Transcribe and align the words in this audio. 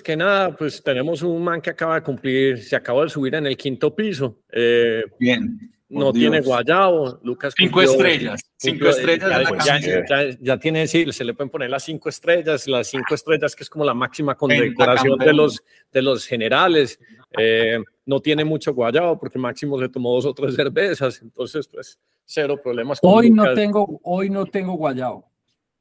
que 0.00 0.16
nada, 0.16 0.56
pues 0.56 0.82
tenemos 0.82 1.20
un 1.20 1.44
man 1.44 1.60
que 1.60 1.68
acaba 1.68 1.96
de 1.96 2.02
cumplir, 2.02 2.62
se 2.62 2.74
acaba 2.74 3.02
de 3.02 3.10
subir 3.10 3.34
en 3.34 3.46
el 3.46 3.56
quinto 3.58 3.94
piso. 3.94 4.38
Eh, 4.50 5.02
Bien. 5.20 5.70
no 5.90 6.10
tiene 6.14 6.40
guayabo, 6.40 7.20
Lucas. 7.22 7.52
Cinco 7.54 7.80
cumplió- 7.80 7.90
estrellas. 7.92 8.40
Cinco 8.56 8.86
estrellas. 8.88 9.28
Ya, 9.28 9.38
de 9.38 9.44
la 9.44 9.64
ya- 9.64 10.06
ya- 10.30 10.36
ya 10.40 10.58
tiene, 10.58 10.86
sí, 10.86 11.12
se 11.12 11.24
le 11.24 11.34
pueden 11.34 11.50
poner 11.50 11.68
las 11.68 11.82
cinco 11.84 12.08
estrellas, 12.08 12.66
las 12.68 12.86
cinco 12.86 13.14
estrellas 13.14 13.54
que 13.54 13.64
es 13.64 13.68
como 13.68 13.84
la 13.84 13.92
máxima 13.92 14.34
condecoración 14.34 15.18
de 15.18 15.34
los, 15.34 15.62
de 15.92 16.00
los 16.00 16.24
generales. 16.26 16.98
Eh, 17.38 17.78
no 18.06 18.20
tiene 18.20 18.46
mucho 18.46 18.72
guayabo 18.72 19.18
porque 19.18 19.38
Máximo 19.38 19.78
se 19.78 19.90
tomó 19.90 20.14
dos 20.14 20.24
o 20.24 20.32
tres 20.32 20.54
cervezas, 20.54 21.20
entonces 21.20 21.68
pues 21.68 21.98
cero 22.24 22.58
problemas. 22.62 22.98
con 22.98 23.12
Hoy 23.12 23.28
no 23.30 23.52
tengo, 23.52 24.00
hoy 24.04 24.30
no 24.30 24.46
tengo 24.46 24.72
guayao. 24.72 25.28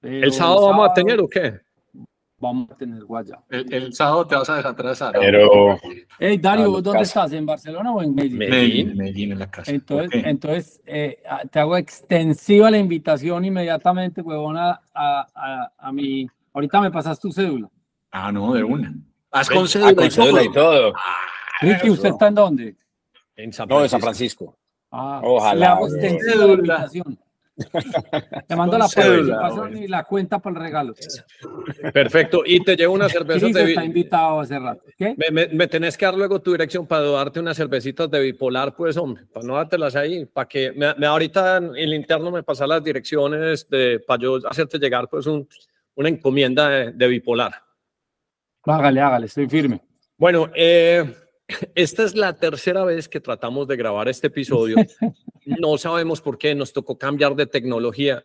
pero 0.01 0.25
¿El 0.25 0.33
sábado 0.33 0.67
vamos 0.67 0.89
a 0.89 0.93
tener 0.93 1.19
o 1.21 1.29
qué? 1.29 1.59
Vamos 2.41 2.71
a 2.71 2.75
tener 2.75 3.03
guayao. 3.05 3.43
El, 3.49 3.71
el 3.71 3.93
sábado 3.93 4.25
te 4.25 4.35
vas 4.35 4.49
a 4.49 4.55
dejar 4.57 4.71
atrasar. 4.71 5.13
Pero 5.13 5.77
Hey, 6.17 6.37
Dario, 6.39 6.71
¿vos 6.71 6.81
¿dónde 6.83 6.99
casa. 7.01 7.19
estás? 7.21 7.33
¿En 7.33 7.45
Barcelona 7.45 7.93
o 7.93 8.01
en 8.01 8.15
Medellín? 8.15 8.39
Me- 8.39 8.49
Medellín, 8.49 8.97
Medellín 8.97 9.31
en 9.33 9.39
la 9.39 9.51
casa. 9.51 9.71
Entonces, 9.71 10.09
entonces 10.25 10.81
eh, 10.87 11.17
ah, 11.29 11.43
te 11.49 11.59
hago 11.59 11.77
extensiva 11.77 12.71
la 12.71 12.79
invitación 12.79 13.45
inmediatamente, 13.45 14.21
huevona, 14.21 14.81
a, 14.93 15.27
a, 15.35 15.71
a 15.77 15.91
mi... 15.91 16.27
Ahorita 16.53 16.81
me 16.81 16.89
pasas 16.91 17.19
tu 17.19 17.31
cédula. 17.31 17.69
Ah, 18.11 18.31
no, 18.31 18.53
de 18.53 18.63
una. 18.63 18.91
Haz 19.31 19.47
con 19.47 19.65
ah, 19.65 19.67
cédula 19.67 19.95
con 19.95 20.05
y 20.07 20.11
cédula 20.11 20.43
y 20.43 20.51
todo. 20.51 20.91
todo. 20.91 20.93
Ricky, 21.61 21.89
¿usted 21.91 22.09
está 22.09 22.27
en 22.27 22.35
dónde? 22.35 22.75
En 23.35 23.53
San 23.53 23.69
No, 23.69 23.81
de 23.81 23.87
San 23.87 24.01
Francisco. 24.01 24.45
Francisco. 24.45 24.57
Ah, 24.89 25.21
Ojalá, 25.23 25.59
Le 25.59 25.65
hago 25.67 25.87
extensiva 25.87 26.45
la 26.47 26.53
invitación. 26.53 27.19
Te 28.47 28.55
mando 28.55 28.77
la 28.77 28.87
y 29.73 29.87
la 29.87 30.03
cuenta 30.05 30.39
para 30.39 30.55
el 30.57 30.61
regalo. 30.63 30.93
Perfecto. 31.93 32.43
Y 32.45 32.63
te 32.63 32.75
llevo 32.75 32.93
una 32.93 33.09
cerveza 33.09 33.45
de 33.47 33.51
está 33.69 33.81
vi- 33.81 33.87
invitado 33.87 34.39
hace 34.39 34.57
rato. 34.59 34.83
¿Qué? 34.97 35.15
me, 35.17 35.29
me- 35.31 35.47
me 35.53 35.67
tenés 35.67 35.97
que 35.97 36.05
dar 36.05 36.15
luego 36.15 36.41
tu 36.41 36.51
dirección 36.51 36.87
para 36.87 37.03
darte 37.03 37.39
unas 37.39 37.57
cervecitas 37.57 38.09
de 38.09 38.19
bipolar, 38.19 38.75
pues, 38.75 38.97
hombre, 38.97 39.25
para 39.31 39.45
no 39.45 39.55
dártelas 39.55 39.95
ahí, 39.95 40.25
para 40.25 40.47
que 40.47 40.71
me, 40.71 40.93
me- 40.95 41.07
ahorita 41.07 41.57
en 41.57 41.75
el 41.75 41.93
interno 41.93 42.31
me 42.31 42.43
pasas 42.43 42.67
las 42.67 42.83
direcciones 42.83 43.67
de, 43.69 43.99
para 44.05 44.21
yo 44.21 44.39
hacerte 44.49 44.77
llegar, 44.79 45.07
pues, 45.09 45.25
un- 45.27 45.47
una 45.95 46.09
encomienda 46.09 46.69
de, 46.69 46.91
de 46.93 47.07
bipolar. 47.07 47.53
Hágale, 48.63 49.01
hágale, 49.01 49.25
estoy 49.25 49.47
firme. 49.49 49.81
Bueno, 50.17 50.49
eh, 50.55 51.03
esta 51.75 52.03
es 52.03 52.15
la 52.15 52.37
tercera 52.37 52.83
vez 52.83 53.07
que 53.07 53.19
tratamos 53.19 53.67
de 53.67 53.75
grabar 53.75 54.07
este 54.09 54.27
episodio. 54.27 54.77
No 55.43 55.75
sabemos 55.79 56.21
por 56.21 56.37
qué, 56.37 56.53
nos 56.53 56.71
tocó 56.71 56.99
cambiar 56.99 57.35
de 57.35 57.47
tecnología. 57.47 58.23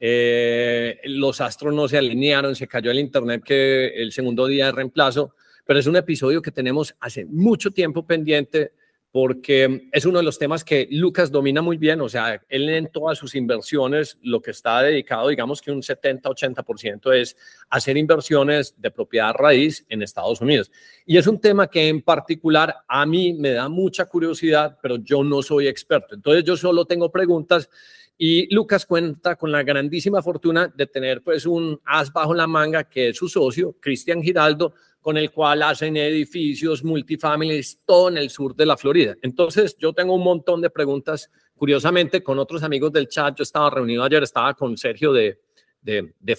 Eh, 0.00 0.98
los 1.04 1.42
astros 1.42 1.74
no 1.74 1.86
se 1.88 1.98
alinearon, 1.98 2.56
se 2.56 2.66
cayó 2.66 2.90
el 2.90 2.98
internet 2.98 3.42
que 3.44 3.88
el 3.88 4.12
segundo 4.12 4.46
día 4.46 4.66
de 4.66 4.72
reemplazo, 4.72 5.34
pero 5.66 5.78
es 5.78 5.86
un 5.86 5.96
episodio 5.96 6.40
que 6.40 6.50
tenemos 6.50 6.94
hace 7.00 7.26
mucho 7.26 7.70
tiempo 7.70 8.06
pendiente 8.06 8.72
porque 9.14 9.88
es 9.92 10.06
uno 10.06 10.18
de 10.18 10.24
los 10.24 10.40
temas 10.40 10.64
que 10.64 10.88
Lucas 10.90 11.30
domina 11.30 11.62
muy 11.62 11.76
bien, 11.76 12.00
o 12.00 12.08
sea, 12.08 12.42
él 12.48 12.68
en 12.68 12.90
todas 12.90 13.16
sus 13.16 13.36
inversiones 13.36 14.18
lo 14.22 14.42
que 14.42 14.50
está 14.50 14.82
dedicado, 14.82 15.28
digamos 15.28 15.62
que 15.62 15.70
un 15.70 15.82
70-80% 15.82 17.14
es 17.14 17.36
hacer 17.70 17.96
inversiones 17.96 18.74
de 18.76 18.90
propiedad 18.90 19.32
raíz 19.32 19.86
en 19.88 20.02
Estados 20.02 20.40
Unidos. 20.40 20.72
Y 21.06 21.16
es 21.16 21.28
un 21.28 21.40
tema 21.40 21.68
que 21.68 21.86
en 21.86 22.02
particular 22.02 22.74
a 22.88 23.06
mí 23.06 23.34
me 23.34 23.50
da 23.50 23.68
mucha 23.68 24.06
curiosidad, 24.06 24.78
pero 24.82 24.96
yo 24.96 25.22
no 25.22 25.42
soy 25.42 25.68
experto. 25.68 26.16
Entonces 26.16 26.42
yo 26.42 26.56
solo 26.56 26.84
tengo 26.84 27.12
preguntas 27.12 27.70
y 28.18 28.52
Lucas 28.52 28.84
cuenta 28.84 29.36
con 29.36 29.52
la 29.52 29.62
grandísima 29.62 30.22
fortuna 30.22 30.66
de 30.74 30.88
tener 30.88 31.22
pues 31.22 31.46
un 31.46 31.80
as 31.84 32.12
bajo 32.12 32.34
la 32.34 32.48
manga 32.48 32.82
que 32.82 33.10
es 33.10 33.16
su 33.16 33.28
socio, 33.28 33.76
Cristian 33.80 34.20
Giraldo, 34.22 34.74
con 35.04 35.18
el 35.18 35.30
cual 35.30 35.62
hacen 35.62 35.98
edificios 35.98 36.82
multifamilies 36.82 37.84
todo 37.84 38.08
en 38.08 38.16
el 38.16 38.30
sur 38.30 38.56
de 38.56 38.64
la 38.64 38.74
Florida. 38.74 39.14
Entonces 39.20 39.76
yo 39.76 39.92
tengo 39.92 40.14
un 40.14 40.24
montón 40.24 40.62
de 40.62 40.70
preguntas. 40.70 41.30
Curiosamente, 41.54 42.22
con 42.22 42.38
otros 42.38 42.62
amigos 42.62 42.90
del 42.90 43.06
chat, 43.06 43.36
yo 43.36 43.42
estaba 43.42 43.68
reunido 43.68 44.02
ayer, 44.02 44.22
estaba 44.22 44.54
con 44.54 44.78
Sergio 44.78 45.12
de, 45.12 45.42
de, 45.82 46.14
de, 46.18 46.36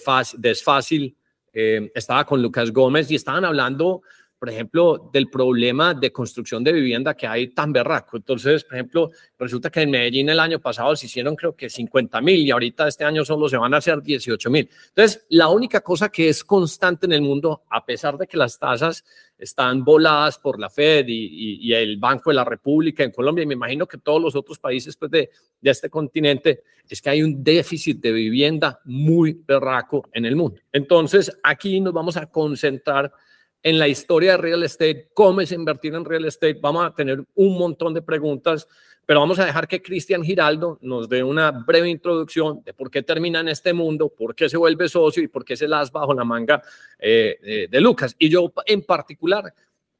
Fácil, 0.56 1.16
eh, 1.52 1.92
estaba 1.94 2.26
con 2.26 2.42
Lucas 2.42 2.72
Gómez 2.72 3.08
y 3.08 3.14
estaban 3.14 3.44
hablando, 3.44 4.02
por 4.46 4.52
ejemplo, 4.52 5.10
del 5.12 5.28
problema 5.28 5.92
de 5.92 6.12
construcción 6.12 6.62
de 6.62 6.72
vivienda 6.72 7.14
que 7.16 7.26
hay 7.26 7.48
tan 7.48 7.72
berraco. 7.72 8.16
Entonces, 8.16 8.62
por 8.62 8.74
ejemplo, 8.74 9.10
resulta 9.36 9.70
que 9.70 9.80
en 9.82 9.90
Medellín 9.90 10.28
el 10.28 10.38
año 10.38 10.60
pasado 10.60 10.94
se 10.94 11.06
hicieron 11.06 11.34
creo 11.34 11.56
que 11.56 11.68
50 11.68 12.20
mil 12.20 12.38
y 12.46 12.52
ahorita 12.52 12.86
este 12.86 13.02
año 13.02 13.24
solo 13.24 13.48
se 13.48 13.56
van 13.56 13.74
a 13.74 13.78
hacer 13.78 14.00
18 14.00 14.48
mil. 14.48 14.70
Entonces, 14.90 15.26
la 15.30 15.48
única 15.48 15.80
cosa 15.80 16.10
que 16.10 16.28
es 16.28 16.44
constante 16.44 17.06
en 17.06 17.12
el 17.14 17.22
mundo, 17.22 17.64
a 17.68 17.84
pesar 17.84 18.16
de 18.18 18.28
que 18.28 18.36
las 18.36 18.56
tasas 18.56 19.04
están 19.36 19.84
voladas 19.84 20.38
por 20.38 20.60
la 20.60 20.70
Fed 20.70 21.08
y, 21.08 21.12
y- 21.24 21.58
y 21.68 21.74
el 21.74 21.96
Banco 21.96 22.30
de 22.30 22.36
la 22.36 22.44
República 22.44 23.02
en 23.02 23.10
Colombia, 23.10 23.42
y 23.42 23.46
me 23.46 23.54
imagino 23.54 23.84
que 23.88 23.98
todos 23.98 24.22
los 24.22 24.36
otros 24.36 24.60
países 24.60 24.96
pues, 24.96 25.10
de, 25.10 25.28
de 25.60 25.70
este 25.72 25.90
continente, 25.90 26.62
es 26.88 27.02
que 27.02 27.10
hay 27.10 27.20
un 27.24 27.42
déficit 27.42 28.00
de 28.00 28.12
vivienda 28.12 28.78
muy 28.84 29.32
berraco 29.44 30.08
en 30.12 30.24
el 30.24 30.36
mundo. 30.36 30.60
Entonces, 30.72 31.36
aquí 31.42 31.80
nos 31.80 31.92
vamos 31.92 32.16
a 32.16 32.26
concentrar 32.26 33.12
en 33.62 33.78
la 33.78 33.88
historia 33.88 34.32
de 34.32 34.38
real 34.38 34.62
estate, 34.62 35.08
cómo 35.14 35.40
es 35.40 35.52
invertir 35.52 35.94
en 35.94 36.04
real 36.04 36.24
estate. 36.24 36.58
Vamos 36.60 36.86
a 36.86 36.94
tener 36.94 37.24
un 37.34 37.58
montón 37.58 37.94
de 37.94 38.02
preguntas, 38.02 38.68
pero 39.04 39.20
vamos 39.20 39.38
a 39.38 39.44
dejar 39.44 39.66
que 39.68 39.82
Cristian 39.82 40.22
Giraldo 40.22 40.78
nos 40.82 41.08
dé 41.08 41.22
una 41.22 41.50
breve 41.50 41.88
introducción 41.88 42.62
de 42.64 42.74
por 42.74 42.90
qué 42.90 43.02
termina 43.02 43.40
en 43.40 43.48
este 43.48 43.72
mundo, 43.72 44.08
por 44.08 44.34
qué 44.34 44.48
se 44.48 44.56
vuelve 44.56 44.88
socio 44.88 45.22
y 45.22 45.28
por 45.28 45.44
qué 45.44 45.56
se 45.56 45.68
las 45.68 45.90
bajo 45.90 46.14
la 46.14 46.24
manga 46.24 46.62
eh, 46.98 47.38
eh, 47.42 47.68
de 47.70 47.80
Lucas. 47.80 48.14
Y 48.18 48.28
yo 48.28 48.52
en 48.66 48.82
particular 48.82 49.52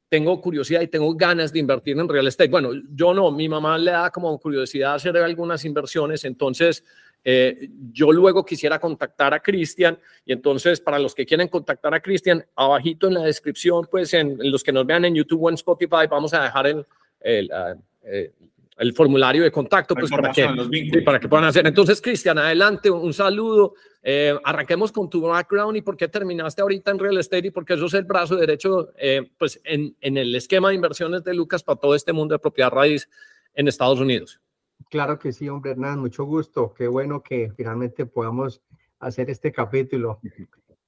tengo 0.09 0.41
curiosidad 0.41 0.83
y 0.83 0.89
tengo 0.89 1.15
ganas 1.15 1.53
de 1.53 1.59
invertir 1.59 1.99
en 1.99 2.09
real 2.09 2.27
estate. 2.27 2.51
Bueno, 2.51 2.71
yo 2.93 3.13
no, 3.13 3.31
mi 3.31 3.49
mamá 3.49 3.79
le 3.79 3.91
da 3.91 4.11
como 4.11 4.39
curiosidad 4.39 4.95
hacer 4.95 5.17
algunas 5.17 5.65
inversiones, 5.65 6.25
entonces 6.25 6.85
eh, 7.29 7.71
yo 7.93 8.13
luego 8.13 8.45
quisiera 8.45 8.79
contactar 8.79 9.35
a 9.35 9.41
Cristian 9.41 9.99
y 10.25 10.33
entonces 10.33 10.79
para 10.79 10.97
los 11.01 11.13
que 11.13 11.27
quieren 11.27 11.49
contactar 11.49 11.93
a 11.93 11.99
Cristian, 11.99 12.47
abajito 12.55 13.09
en 13.09 13.15
la 13.15 13.23
descripción, 13.23 13.89
pues 13.91 14.15
en, 14.15 14.39
en 14.41 14.53
los 14.53 14.63
que 14.63 14.71
nos 14.71 14.87
vean 14.87 15.05
en 15.05 15.17
YouTube 15.17 15.43
o 15.43 15.49
en 15.49 15.57
Spotify, 15.57 16.07
vamos 16.09 16.33
a 16.35 16.45
dejar 16.45 16.69
el, 16.69 16.87
el, 17.19 17.51
ah, 17.51 17.75
eh, 18.05 18.33
el 18.79 18.93
formulario 18.93 19.43
de 19.43 19.51
contacto 19.51 19.97
pues 19.97 20.09
para 20.09 20.31
que, 20.31 20.49
sí, 20.71 21.01
para 21.01 21.19
que 21.19 21.29
puedan 21.29 21.47
hacer. 21.47 21.67
Entonces, 21.67 22.01
Cristian, 22.01 22.39
adelante, 22.39 22.93
un 22.93 23.13
saludo. 23.13 23.75
Eh, 24.05 24.39
arranquemos 24.45 24.93
con 24.93 25.11
tu 25.11 25.23
background 25.23 25.77
y 25.79 25.83
por 25.83 25.97
qué 25.97 26.07
terminaste 26.07 26.63
ahorita 26.63 26.93
en 26.93 26.99
real 27.01 27.19
estate 27.19 27.49
y 27.49 27.51
por 27.51 27.65
qué 27.65 27.75
eso 27.75 27.87
es 27.87 27.95
el 27.95 28.05
brazo 28.05 28.37
derecho 28.37 28.93
eh, 28.99 29.29
pues 29.37 29.61
en, 29.65 29.97
en 30.01 30.17
el 30.17 30.33
esquema 30.37 30.69
de 30.69 30.77
inversiones 30.77 31.25
de 31.25 31.35
Lucas 31.35 31.65
para 31.65 31.81
todo 31.81 31.97
este 31.97 32.13
mundo 32.13 32.37
de 32.37 32.39
propiedad 32.39 32.71
raíz 32.71 33.09
en 33.53 33.67
Estados 33.67 33.99
Unidos. 33.99 34.39
Claro 34.89 35.19
que 35.19 35.33
sí, 35.33 35.49
hombre 35.49 35.73
Hernán, 35.73 35.99
mucho 35.99 36.25
gusto. 36.25 36.73
Qué 36.73 36.87
bueno 36.87 37.23
que 37.23 37.51
finalmente 37.57 38.07
podamos 38.07 38.63
hacer 39.01 39.31
este 39.31 39.51
capítulo. 39.53 40.21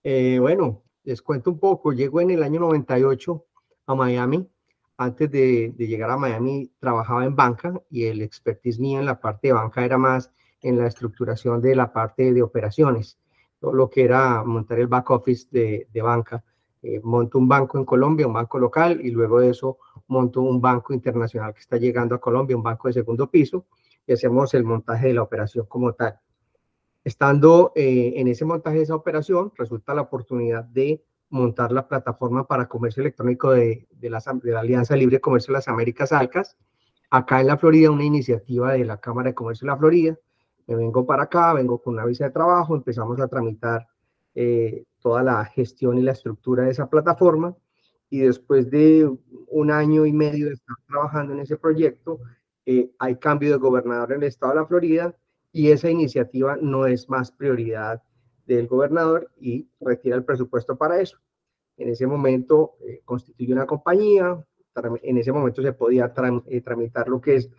Eh, 0.05 0.39
bueno, 0.41 0.83
les 1.03 1.21
cuento 1.21 1.51
un 1.51 1.59
poco. 1.59 1.93
Llego 1.93 2.21
en 2.21 2.31
el 2.31 2.45
año 2.45 2.61
98 2.61 3.45
a 3.87 3.95
Miami. 3.97 4.49
Antes 4.97 5.31
de, 5.31 5.73
de 5.77 5.87
llegar 5.87 6.11
a 6.11 6.17
Miami 6.17 6.71
trabajaba 6.79 7.25
en 7.25 7.35
banca 7.35 7.81
y 7.91 8.05
el 8.05 8.23
expertise 8.23 8.79
mío 8.79 9.01
en 9.01 9.07
la 9.07 9.21
parte 9.21 9.49
de 9.49 9.55
banca 9.55 9.85
era 9.85 9.99
más 9.99 10.31
en 10.61 10.79
la 10.79 10.87
estructuración 10.87 11.61
de 11.61 11.75
la 11.75 11.93
parte 11.93 12.33
de 12.33 12.43
operaciones, 12.43 13.17
todo 13.61 13.73
lo 13.73 13.89
que 13.91 14.03
era 14.03 14.43
montar 14.43 14.81
el 14.81 14.89
back 14.89 15.11
office 15.11 15.47
de, 15.51 15.89
de 15.93 16.03
banca. 16.03 16.45
Eh, 16.83 17.01
monto 17.03 17.39
un 17.39 17.49
banco 17.49 17.79
en 17.79 17.85
Colombia, 17.85 18.27
un 18.29 18.33
banco 18.33 18.59
local 18.59 19.01
y 19.03 19.11
luego 19.11 19.41
de 19.41 19.51
eso 19.51 19.79
monto 20.07 20.41
un 20.41 20.61
banco 20.61 20.95
internacional 20.95 21.53
que 21.53 21.61
está 21.61 21.77
llegando 21.77 22.15
a 22.15 22.21
Colombia, 22.21 22.57
un 22.57 22.63
banco 22.63 22.87
de 22.87 22.95
segundo 22.95 23.29
piso 23.29 23.67
y 24.09 24.15
hacemos 24.15 24.55
el 24.55 24.65
montaje 24.65 25.09
de 25.09 25.15
la 25.15 25.23
operación 25.23 25.67
como 25.67 25.93
tal. 25.93 26.19
Estando 27.05 27.73
eh, 27.77 28.15
en 28.17 28.27
ese 28.27 28.47
montaje 28.47 28.79
de 28.79 28.83
esa 28.85 28.95
operación, 28.95 29.53
resulta 29.55 29.95
la 29.95 30.03
oportunidad 30.03 30.65
de 30.65 31.05
montar 31.29 31.73
la 31.73 31.87
plataforma 31.87 32.47
para 32.47 32.69
comercio 32.69 33.03
electrónico 33.03 33.51
de, 33.51 33.87
la 34.01 34.23
Alianza 34.59 34.97
Libre 34.97 35.17
de 35.17 35.21
Comercio 35.21 35.53
de 35.53 35.59
las 35.59 35.69
Américas, 35.69 36.11
ALCAS, 36.13 36.57
acá 37.11 37.43
en 37.43 37.49
la 37.49 37.59
Florida, 37.59 37.91
una 37.91 38.05
iniciativa 38.05 38.73
de 38.73 38.87
la 38.87 38.99
Cámara 38.99 39.29
de 39.29 39.35
Comercio 39.35 39.67
de 39.67 39.73
la 39.73 39.79
Florida. 39.79 40.19
Me 40.67 40.75
vengo 40.75 41.05
para 41.05 41.25
acá, 41.25 41.53
vengo 41.53 41.83
con 41.83 41.95
una 41.95 42.07
visa 42.07 42.25
de 42.25 42.31
trabajo, 42.31 42.75
empezamos 42.75 43.21
a 43.21 43.29
tramitar 43.29 43.87
eh, 44.35 44.85
toda 45.01 45.23
la 45.23 45.45
gestión 45.45 45.99
y 45.99 46.03
la 46.03 46.13
estructura 46.13 46.65
de 46.65 46.71
esa 46.71 46.89
plataforma 46.89 47.55
y 48.09 48.21
después 48.21 48.71
de 48.71 49.11
un 49.49 49.71
año 49.71 50.07
y 50.07 50.15
medio 50.15 50.47
de 50.47 50.55
estar 50.55 50.77
trabajando 50.87 51.35
en 51.35 51.41
ese 51.41 51.59
proyecto, 51.59 52.21
eh, 52.71 52.91
hay 52.99 53.17
cambio 53.17 53.51
de 53.51 53.57
gobernador 53.57 54.13
en 54.13 54.19
el 54.19 54.29
estado 54.29 54.53
de 54.53 54.61
la 54.61 54.67
Florida 54.67 55.17
y 55.53 55.71
esa 55.71 55.89
iniciativa 55.89 56.59
no 56.61 56.87
es 56.87 57.09
más 57.09 57.33
prioridad 57.33 58.03
del 58.45 58.67
gobernador 58.67 59.31
y 59.41 59.71
retira 59.81 60.17
el 60.17 60.25
presupuesto 60.25 60.77
para 60.77 61.01
eso. 61.01 61.17
En 61.79 61.89
ese 61.89 62.07
momento 62.07 62.77
eh, 62.87 63.01
constituye 63.07 63.55
una 63.55 63.65
compañía, 63.65 64.45
en 65.03 65.17
ese 65.17 65.33
momento 65.33 65.63
se 65.63 65.73
podía 65.73 66.13
tram, 66.13 66.43
eh, 66.47 66.61
tramitar 66.61 67.09
lo 67.09 67.23
que 67.23 67.37
es 67.37 67.51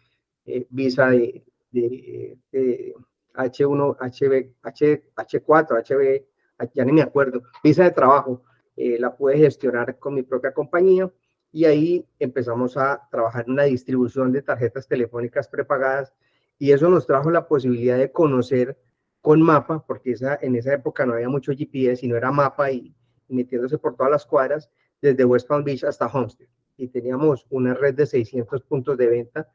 eh, 0.45 0.67
visa 0.69 1.09
de, 1.09 1.43
de, 1.71 2.37
de, 2.51 2.93
H1, 3.33 3.97
HB, 3.97 4.55
H, 4.61 5.03
H4, 5.15 5.83
HB, 5.87 6.69
ya 6.75 6.85
ni 6.85 6.91
me 6.91 7.01
acuerdo, 7.01 7.41
visa 7.63 7.83
de 7.83 7.91
trabajo 7.91 8.43
eh, 8.75 8.99
la 8.99 9.15
pude 9.15 9.39
gestionar 9.39 9.97
con 9.97 10.13
mi 10.13 10.21
propia 10.21 10.53
compañía 10.53 11.11
y 11.51 11.65
ahí 11.65 12.05
empezamos 12.19 12.77
a 12.77 13.07
trabajar 13.09 13.45
en 13.47 13.53
una 13.53 13.63
distribución 13.63 14.31
de 14.31 14.41
tarjetas 14.41 14.87
telefónicas 14.87 15.47
prepagadas 15.47 16.13
y 16.57 16.71
eso 16.71 16.89
nos 16.89 17.07
trajo 17.07 17.31
la 17.31 17.47
posibilidad 17.47 17.97
de 17.97 18.11
conocer 18.11 18.77
con 19.21 19.41
mapa, 19.41 19.85
porque 19.85 20.11
esa, 20.11 20.37
en 20.41 20.55
esa 20.55 20.73
época 20.73 21.05
no 21.05 21.13
había 21.13 21.29
mucho 21.29 21.53
GPS, 21.53 22.01
sino 22.01 22.15
era 22.15 22.31
mapa 22.31 22.71
y, 22.71 22.95
metiéndose 23.27 23.77
por 23.77 23.95
todas 23.95 24.11
las 24.11 24.25
cuadras, 24.25 24.69
desde 25.01 25.25
West 25.25 25.47
Palm 25.47 25.63
Beach 25.63 25.83
hasta 25.83 26.07
Homestead. 26.07 26.47
Y 26.77 26.87
teníamos 26.89 27.45
una 27.49 27.73
red 27.73 27.95
de 27.95 28.05
600 28.05 28.61
puntos 28.63 28.97
de 28.97 29.07
venta, 29.07 29.49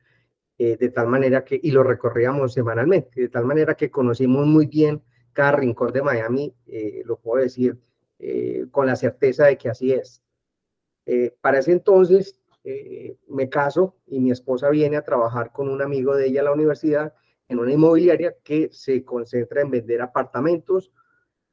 eh, 0.58 0.76
de 0.76 0.88
tal 0.90 1.08
manera 1.08 1.44
que, 1.44 1.58
y 1.62 1.70
lo 1.70 1.82
recorríamos 1.82 2.52
semanalmente, 2.52 3.22
de 3.22 3.28
tal 3.28 3.44
manera 3.44 3.74
que 3.74 3.90
conocimos 3.90 4.46
muy 4.46 4.66
bien 4.66 5.02
cada 5.32 5.52
rincón 5.52 5.92
de 5.92 6.02
Miami, 6.02 6.54
eh, 6.66 7.02
lo 7.04 7.18
puedo 7.18 7.42
decir 7.42 7.78
eh, 8.18 8.66
con 8.70 8.86
la 8.86 8.96
certeza 8.96 9.46
de 9.46 9.58
que 9.58 9.68
así 9.68 9.92
es. 9.92 10.23
Para 11.40 11.58
ese 11.58 11.72
entonces 11.72 12.40
me 13.28 13.48
caso 13.48 13.96
y 14.06 14.20
mi 14.20 14.30
esposa 14.30 14.70
viene 14.70 14.96
a 14.96 15.04
trabajar 15.04 15.52
con 15.52 15.68
un 15.68 15.82
amigo 15.82 16.16
de 16.16 16.26
ella 16.26 16.40
a 16.40 16.44
la 16.44 16.52
universidad 16.52 17.12
en 17.48 17.58
una 17.58 17.72
inmobiliaria 17.72 18.34
que 18.42 18.70
se 18.72 19.04
concentra 19.04 19.60
en 19.60 19.70
vender 19.70 20.00
apartamentos 20.00 20.92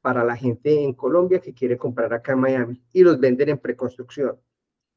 para 0.00 0.24
la 0.24 0.36
gente 0.36 0.82
en 0.82 0.94
Colombia 0.94 1.40
que 1.40 1.54
quiere 1.54 1.78
comprar 1.78 2.12
acá 2.12 2.32
en 2.32 2.40
Miami 2.40 2.82
y 2.92 3.02
los 3.02 3.20
venden 3.20 3.50
en 3.50 3.58
preconstrucción. 3.58 4.36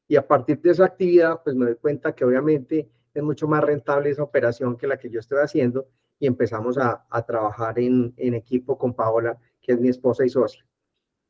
Y 0.08 0.16
a 0.16 0.26
partir 0.26 0.60
de 0.60 0.70
esa 0.70 0.84
actividad, 0.84 1.42
pues 1.42 1.54
me 1.54 1.66
doy 1.66 1.76
cuenta 1.76 2.14
que 2.14 2.24
obviamente 2.24 2.90
es 3.14 3.22
mucho 3.22 3.48
más 3.48 3.62
rentable 3.62 4.10
esa 4.10 4.22
operación 4.22 4.76
que 4.76 4.86
la 4.86 4.98
que 4.98 5.10
yo 5.10 5.20
estoy 5.20 5.38
haciendo 5.38 5.86
y 6.18 6.26
empezamos 6.26 6.78
a, 6.78 7.06
a 7.08 7.24
trabajar 7.24 7.78
en, 7.78 8.14
en, 8.16 8.34
equipo 8.34 8.78
con 8.78 8.94
Paola, 8.94 9.38
que 9.60 9.72
es 9.72 9.80
mi 9.80 9.88
esposa 9.88 10.24
y 10.24 10.28
socia. 10.28 10.64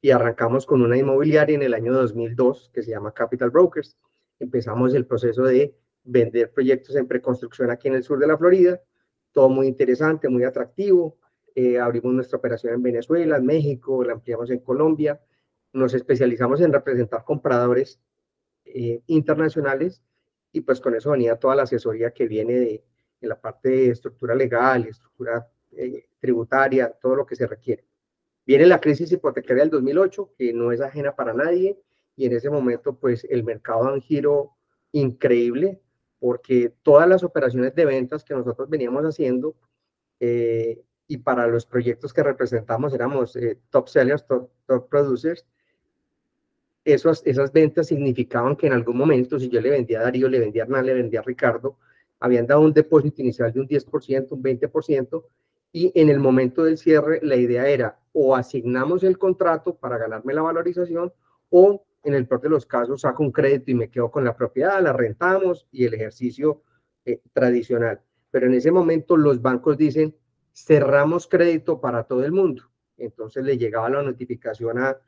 Y 0.01 0.11
arrancamos 0.11 0.67
con 0.67 0.83
una 0.83 0.97
inmobiliaria 0.97 1.55
en 1.55 1.63
el 1.63 1.75
año 1.75 1.93
2002 1.93 2.71
que 2.73 2.83
se 2.83 2.91
llama 2.91 3.13
Capital 3.13 3.51
Brokers. 3.51 3.97
Empezamos 4.39 4.95
el 4.95 5.07
proceso 5.07 5.43
de 5.45 5.75
vender 6.05 6.53
proyectos 6.53 6.97
en 6.97 7.09
preconstrucción 7.09 7.71
aquí 7.71 7.89
en 7.89 7.95
el 7.95 8.03
sur 8.03 8.19
de 8.19 8.27
la 8.27 8.37
Florida 8.39 8.81
todo 9.37 9.51
muy 9.51 9.67
interesante, 9.67 10.31
muy 10.31 10.45
atractivo. 10.45 11.19
Eh, 11.55 11.79
abrimos 11.79 12.15
nuestra 12.15 12.39
operación 12.39 12.73
en 12.73 12.83
Venezuela, 12.83 13.37
en 13.37 13.45
México, 13.45 14.03
la 14.03 14.15
ampliamos 14.15 14.51
en 14.51 14.61
Colombia. 14.61 15.21
Nos 15.75 15.93
especializamos 15.93 16.63
en 16.63 16.73
representar 16.73 17.23
compradores 17.23 18.01
eh, 18.65 19.03
internacionales 19.09 20.03
y 20.53 20.63
pues 20.63 20.81
con 20.81 20.95
eso 20.95 21.11
venía 21.11 21.37
toda 21.37 21.55
la 21.55 21.65
asesoría 21.65 22.13
que 22.13 22.27
viene 22.27 22.55
de, 22.55 22.85
la 23.21 23.39
parte 23.39 23.69
de 23.69 23.91
estructura 23.91 24.35
legal, 24.35 24.87
estructura 24.87 25.47
eh, 25.73 26.07
tributaria, 26.19 26.91
todo 26.99 27.17
lo 27.17 27.27
que 27.27 27.37
se 27.37 27.47
requiere. 27.47 27.85
Viene 28.47 28.67
la 28.67 28.81
crisis 28.81 29.11
hipotecaria 29.11 29.65
del 29.65 29.71
2008, 29.71 30.35
que 30.39 30.53
no 30.53 30.71
es 30.71 30.81
ajena 30.81 31.17
para 31.17 31.35
nadie, 31.35 31.79
y 32.15 32.27
en 32.27 32.33
ese 32.33 32.49
momento 32.49 32.95
pues 32.95 33.27
el 33.29 33.43
mercado 33.43 33.85
da 33.85 33.93
un 33.93 34.01
giro 34.01 34.53
increíble, 34.93 35.81
porque 36.21 36.73
todas 36.83 37.09
las 37.09 37.25
operaciones 37.25 37.75
de 37.75 37.85
ventas 37.85 38.25
que 38.25 38.35
nosotros 38.35 38.71
veníamos 38.71 39.03
haciendo 39.05 39.57
eh, 40.21 40.81
y 41.09 41.19
para 41.19 41.47
los 41.47 41.67
proyectos 41.67 42.13
que 42.13 42.23
representamos 42.23 42.95
éramos 42.95 43.37
eh, 43.37 43.59
top 43.71 43.89
sellers, 43.89 44.25
top, 44.27 44.49
producers, 44.89 45.45
esos, 46.85 47.23
esas 47.27 47.53
ventas 47.53 47.89
significaban 47.89 48.55
que 48.55 48.69
en 48.69 48.73
algún 48.73 48.97
momento, 48.97 49.41
si 49.41 49.49
yo 49.49 49.61
le 49.61 49.71
vendía 49.71 49.99
a 50.01 50.05
Darío, 50.05 50.29
le 50.29 50.39
vendía 50.39 50.63
a 50.63 50.67
Hernán, 50.67 50.87
le 50.87 50.95
vendía 50.95 51.21
a 51.21 51.25
Ricardo, 51.25 51.79
habían 52.21 52.47
dado 52.47 52.61
un 52.61 52.73
depósito 52.73 53.23
inicial 53.23 53.53
de 53.53 53.61
un 53.61 53.69
10%, 53.69 54.29
un 54.31 54.43
20%, 54.43 55.25
y 55.73 55.93
en 56.01 56.09
el 56.09 56.21
momento 56.21 56.65
del 56.65 56.79
cierre 56.79 57.21
la 57.23 57.37
idea 57.37 57.69
era 57.69 57.99
o 58.19 58.35
asignamos 58.35 59.05
el 59.05 59.19
contrato 59.19 59.77
para 59.77 59.99
ganarme 59.99 60.33
la 60.33 60.41
valorización 60.41 61.13
o 61.51 61.85
en 62.03 62.15
el 62.15 62.27
peor 62.27 62.41
de 62.41 62.49
los 62.49 62.65
casos 62.65 63.03
saco 63.03 63.23
un 63.23 63.31
crédito 63.31 63.71
y 63.71 63.75
me 63.75 63.91
quedo 63.91 64.11
con 64.11 64.25
la 64.25 64.35
propiedad, 64.35 64.83
la 64.83 64.95
rentamos 64.95 65.69
y 65.71 65.85
el 65.85 65.93
ejercicio 65.93 66.63
eh, 67.05 67.21
tradicional. 67.35 68.01
Pero 68.31 68.47
en 68.47 68.55
ese 68.55 68.73
momento 68.73 69.19
los 69.19 69.43
bancos 69.43 69.77
dicen, 69.77 70.17
cerramos 70.55 71.27
crédito 71.27 71.79
para 71.79 72.05
todo 72.05 72.25
el 72.25 72.33
mundo. 72.33 72.63
Entonces 72.97 73.45
le 73.45 73.59
llegaba 73.59 73.91
la 73.91 74.03
notificación 74.03 74.79
a, 74.79 74.99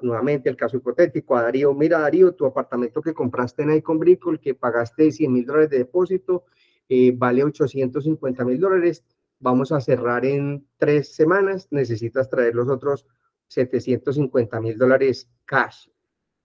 nuevamente 0.00 0.48
el 0.48 0.56
caso 0.56 0.78
hipotético, 0.78 1.36
a 1.36 1.42
Darío, 1.42 1.74
mira 1.74 1.98
Darío, 1.98 2.32
tu 2.34 2.46
apartamento 2.46 3.02
que 3.02 3.12
compraste 3.12 3.62
en 3.62 3.74
Icon 3.74 3.98
Brickle, 3.98 4.40
que 4.40 4.54
pagaste 4.54 5.12
100 5.12 5.30
mil 5.30 5.44
dólares 5.44 5.68
de 5.68 5.78
depósito, 5.78 6.46
eh, 6.88 7.12
vale 7.14 7.44
850 7.44 8.42
mil 8.46 8.58
dólares, 8.58 9.04
vamos 9.42 9.72
a 9.72 9.80
cerrar 9.80 10.24
en 10.24 10.66
tres 10.78 11.14
semanas, 11.14 11.68
necesitas 11.70 12.30
traer 12.30 12.54
los 12.54 12.68
otros 12.68 13.06
750 13.48 14.60
mil 14.60 14.78
dólares 14.78 15.28
cash. 15.44 15.88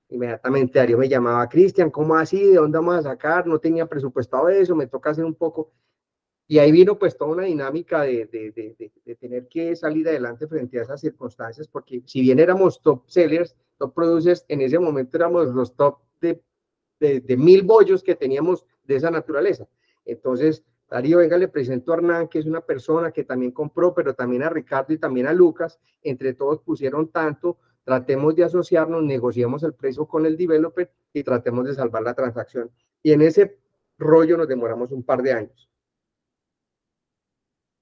Inmediatamente 0.09 0.79
Darío 0.79 0.97
me 0.97 1.07
llamaba, 1.07 1.47
Cristian, 1.47 1.91
¿cómo 1.91 2.15
así? 2.15 2.43
¿De 2.43 2.55
dónde 2.55 2.77
vamos 2.77 2.95
a 2.95 3.01
sacar? 3.03 3.45
No 3.45 3.59
tenía 3.59 3.85
presupuestado 3.85 4.49
eso, 4.49 4.75
me 4.75 4.87
toca 4.87 5.11
hacer 5.11 5.23
un 5.23 5.35
poco. 5.35 5.71
Y 6.47 6.59
ahí 6.59 6.71
vino 6.71 6.97
pues 6.97 7.17
toda 7.17 7.31
una 7.31 7.43
dinámica 7.43 8.01
de, 8.01 8.25
de, 8.25 8.91
de, 9.05 9.15
tener 9.15 9.47
que 9.47 9.75
salir 9.75 10.07
adelante 10.07 10.47
frente 10.47 10.79
a 10.79 10.83
esas 10.83 11.01
circunstancias, 11.01 11.67
porque 11.67 12.01
si 12.05 12.21
bien 12.21 12.39
éramos 12.39 12.81
top 12.81 13.03
sellers, 13.07 13.55
top 13.77 13.93
producers, 13.93 14.45
en 14.47 14.61
ese 14.61 14.79
momento 14.79 15.17
éramos 15.17 15.49
los 15.49 15.75
top 15.75 15.99
de, 16.21 16.41
de, 16.99 17.37
mil 17.37 17.63
bollos 17.63 18.01
que 18.01 18.15
teníamos 18.15 18.65
de 18.85 18.95
esa 18.95 19.11
naturaleza. 19.11 19.67
Entonces, 20.05 20.63
Darío, 20.89 21.17
venga, 21.17 21.37
le 21.37 21.49
presento 21.49 21.91
a 21.91 21.97
Hernán, 21.97 22.27
que 22.29 22.39
es 22.39 22.45
una 22.45 22.61
persona 22.61 23.11
que 23.11 23.25
también 23.25 23.51
compró, 23.51 23.93
pero 23.93 24.13
también 24.13 24.43
a 24.43 24.49
Ricardo 24.49 24.93
y 24.93 24.97
también 24.97 25.27
a 25.27 25.33
Lucas. 25.33 25.79
Entre 26.01 26.33
todos 26.33 26.61
pusieron 26.61 27.09
tanto 27.11 27.57
tratemos 27.87 28.35
de 28.35 28.43
asociarnos, 28.43 29.01
negociemos 29.01 29.63
el 29.63 29.73
precio 29.73 30.05
con 30.05 30.25
el 30.25 30.35
developer 30.35 30.91
y 31.13 31.23
tratemos 31.23 31.65
de 31.65 31.73
salvar 31.73 32.03
la 32.03 32.13
transacción. 32.13 32.69
Y 33.01 33.13
en 33.13 33.21
ese 33.21 33.59
rollo 33.97 34.35
nos 34.35 34.49
demoramos 34.49 34.91
un 34.91 35.03
par 35.03 35.21
de 35.21 35.31
años. 35.31 35.69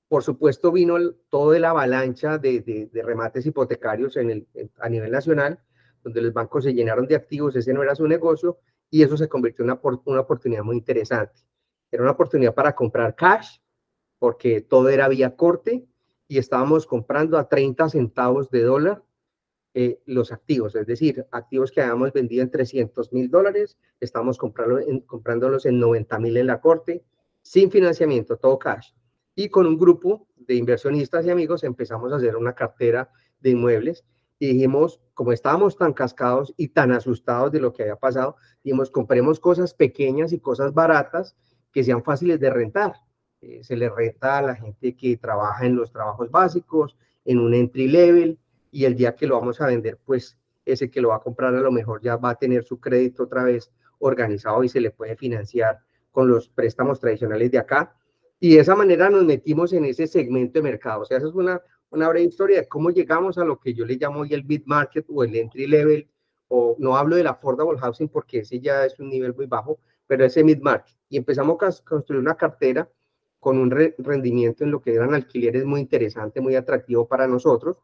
Por 0.07 0.21
supuesto, 0.21 0.71
vino 0.71 0.97
el, 0.97 1.15
todo 1.29 1.57
la 1.57 1.71
avalancha 1.71 2.37
de, 2.37 2.87
remates 3.03 3.47
hipotecarios 3.47 4.15
a 4.17 4.89
nivel 4.89 5.11
nacional, 5.11 5.59
donde 6.03 6.21
los 6.21 6.33
bancos 6.33 6.65
se 6.65 6.73
llenaron 6.75 7.07
de 7.07 7.15
activos, 7.15 7.55
ese 7.55 7.73
no 7.73 7.81
era 7.81 7.95
su 7.95 8.07
negocio, 8.07 8.59
y 8.91 9.01
eso 9.01 9.17
se 9.17 9.27
convirtió 9.27 9.65
en 9.65 9.79
una 10.05 10.21
oportunidad 10.21 10.63
muy 10.63 10.77
interesante. 10.77 11.41
Era 11.95 12.03
una 12.03 12.11
oportunidad 12.11 12.53
para 12.53 12.75
comprar 12.75 13.15
cash, 13.15 13.59
porque 14.19 14.59
todo 14.59 14.89
era 14.89 15.07
vía 15.07 15.37
corte, 15.37 15.87
y 16.27 16.37
estábamos 16.39 16.85
comprando 16.85 17.37
a 17.37 17.47
30 17.47 17.87
centavos 17.87 18.49
de 18.49 18.63
dólar 18.63 19.01
eh, 19.73 20.01
los 20.05 20.33
activos, 20.33 20.75
es 20.75 20.85
decir, 20.87 21.25
activos 21.31 21.71
que 21.71 21.81
habíamos 21.81 22.11
vendido 22.11 22.43
en 22.43 22.51
300 22.51 23.13
mil 23.13 23.29
dólares, 23.29 23.77
estamos 24.01 24.37
comprando 24.37 24.79
en, 24.79 24.99
comprándolos 25.01 25.65
en 25.65 25.79
90 25.79 26.19
mil 26.19 26.35
en 26.35 26.47
la 26.47 26.59
corte, 26.59 27.05
sin 27.41 27.71
financiamiento, 27.71 28.35
todo 28.35 28.59
cash. 28.59 28.91
Y 29.35 29.47
con 29.47 29.65
un 29.65 29.77
grupo 29.77 30.27
de 30.35 30.55
inversionistas 30.55 31.25
y 31.25 31.29
amigos 31.29 31.63
empezamos 31.63 32.11
a 32.11 32.17
hacer 32.17 32.35
una 32.35 32.55
cartera 32.55 33.09
de 33.39 33.51
inmuebles 33.51 34.03
y 34.37 34.47
dijimos, 34.47 35.01
como 35.13 35.31
estábamos 35.31 35.77
tan 35.77 35.93
cascados 35.93 36.53
y 36.57 36.69
tan 36.69 36.91
asustados 36.91 37.53
de 37.53 37.61
lo 37.61 37.71
que 37.71 37.83
había 37.83 37.95
pasado, 37.95 38.35
dijimos, 38.63 38.91
compremos 38.91 39.39
cosas 39.39 39.73
pequeñas 39.73 40.33
y 40.33 40.39
cosas 40.39 40.73
baratas 40.73 41.37
que 41.75 41.83
sean 41.83 42.01
fáciles 42.05 42.39
de 42.39 42.49
rentar. 42.49 42.93
Eh, 43.41 43.61
se 43.61 43.75
le 43.75 43.89
renta 43.89 44.37
a 44.37 44.41
la 44.41 44.55
gente 44.55 44.95
que 44.95 45.17
trabaja 45.17 45.65
en 45.65 45.75
los 45.75 45.91
trabajos 45.91 46.31
básicos, 46.31 46.95
en 47.25 47.37
un 47.37 47.53
entry 47.53 47.89
level, 47.89 48.39
y 48.71 48.85
el 48.85 48.95
día 48.95 49.13
que 49.13 49.27
lo 49.27 49.37
vamos 49.37 49.59
a 49.59 49.67
vender, 49.67 49.99
pues 50.05 50.37
ese 50.63 50.89
que 50.89 51.01
lo 51.01 51.09
va 51.09 51.17
a 51.17 51.19
comprar 51.19 51.53
a 51.53 51.59
lo 51.59 51.73
mejor 51.73 52.01
ya 52.01 52.15
va 52.15 52.29
a 52.29 52.35
tener 52.35 52.63
su 52.63 52.79
crédito 52.79 53.23
otra 53.23 53.43
vez 53.43 53.73
organizado 53.99 54.63
y 54.63 54.69
se 54.69 54.79
le 54.79 54.91
puede 54.91 55.17
financiar 55.17 55.79
con 56.13 56.29
los 56.29 56.47
préstamos 56.47 57.01
tradicionales 57.01 57.51
de 57.51 57.57
acá. 57.57 57.93
Y 58.39 58.55
de 58.55 58.61
esa 58.61 58.73
manera 58.73 59.09
nos 59.09 59.25
metimos 59.25 59.73
en 59.73 59.83
ese 59.83 60.07
segmento 60.07 60.59
de 60.59 60.63
mercado. 60.63 61.01
O 61.01 61.05
sea, 61.05 61.17
esa 61.17 61.27
es 61.27 61.33
una, 61.33 61.61
una 61.89 62.07
breve 62.07 62.25
historia 62.25 62.61
de 62.61 62.69
cómo 62.69 62.89
llegamos 62.89 63.37
a 63.37 63.43
lo 63.43 63.59
que 63.59 63.73
yo 63.73 63.85
le 63.85 63.97
llamo 63.97 64.21
hoy 64.21 64.33
el 64.33 64.45
mid 64.45 64.61
market 64.65 65.05
o 65.09 65.25
el 65.25 65.35
entry 65.35 65.67
level, 65.67 66.07
o 66.47 66.77
no 66.79 66.95
hablo 66.95 67.17
del 67.17 67.27
affordable 67.27 67.77
housing 67.77 68.07
porque 68.07 68.39
ese 68.39 68.61
ya 68.61 68.85
es 68.85 68.97
un 68.97 69.09
nivel 69.09 69.35
muy 69.35 69.45
bajo, 69.45 69.77
pero 70.07 70.25
ese 70.25 70.43
mid 70.43 70.59
market. 70.61 70.95
Y 71.09 71.17
empezamos 71.17 71.57
a 71.61 71.83
construir 71.83 72.21
una 72.21 72.35
cartera 72.35 72.89
con 73.39 73.57
un 73.57 73.69
rendimiento 73.71 74.63
en 74.63 74.71
lo 74.71 74.81
que 74.81 74.93
eran 74.93 75.13
alquileres 75.13 75.65
muy 75.65 75.81
interesante, 75.81 76.41
muy 76.41 76.55
atractivo 76.55 77.07
para 77.07 77.27
nosotros 77.27 77.77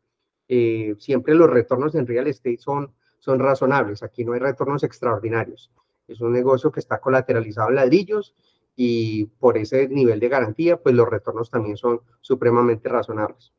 eh, 0.54 0.96
siempre 1.00 1.34
los 1.34 1.50
retornos 1.50 1.96
en 1.96 2.06
real 2.06 2.28
estate 2.28 2.58
son, 2.58 2.94
son 3.20 3.40
razonables. 3.40 4.04
Aquí 4.04 4.26
no 4.26 4.34
hay 4.34 4.40
retornos 4.42 4.84
extraordinarios. 4.84 5.72
Es 6.10 6.20
un 6.20 6.34
negocio 6.34 6.74
que 6.74 6.82
está 6.82 7.00
colateralizado 7.00 7.70
en 7.70 7.76
ladrillos 7.76 8.36
y 8.76 9.28
por 9.40 9.58
ese 9.58 9.88
nivel 9.88 10.20
de 10.20 10.28
garantía, 10.28 10.76
pues 10.76 10.94
los 10.94 11.08
retornos 11.08 11.50
también 11.50 11.78
son 11.78 12.02
supremamente 12.20 12.90
razonables. 12.90 13.54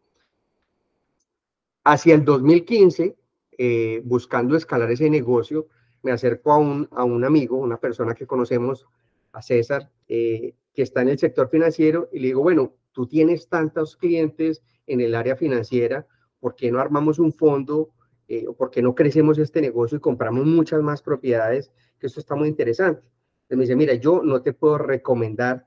Hacia 1.84 2.14
el 2.14 2.26
2015, 2.26 3.16
eh, 3.56 4.02
buscando 4.04 4.54
escalar 4.54 4.90
ese 4.90 5.08
negocio, 5.08 5.68
me 6.02 6.12
acerco 6.12 6.52
a 6.52 6.58
un, 6.58 6.88
a 6.92 7.04
un 7.04 7.24
amigo, 7.24 7.56
una 7.56 7.78
persona 7.78 8.14
que 8.14 8.26
conocemos, 8.26 8.86
a 9.32 9.40
César, 9.40 9.90
eh, 10.08 10.54
que 10.74 10.82
está 10.82 11.00
en 11.00 11.08
el 11.08 11.18
sector 11.18 11.48
financiero, 11.48 12.08
y 12.12 12.18
le 12.18 12.28
digo, 12.28 12.42
bueno, 12.42 12.74
tú 12.92 13.06
tienes 13.06 13.48
tantos 13.48 13.96
clientes 13.96 14.62
en 14.86 15.00
el 15.00 15.14
área 15.14 15.36
financiera, 15.36 16.06
¿por 16.38 16.54
qué 16.54 16.70
no 16.70 16.80
armamos 16.80 17.18
un 17.18 17.32
fondo 17.32 17.94
eh, 18.34 18.46
por 18.56 18.70
qué 18.70 18.80
no 18.80 18.94
crecemos 18.94 19.36
este 19.36 19.60
negocio 19.60 19.98
y 19.98 20.00
compramos 20.00 20.46
muchas 20.46 20.80
más 20.80 21.02
propiedades, 21.02 21.70
que 21.98 22.06
esto 22.06 22.18
está 22.18 22.34
muy 22.34 22.48
interesante. 22.48 23.02
Entonces 23.42 23.58
me 23.58 23.62
dice, 23.64 23.76
mira, 23.76 23.94
yo 23.94 24.22
no 24.22 24.40
te 24.40 24.54
puedo 24.54 24.78
recomendar 24.78 25.66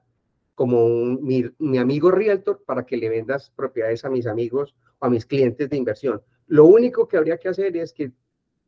como 0.56 0.88
mi, 0.88 1.46
mi, 1.60 1.78
amigo 1.78 2.10
realtor 2.10 2.64
para 2.66 2.84
que 2.84 2.98
le 2.98 3.10
vendas 3.10 3.52
propiedades 3.56 4.04
a 4.04 4.10
mis 4.10 4.26
amigos 4.26 4.74
o 4.98 5.06
a 5.06 5.10
mis 5.12 5.28
clientes 5.28 5.70
de 5.70 5.78
inversión. 5.78 6.24
Lo 6.48 6.66
único 6.66 7.08
que 7.08 7.18
habría 7.18 7.38
que 7.38 7.50
hacer 7.50 7.78
es 7.78 7.94
que 7.94 8.14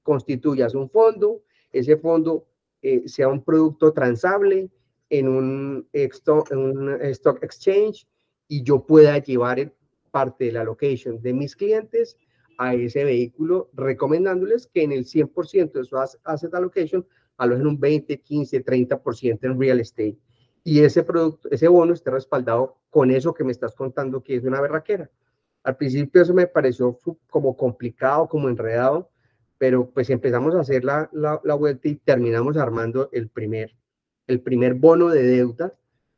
constituyas 0.03 0.75
un 0.75 0.91
fondo, 0.91 1.41
ese 1.71 1.97
fondo 1.97 2.45
eh, 2.81 3.03
sea 3.07 3.27
un 3.27 3.43
producto 3.43 3.91
transable 3.93 4.69
en 5.09 5.27
un, 5.27 5.87
stock, 5.93 6.51
en 6.51 6.57
un 6.57 7.01
stock 7.01 7.43
exchange 7.43 8.07
y 8.47 8.63
yo 8.63 8.85
pueda 8.85 9.17
llevar 9.19 9.73
parte 10.11 10.45
de 10.45 10.51
la 10.53 10.61
allocation 10.61 11.21
de 11.21 11.33
mis 11.33 11.55
clientes 11.55 12.17
a 12.57 12.73
ese 12.73 13.03
vehículo, 13.03 13.69
recomendándoles 13.73 14.67
que 14.67 14.83
en 14.83 14.91
el 14.91 15.05
100% 15.05 15.71
de 15.73 15.83
su 15.83 15.97
asset 15.97 16.53
allocation 16.53 17.05
alojen 17.37 17.67
un 17.67 17.79
20, 17.79 18.19
15, 18.19 18.65
30% 18.65 19.39
en 19.43 19.59
real 19.59 19.79
estate 19.79 20.17
y 20.67 20.81
ese 20.81 21.01
producto, 21.01 21.49
ese 21.49 21.69
bono 21.69 21.93
esté 21.93 22.11
respaldado 22.11 22.77
con 22.89 23.09
eso 23.09 23.33
que 23.33 23.45
me 23.45 23.53
estás 23.53 23.73
contando 23.73 24.21
que 24.21 24.35
es 24.35 24.43
una 24.43 24.59
berraquera. 24.59 25.09
Al 25.63 25.77
principio 25.77 26.21
eso 26.21 26.33
me 26.33 26.45
pareció 26.45 26.99
como 27.29 27.55
complicado, 27.55 28.27
como 28.27 28.49
enredado, 28.49 29.09
pero 29.57 29.89
pues 29.89 30.09
empezamos 30.09 30.55
a 30.55 30.61
hacer 30.61 30.83
la, 30.83 31.09
la, 31.13 31.41
la 31.43 31.53
vuelta 31.55 31.87
y 31.87 31.95
terminamos 31.95 32.57
armando 32.57 33.09
el 33.11 33.29
primer, 33.29 33.75
el 34.27 34.41
primer 34.41 34.75
bono 34.75 35.09
de 35.09 35.23
deuda. 35.23 35.73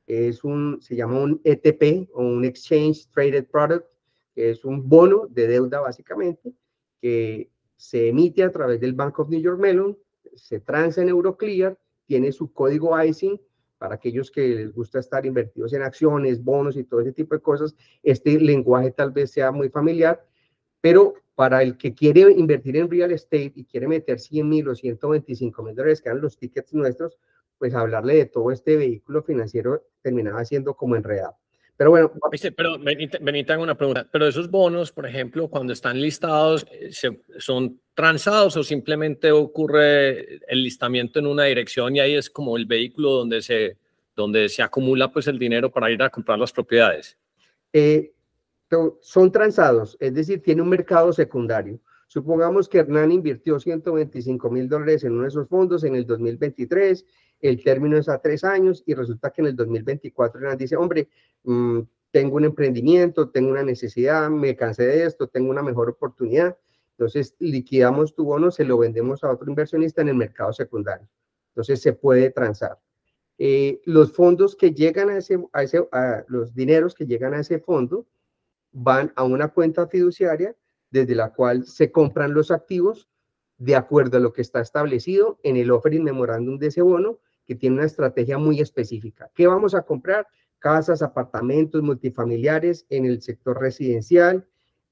Es 0.07 0.43
un, 0.43 0.81
se 0.81 0.95
llama 0.95 1.21
un 1.21 1.41
ETP 1.43 2.09
o 2.13 2.23
un 2.23 2.43
Exchange 2.43 3.07
Traded 3.11 3.45
Product, 3.45 3.85
que 4.33 4.51
es 4.51 4.65
un 4.65 4.87
bono 4.89 5.27
de 5.27 5.47
deuda 5.47 5.79
básicamente, 5.79 6.53
que 7.01 7.49
se 7.77 8.09
emite 8.09 8.43
a 8.43 8.51
través 8.51 8.79
del 8.81 8.93
Bank 8.93 9.19
of 9.19 9.29
New 9.29 9.39
York 9.39 9.59
Mellon, 9.59 9.97
se 10.35 10.59
transa 10.59 11.01
en 11.01 11.09
Euroclear, 11.09 11.77
tiene 12.05 12.31
su 12.31 12.51
código 12.51 13.01
ISIN 13.01 13.39
para 13.77 13.95
aquellos 13.95 14.29
que 14.29 14.47
les 14.49 14.73
gusta 14.73 14.99
estar 14.99 15.25
invertidos 15.25 15.71
en 15.73 15.83
acciones, 15.83 16.43
bonos 16.43 16.75
y 16.75 16.83
todo 16.83 16.99
ese 16.99 17.13
tipo 17.13 17.35
de 17.35 17.41
cosas, 17.41 17.75
este 18.03 18.37
lenguaje 18.39 18.91
tal 18.91 19.11
vez 19.11 19.31
sea 19.31 19.51
muy 19.51 19.69
familiar, 19.69 20.25
pero 20.81 21.13
para 21.39 21.63
el 21.63 21.77
que 21.77 21.95
quiere 21.95 22.29
invertir 22.33 22.75
en 22.75 22.91
real 22.91 23.13
estate 23.13 23.53
y 23.55 23.63
quiere 23.63 23.87
meter 23.87 24.19
100 24.19 24.49
mil 24.49 24.67
o 24.67 24.75
125 24.75 25.63
mil 25.63 25.73
dólares, 25.73 26.01
que 26.01 26.09
eran 26.09 26.19
los 26.19 26.37
tickets 26.37 26.73
nuestros, 26.73 27.17
pues 27.57 27.73
hablarle 27.73 28.15
de 28.15 28.25
todo 28.25 28.51
este 28.51 28.75
vehículo 28.75 29.23
financiero 29.23 29.85
terminaba 30.01 30.43
siendo 30.43 30.73
como 30.73 30.97
enredado. 30.97 31.37
Pero 31.77 31.91
bueno. 31.91 32.11
Pero 32.57 32.77
Benita, 33.21 33.57
una 33.57 33.77
pregunta. 33.77 34.05
Pero 34.11 34.27
esos 34.27 34.51
bonos, 34.51 34.91
por 34.91 35.07
ejemplo, 35.07 35.47
cuando 35.47 35.71
están 35.71 36.01
listados, 36.01 36.67
eh, 36.73 36.91
¿son 37.37 37.79
transados 37.93 38.57
o 38.57 38.63
simplemente 38.65 39.31
ocurre 39.31 40.45
el 40.45 40.61
listamiento 40.61 41.19
en 41.19 41.27
una 41.27 41.45
dirección 41.45 41.95
y 41.95 42.01
ahí 42.01 42.15
es 42.15 42.29
como 42.29 42.57
el 42.57 42.65
vehículo 42.65 43.11
donde 43.11 43.41
se, 43.41 43.77
donde 44.13 44.49
se 44.49 44.61
acumula 44.61 45.09
pues 45.09 45.27
el 45.27 45.39
dinero 45.39 45.71
para 45.71 45.89
ir 45.89 46.03
a 46.03 46.09
comprar 46.09 46.37
las 46.37 46.51
propiedades? 46.51 47.17
Eh, 47.71 48.11
son 49.01 49.31
transados, 49.31 49.97
es 49.99 50.13
decir, 50.13 50.41
tiene 50.41 50.61
un 50.61 50.69
mercado 50.69 51.11
secundario. 51.13 51.79
Supongamos 52.07 52.67
que 52.67 52.79
Hernán 52.79 53.11
invirtió 53.11 53.59
125 53.59 54.49
mil 54.49 54.67
dólares 54.67 55.03
en 55.03 55.13
uno 55.13 55.23
de 55.23 55.27
esos 55.27 55.47
fondos 55.47 55.83
en 55.83 55.95
el 55.95 56.05
2023 56.05 57.05
el 57.41 57.63
término 57.63 57.97
es 57.97 58.09
a 58.09 58.19
tres 58.19 58.43
años 58.43 58.83
y 58.85 58.93
resulta 58.93 59.31
que 59.31 59.41
en 59.41 59.47
el 59.47 59.55
2024 59.55 60.41
Hernán 60.41 60.57
dice, 60.57 60.75
hombre, 60.75 61.09
mm, 61.43 61.79
tengo 62.11 62.35
un 62.35 62.45
emprendimiento, 62.45 63.29
tengo 63.29 63.51
una 63.51 63.63
necesidad, 63.63 64.29
me 64.29 64.55
cansé 64.55 64.85
de 64.85 65.05
esto, 65.05 65.27
tengo 65.27 65.49
una 65.49 65.63
mejor 65.63 65.89
oportunidad. 65.89 66.57
Entonces 66.91 67.35
liquidamos 67.39 68.13
tu 68.13 68.25
bono, 68.25 68.51
se 68.51 68.65
lo 68.65 68.77
vendemos 68.77 69.23
a 69.23 69.31
otro 69.31 69.49
inversionista 69.49 70.01
en 70.01 70.09
el 70.09 70.15
mercado 70.15 70.51
secundario. 70.51 71.07
Entonces 71.51 71.81
se 71.81 71.93
puede 71.93 72.29
transar. 72.31 72.77
Eh, 73.37 73.79
los 73.85 74.11
fondos 74.11 74.55
que 74.55 74.71
llegan 74.73 75.09
a 75.09 75.17
ese, 75.17 75.41
a 75.53 75.63
ese 75.63 75.87
a 75.93 76.25
los 76.27 76.53
dineros 76.53 76.93
que 76.93 77.05
llegan 77.05 77.33
a 77.33 77.39
ese 77.39 77.59
fondo 77.59 78.05
van 78.71 79.11
a 79.15 79.23
una 79.23 79.49
cuenta 79.49 79.87
fiduciaria 79.87 80.55
desde 80.91 81.15
la 81.15 81.33
cual 81.33 81.65
se 81.65 81.91
compran 81.91 82.33
los 82.33 82.51
activos 82.51 83.07
de 83.57 83.75
acuerdo 83.75 84.17
a 84.17 84.21
lo 84.21 84.33
que 84.33 84.41
está 84.41 84.61
establecido 84.61 85.39
en 85.43 85.57
el 85.57 85.71
offering 85.71 86.03
memorándum 86.03 86.57
de 86.57 86.67
ese 86.67 86.81
bono 86.81 87.19
que 87.45 87.55
tiene 87.55 87.77
una 87.77 87.85
estrategia 87.85 88.37
muy 88.37 88.59
específica. 88.61 89.29
¿Qué 89.35 89.47
vamos 89.47 89.75
a 89.75 89.81
comprar? 89.81 90.27
Casas, 90.59 91.01
apartamentos 91.01 91.81
multifamiliares 91.81 92.85
en 92.89 93.05
el 93.05 93.21
sector 93.21 93.59
residencial, 93.59 94.47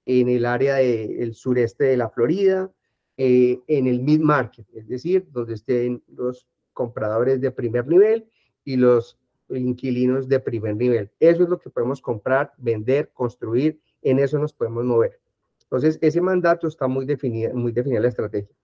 en 0.05 0.29
el 0.29 0.45
área 0.45 0.75
del 0.75 1.35
sureste 1.35 1.85
de 1.85 1.97
la 1.97 2.09
Florida, 2.09 2.71
eh, 3.17 3.59
en 3.67 3.87
el 3.87 4.01
mid-market, 4.01 4.67
es 4.73 4.87
decir, 4.87 5.27
donde 5.31 5.55
estén 5.55 6.03
los 6.07 6.47
compradores 6.73 7.41
de 7.41 7.51
primer 7.51 7.87
nivel 7.87 8.29
y 8.63 8.75
los 8.75 9.17
inquilinos 9.49 10.27
de 10.27 10.39
primer 10.39 10.75
nivel. 10.75 11.09
Eso 11.19 11.43
es 11.43 11.49
lo 11.49 11.59
que 11.59 11.69
podemos 11.69 12.01
comprar, 12.01 12.53
vender, 12.57 13.09
construir, 13.13 13.79
en 14.01 14.19
eso 14.19 14.39
nos 14.39 14.53
podemos 14.53 14.85
mover. 14.85 15.19
Entonces, 15.63 15.99
ese 16.01 16.21
mandato 16.21 16.67
está 16.67 16.87
muy 16.87 17.05
definida, 17.05 17.53
muy 17.53 17.71
definida 17.71 17.99
la 17.99 18.07
estrategia. 18.07 18.55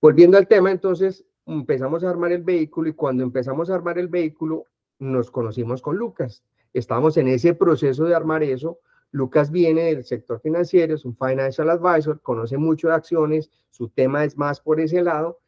Volviendo 0.00 0.36
al 0.36 0.46
tema, 0.46 0.70
entonces, 0.70 1.24
empezamos 1.46 2.04
a 2.04 2.10
armar 2.10 2.32
el 2.32 2.42
vehículo 2.42 2.88
y 2.88 2.92
cuando 2.92 3.22
empezamos 3.22 3.70
a 3.70 3.74
armar 3.74 3.98
el 3.98 4.08
vehículo 4.08 4.64
nos 4.98 5.30
conocimos 5.30 5.80
con 5.80 5.96
Lucas. 5.96 6.42
Estamos 6.72 7.16
en 7.16 7.28
ese 7.28 7.54
proceso 7.54 8.04
de 8.04 8.14
armar 8.14 8.42
eso. 8.42 8.80
Lucas 9.10 9.50
viene 9.50 9.84
del 9.84 10.04
sector 10.04 10.40
financiero, 10.40 10.94
es 10.94 11.04
un 11.04 11.16
financial 11.16 11.70
advisor, 11.70 12.20
conoce 12.20 12.58
mucho 12.58 12.88
de 12.88 12.94
acciones, 12.94 13.50
su 13.70 13.88
tema 13.88 14.24
es 14.24 14.36
más 14.36 14.60
por 14.60 14.80
ese 14.80 15.02
lado. 15.02 15.38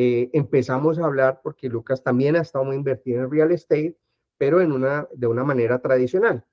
Eh, 0.00 0.30
empezamos 0.32 0.96
a 1.00 1.06
hablar 1.06 1.40
porque 1.42 1.68
Lucas 1.68 2.04
también 2.04 2.36
ha 2.36 2.42
estado 2.42 2.64
muy 2.64 2.76
invertido 2.76 3.20
en 3.20 3.32
real 3.32 3.50
estate, 3.50 3.96
pero 4.36 4.60
en 4.60 4.70
una, 4.70 5.08
de 5.12 5.26
una 5.26 5.42
manera 5.42 5.80
tradicional. 5.80 6.44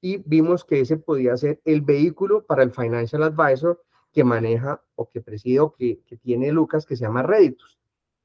Y 0.00 0.22
vimos 0.24 0.64
que 0.64 0.80
ese 0.80 0.96
podía 0.96 1.36
ser 1.36 1.60
el 1.66 1.82
vehículo 1.82 2.46
para 2.46 2.62
el 2.62 2.70
financial 2.70 3.22
advisor 3.22 3.82
que 4.12 4.24
maneja 4.24 4.82
o 4.94 5.10
que 5.10 5.20
preside 5.20 5.60
o 5.60 5.74
que, 5.74 6.00
que 6.06 6.16
tiene 6.16 6.50
Lucas, 6.50 6.86
que 6.86 6.96
se 6.96 7.04
llama 7.04 7.22
Réditos 7.22 7.78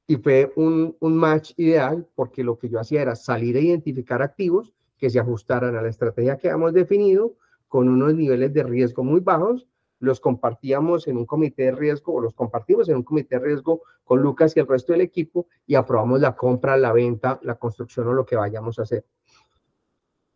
y 0.06 0.16
fue 0.16 0.54
un, 0.56 0.96
un, 1.00 1.16
match 1.18 1.52
ideal 1.58 2.08
porque 2.14 2.42
lo 2.42 2.58
que 2.58 2.70
yo 2.70 2.80
hacía 2.80 3.02
era 3.02 3.14
salir 3.14 3.58
a 3.58 3.60
identificar 3.60 4.22
activos 4.22 4.72
que 4.96 5.10
se 5.10 5.20
ajustaran 5.20 5.76
a 5.76 5.82
la 5.82 5.90
estrategia 5.90 6.38
que 6.38 6.48
hemos 6.48 6.72
definido 6.72 7.36
con 7.68 7.90
unos 7.90 8.14
niveles 8.14 8.54
de 8.54 8.62
riesgo 8.62 9.04
muy 9.04 9.20
bajos, 9.20 9.66
los 10.02 10.20
compartíamos 10.20 11.06
en 11.06 11.16
un 11.16 11.26
comité 11.26 11.64
de 11.64 11.72
riesgo 11.72 12.14
o 12.14 12.20
los 12.20 12.34
compartimos 12.34 12.88
en 12.88 12.96
un 12.96 13.02
comité 13.04 13.38
de 13.38 13.44
riesgo 13.44 13.82
con 14.02 14.20
Lucas 14.20 14.56
y 14.56 14.60
el 14.60 14.66
resto 14.66 14.92
del 14.92 15.00
equipo 15.00 15.46
y 15.64 15.76
aprobamos 15.76 16.20
la 16.20 16.34
compra, 16.34 16.76
la 16.76 16.92
venta, 16.92 17.38
la 17.42 17.54
construcción 17.54 18.08
o 18.08 18.12
lo 18.12 18.26
que 18.26 18.34
vayamos 18.34 18.78
a 18.78 18.82
hacer. 18.82 19.04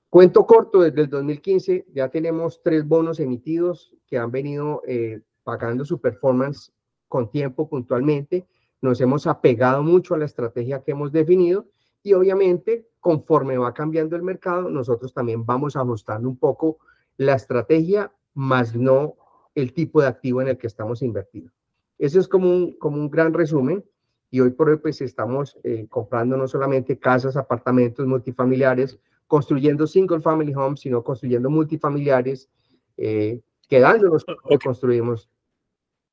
Cuento 0.09 0.47
corto, 0.47 0.83
desde 0.83 1.01
el 1.01 1.11
2015 1.11 1.87
ya 1.93 2.09
tenemos 2.09 2.63
tres 2.63 2.87
bonos 2.87 3.19
emitidos 3.19 3.93
que 4.07 4.19
han 4.19 4.31
venido 4.31 4.83
eh, 4.87 5.21
pagando 5.43 5.85
su 5.85 6.01
performance 6.01 6.73
con 7.09 7.29
tiempo 7.31 7.69
puntualmente 7.69 8.47
nos 8.81 9.01
hemos 9.01 9.27
apegado 9.27 9.83
mucho 9.83 10.15
a 10.15 10.19
la 10.19 10.27
estrategia 10.27 10.83
que 10.83 10.93
hemos 10.93 11.11
definido 11.11 11.67
y 12.03 12.13
obviamente 12.13 12.89
conforme 13.01 13.59
va 13.59 13.75
cambiando 13.75 14.15
el 14.15 14.23
mercado, 14.23 14.71
nosotros 14.71 15.13
también 15.13 15.45
vamos 15.45 15.75
ajustando 15.77 16.29
un 16.29 16.37
poco 16.37 16.79
la 17.17 17.35
estrategia, 17.35 18.13
más 18.35 18.77
no 18.77 19.17
el 19.57 19.73
tipo 19.73 20.01
de 20.01 20.07
activo 20.07 20.41
en 20.41 20.49
el 20.49 20.59
que 20.59 20.69
estamos 20.69 21.03
invertidos. 21.03 21.53
Eso 21.99 22.21
es 22.21 22.29
como 22.29 22.49
un, 22.49 22.79
como 22.79 22.99
un 22.99 23.11
gran 23.11 23.35
resumen 23.35 23.85
y 24.31 24.41
hoy 24.41 24.51
por 24.51 24.69
hoy 24.69 24.77
pues 24.77 25.01
estamos 25.01 25.59
eh, 25.65 25.87
comprando 25.89 26.37
no 26.37 26.47
solamente 26.47 26.99
casas, 26.99 27.37
apartamentos 27.37 28.07
multifamiliares, 28.07 28.99
construyendo 29.27 29.87
single 29.87 30.21
family 30.21 30.55
homes, 30.55 30.81
sino 30.81 31.03
construyendo 31.03 31.49
multifamiliares, 31.49 32.51
eh, 32.99 33.41
quedándonos 33.69 34.25
okay. 34.45 34.59
construimos. 34.59 35.29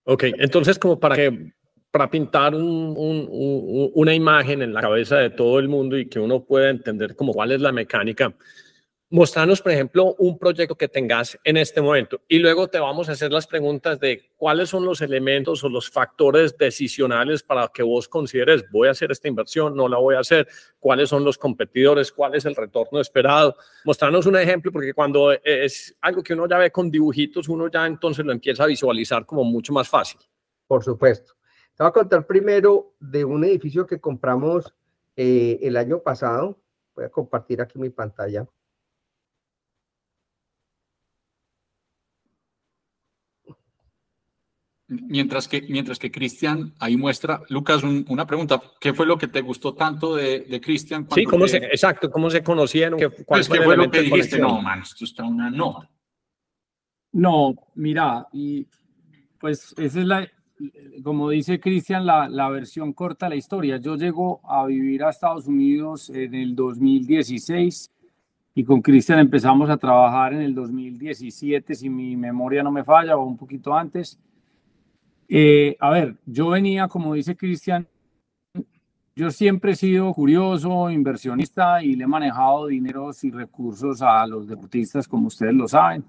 Ok, 0.05 0.23
entonces 0.39 0.79
como 0.79 0.99
para 0.99 1.15
que 1.15 1.53
para 1.91 2.09
pintar 2.09 2.55
un, 2.55 2.95
un, 2.97 3.91
una 3.93 4.15
imagen 4.15 4.63
en 4.63 4.73
la 4.73 4.81
cabeza 4.81 5.17
de 5.17 5.29
todo 5.29 5.59
el 5.59 5.69
mundo 5.69 5.95
y 5.95 6.07
que 6.07 6.19
uno 6.19 6.43
pueda 6.43 6.71
entender 6.71 7.15
como 7.15 7.33
cuál 7.33 7.51
es 7.51 7.61
la 7.61 7.71
mecánica. 7.71 8.33
Mostrarnos, 9.13 9.61
por 9.61 9.71
ejemplo, 9.71 10.15
un 10.17 10.39
proyecto 10.39 10.75
que 10.75 10.87
tengas 10.87 11.37
en 11.43 11.55
este 11.57 11.79
momento 11.81 12.21
y 12.27 12.39
luego 12.39 12.67
te 12.67 12.79
vamos 12.79 13.07
a 13.07 13.11
hacer 13.11 13.31
las 13.31 13.45
preguntas 13.45 13.99
de 13.99 14.31
cuáles 14.35 14.69
son 14.69 14.85
los 14.85 15.01
elementos 15.01 15.63
o 15.63 15.69
los 15.69 15.87
factores 15.87 16.57
decisionales 16.57 17.43
para 17.43 17.69
que 17.71 17.83
vos 17.83 18.07
consideres 18.07 18.65
voy 18.71 18.87
a 18.87 18.91
hacer 18.91 19.11
esta 19.11 19.27
inversión, 19.27 19.75
no 19.75 19.87
la 19.87 19.99
voy 19.99 20.15
a 20.15 20.21
hacer, 20.21 20.47
cuáles 20.79 21.09
son 21.09 21.23
los 21.23 21.37
competidores, 21.37 22.11
cuál 22.11 22.33
es 22.33 22.45
el 22.45 22.55
retorno 22.55 22.99
esperado. 22.99 23.55
Mostrarnos 23.85 24.25
un 24.25 24.35
ejemplo 24.35 24.71
porque 24.71 24.95
cuando 24.95 25.31
es 25.31 25.95
algo 26.01 26.23
que 26.23 26.33
uno 26.33 26.47
ya 26.49 26.57
ve 26.57 26.71
con 26.71 26.89
dibujitos, 26.89 27.47
uno 27.49 27.69
ya 27.69 27.85
entonces 27.85 28.25
lo 28.25 28.31
empieza 28.31 28.63
a 28.63 28.65
visualizar 28.65 29.27
como 29.27 29.43
mucho 29.43 29.73
más 29.73 29.87
fácil. 29.87 30.21
Por 30.65 30.83
supuesto. 30.83 31.33
Te 31.77 31.83
voy 31.83 31.89
a 31.89 31.93
contar 31.93 32.25
primero 32.25 32.95
de 32.99 33.23
un 33.25 33.43
edificio 33.43 33.85
que 33.85 34.01
compramos 34.01 34.73
eh, 35.15 35.59
el 35.61 35.77
año 35.77 35.99
pasado. 35.99 36.57
Voy 36.95 37.05
a 37.05 37.09
compartir 37.09 37.61
aquí 37.61 37.77
mi 37.77 37.91
pantalla. 37.91 38.47
Mientras 45.01 45.47
que, 45.47 45.61
mientras 45.63 45.99
que 45.99 46.11
Cristian 46.11 46.73
ahí 46.79 46.97
muestra, 46.97 47.41
Lucas, 47.49 47.83
una 47.83 48.25
pregunta, 48.25 48.61
¿qué 48.79 48.93
fue 48.93 49.05
lo 49.05 49.17
que 49.17 49.27
te 49.27 49.41
gustó 49.41 49.73
tanto 49.73 50.15
de, 50.15 50.41
de 50.41 50.61
Cristian? 50.61 51.07
Sí, 51.13 51.23
¿cómo 51.25 51.47
se, 51.47 51.57
exacto, 51.57 52.09
¿cómo 52.11 52.29
se 52.29 52.43
conocieron? 52.43 52.99
¿Qué, 52.99 53.09
cuál 53.09 53.43
pues, 53.45 53.47
fue, 53.47 53.77
lo 53.77 53.89
que 53.89 54.01
dijiste? 54.01 54.39
No, 54.39 54.61
man, 54.61 54.81
esto 54.81 55.05
está 55.05 55.23
una 55.23 55.49
nota. 55.49 55.89
No, 57.11 57.55
mira, 57.75 58.27
y 58.33 58.67
pues 59.39 59.73
esa 59.77 59.99
es 59.99 60.05
la, 60.05 60.27
como 61.03 61.29
dice 61.29 61.59
Cristian, 61.59 62.05
la, 62.05 62.27
la, 62.27 62.49
versión 62.49 62.93
corta 62.93 63.27
de 63.27 63.31
la 63.31 63.35
historia. 63.35 63.77
Yo 63.77 63.95
llego 63.95 64.41
a 64.49 64.65
vivir 64.65 65.03
a 65.03 65.09
Estados 65.09 65.47
Unidos 65.47 66.09
en 66.09 66.33
el 66.33 66.55
2016 66.55 67.91
y 68.55 68.63
con 68.63 68.81
Cristian 68.81 69.19
empezamos 69.19 69.69
a 69.69 69.77
trabajar 69.77 70.33
en 70.33 70.41
el 70.41 70.53
2017, 70.53 71.73
si 71.73 71.89
mi 71.89 72.15
memoria 72.15 72.61
no 72.61 72.71
me 72.71 72.83
falla, 72.83 73.17
o 73.17 73.25
un 73.25 73.35
poquito 73.35 73.73
antes. 73.73 74.19
Eh, 75.29 75.75
a 75.79 75.89
ver, 75.89 76.15
yo 76.25 76.49
venía, 76.49 76.87
como 76.87 77.13
dice 77.13 77.35
Cristian, 77.35 77.87
yo 79.15 79.29
siempre 79.29 79.73
he 79.73 79.75
sido 79.75 80.11
curioso, 80.13 80.89
inversionista 80.89 81.83
y 81.83 81.95
le 81.95 82.05
he 82.05 82.07
manejado 82.07 82.67
dineros 82.67 83.23
y 83.23 83.31
recursos 83.31 84.01
a 84.01 84.25
los 84.25 84.47
deportistas, 84.47 85.07
como 85.07 85.27
ustedes 85.27 85.53
lo 85.53 85.67
saben. 85.67 86.03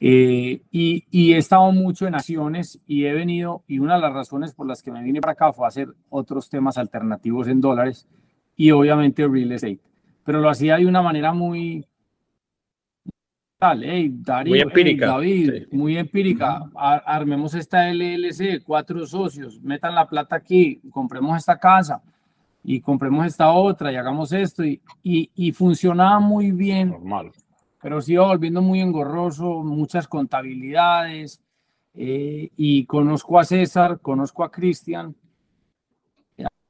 Eh, 0.00 0.60
y, 0.70 1.04
y, 1.10 1.32
he 1.32 1.38
estado 1.38 1.72
mucho 1.72 2.06
en 2.06 2.14
acciones 2.14 2.80
y 2.86 3.06
he 3.06 3.12
venido, 3.12 3.64
y 3.66 3.80
una 3.80 3.96
de 3.96 4.02
las 4.02 4.12
razones 4.12 4.54
por 4.54 4.68
las 4.68 4.80
que 4.80 4.92
me 4.92 5.02
vine 5.02 5.20
para 5.20 5.32
acá 5.32 5.52
fue 5.52 5.66
hacer 5.66 5.88
otros 6.08 6.48
temas 6.48 6.78
alternativos 6.78 7.48
en 7.48 7.60
dólares 7.60 8.06
y 8.56 8.70
obviamente 8.70 9.26
real 9.26 9.50
estate. 9.50 9.80
Pero 10.24 10.40
lo 10.40 10.50
hacía 10.50 10.76
de 10.76 10.86
una 10.86 11.02
manera 11.02 11.32
muy, 11.32 11.84
tal, 13.58 13.82
hey, 13.84 14.10
Darío, 14.12 14.52
muy 14.52 14.60
empírica. 14.60 15.06
David, 15.06 15.66
muy 15.72 15.98
empírica. 15.98 16.70
armemos 16.74 17.54
esta 17.54 17.88
LLC, 17.92 18.62
cuatro 18.64 19.06
socios, 19.06 19.60
metan 19.60 19.94
la 19.94 20.08
plata 20.08 20.36
aquí, 20.36 20.80
compremos 20.90 21.36
esta 21.36 21.58
casa 21.58 22.02
y 22.62 22.80
compremos 22.80 23.26
esta 23.26 23.50
otra 23.52 23.92
y 23.92 23.96
hagamos 23.96 24.32
esto. 24.32 24.64
Y, 24.64 24.80
y, 25.02 25.30
y 25.34 25.52
funcionaba 25.52 26.20
muy 26.20 26.52
bien. 26.52 26.90
Normal 26.90 27.32
pero 27.80 28.00
se 28.00 28.14
iba 28.14 28.26
volviendo 28.26 28.60
muy 28.60 28.80
engorroso, 28.80 29.62
muchas 29.62 30.08
contabilidades, 30.08 31.40
eh, 31.94 32.50
y 32.56 32.84
conozco 32.86 33.38
a 33.38 33.44
César, 33.44 34.00
conozco 34.00 34.44
a 34.44 34.50
Cristian. 34.50 35.14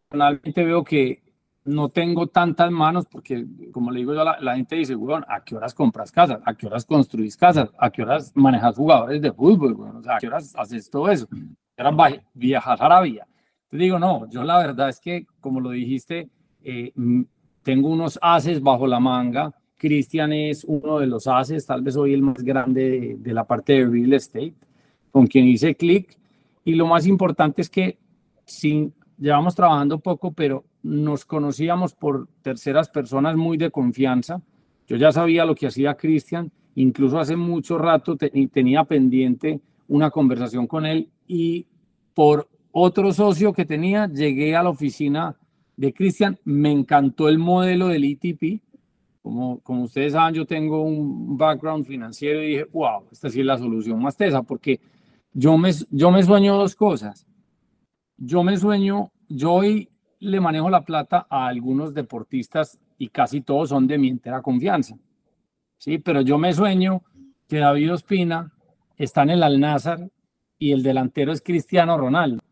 Personalmente 0.09 0.64
veo 0.64 0.85
que 0.85 1.23
no 1.68 1.88
tengo 1.88 2.26
tantas 2.26 2.70
manos 2.70 3.06
porque, 3.06 3.46
como 3.72 3.90
le 3.90 4.00
digo 4.00 4.14
yo, 4.14 4.25
la, 4.25 4.56
gente 4.56 4.76
dice, 4.76 4.94
bueno, 4.94 5.25
¿a 5.28 5.44
qué 5.44 5.54
horas 5.54 5.75
compras 5.75 6.10
casas? 6.10 6.40
¿A 6.44 6.54
qué 6.54 6.66
horas 6.66 6.84
construís 6.84 7.37
casas? 7.37 7.70
¿A 7.78 7.90
qué 7.90 8.02
horas 8.02 8.32
manejas 8.34 8.76
jugadores 8.76 9.20
de 9.20 9.32
fútbol? 9.32 9.75
Bueno, 9.75 9.98
o 9.98 10.02
sea, 10.02 10.16
¿A 10.16 10.18
qué 10.18 10.28
horas 10.28 10.54
haces 10.56 10.90
todo 10.90 11.08
eso? 11.10 11.28
Eran 11.76 11.96
viajar 12.34 12.82
a 12.82 12.87
Arabia. 12.87 13.26
Te 13.68 13.76
digo, 13.76 13.98
no, 13.98 14.28
yo 14.30 14.42
la 14.42 14.58
verdad 14.58 14.88
es 14.88 14.98
que, 15.00 15.26
como 15.40 15.60
lo 15.60 15.70
dijiste, 15.70 16.30
eh, 16.62 16.92
tengo 17.62 17.88
unos 17.88 18.18
haces 18.22 18.62
bajo 18.62 18.87
la 18.87 18.98
manga 18.98 19.54
Cristian 19.78 20.32
es 20.32 20.64
uno 20.64 20.98
de 20.98 21.06
los 21.06 21.26
haces, 21.28 21.64
tal 21.64 21.82
vez 21.82 21.96
hoy 21.96 22.12
el 22.12 22.20
más 22.20 22.42
grande 22.42 23.16
de, 23.18 23.32
la 23.32 23.44
parte 23.44 23.75
de 23.75 23.87
real 23.87 24.12
estate, 24.12 24.54
con 25.12 25.26
quien 25.26 25.46
hice 25.46 25.76
clic. 25.76 26.18
Y 26.64 26.75
lo 26.75 26.87
más 26.87 27.06
importante 27.06 27.62
es 27.62 27.70
que 27.70 27.96
sin, 28.44 28.92
llevamos 29.16 29.54
trabajando 29.54 30.00
poco, 30.00 30.32
pero 30.32 30.64
nos 30.82 31.25
conocíamos 31.25 31.94
por 31.94 32.28
terceras 32.42 32.88
personas 32.88 33.37
muy 33.37 33.56
de 33.56 33.70
confianza. 33.70 34.42
Yo 34.87 34.97
ya 34.97 35.12
sabía 35.12 35.44
lo 35.44 35.54
que 35.54 35.66
hacía 35.66 35.97
Cristian, 35.97 36.50
incluso 36.75 37.18
hace 37.18 37.37
mucho 37.37 37.78
rato 37.78 38.16
tenía 38.16 38.85
pendiente 38.85 39.61
una 39.88 40.11
conversación 40.11 40.66
con 40.66 40.87
él 40.87 41.08
y 41.26 41.66
por 42.14 42.49
otro 42.73 43.12
socio 43.12 43.52
que 43.52 43.64
tenía, 43.64 44.06
llegué 44.08 44.54
a 44.54 44.62
la 44.62 44.70
oficina 44.70 45.37
de 45.76 45.92
Cristian, 45.92 46.38
me 46.44 46.70
encantó 46.70 47.28
el 47.28 47.38
modelo 47.38 47.88
del 47.88 48.04
ETP, 48.04 48.61
como, 49.23 49.61
como 49.61 49.85
ustedes 49.85 50.12
saben, 50.12 50.35
yo 50.35 50.46
tengo 50.46 50.83
un 50.83 51.37
background 51.37 51.85
financiero 51.87 52.42
y 52.42 52.48
dije, 52.48 52.64
wow, 52.72 53.05
esta 53.12 53.29
sí 53.31 53.40
es 53.40 53.46
la 53.46 53.59
solución 53.59 54.00
más 54.00 54.16
tesa, 54.16 54.42
porque 54.42 54.81
yo 55.33 55.57
me, 55.59 55.70
yo 55.90 56.11
me 56.11 56.22
sueño 56.22 56.57
dos 56.57 56.74
cosas. 56.74 57.26
Yo 58.16 58.42
me 58.42 58.57
sueño, 58.57 59.12
yo 59.29 59.53
hoy 59.53 59.88
le 60.20 60.40
manejo 60.40 60.70
la 60.70 60.85
plata 60.85 61.26
a 61.28 61.46
algunos 61.46 61.94
deportistas 61.94 62.78
y 62.98 63.09
casi 63.09 63.40
todos 63.40 63.68
son 63.68 63.87
de 63.87 63.98
mi 63.98 64.09
entera 64.09 64.42
confianza. 64.42 64.96
Sí, 65.76 65.98
pero 65.98 66.20
yo 66.22 66.38
me 66.38 66.52
sueño 66.52 67.02
que 67.48 67.59
David 67.59 67.94
Ospina 67.94 68.52
está 68.96 69.22
en 69.22 69.31
el 69.31 69.42
Al-Nazar 69.42 70.11
y 70.59 70.72
el 70.72 70.83
delantero 70.83 71.33
es 71.33 71.40
Cristiano 71.40 71.96
Ronaldo. 71.96 72.42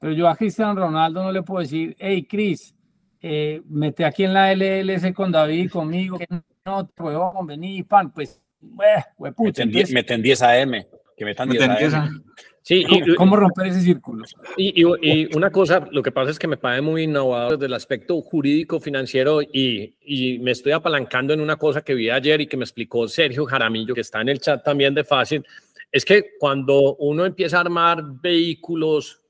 Pero 0.00 0.12
yo 0.12 0.28
a 0.28 0.36
Cristiano 0.36 0.74
Ronaldo 0.74 1.22
no 1.22 1.32
le 1.32 1.42
puedo 1.42 1.60
decir, 1.60 1.96
hey, 1.98 2.26
Cris, 2.28 2.74
eh, 3.20 3.62
mete 3.68 4.04
aquí 4.04 4.24
en 4.24 4.34
la 4.34 4.52
LLC 4.52 5.14
con 5.14 5.32
David, 5.32 5.70
conmigo, 5.70 6.18
que 6.18 6.26
no, 6.64 6.90
huevón, 6.98 7.46
vení, 7.46 7.82
pan, 7.84 8.12
pues, 8.12 8.40
eh, 8.60 9.32
pucha, 9.32 9.64
meten 9.64 10.22
10 10.22 10.42
AM, 10.42 10.72
que 11.16 11.24
metan 11.24 11.48
10 11.48 11.94
AM. 11.94 12.24
Sí, 12.66 12.84
y, 12.88 13.14
¿Cómo 13.14 13.36
romper 13.36 13.68
ese 13.68 13.80
círculo? 13.80 14.24
Y, 14.56 14.82
y, 14.82 15.36
una 15.36 15.52
cosa, 15.52 15.86
lo 15.92 16.02
que 16.02 16.10
pasa 16.10 16.32
es 16.32 16.38
que 16.40 16.48
me 16.48 16.56
parece 16.56 16.82
muy 16.82 17.04
innovador 17.04 17.52
desde 17.52 17.66
el 17.66 17.74
aspecto 17.74 18.20
jurídico, 18.20 18.80
financiero, 18.80 19.40
y, 19.40 19.94
y, 20.04 20.40
me 20.40 20.50
estoy 20.50 20.72
apalancando 20.72 21.32
en 21.32 21.40
una 21.40 21.54
cosa 21.54 21.82
que 21.82 21.94
vi 21.94 22.10
ayer 22.10 22.40
y 22.40 22.48
que 22.48 22.56
me 22.56 22.64
explicó 22.64 23.06
Sergio 23.06 23.44
Jaramillo, 23.44 23.94
que 23.94 24.00
está 24.00 24.20
en 24.20 24.30
el 24.30 24.40
chat 24.40 24.64
también 24.64 24.94
de 24.94 25.04
Fácil, 25.04 25.46
es 25.92 26.04
que 26.04 26.30
cuando 26.40 26.96
uno 26.96 27.24
empieza 27.24 27.58
a 27.58 27.60
armar 27.60 28.02
vehículos 28.20 29.20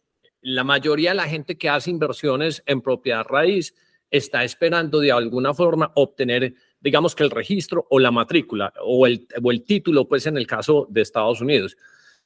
la 0.41 0.65
mayoría 0.65 1.11
de 1.11 1.17
la 1.17 1.29
gente 1.29 1.59
que 1.59 1.69
hace 1.69 1.91
inversiones 1.91 2.63
en 2.65 2.81
propiedad 2.81 3.27
raíz 3.29 3.75
está 4.11 4.45
esperando 4.45 5.01
de 5.01 5.13
alguna 5.13 5.53
forma 5.53 5.93
obtener, 5.97 6.55
digamos 6.81 7.15
que 7.15 7.25
el 7.25 7.31
registro 7.31 7.87
o 7.91 7.99
la 7.99 8.13
matrícula 8.13 8.73
o 8.81 9.07
el, 9.07 9.27
o 9.43 9.51
el 9.51 9.65
título, 9.65 10.09
pues 10.09 10.25
en 10.27 10.39
el 10.39 10.47
caso 10.47 10.87
de 10.89 11.03
Estados 11.03 11.43
Unidos. 11.43 11.77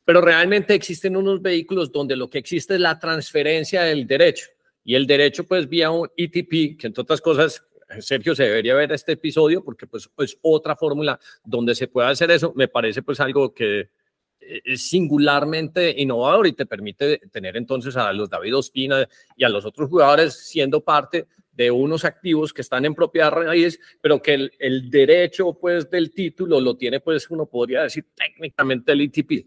Pero 0.04 0.20
realmente 0.20 0.74
existen 0.74 1.16
unos 1.16 1.40
vehículos 1.42 1.92
donde 1.92 2.16
lo 2.16 2.28
que 2.28 2.38
existe 2.38 2.74
es 2.74 2.80
la 2.80 2.98
transferencia 2.98 3.82
del 3.82 4.06
derecho 4.06 4.46
y 4.84 4.94
el 4.94 5.06
derecho 5.06 5.44
pues 5.44 5.68
vía 5.68 5.90
un 5.90 6.08
ETP, 6.16 6.78
que 6.78 6.86
entre 6.86 7.02
otras 7.02 7.20
cosas 7.20 7.66
Sergio 8.00 8.34
se 8.34 8.44
debería 8.44 8.74
ver 8.74 8.92
este 8.92 9.12
episodio 9.12 9.64
porque 9.64 9.86
pues 9.86 10.08
es 10.18 10.38
otra 10.42 10.76
fórmula 10.76 11.18
donde 11.44 11.74
se 11.74 11.88
puede 11.88 12.08
hacer 12.08 12.30
eso. 12.30 12.52
Me 12.54 12.68
parece 12.68 13.02
pues 13.02 13.20
algo 13.20 13.52
que 13.52 13.90
es 14.40 14.88
singularmente 14.88 15.94
innovador 16.00 16.46
y 16.46 16.52
te 16.52 16.66
permite 16.66 17.18
tener 17.30 17.56
entonces 17.56 17.96
a 17.96 18.12
los 18.12 18.30
David 18.30 18.56
Ospina 18.56 19.06
y 19.36 19.44
a 19.44 19.48
los 19.48 19.64
otros 19.64 19.88
jugadores 19.88 20.34
siendo 20.34 20.82
parte 20.82 21.26
de 21.52 21.70
unos 21.70 22.04
activos 22.04 22.52
que 22.52 22.62
están 22.62 22.84
en 22.84 22.94
propiedad 22.94 23.30
raíz, 23.30 23.78
pero 24.00 24.22
que 24.22 24.34
el, 24.34 24.52
el, 24.58 24.90
derecho 24.90 25.52
pues 25.52 25.90
del 25.90 26.10
título 26.10 26.58
lo 26.58 26.76
tiene 26.76 27.00
pues 27.00 27.28
uno 27.30 27.44
podría 27.46 27.82
decir 27.82 28.06
técnicamente 28.14 28.92
el 28.92 29.02
ITP. 29.02 29.46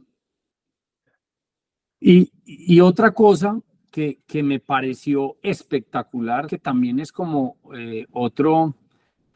Y, 2.05 2.81
otra 2.81 3.11
cosa 3.11 3.61
que, 3.89 4.19
que, 4.27 4.43
me 4.43 4.59
pareció 4.59 5.37
espectacular, 5.41 6.47
que 6.47 6.57
también 6.57 6.99
es 6.99 7.13
como 7.13 7.55
eh, 7.73 8.05
otro, 8.11 8.75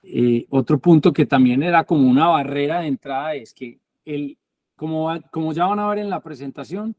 eh, 0.03 0.45
otro 0.49 0.77
punto 0.77 1.13
que 1.13 1.25
también 1.25 1.63
era 1.63 1.86
como 1.86 2.10
una 2.10 2.27
barrera 2.27 2.82
de 2.82 2.88
entrada, 2.88 3.36
es 3.36 3.53
que 3.53 3.80
el, 4.03 4.38
como, 4.75 5.10
como 5.32 5.53
ya 5.53 5.65
van 5.65 5.80
a 5.80 5.88
ver 5.88 5.99
en 5.99 6.10
la 6.10 6.19
presentación, 6.19 6.93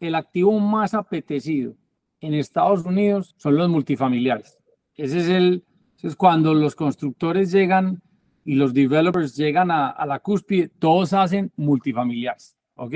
el 0.00 0.14
activo 0.14 0.58
más 0.58 0.94
apetecido 0.94 1.76
en 2.20 2.32
Estados 2.32 2.86
Unidos 2.86 3.34
son 3.36 3.56
los 3.56 3.68
multifamiliares. 3.68 4.58
Ese 4.94 5.18
es, 5.18 5.28
el, 5.28 5.64
es 6.02 6.16
cuando 6.16 6.54
los 6.54 6.74
constructores 6.74 7.52
llegan 7.52 8.02
y 8.46 8.54
los 8.54 8.72
developers 8.72 9.36
llegan 9.36 9.70
a, 9.70 9.88
a, 9.90 10.06
la 10.06 10.20
cúspide, 10.20 10.68
todos 10.68 11.12
hacen 11.12 11.52
multifamiliares, 11.54 12.56
¿ok? 12.76 12.94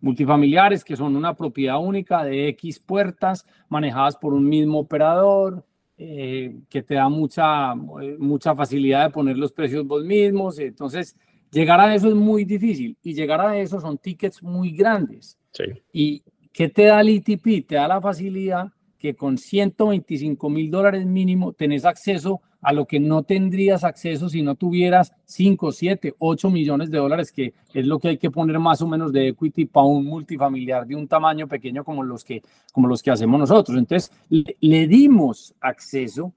Multifamiliares 0.00 0.84
que 0.84 0.96
son 0.96 1.16
una 1.16 1.34
propiedad 1.34 1.78
única 1.78 2.24
de 2.24 2.48
X 2.48 2.78
puertas 2.78 3.44
manejadas 3.68 4.16
por 4.16 4.32
un 4.32 4.48
mismo 4.48 4.78
operador, 4.78 5.64
eh, 5.96 6.60
que 6.68 6.82
te 6.82 6.94
da 6.94 7.08
mucha, 7.08 7.72
eh, 7.72 8.16
mucha 8.18 8.54
facilidad 8.54 9.04
de 9.04 9.10
poner 9.10 9.36
los 9.36 9.52
precios 9.52 9.86
vos 9.86 10.04
mismos. 10.04 10.58
Entonces, 10.58 11.16
Llegar 11.50 11.80
a 11.80 11.94
eso 11.94 12.08
es 12.08 12.14
muy 12.14 12.44
difícil 12.44 12.96
y 13.02 13.14
llegar 13.14 13.40
a 13.40 13.58
eso 13.58 13.80
son 13.80 13.98
tickets 13.98 14.42
muy 14.42 14.72
grandes. 14.72 15.38
Sí. 15.52 15.64
¿Y 15.92 16.22
qué 16.52 16.68
te 16.68 16.84
da 16.84 17.00
el 17.00 17.08
ITP? 17.08 17.66
Te 17.66 17.76
da 17.76 17.88
la 17.88 18.00
facilidad 18.00 18.68
que 18.98 19.14
con 19.14 19.38
125 19.38 20.50
mil 20.50 20.70
dólares 20.70 21.06
mínimo 21.06 21.52
tenés 21.52 21.84
acceso 21.84 22.42
a 22.60 22.72
lo 22.72 22.86
que 22.86 22.98
no 22.98 23.22
tendrías 23.22 23.84
acceso 23.84 24.28
si 24.28 24.42
no 24.42 24.56
tuvieras 24.56 25.14
5, 25.26 25.72
7, 25.72 26.14
8 26.18 26.50
millones 26.50 26.90
de 26.90 26.98
dólares, 26.98 27.30
que 27.30 27.54
es 27.72 27.86
lo 27.86 27.98
que 27.98 28.08
hay 28.08 28.18
que 28.18 28.30
poner 28.30 28.58
más 28.58 28.82
o 28.82 28.88
menos 28.88 29.12
de 29.12 29.28
equity 29.28 29.66
para 29.66 29.86
un 29.86 30.04
multifamiliar 30.04 30.86
de 30.86 30.96
un 30.96 31.06
tamaño 31.06 31.46
pequeño 31.46 31.84
como 31.84 32.02
los 32.02 32.24
que, 32.24 32.42
como 32.72 32.88
los 32.88 33.02
que 33.02 33.10
hacemos 33.10 33.38
nosotros. 33.38 33.78
Entonces, 33.78 34.12
le, 34.28 34.88
dimos 34.88 35.54
acceso 35.60 36.32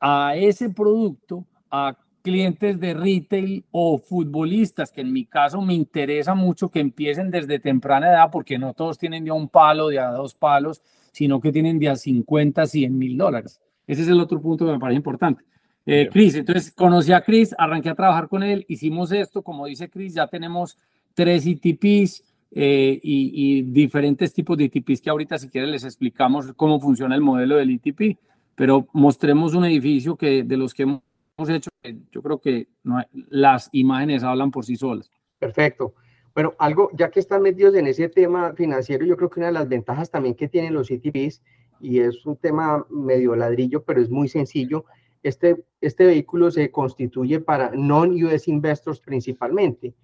a 0.00 0.36
ese 0.36 0.68
producto 0.68 1.44
a 1.70 1.96
clientes 2.22 2.80
de 2.80 2.94
retail 2.94 3.64
o 3.70 3.98
futbolistas, 3.98 4.90
que 4.90 5.02
en 5.02 5.12
mi 5.12 5.24
caso 5.26 5.60
me 5.60 5.74
interesa 5.74 6.34
mucho 6.34 6.70
que 6.70 6.80
empiecen 6.80 7.30
desde 7.30 7.58
temprana 7.58 8.08
edad, 8.08 8.30
porque 8.30 8.58
no 8.58 8.74
todos 8.74 8.98
tienen 8.98 9.24
ya 9.26 9.32
un 9.32 9.48
palo, 9.48 9.88
de 9.88 9.98
a 9.98 10.10
dos 10.10 10.34
palos, 10.34 10.82
sino 11.12 11.40
que 11.40 11.52
tienen 11.52 11.78
de 11.78 11.90
a 11.90 11.96
50, 11.96 12.66
100 12.66 12.98
mil 12.98 13.16
dólares. 13.16 13.60
Ese 13.86 14.02
es 14.02 14.08
el 14.08 14.20
otro 14.20 14.40
punto 14.40 14.64
que 14.64 14.72
me 14.72 14.78
parece 14.78 14.96
importante. 14.96 15.44
Eh, 15.86 16.08
Chris, 16.10 16.34
entonces 16.34 16.72
conocí 16.72 17.12
a 17.12 17.20
Chris, 17.20 17.54
arranqué 17.58 17.90
a 17.90 17.94
trabajar 17.94 18.28
con 18.28 18.42
él, 18.42 18.64
hicimos 18.68 19.12
esto, 19.12 19.42
como 19.42 19.66
dice 19.66 19.90
Chris, 19.90 20.14
ya 20.14 20.26
tenemos 20.26 20.78
tres 21.12 21.46
ITPs 21.46 22.24
eh, 22.52 22.98
y, 23.02 23.58
y, 23.58 23.62
diferentes 23.62 24.32
tipos 24.32 24.56
de 24.56 24.64
ITPs 24.64 25.02
que 25.02 25.10
ahorita 25.10 25.36
si 25.38 25.50
quieren 25.50 25.70
les 25.70 25.84
explicamos 25.84 26.52
cómo 26.56 26.80
funciona 26.80 27.14
el 27.14 27.20
modelo 27.20 27.56
del 27.56 27.70
ITP, 27.72 28.18
pero 28.54 28.86
mostremos 28.92 29.54
un 29.54 29.64
edificio 29.66 30.16
que 30.16 30.42
de 30.42 30.56
los 30.56 30.72
que 30.72 30.84
hemos 30.84 31.02
hecho, 31.48 31.70
yo 32.12 32.22
creo 32.22 32.38
que 32.38 32.68
no 32.82 33.02
las 33.28 33.68
imágenes 33.72 34.22
hablan 34.22 34.50
por 34.50 34.64
sí 34.64 34.76
solas. 34.76 35.10
Perfecto. 35.38 35.94
Bueno, 36.34 36.54
algo, 36.58 36.90
ya 36.94 37.10
que 37.10 37.20
están 37.20 37.42
metidos 37.42 37.74
en 37.74 37.86
ese 37.86 38.08
tema 38.08 38.54
financiero, 38.54 39.04
yo 39.04 39.16
creo 39.16 39.30
que 39.30 39.40
una 39.40 39.48
de 39.48 39.52
las 39.52 39.68
ventajas 39.68 40.10
también 40.10 40.34
que 40.34 40.48
tienen 40.48 40.74
los 40.74 40.88
CTPs, 40.88 41.42
y 41.80 42.00
es 42.00 42.24
un 42.24 42.36
tema 42.36 42.86
medio 42.88 43.36
ladrillo, 43.36 43.82
pero 43.84 44.00
es 44.00 44.10
muy 44.10 44.28
sencillo, 44.28 44.84
este, 45.24 45.64
este 45.80 46.04
vehículo 46.04 46.50
se 46.50 46.70
constituye 46.70 47.40
para 47.40 47.70
non-US 47.72 48.46
investors 48.46 49.00
principalmente, 49.00 49.94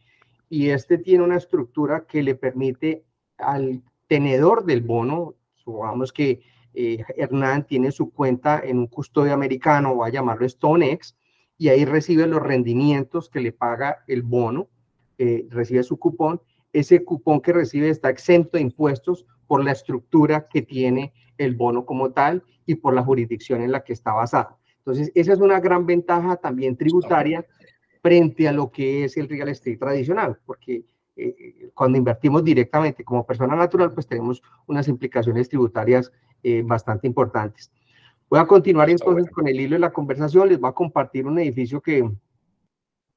y 0.49 0.71
este 0.71 0.99
tiene 0.99 1.23
una 1.23 1.37
estructura 1.37 2.07
que 2.07 2.23
le 2.23 2.35
permite 2.35 3.05
al 3.37 3.83
tenedor 4.09 4.65
del 4.65 4.81
bono, 4.81 5.35
supongamos 5.55 6.13
que 6.13 6.41
eh, 6.73 7.05
Hernán 7.17 7.67
tiene 7.67 7.93
su 7.93 8.11
cuenta 8.11 8.61
en 8.65 8.79
un 8.79 8.87
custodio 8.87 9.35
americano, 9.35 9.97
va 9.97 10.07
a 10.07 10.11
llamarlo 10.11 10.49
StoneX, 10.49 11.17
y 11.59 11.69
ahí 11.69 11.85
recibe 11.85 12.27
los 12.27 12.43
rendimientos 12.43 13.29
que 13.29 13.41
le 13.41 13.53
paga 13.53 14.03
el 14.07 14.23
bono, 14.23 14.69
eh, 15.19 15.47
recibe 15.51 15.83
su 15.83 15.99
cupón. 15.99 16.41
Ese 16.73 17.05
cupón 17.05 17.43
que 17.43 17.53
recibe 17.53 17.91
está 17.91 18.09
exento 18.09 18.57
de 18.57 18.63
impuestos 18.63 19.27
por 19.47 19.63
la 19.63 19.73
estructura 19.73 20.49
que 20.49 20.63
tiene 20.63 21.13
el 21.37 21.55
bono 21.55 21.85
como 21.85 22.13
tal 22.13 22.43
y 22.65 22.77
por 22.77 22.95
la 22.95 23.03
jurisdicción 23.03 23.61
en 23.61 23.73
la 23.73 23.85
que 23.85 23.93
está 23.93 24.13
basado. 24.13 24.60
Entonces, 24.91 25.13
esa 25.15 25.33
es 25.33 25.39
una 25.41 25.61
gran 25.61 25.87
ventaja 25.87 26.37
también 26.37 26.77
tributaria 26.77 27.45
frente 28.03 28.49
a 28.49 28.53
lo 28.53 28.71
que 28.71 29.05
es 29.05 29.17
el 29.17 29.29
real 29.29 29.49
estate 29.49 29.77
tradicional, 29.77 30.39
porque 30.47 30.85
eh, 31.17 31.71
cuando 31.75 31.99
invertimos 31.99 32.43
directamente 32.43 33.05
como 33.05 33.27
persona 33.27 33.55
natural, 33.55 33.93
pues 33.93 34.07
tenemos 34.07 34.43
unas 34.67 34.89
implicaciones 34.89 35.49
tributarias 35.49 36.11
eh, 36.43 36.63
bastante 36.65 37.07
importantes. 37.07 37.71
Voy 38.29 38.39
a 38.41 38.47
continuar 38.47 38.89
entonces 38.89 39.31
con 39.31 39.47
el 39.49 39.61
hilo 39.61 39.75
de 39.75 39.81
la 39.81 39.93
conversación. 39.93 40.49
Les 40.49 40.59
voy 40.59 40.71
a 40.71 40.73
compartir 40.73 41.27
un 41.27 41.39
edificio 41.39 41.81
que... 41.81 42.11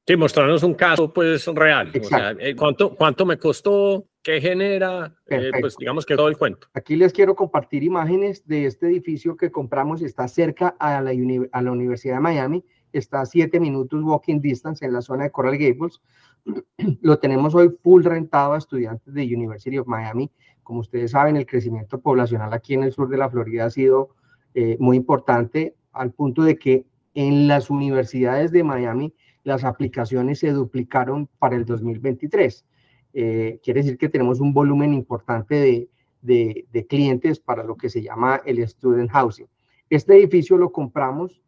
Sí, 0.06 0.18
mostrarnos 0.18 0.64
un 0.64 0.74
caso 0.74 1.14
pues 1.14 1.46
real. 1.48 1.92
O 1.98 2.04
sea, 2.04 2.32
eh, 2.38 2.56
¿cuánto, 2.56 2.94
¿Cuánto 2.94 3.26
me 3.26 3.38
costó? 3.38 4.06
¿Qué 4.22 4.42
genera? 4.42 5.16
Eh, 5.28 5.52
pues 5.62 5.78
digamos 5.78 6.06
que 6.06 6.18
todo 6.18 6.28
el 6.28 6.38
cuento. 6.38 6.68
Aquí 6.74 6.98
les 6.98 7.14
quiero 7.14 7.36
compartir 7.36 7.84
imágenes 7.84 8.46
de 8.46 8.66
este 8.66 8.88
edificio 8.88 9.38
que 9.38 9.50
compramos. 9.50 10.02
Está 10.02 10.28
cerca 10.28 10.76
a 10.78 11.00
la, 11.02 11.12
a 11.52 11.62
la 11.62 11.72
Universidad 11.72 12.16
de 12.16 12.20
Miami. 12.20 12.66
Está 12.92 13.22
a 13.22 13.26
siete 13.26 13.62
minutos 13.62 14.04
walking 14.04 14.42
distance 14.42 14.86
en 14.86 14.92
la 14.92 15.02
zona 15.02 15.24
de 15.24 15.32
Coral 15.32 15.58
Gables. 15.58 16.02
Lo 17.02 17.20
tenemos 17.20 17.56
hoy 17.56 17.70
full 17.82 18.04
rentado 18.04 18.54
a 18.54 18.58
estudiantes 18.58 19.14
de 19.14 19.24
University 19.24 19.78
of 19.78 19.88
Miami. 19.88 20.30
Como 20.64 20.82
ustedes 20.82 21.12
saben, 21.12 21.38
el 21.38 21.46
crecimiento 21.46 22.02
poblacional 22.02 22.52
aquí 22.52 22.74
en 22.74 22.84
el 22.84 22.92
sur 22.92 23.08
de 23.08 23.18
la 23.18 23.30
Florida 23.30 23.66
ha 23.66 23.70
sido 23.70 24.10
eh, 24.54 24.76
muy 24.80 24.98
importante 24.98 25.76
al 25.94 26.12
punto 26.12 26.44
de 26.44 26.58
que 26.58 26.86
en 27.14 27.48
las 27.48 27.70
universidades 27.70 28.52
de 28.52 28.64
Miami 28.64 29.14
las 29.44 29.64
aplicaciones 29.64 30.40
se 30.40 30.52
duplicaron 30.52 31.28
para 31.40 31.56
el 31.56 31.66
2023. 31.66 32.66
Eh, 33.14 33.60
quiere 33.64 33.82
decir 33.82 33.98
que 33.98 34.10
tenemos 34.10 34.40
un 34.40 34.54
volumen 34.54 34.94
importante 34.94 35.56
de, 35.56 35.90
de, 36.22 36.66
de, 36.72 36.88
clientes 36.88 37.40
para 37.40 37.64
lo 37.64 37.76
que 37.76 37.90
se 37.90 38.02
llama 38.02 38.42
el 38.46 38.60
student 38.68 39.12
housing. 39.12 39.48
Este 39.90 40.16
edificio 40.16 40.58
lo 40.58 40.72
compramos 40.72 41.44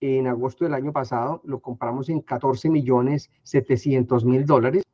en 0.00 0.26
agosto 0.26 0.64
del 0.64 0.74
año 0.74 0.92
pasado, 0.92 1.42
lo 1.44 1.60
compramos 1.60 2.08
en 2.08 2.20
14 2.20 2.70
millones 2.70 3.30
700 3.42 4.24
mil 4.24 4.46
dólares. 4.46 4.84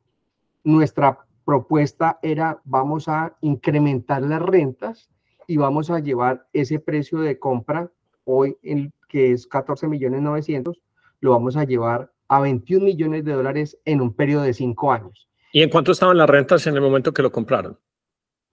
Nuestra 0.63 1.25
propuesta 1.45 2.19
era, 2.21 2.61
vamos 2.65 3.07
a 3.07 3.37
incrementar 3.41 4.21
las 4.21 4.41
rentas 4.41 5.09
y 5.47 5.55
vamos 5.55 5.89
a 5.89 5.99
llevar 5.99 6.45
ese 6.51 6.79
precio 6.79 7.19
de 7.19 7.39
compra 7.39 7.89
hoy, 8.25 8.57
en, 8.63 8.91
que 9.07 9.31
es 9.31 9.47
14 9.47 9.87
millones 9.87 10.21
900, 10.21 10.81
lo 11.19 11.31
vamos 11.31 11.57
a 11.57 11.63
llevar 11.63 12.11
a 12.27 12.39
21 12.41 12.85
millones 12.85 13.25
de 13.25 13.33
dólares 13.33 13.79
en 13.85 14.01
un 14.01 14.13
periodo 14.13 14.43
de 14.43 14.53
cinco 14.53 14.91
años. 14.91 15.29
¿Y 15.51 15.61
en 15.61 15.69
cuánto 15.69 15.91
estaban 15.91 16.17
las 16.17 16.29
rentas 16.29 16.67
en 16.67 16.75
el 16.75 16.81
momento 16.81 17.13
que 17.13 17.21
lo 17.21 17.31
compraron? 17.31 17.79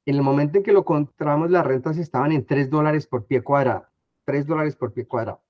En 0.07 0.17
el 0.17 0.23
momento 0.23 0.59
en 0.59 0.65
que 0.65 0.73
lo 0.73 0.85
compramos, 0.85 1.51
las 1.51 1.67
rentas 1.67 1.97
estaban 1.99 2.33
en 2.33 2.45
3 2.47 2.71
dólares 2.71 3.07
por 3.07 3.27
pie 3.27 3.43
cuadrado. 3.43 3.87
3 4.27 4.47
dólares 4.47 4.77
por 4.77 4.93
pie 4.93 5.07
cuadrado. 5.07 5.41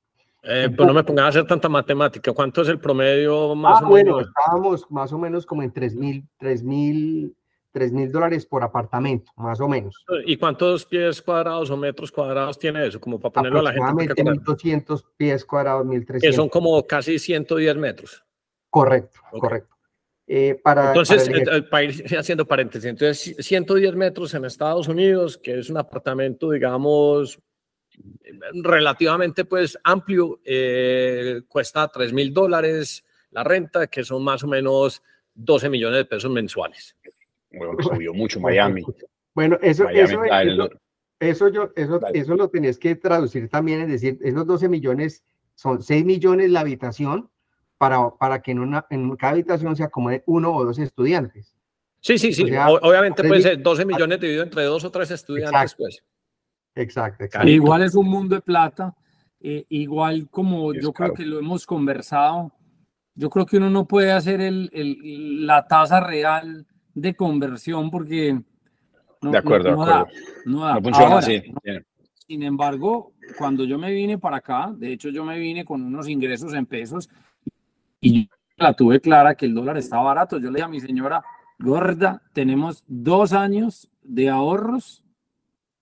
Eh, 0.42 0.68
pues 0.77 0.87
no 0.87 0.92
me 0.92 1.03
pongas 1.03 1.24
a 1.24 1.29
hacer 1.29 1.46
tanta 1.46 1.68
matemática. 1.68 2.33
¿Cuánto 2.33 2.62
es 2.62 2.68
el 2.68 2.79
promedio 2.79 3.55
más 3.55 3.83
ah, 3.83 3.87
bueno, 3.87 4.20
estábamos 4.20 4.90
más 4.90 5.12
o 5.12 5.18
menos 5.18 5.46
como 5.46 5.62
en 5.62 5.72
3 5.72 5.96
mil, 5.96 6.29
3 6.38 6.62
mil 6.62 7.35
3 7.74 7.90
mil 7.90 8.12
dólares 8.12 8.46
por 8.46 8.62
apartamento, 8.62 9.32
más 9.37 9.60
o 9.60 9.68
menos. 9.68 10.04
¿Y 10.26 10.37
cuántos 10.37 10.87
pies 10.87 11.20
cuadrados 11.20 11.68
o 11.70 11.76
metros 11.76 12.12
cuadrados 12.12 12.56
tiene 12.56 12.87
eso? 12.87 13.00
Como 13.00 13.18
para 13.18 13.32
ponerlo 13.32 13.58
a 13.58 13.62
la 13.64 13.72
gente. 13.72 13.84
Aproximadamente 13.84 14.44
1.200 14.44 15.04
pies 15.16 15.44
cuadrados, 15.44 15.84
1.300. 15.84 16.20
Que 16.20 16.32
son 16.32 16.48
como 16.48 16.87
casi 16.87 17.18
110 17.18 17.76
metros. 17.76 18.24
Correcto, 18.70 19.18
correcto. 19.32 19.74
Eh, 20.24 20.58
para, 20.62 20.88
entonces, 20.88 21.28
para, 21.28 21.56
eh, 21.56 21.62
para, 21.62 21.82
ir 21.82 22.16
haciendo 22.16 22.46
paréntesis, 22.46 22.88
entonces 22.88 23.37
110 23.44 23.96
metros 23.96 24.32
en 24.34 24.44
Estados 24.44 24.87
Unidos, 24.87 25.37
que 25.37 25.58
es 25.58 25.68
un 25.68 25.76
apartamento, 25.76 26.52
digamos, 26.52 27.40
relativamente 28.52 29.44
pues 29.44 29.76
amplio, 29.82 30.40
eh, 30.44 31.42
cuesta 31.48 31.88
3 31.88 32.12
mil 32.12 32.32
dólares 32.32 33.04
la 33.32 33.42
renta, 33.42 33.88
que 33.88 34.04
son 34.04 34.22
más 34.22 34.44
o 34.44 34.46
menos 34.46 35.02
12 35.34 35.68
millones 35.68 35.98
de 35.98 36.04
pesos 36.04 36.30
mensuales. 36.30 36.96
Bueno, 37.57 37.75
subió 37.83 38.14
mucho 38.14 38.40
Miami. 38.40 38.85
Bueno, 39.35 39.59
eso, 39.62 39.88
eso, 39.88 40.23
eso, 41.21 41.49
yo, 41.49 41.71
eso, 41.75 42.01
eso 42.12 42.37
lo 42.37 42.49
tenés 42.49 42.79
que 42.79 42.95
traducir 42.95 43.49
también, 43.49 43.81
es 43.83 43.88
decir, 43.88 44.19
esos 44.23 44.47
12 44.47 44.69
millones 44.69 45.25
son 45.55 45.83
6 45.83 46.05
millones 46.05 46.51
la 46.51 46.61
habitación 46.61 47.31
para, 47.79 48.11
para 48.11 48.43
que 48.43 48.53
en, 48.53 48.61
una, 48.61 48.87
en 48.90 49.17
cada 49.17 49.33
habitación 49.33 49.77
se 49.77 49.85
acomode 49.85 50.23
uno 50.27 50.55
o 50.55 50.64
dos 50.64 50.79
estudiantes. 50.79 51.55
Sí, 52.01 52.19
sí, 52.19 52.33
sí. 52.33 52.45
Obviamente, 52.83 53.25
pues 53.25 53.62
12 53.62 53.85
millones 53.87 54.21
dividido 54.21 54.43
entre 54.43 54.62
dos 54.64 54.85
o 54.85 54.90
tres 54.90 55.11
estudiantes, 55.11 55.55
exacto. 55.62 55.77
pues. 55.79 56.05
Exacto. 56.75 57.25
exacto. 57.25 57.49
Igual 57.49 57.83
es 57.83 57.95
un 57.95 58.09
mundo 58.09 58.35
de 58.35 58.43
plata. 58.43 58.95
Eh, 59.40 59.64
igual 59.69 60.29
como 60.31 60.73
yo 60.73 60.93
creo 60.93 61.12
que 61.12 61.25
lo 61.25 61.38
hemos 61.38 61.67
conversado, 61.67 62.53
yo 63.14 63.31
creo 63.31 63.47
que 63.47 63.59
uno 63.59 63.71
no 63.71 63.87
puede 63.87 64.11
hacer 64.11 64.40
el, 64.40 64.71
el, 64.73 65.47
la 65.47 65.67
tasa 65.67 66.01
real 66.01 66.67
de 66.94 67.14
conversión 67.14 67.90
porque 67.90 68.40
no, 69.20 69.30
de 69.30 69.38
acuerdo, 69.38 69.70
no, 69.76 69.85
de 69.85 69.92
acuerdo. 69.92 70.12
no, 70.46 70.64
da, 70.64 70.74
funciona 70.74 71.07
Ahora, 71.07 71.18
así. 71.18 71.42
Sin 72.26 72.42
embargo, 72.42 73.12
cuando 73.37 73.64
yo 73.64 73.78
me 73.78 73.92
vine 73.92 74.18
para 74.18 74.38
acá, 74.38 74.72
de 74.74 74.92
hecho 74.92 75.11
yo 75.11 75.24
me 75.24 75.38
vine 75.38 75.64
con 75.64 75.83
unos 75.83 76.09
ingresos 76.09 76.54
en 76.54 76.66
pesos 76.66 77.11
y 78.00 78.28
la 78.57 78.72
tuve 78.72 79.00
clara 79.00 79.35
que 79.35 79.46
el 79.46 79.54
dólar 79.54 79.76
estaba 79.76 80.04
barato. 80.04 80.38
Yo 80.38 80.50
le 80.50 80.57
dije 80.57 80.64
a 80.64 80.68
mi 80.68 80.80
señora, 80.80 81.22
gorda, 81.59 82.22
tenemos 82.33 82.85
dos 82.87 83.33
años 83.33 83.90
de 84.02 84.30
ahorros 84.30 85.04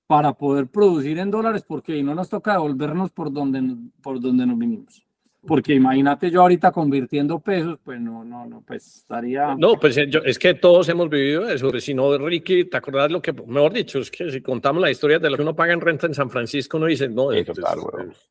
para 0.06 0.32
poder 0.32 0.66
producir 0.66 1.18
en 1.18 1.30
dólares 1.30 1.64
porque 1.66 2.02
no 2.02 2.14
nos 2.14 2.28
toca 2.28 2.52
devolvernos 2.52 3.10
por 3.10 3.32
donde, 3.32 3.76
por 4.02 4.20
donde 4.20 4.46
nos 4.46 4.58
vinimos. 4.58 5.06
Porque 5.44 5.74
imagínate 5.74 6.30
yo 6.30 6.42
ahorita 6.42 6.70
convirtiendo 6.70 7.40
pesos, 7.40 7.76
pues 7.82 8.00
no, 8.00 8.24
no, 8.24 8.46
no, 8.46 8.62
pues 8.64 8.98
estaría. 8.98 9.56
No, 9.56 9.74
pues 9.74 9.96
yo, 10.08 10.20
es 10.24 10.38
que 10.38 10.54
todos 10.54 10.88
hemos 10.88 11.10
vivido 11.10 11.48
eso. 11.48 11.68
Si 11.80 11.94
no, 11.94 12.16
Ricky, 12.16 12.66
¿te 12.66 12.76
acordás 12.76 13.10
lo 13.10 13.20
que, 13.20 13.32
mejor 13.32 13.72
dicho, 13.72 13.98
es 13.98 14.10
que 14.10 14.30
si 14.30 14.40
contamos 14.40 14.80
la 14.80 14.90
historia 14.90 15.18
de 15.18 15.28
lo 15.28 15.36
que 15.36 15.42
uno 15.42 15.56
paga 15.56 15.72
en 15.72 15.80
renta 15.80 16.06
en 16.06 16.14
San 16.14 16.30
Francisco, 16.30 16.76
uno 16.76 16.86
dice, 16.86 17.08
no, 17.08 17.32
sí, 17.32 17.44
total, 17.44 17.78
pues, 17.90 18.30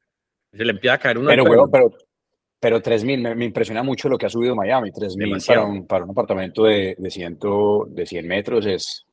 se 0.54 0.63
le 0.63 0.71
empieza 0.71 0.93
a 0.93 0.97
caer 1.00 1.17
una. 1.17 1.32
Pero, 1.32 1.43
huevo, 1.43 1.69
pero, 1.69 1.91
pero 2.58 2.82
3 2.82 3.04
mil, 3.04 3.21
me, 3.21 3.36
me, 3.36 3.43
impresiona 3.43 3.84
mucho 3.84 4.08
lo 4.08 4.17
que 4.17 4.28
ha 4.28 4.30
subido 4.30 4.56
Miami. 4.56 4.91
3 4.93 5.17
mil 5.17 5.38
para 5.45 5.65
un, 5.65 5.86
para 5.86 6.06
un 6.06 6.12
apartamento 6.12 6.63
de, 6.63 6.95
de, 6.97 7.12
ciento, 7.12 7.88
de 7.89 8.06
100 8.06 8.28
metros 8.28 8.65
es. 8.65 9.06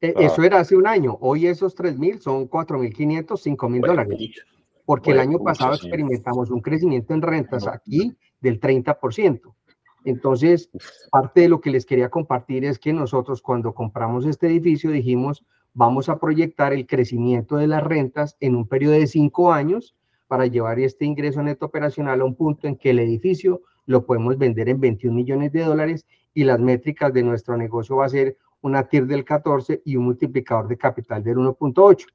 Eh, 0.00 0.12
ah. 0.16 0.22
Eso 0.24 0.42
era 0.42 0.58
hace 0.58 0.74
un 0.74 0.88
año. 0.88 1.16
Hoy 1.20 1.46
esos 1.46 1.72
3 1.76 1.98
mil 2.00 2.20
son 2.20 2.48
4 2.48 2.80
mil 2.80 2.92
500, 2.92 3.40
5 3.40 3.68
mil 3.68 3.80
dólares 3.80 4.18
porque 4.86 5.10
el 5.10 5.18
año 5.18 5.40
pasado 5.40 5.74
experimentamos 5.74 6.50
un 6.50 6.60
crecimiento 6.60 7.12
en 7.12 7.20
rentas 7.20 7.66
aquí 7.66 8.16
del 8.40 8.60
30%. 8.60 9.40
Entonces, 10.04 10.70
parte 11.10 11.42
de 11.42 11.48
lo 11.48 11.60
que 11.60 11.70
les 11.70 11.84
quería 11.84 12.08
compartir 12.08 12.64
es 12.64 12.78
que 12.78 12.92
nosotros 12.92 13.42
cuando 13.42 13.74
compramos 13.74 14.24
este 14.24 14.46
edificio 14.46 14.92
dijimos, 14.92 15.44
vamos 15.74 16.08
a 16.08 16.18
proyectar 16.20 16.72
el 16.72 16.86
crecimiento 16.86 17.56
de 17.56 17.66
las 17.66 17.82
rentas 17.82 18.36
en 18.38 18.54
un 18.54 18.68
periodo 18.68 18.94
de 18.94 19.08
cinco 19.08 19.52
años 19.52 19.96
para 20.28 20.46
llevar 20.46 20.78
este 20.78 21.04
ingreso 21.04 21.42
neto 21.42 21.66
operacional 21.66 22.20
a 22.20 22.24
un 22.24 22.36
punto 22.36 22.68
en 22.68 22.76
que 22.76 22.90
el 22.90 23.00
edificio 23.00 23.62
lo 23.84 24.06
podemos 24.06 24.38
vender 24.38 24.68
en 24.68 24.80
21 24.80 25.14
millones 25.14 25.52
de 25.52 25.64
dólares 25.64 26.06
y 26.32 26.44
las 26.44 26.60
métricas 26.60 27.12
de 27.12 27.24
nuestro 27.24 27.56
negocio 27.56 27.96
va 27.96 28.06
a 28.06 28.10
ser 28.10 28.36
una 28.60 28.84
TIR 28.84 29.06
del 29.06 29.24
14 29.24 29.82
y 29.84 29.96
un 29.96 30.04
multiplicador 30.04 30.68
de 30.68 30.78
capital 30.78 31.22
del 31.22 31.38
1.8. 31.38 32.06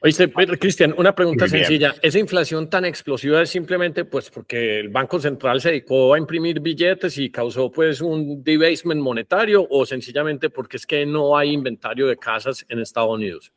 Oíste, 0.00 0.32
Cristian, 0.60 0.94
una 0.96 1.12
pregunta 1.12 1.48
sencilla. 1.48 1.92
¿Esa 2.00 2.20
inflación 2.20 2.70
tan 2.70 2.84
explosiva 2.84 3.42
es 3.42 3.50
simplemente 3.50 4.04
pues 4.04 4.30
porque 4.30 4.78
el 4.78 4.90
Banco 4.90 5.18
Central 5.18 5.60
se 5.60 5.70
dedicó 5.70 6.14
a 6.14 6.18
imprimir 6.18 6.60
billetes 6.60 7.18
y 7.18 7.32
causó 7.32 7.72
pues 7.72 8.00
un 8.00 8.44
debasement 8.44 9.00
monetario 9.00 9.66
o 9.68 9.84
sencillamente 9.84 10.50
porque 10.50 10.76
es 10.76 10.86
que 10.86 11.04
no 11.04 11.36
hay 11.36 11.52
inventario 11.52 12.06
de 12.06 12.16
casas 12.16 12.64
en 12.68 12.78
Estados 12.78 13.12
Unidos? 13.12 13.52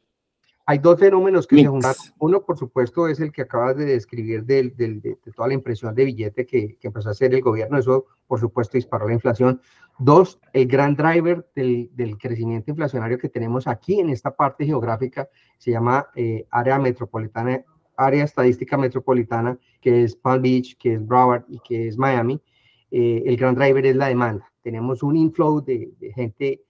Hay 0.66 0.80
dos 0.80 1.00
fenómenos 1.00 1.46
que 1.46 1.58
se 1.58 1.66
juntan. 1.66 1.94
Uno, 2.18 2.44
por 2.44 2.58
supuesto, 2.58 3.08
es 3.08 3.20
el 3.20 3.32
que 3.32 3.44
acabas 3.44 3.78
de 3.78 3.86
describir 3.86 4.44
de, 4.44 5.18
toda 5.36 5.48
la 5.48 5.54
impresión 5.54 5.94
de 5.94 6.06
billete 6.06 6.46
que, 6.46 6.78
que, 6.80 6.88
empezó 6.88 7.10
a 7.10 7.12
hacer 7.12 7.34
el 7.36 7.42
gobierno. 7.42 7.78
Eso, 7.78 8.06
por 8.26 8.40
supuesto, 8.40 8.78
disparó 8.78 9.08
la 9.08 9.14
inflación. 9.14 9.62
Dos, 10.04 10.40
el 10.54 10.68
gran 10.68 10.96
driver 10.96 11.48
del, 11.56 12.18
crecimiento 12.20 12.72
inflacionario 12.72 13.20
que 13.20 13.30
tenemos 13.30 13.68
aquí 13.68 14.00
en 14.00 14.10
esta 14.10 14.36
parte 14.36 14.66
geográfica 14.66 15.30
se 15.58 15.72
llama 15.72 16.08
eh, 16.16 16.48
área 16.50 16.80
metropolitana, 16.80 17.64
área 17.96 18.24
estadística 18.24 18.78
metropolitana, 18.78 19.60
que 19.80 20.04
es 20.04 20.16
Palm 20.16 20.42
Beach, 20.42 20.76
que 20.78 20.96
es 20.96 21.06
Broward 21.06 21.46
y 21.48 21.60
que 21.60 21.88
es 21.88 21.98
Miami. 21.98 22.42
Eh, 22.90 23.24
el 23.26 23.38
gran 23.38 23.54
driver 23.54 23.86
es 23.86 23.96
la 23.96 24.08
demanda. 24.08 24.52
Tenemos 24.64 25.04
un 25.04 25.18
inflow 25.18 25.62
de, 25.64 25.92
de 26.00 26.14
gente 26.14 26.64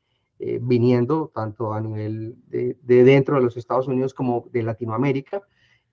eh, 0.44 0.58
viniendo 0.60 1.32
tanto 1.36 1.72
a 1.72 1.80
nivel 1.80 2.36
de, 2.48 2.76
dentro 2.82 3.36
de 3.36 3.44
los 3.44 3.58
Estados 3.58 3.88
Unidos 3.88 4.16
como 4.16 4.50
de 4.52 4.64
Latinoamérica 4.64 5.44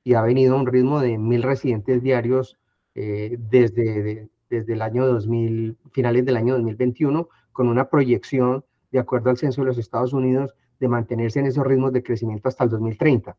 y 0.03 0.15
ha 0.15 0.23
venido 0.23 0.55
a 0.55 0.59
un 0.59 0.67
ritmo 0.67 1.01
de 1.01 1.19
mil 1.19 1.43
residentes 1.43 2.03
diarios 2.03 2.59
eh, 2.95 3.37
desde, 3.39 4.31
desde 4.51 4.73
el 4.75 4.83
año 4.83 5.07
2000, 5.07 5.77
finales 5.93 6.25
del 6.25 6.37
año 6.37 6.55
2021, 6.55 7.29
con 7.53 7.69
una 7.69 7.89
proyección, 7.89 8.65
de 8.91 8.99
acuerdo 8.99 9.31
al 9.31 9.37
censo 9.37 9.63
de 9.63 9.67
los 9.67 9.79
Estados 9.79 10.13
Unidos, 10.13 10.55
de 10.81 10.89
mantenerse 10.89 11.41
en 11.41 11.47
esos 11.47 11.67
ritmos 11.67 11.93
de 11.93 12.03
crecimiento 12.03 12.49
hasta 12.49 12.65
el 12.65 12.71
2030. 12.71 13.37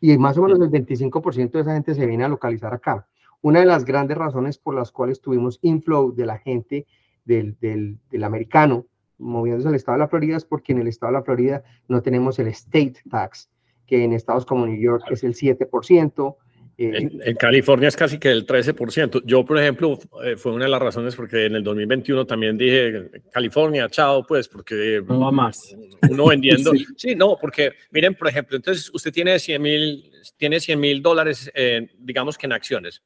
Y 0.00 0.16
más 0.18 0.36
o 0.38 0.42
menos 0.42 0.60
el 0.60 0.70
25% 0.70 1.50
de 1.50 1.60
esa 1.60 1.74
gente 1.74 1.94
se 1.94 2.06
viene 2.06 2.24
a 2.24 2.28
localizar 2.28 2.74
acá. 2.74 3.06
Una 3.40 3.60
de 3.60 3.66
las 3.66 3.84
grandes 3.84 4.16
razones 4.16 4.58
por 4.58 4.74
las 4.74 4.92
cuales 4.92 5.20
tuvimos 5.20 5.58
inflow 5.62 6.14
de 6.14 6.26
la 6.26 6.38
gente 6.38 6.86
del, 7.24 7.56
del, 7.60 7.98
del 8.10 8.24
americano 8.24 8.86
moviéndose 9.22 9.68
al 9.68 9.74
estado 9.74 9.96
de 9.96 10.00
la 10.00 10.08
Florida 10.08 10.36
es 10.36 10.44
porque 10.44 10.72
en 10.72 10.78
el 10.78 10.88
estado 10.88 11.12
de 11.12 11.18
la 11.18 11.24
Florida 11.24 11.64
no 11.88 12.02
tenemos 12.02 12.38
el 12.38 12.48
state 12.48 12.96
tax, 13.10 13.50
que 13.86 14.04
en 14.04 14.12
estados 14.12 14.44
como 14.44 14.66
New 14.66 14.80
York 14.80 15.04
es 15.10 15.24
el 15.24 15.34
7%. 15.34 16.36
Eh, 16.78 17.10
en, 17.24 17.34
California 17.36 17.88
es 17.88 17.96
casi 17.96 18.18
que 18.18 18.30
el 18.30 18.46
13%. 18.46 19.22
Yo, 19.24 19.44
por 19.44 19.58
ejemplo, 19.58 19.98
eh, 20.24 20.36
fue 20.36 20.52
una 20.52 20.64
de 20.64 20.70
las 20.70 20.80
razones 20.80 21.14
porque 21.14 21.46
en 21.46 21.56
el 21.56 21.62
2021 21.62 22.26
también 22.26 22.56
dije, 22.56 23.10
California, 23.30 23.88
chao, 23.88 24.24
pues, 24.26 24.48
porque... 24.48 25.02
No 25.06 25.20
va 25.20 25.30
más. 25.30 25.76
Uno 26.10 26.26
vendiendo... 26.26 26.72
sí. 26.96 27.14
no, 27.14 27.36
porque, 27.40 27.72
miren, 27.90 28.14
por 28.14 28.28
ejemplo, 28.28 28.56
entonces 28.56 28.90
usted 28.92 29.12
tiene 29.12 29.38
100 29.38 29.62
mil 29.62 30.12
tiene 30.36 30.60
100 30.60 30.80
mil 30.80 31.02
dólares, 31.02 31.50
eh, 31.54 31.88
digamos 31.98 32.38
que 32.38 32.46
en 32.46 32.52
acciones, 32.52 33.02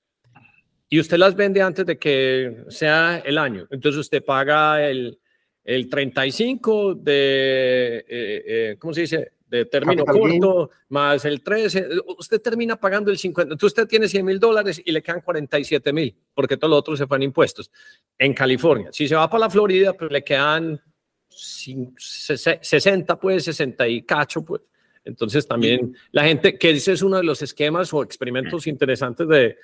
y 0.89 1.01
usted 1.01 1.19
las 1.19 1.35
vende 1.35 1.63
antes 1.63 1.85
de 1.87 1.99
que 1.99 2.65
sea 2.69 3.23
el 3.25 3.39
año. 3.39 3.67
Entonces 3.71 4.01
usted 4.01 4.25
paga 4.25 4.89
el, 4.89 5.19
el 5.65 5.89
35 5.89 6.95
de, 6.95 7.99
eh, 7.99 8.05
eh, 8.09 8.77
¿cómo 8.79 8.95
se 8.95 9.03
dice? 9.03 9.33
De 9.47 9.65
término 9.65 10.05
corto, 10.05 10.71
más 10.89 11.25
el 11.25 11.41
13, 11.41 11.89
usted 12.19 12.41
termina 12.41 12.75
pagando 12.75 13.13
el 13.13 13.19
50. 13.19 13.53
Entonces 13.53 13.79
usted 13.79 13.87
tiene 13.89 14.09
100 14.09 14.27
mil 14.27 14.41
dólares 14.41 14.83
y 14.85 14.91
le 14.91 15.01
quedan 15.03 15.21
47 15.21 15.93
mil, 15.93 16.17
porque 16.35 16.57
todo 16.57 16.71
lo 16.71 16.77
otro 16.77 16.97
se 16.97 17.07
en 17.09 17.23
impuestos. 17.23 17.71
En 18.19 18.35
California, 18.35 18.91
si 18.93 19.07
se 19.07 19.15
va 19.15 19.31
para 19.31 19.43
la 19.43 19.51
Florida, 19.51 19.93
pues 19.93 20.11
le 20.11 20.25
quedan 20.25 20.81
60, 21.29 23.21
pues 23.21 23.45
60 23.45 23.87
y 23.89 24.03
cacho, 24.03 24.45
pues. 24.45 24.63
Entonces 25.05 25.47
también 25.47 25.97
la 26.11 26.25
gente, 26.25 26.59
que 26.59 26.71
ese 26.71 26.93
es 26.93 27.03
uno 27.03 27.19
de 27.19 27.23
los 27.23 27.41
esquemas 27.41 27.95
o 27.95 28.03
experimentos 28.03 28.67
interesantes 28.67 29.29
de, 29.29 29.57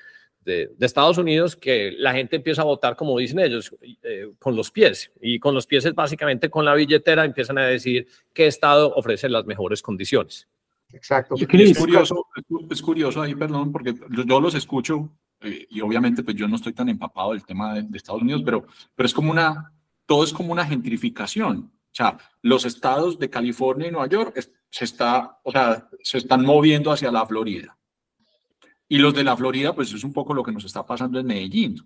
de, 0.45 0.71
Estados 0.81 1.19
Unidos 1.19 1.57
que 1.57 1.93
la 1.99 2.13
gente 2.13 2.37
empieza 2.37 2.63
a 2.63 2.67
votar, 2.67 2.97
como 2.97 3.19
dicen 3.19 3.39
ellos, 3.41 3.75
eh, 4.03 4.31
con 4.39 4.57
los 4.57 4.71
pies. 4.71 5.13
Y 5.21 5.39
con 5.39 5.55
los 5.55 5.67
pies 5.67 5.85
es 5.85 5.95
básicamente 5.95 6.51
con 6.51 6.65
la 6.65 6.75
billetera 6.75 7.25
empiezan 7.25 7.59
a 7.59 7.67
decir 7.67 8.07
qué 8.33 8.47
estado 8.47 8.95
ofrece 8.95 9.29
las 9.29 9.45
mejores 9.45 9.83
condiciones. 9.83 10.49
Exacto. 10.93 11.35
Es 11.37 11.79
curioso, 11.79 12.27
es 12.71 12.83
curioso 12.83 13.23
ahí, 13.23 13.35
perdón, 13.35 13.73
porque 13.73 13.95
yo 14.27 14.41
los 14.41 14.55
escucho 14.55 15.11
eh, 15.41 15.67
y 15.71 15.81
obviamente 15.81 16.23
pues 16.23 16.37
yo 16.37 16.47
no 16.47 16.57
estoy 16.57 16.73
tan 16.73 16.89
empapado 16.89 17.33
del 17.33 17.45
tema 17.45 17.75
de, 17.75 17.97
Estados 17.97 18.23
Unidos, 18.23 18.43
pero, 18.45 18.67
pero 18.95 19.07
es 19.07 19.15
como 19.15 19.31
una, 19.31 19.73
todo 20.07 20.25
es 20.25 20.33
como 20.33 20.53
una 20.53 20.67
gentrificación. 20.67 21.73
O 21.93 21.95
sea, 21.95 22.19
los 22.41 22.65
estados 22.65 23.19
de 23.19 23.29
California 23.29 23.89
y 23.89 23.91
Nueva 23.91 24.07
York 24.07 24.39
se, 24.71 24.85
está, 24.85 25.39
o 25.43 25.53
sea, 25.53 25.89
se 26.03 26.19
están 26.19 26.45
moviendo 26.45 26.91
hacia 26.91 27.13
la 27.13 27.27
Florida. 27.27 27.77
Y 28.89 28.99
los 28.99 29.15
de 29.15 29.25
la 29.25 29.37
Florida, 29.37 29.75
pues 29.75 29.93
es 29.93 30.05
un 30.05 30.13
poco 30.13 30.35
lo 30.35 30.43
que 30.43 30.53
nos 30.53 30.65
está 30.65 30.85
pasando 30.85 31.19
en 31.19 31.27
Medellín. 31.27 31.83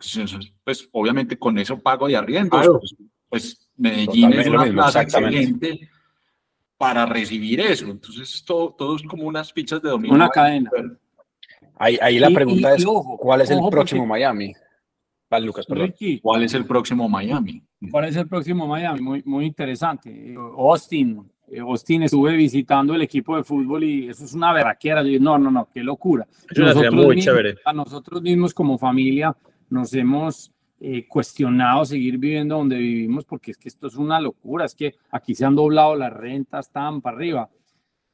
Pues 0.65 0.89
obviamente 0.93 1.39
con 1.39 1.57
eso 1.59 1.79
pago 1.79 2.09
de 2.09 2.17
arriendo, 2.17 2.59
pues, 2.61 2.97
pues, 3.29 3.69
Medellín 3.77 4.33
es 4.33 4.47
una 4.49 4.65
plaza 4.65 5.03
excelente 5.03 5.89
para 6.77 7.07
recibir 7.07 7.61
eso. 7.61 7.87
Entonces 7.87 8.45
todo, 8.45 8.75
todo 8.77 8.97
es 8.97 9.03
como 9.03 9.25
unas 9.25 9.53
fichas 9.53 9.81
de 9.83 9.91
dominio. 9.91 10.15
Una 10.15 10.29
cadena. 10.29 10.71
Ahí, 11.79 11.99
ahí 12.01 12.19
la 12.19 12.31
pregunta 12.31 12.75
es, 12.75 12.85
¿cuál 13.19 13.41
es 13.43 13.51
el 13.51 13.61
próximo 13.71 14.07
Miami? 14.07 14.55
Vale, 15.29 15.47
Lucas, 15.47 15.67
perdón. 15.67 15.95
¿Cuál 16.23 16.45
es 16.45 16.55
el 16.55 16.67
próximo 16.67 17.09
Miami? 17.09 17.63
¿Cuál 17.91 18.05
es 18.07 18.17
el 18.17 18.29
próximo 18.29 18.67
Miami? 18.67 19.01
Muy, 19.01 19.23
muy 19.25 19.45
interesante. 19.47 20.35
Austin, 20.57 21.19
eh, 21.19 21.36
Austin 21.61 22.03
estuve 22.03 22.37
visitando 22.37 22.95
el 22.95 23.03
equipo 23.03 23.37
de 23.37 23.45
fútbol 23.45 23.85
y 23.85 24.09
eso 24.09 24.25
es 24.25 24.35
una 24.35 24.53
verraquera. 24.53 25.03
Yo, 25.03 25.21
no, 25.21 25.39
no, 25.39 25.51
no, 25.51 25.69
qué 25.73 25.83
locura. 25.83 26.27
Nosotros 26.57 26.95
muy 26.95 27.21
chévere. 27.21 27.57
A 27.65 27.73
nosotros 27.73 28.21
mismos 28.23 28.53
como 28.53 28.79
familia 28.79 29.37
nos 29.71 29.93
hemos 29.95 30.53
eh, 30.79 31.07
cuestionado 31.09 31.87
seguir 31.87 32.19
viviendo 32.19 32.57
donde 32.59 32.77
vivimos 32.77 33.25
porque 33.25 33.53
es 33.53 33.57
que 33.57 33.69
esto 33.69 33.87
es 33.87 33.97
una 33.97 34.21
locura, 34.21 34.67
es 34.67 34.75
que 34.75 34.95
aquí 35.11 35.35
se 35.35 35.45
han 35.45 35.55
doblado 35.55 35.97
las 35.97 36.13
rentas, 36.13 36.67
están 36.67 37.01
para 37.01 37.17
arriba. 37.17 37.49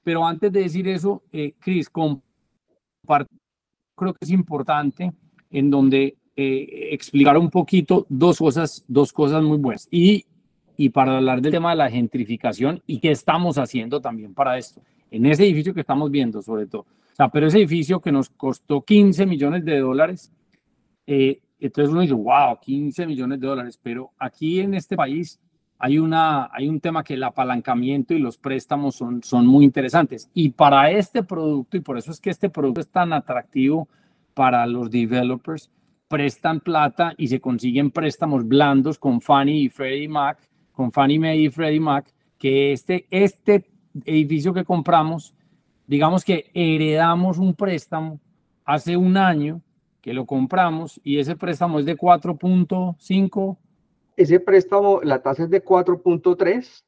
Pero 0.05 0.27
antes 0.27 0.53
de 0.53 0.61
decir 0.61 0.87
eso, 0.89 1.23
eh, 1.33 1.55
Cris, 1.59 1.91
creo 1.91 2.19
que 4.15 4.19
es 4.21 4.31
importante 4.31 5.13
en 5.51 5.71
donde 5.71 6.17
eh, 6.37 6.89
explicar 6.93 7.37
un 7.37 7.51
poquito 7.51 8.07
dos 8.09 8.39
cosas, 8.39 8.85
dos 8.87 9.13
cosas 9.13 9.43
muy 9.43 9.59
buenas. 9.59 9.89
Y 9.91 10.25
y 10.83 10.89
para 10.89 11.17
hablar 11.17 11.41
del 11.41 11.53
tema 11.53 11.71
de 11.71 11.77
la 11.77 11.89
gentrificación 11.89 12.83
y 12.89 12.99
qué 12.99 13.13
estamos 13.13 13.57
haciendo 13.57 14.01
también 14.01 14.35
para 14.35 14.59
esto. 14.59 14.83
En 15.13 15.27
ese 15.27 15.45
edificio 15.45 15.73
que 15.73 15.83
estamos 15.83 16.11
viendo, 16.11 16.43
sobre 16.43 16.67
todo. 16.67 16.83
O 16.83 17.15
sea, 17.15 17.29
pero 17.29 17.47
ese 17.47 17.59
edificio 17.59 18.01
que 18.01 18.11
nos 18.11 18.31
costó 18.31 18.83
15 18.83 19.25
millones 19.25 19.65
de 19.65 19.79
dólares, 19.79 20.33
eh, 21.07 21.41
entonces 21.61 21.93
uno 21.93 22.01
dice, 22.01 22.15
wow, 22.15 22.59
15 22.61 23.07
millones 23.07 23.39
de 23.39 23.47
dólares, 23.47 23.79
pero 23.81 24.11
aquí 24.19 24.59
en 24.59 24.75
este 24.75 24.97
país 24.97 25.39
hay, 25.79 26.01
una, 26.01 26.51
hay 26.53 26.69
un 26.69 26.81
tema 26.81 27.05
que 27.05 27.15
el 27.15 27.23
apalancamiento 27.23 28.13
y 28.13 28.19
los 28.19 28.37
préstamos 28.37 28.97
son, 28.97 29.23
son 29.23 29.47
muy 29.47 29.65
interesantes. 29.65 30.29
Y 30.35 30.49
para 30.49 30.91
este 30.91 31.23
producto, 31.23 31.77
y 31.77 31.81
por 31.81 31.97
eso 31.97 32.11
es 32.11 32.19
que 32.19 32.31
este 32.31 32.51
producto 32.51 32.81
es 32.81 32.91
tan 32.91 33.13
atractivo 33.13 33.89
para 34.35 34.67
los 34.67 34.91
developers, 34.91 35.71
prestan 36.09 36.59
plata 36.59 37.15
y 37.17 37.29
se 37.29 37.41
consiguen 37.41 37.93
préstamos 37.93 38.49
blandos 38.49 38.99
con 38.99 39.21
Fannie 39.21 39.63
y 39.63 39.69
Freddie 39.69 40.09
Mac 40.09 40.39
con 40.73 40.93
Fannie 40.93 41.19
Mae 41.19 41.37
y 41.37 41.51
Freddie 41.51 41.81
Mac, 41.81 42.13
que 42.39 42.73
este, 42.73 43.07
este 43.11 43.71
edificio 44.05 44.53
que 44.53 44.65
compramos, 44.65 45.35
digamos 45.87 46.25
que 46.25 46.51
heredamos 46.55 47.39
un 47.39 47.55
préstamo 47.55 48.21
hace 48.65 48.97
un 48.97 49.17
año 49.17 49.61
que 50.01 50.13
lo 50.13 50.27
compramos 50.27 51.01
y 51.05 51.19
ese 51.19 51.37
préstamo 51.37 51.79
es 51.79 51.87
de 51.87 51.97
4.5. 51.97 53.57
Ese 54.17 54.41
préstamo, 54.41 55.01
la 55.03 55.23
tasa 55.23 55.45
es 55.45 55.51
de 55.51 55.65
4.3 55.65 56.83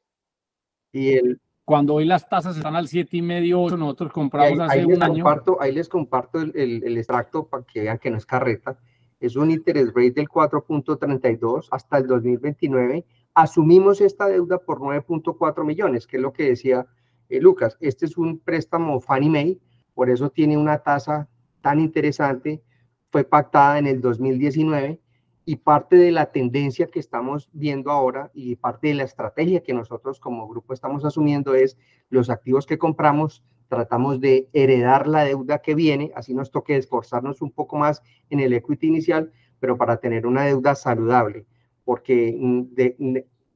y 0.92 1.12
el... 1.12 1.40
Cuando 1.64 1.94
hoy 1.94 2.04
las 2.04 2.28
tasas 2.28 2.58
están 2.58 2.76
al 2.76 2.88
7,5, 2.88 3.78
nosotros 3.78 4.12
compramos 4.12 4.60
hace 4.60 4.84
un 4.84 5.02
año. 5.02 5.24
ahí 5.60 5.72
les 5.72 5.88
comparto 5.88 6.40
el, 6.40 6.52
el 6.54 6.98
extracto 6.98 7.46
para 7.46 7.64
que 7.64 7.80
vean 7.80 7.98
que 7.98 8.10
no 8.10 8.18
es 8.18 8.26
carreta. 8.26 8.78
Es 9.18 9.36
un 9.36 9.50
interest 9.50 9.96
rate 9.96 10.10
del 10.10 10.28
4.32 10.28 11.68
hasta 11.70 11.98
el 11.98 12.06
2029 12.06 13.06
asumimos 13.34 14.00
esta 14.00 14.26
deuda 14.26 14.58
por 14.58 14.80
9.4 14.80 15.64
millones, 15.64 16.06
que 16.06 16.16
es 16.16 16.22
lo 16.22 16.32
que 16.32 16.44
decía 16.44 16.86
eh, 17.28 17.40
Lucas. 17.40 17.76
Este 17.80 18.06
es 18.06 18.16
un 18.16 18.38
préstamo 18.38 19.00
Fannie 19.00 19.30
Mae, 19.30 19.58
por 19.94 20.10
eso 20.10 20.30
tiene 20.30 20.56
una 20.56 20.78
tasa 20.78 21.28
tan 21.60 21.80
interesante. 21.80 22.62
Fue 23.10 23.24
pactada 23.24 23.78
en 23.78 23.86
el 23.86 24.00
2019 24.00 25.00
y 25.46 25.56
parte 25.56 25.96
de 25.96 26.10
la 26.10 26.32
tendencia 26.32 26.86
que 26.86 26.98
estamos 26.98 27.48
viendo 27.52 27.90
ahora 27.90 28.30
y 28.34 28.56
parte 28.56 28.88
de 28.88 28.94
la 28.94 29.04
estrategia 29.04 29.62
que 29.62 29.74
nosotros 29.74 30.18
como 30.18 30.48
grupo 30.48 30.72
estamos 30.72 31.04
asumiendo 31.04 31.54
es 31.54 31.76
los 32.08 32.30
activos 32.30 32.66
que 32.66 32.78
compramos 32.78 33.44
tratamos 33.68 34.20
de 34.20 34.48
heredar 34.52 35.06
la 35.06 35.24
deuda 35.24 35.58
que 35.58 35.74
viene, 35.74 36.12
así 36.14 36.34
nos 36.34 36.50
toque 36.50 36.76
esforzarnos 36.76 37.42
un 37.42 37.50
poco 37.50 37.76
más 37.76 38.02
en 38.30 38.40
el 38.40 38.52
equity 38.52 38.86
inicial, 38.86 39.32
pero 39.58 39.76
para 39.76 39.96
tener 39.98 40.26
una 40.26 40.44
deuda 40.44 40.74
saludable, 40.74 41.46
porque 41.84 42.36
mm, 42.38 42.64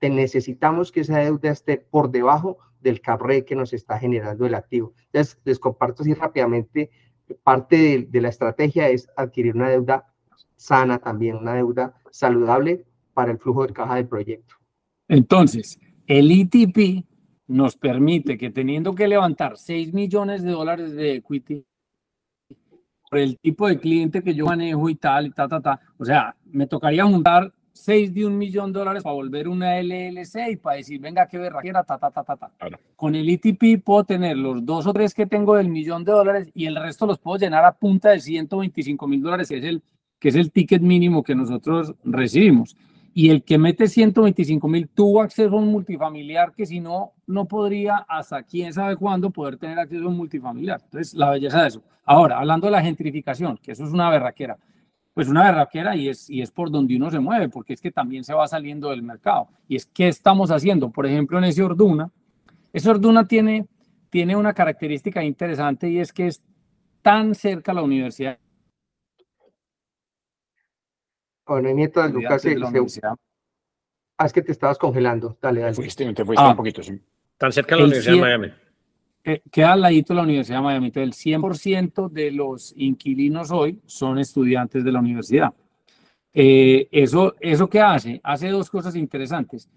necesitamos 0.01 0.93
que 0.93 1.01
esa 1.01 1.19
deuda 1.19 1.51
esté 1.51 1.79
por 1.79 2.11
debajo 2.11 2.59
del 2.81 3.01
cap 3.01 3.23
que 3.47 3.57
nos 3.57 3.73
está 3.73 3.99
generando 3.99 4.47
el 4.47 4.55
activo. 4.55 4.95
Entonces, 5.07 5.39
les 5.45 5.59
comparto 5.59 6.03
así 6.03 6.15
rápidamente, 6.15 6.91
parte 7.43 8.07
de, 8.09 8.21
la 8.21 8.29
estrategia 8.29 8.89
es 8.89 9.09
adquirir 9.17 9.55
una 9.55 9.69
deuda 9.69 10.13
sana 10.57 10.99
también, 10.99 11.37
una 11.37 11.55
deuda 11.55 11.95
saludable 12.11 12.85
para 13.15 13.33
el 13.33 13.39
flujo 13.39 13.67
de 13.67 13.73
caja 13.73 13.97
del 13.97 14.09
proyecto. 14.09 14.55
Entonces, 15.09 15.81
el 16.07 16.31
ETP 16.31 17.05
nos 17.49 17.77
permite 17.77 18.37
que 18.37 18.51
teniendo 18.51 18.95
que 18.95 19.09
levantar 19.09 19.57
6 19.57 19.93
millones 19.93 20.43
de 20.43 20.51
dólares 20.51 20.93
de 20.93 21.17
equity 21.17 21.65
por 23.11 23.19
el 23.19 23.39
tipo 23.39 23.67
de 23.67 23.79
cliente 23.79 24.23
que 24.23 24.35
yo 24.35 24.47
manejo 24.47 24.89
y 24.89 24.95
tal, 24.95 25.27
y 25.27 25.31
ta, 25.31 25.49
ta, 25.49 25.61
ta, 25.61 25.81
o 25.97 26.05
sea, 26.05 26.37
me 26.45 26.67
tocaría 26.67 27.05
juntar 27.05 27.53
6 27.79 28.15
de 28.15 28.27
un 28.27 28.37
millón 28.37 28.73
de 28.73 28.79
dólares 28.81 29.03
para 29.03 29.15
volver 29.15 29.49
una 29.49 29.81
LLC 29.81 30.51
y 30.51 30.57
para 30.57 30.77
decir, 30.77 31.01
venga, 31.01 31.27
qué 31.27 31.39
berraquera, 31.39 31.85
ta, 31.85 31.99
ta, 31.99 32.11
ta, 32.11 32.23
ta, 32.23 32.37
ta. 32.37 32.51
Con 32.97 33.15
el 33.15 33.29
ETP 33.29 33.83
puedo 33.83 34.05
tener 34.05 34.37
los 34.37 34.65
dos 34.65 34.87
o 34.87 34.93
tres 34.93 35.15
que 35.15 35.27
tengo 35.27 35.57
del 35.57 35.69
millón 35.69 36.05
de 36.05 36.13
dólares 36.13 36.51
y 36.55 36.67
el 36.67 36.77
resto 36.77 37.07
los 37.07 37.19
puedo 37.19 37.39
llenar 37.39 37.65
a 37.65 37.73
punta 37.73 38.11
de 38.11 38.21
125 38.21 39.07
mil 39.07 39.23
dólares, 39.23 39.49
que 39.49 39.59
es, 39.59 39.65
el, 39.65 39.83
que 40.19 40.29
es 40.29 40.35
el 40.35 40.51
ticket 40.51 40.83
mínimo 40.83 41.23
que 41.23 41.35
nosotros 41.35 41.95
recibimos 42.05 42.77
y 43.15 43.31
el 43.31 43.43
que 43.43 43.59
mete 43.59 43.89
125 43.89 44.69
mil 44.69 44.89
tuvo 44.89 45.23
acceso 45.23 45.55
a 45.57 45.59
un 45.59 45.73
multifamiliar 45.73 46.53
que 46.53 46.67
si 46.67 46.79
no, 46.79 47.15
no 47.27 47.47
podría 47.47 47.97
hasta 48.09 48.45
quién 48.45 48.73
sabe 48.73 48.97
cuándo 48.97 49.31
poder 49.31 49.57
tener 49.57 49.77
acceso 49.77 50.05
a 50.05 50.09
un 50.09 50.17
multifamiliar. 50.17 50.81
Entonces, 50.85 51.15
la 51.15 51.31
belleza 51.31 51.63
de 51.63 51.69
eso. 51.69 51.83
Ahora, 52.05 52.39
hablando 52.39 52.69
de 52.69 52.71
la 52.71 52.81
gentrificación, 52.81 53.59
que 53.61 53.73
eso 53.73 53.85
es 53.85 53.91
una 53.91 54.09
berraquera, 54.09 54.57
pues 55.19 55.27
una 55.27 55.43
berraquera 55.43 55.97
y 55.97 56.09
es, 56.09 56.31
y 56.31 56.43
es 56.43 56.53
por 56.53 56.71
donde 56.71 56.95
uno 56.95 57.11
se 57.11 57.19
mueve, 57.19 57.49
porque 57.49 57.73
es 57.73 57.81
que 57.81 57.91
también 57.91 58.23
se 58.23 58.33
va 58.35 58.47
saliendo 58.47 58.91
del 58.91 59.03
mercado. 59.03 59.49
Y 59.67 59.75
es, 59.75 59.85
¿qué 59.85 60.07
estamos 60.07 60.53
haciendo? 60.53 60.91
Por 60.91 61.07
ejemplo, 61.07 61.39
en 61.39 61.43
ese 61.43 61.61
Orduna, 61.61 62.09
ese 62.73 62.89
Orduna 62.89 63.27
tiene, 63.27 63.67
tiene 64.11 64.37
una 64.37 64.53
característica 64.53 65.25
interesante 65.25 65.89
y 65.91 65.99
es 65.99 66.13
que 66.13 66.29
es 66.29 66.45
tan 67.03 67.35
cerca 67.35 67.73
a 67.73 67.75
la 67.75 67.83
universidad 67.83 68.39
bueno, 71.45 71.69
nieto 71.73 72.01
de 72.01 72.11
Lucas 72.11 72.41
se, 72.41 72.57
Ah, 74.19 74.27
es 74.27 74.33
que 74.33 74.43
te 74.43 74.53
estabas 74.53 74.79
congelando. 74.79 75.37
Dale, 75.43 75.63
dale. 75.63 75.75
Fuiste, 75.75 76.15
te 76.15 76.25
fuiste 76.25 76.45
ah. 76.45 76.51
un 76.51 76.57
poquito, 76.57 76.81
sí. 76.81 76.97
Tan 77.37 77.51
cerca 77.51 77.75
de 77.75 77.81
la 77.81 77.87
Universidad 77.89 78.15
de 78.15 78.21
Miami. 78.21 78.53
Eh, 79.25 79.43
queda 79.51 79.73
al 79.73 79.83
ladito 79.83 80.13
de 80.13 80.17
la 80.17 80.23
Universidad 80.23 80.59
de 80.59 80.65
Miami. 80.65 80.87
Entonces, 80.87 81.27
el 81.27 81.41
100% 81.41 82.09
de 82.09 82.31
los 82.31 82.73
inquilinos 82.77 83.51
hoy 83.51 83.81
son 83.87 84.19
estudiantes 84.19 84.85
de 84.85 84.93
la 84.93 85.01
universidad. 85.01 85.53
Eh, 86.33 86.89
eso, 86.93 87.35
¿Eso 87.41 87.69
qué 87.69 87.81
hace? 87.81 88.21
Hace 88.23 88.49
dos 88.49 88.71
cosas 88.71 88.95
interesantes. 88.97 89.69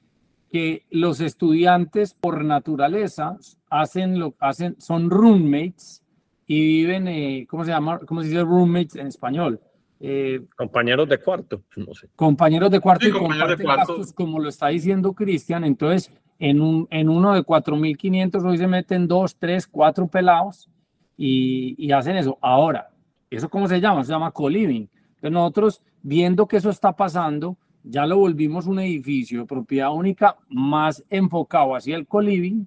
Que 0.51 0.85
los 0.89 1.21
estudiantes, 1.21 2.13
por 2.13 2.43
naturaleza, 2.43 3.37
hacen 3.69 4.19
lo, 4.19 4.35
hacen, 4.39 4.75
son 4.79 5.09
roommates 5.09 6.03
y 6.45 6.59
viven, 6.59 7.07
eh, 7.07 7.47
¿cómo 7.49 7.63
se 7.63 7.71
llama? 7.71 7.99
¿Cómo 7.99 8.21
se 8.21 8.27
dice 8.27 8.43
roommates 8.43 8.95
en 8.95 9.07
español? 9.07 9.59
Eh, 10.03 10.41
compañeros 10.57 11.07
de 11.07 11.19
cuarto, 11.19 11.63
no 11.75 11.93
sé. 11.93 12.09
Compañeros 12.15 12.71
de 12.71 12.79
cuarto 12.79 13.07
y 13.07 13.11
comparten 13.11 13.67
gastos, 13.67 14.11
como 14.13 14.39
lo 14.39 14.49
está 14.49 14.67
diciendo 14.67 15.13
Cristian. 15.13 15.63
Entonces, 15.63 16.11
en, 16.41 16.59
un, 16.59 16.87
en 16.89 17.07
uno 17.07 17.33
de 17.33 17.43
4.500 17.43 18.43
hoy 18.43 18.57
se 18.57 18.67
meten 18.67 19.07
dos, 19.07 19.37
tres, 19.37 19.67
cuatro 19.67 20.07
pelados 20.07 20.71
y, 21.15 21.75
y, 21.77 21.91
hacen 21.91 22.15
eso. 22.17 22.39
Ahora, 22.41 22.89
¿eso 23.29 23.47
cómo 23.47 23.67
se 23.67 23.79
llama? 23.79 24.03
Se 24.03 24.11
llama 24.11 24.31
co-living. 24.31 24.87
Entonces, 25.09 25.31
nosotros, 25.31 25.83
viendo 26.01 26.47
que 26.47 26.57
eso 26.57 26.71
está 26.71 26.93
pasando, 26.93 27.57
ya 27.83 28.07
lo 28.07 28.17
volvimos 28.17 28.65
un 28.65 28.79
edificio 28.79 29.41
de 29.41 29.45
propiedad 29.45 29.93
única 29.93 30.35
más 30.49 31.05
enfocado 31.11 31.75
hacia 31.75 31.95
el 31.95 32.07
co-living 32.07 32.65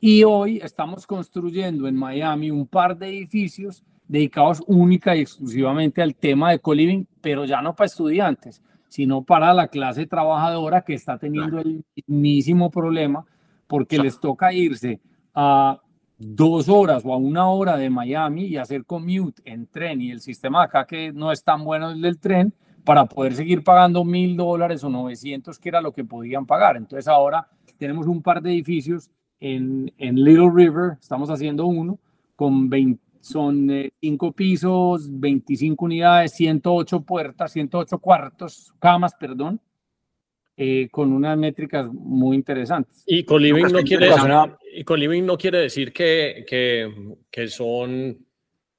y 0.00 0.24
hoy 0.24 0.60
estamos 0.62 1.06
construyendo 1.06 1.86
en 1.86 1.96
Miami 1.96 2.50
un 2.50 2.66
par 2.66 2.96
de 2.96 3.08
edificios 3.08 3.84
dedicados 4.08 4.62
única 4.66 5.14
y 5.14 5.20
exclusivamente 5.20 6.00
al 6.00 6.14
tema 6.14 6.52
de 6.52 6.58
co-living, 6.58 7.04
pero 7.20 7.44
ya 7.44 7.60
no 7.60 7.74
para 7.74 7.86
estudiantes, 7.86 8.62
sino 8.94 9.24
para 9.24 9.52
la 9.52 9.66
clase 9.66 10.06
trabajadora 10.06 10.82
que 10.82 10.94
está 10.94 11.18
teniendo 11.18 11.58
el 11.58 11.84
mismísimo 11.96 12.70
problema 12.70 13.26
porque 13.66 13.98
les 13.98 14.20
toca 14.20 14.52
irse 14.52 15.00
a 15.34 15.80
dos 16.16 16.68
horas 16.68 17.02
o 17.04 17.12
a 17.12 17.16
una 17.16 17.48
hora 17.48 17.76
de 17.76 17.90
Miami 17.90 18.44
y 18.44 18.56
hacer 18.56 18.84
commute 18.84 19.42
en 19.46 19.66
tren 19.66 20.00
y 20.00 20.12
el 20.12 20.20
sistema 20.20 20.62
acá 20.62 20.86
que 20.86 21.12
no 21.12 21.32
es 21.32 21.42
tan 21.42 21.64
bueno 21.64 21.90
el 21.90 22.00
del 22.00 22.20
tren 22.20 22.54
para 22.84 23.06
poder 23.06 23.34
seguir 23.34 23.64
pagando 23.64 24.04
mil 24.04 24.36
dólares 24.36 24.84
o 24.84 24.88
900 24.88 25.58
que 25.58 25.68
era 25.68 25.80
lo 25.80 25.92
que 25.92 26.04
podían 26.04 26.46
pagar. 26.46 26.76
Entonces 26.76 27.08
ahora 27.08 27.48
tenemos 27.76 28.06
un 28.06 28.22
par 28.22 28.42
de 28.42 28.52
edificios 28.52 29.10
en, 29.40 29.92
en 29.98 30.22
Little 30.22 30.52
River, 30.54 30.98
estamos 31.00 31.30
haciendo 31.30 31.66
uno 31.66 31.98
con 32.36 32.70
20 32.70 33.03
son 33.24 33.70
eh, 33.70 33.90
cinco 34.00 34.32
pisos, 34.32 35.08
25 35.18 35.84
unidades, 35.86 36.32
108 36.32 37.00
puertas, 37.00 37.52
108 37.52 37.98
cuartos, 37.98 38.74
camas, 38.78 39.14
perdón, 39.18 39.58
eh, 40.58 40.88
con 40.90 41.10
unas 41.10 41.38
métricas 41.38 41.90
muy 41.90 42.36
interesantes. 42.36 43.02
Y 43.06 43.24
coliving 43.24 43.72
no 43.72 43.80
quiere, 43.80 44.10
y 44.74 45.20
no 45.22 45.38
quiere 45.38 45.58
decir 45.58 45.90
que, 45.92 46.44
que, 46.46 47.16
que 47.30 47.48
son 47.48 48.18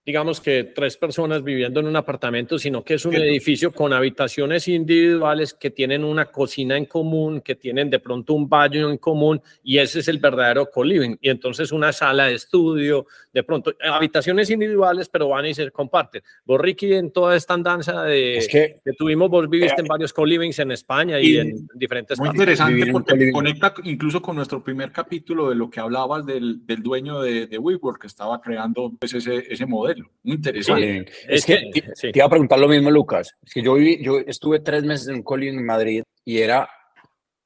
digamos 0.05 0.39
que 0.39 0.63
tres 0.63 0.97
personas 0.97 1.43
viviendo 1.43 1.79
en 1.79 1.87
un 1.87 1.95
apartamento, 1.95 2.59
sino 2.59 2.83
que 2.83 2.93
es 2.93 3.05
un 3.05 3.15
edificio 3.15 3.71
con 3.71 3.91
habitaciones 3.91 4.67
individuales 4.67 5.53
que 5.53 5.71
tienen 5.71 6.03
una 6.03 6.25
cocina 6.25 6.77
en 6.77 6.85
común, 6.85 7.41
que 7.41 7.55
tienen 7.55 7.89
de 7.89 7.97
pronto 7.99 8.33
un 8.33 8.47
baño 8.47 8.91
en 8.91 8.99
común 8.99 9.41
y 9.63 9.79
ese 9.79 10.01
es 10.01 10.07
el 10.07 10.19
verdadero 10.19 10.69
co-living. 10.69 11.17
Y 11.21 11.29
entonces 11.31 11.71
una 11.71 11.91
sala 11.91 12.25
de 12.25 12.35
estudio, 12.35 13.07
de 13.33 13.41
pronto 13.41 13.73
habitaciones 13.81 14.51
individuales, 14.51 15.09
pero 15.09 15.29
van 15.29 15.47
y 15.47 15.55
se 15.55 15.71
comparten. 15.71 16.21
Vos, 16.45 16.61
Ricky, 16.61 16.93
en 16.93 17.09
toda 17.09 17.35
esta 17.35 17.55
andanza 17.55 18.03
de, 18.03 18.45
que, 18.51 18.93
tuvimos, 18.93 19.27
vos 19.31 19.49
viviste 19.49 19.81
en 19.81 19.87
varios 19.87 20.13
co-livings 20.13 20.59
en 20.59 20.71
España 20.71 21.19
y, 21.19 21.37
en 21.37 21.67
diferentes 21.73 22.19
Muy 22.19 22.29
interesante 22.29 22.91
porque 22.91 23.31
conecta 23.31 23.73
incluso 23.83 24.21
con 24.21 24.35
nuestro 24.35 24.63
primer 24.63 24.91
capítulo 24.91 25.49
de 25.49 25.55
lo 25.55 25.67
que 25.67 25.79
hablabas 25.79 26.27
del, 26.27 26.63
del 26.67 26.83
dueño 26.83 27.21
de, 27.21 27.47
de 27.47 27.57
WeWork 27.57 28.01
que 28.01 28.07
estaba 28.07 28.39
creando 28.39 28.93
pues, 28.99 29.11
ese, 29.15 29.43
ese 29.49 29.65
modelo 29.65 29.94
muy 30.23 30.35
interesante. 30.35 31.05
es 31.27 31.45
que 31.45 31.69
te, 31.71 32.11
iba 32.13 32.25
a 32.25 32.29
preguntar 32.29 32.59
lo 32.59 32.67
mismo, 32.67 32.91
Lucas. 32.91 33.35
Es 33.43 33.53
que 33.53 33.61
yo, 33.61 33.75
viví, 33.75 34.03
yo 34.03 34.19
estuve 34.19 34.59
tres 34.59 34.83
meses 34.83 35.07
en 35.07 35.15
un 35.15 35.23
colegio 35.23 35.53
en 35.53 35.65
Madrid 35.65 36.03
y 36.23 36.39
era 36.39 36.69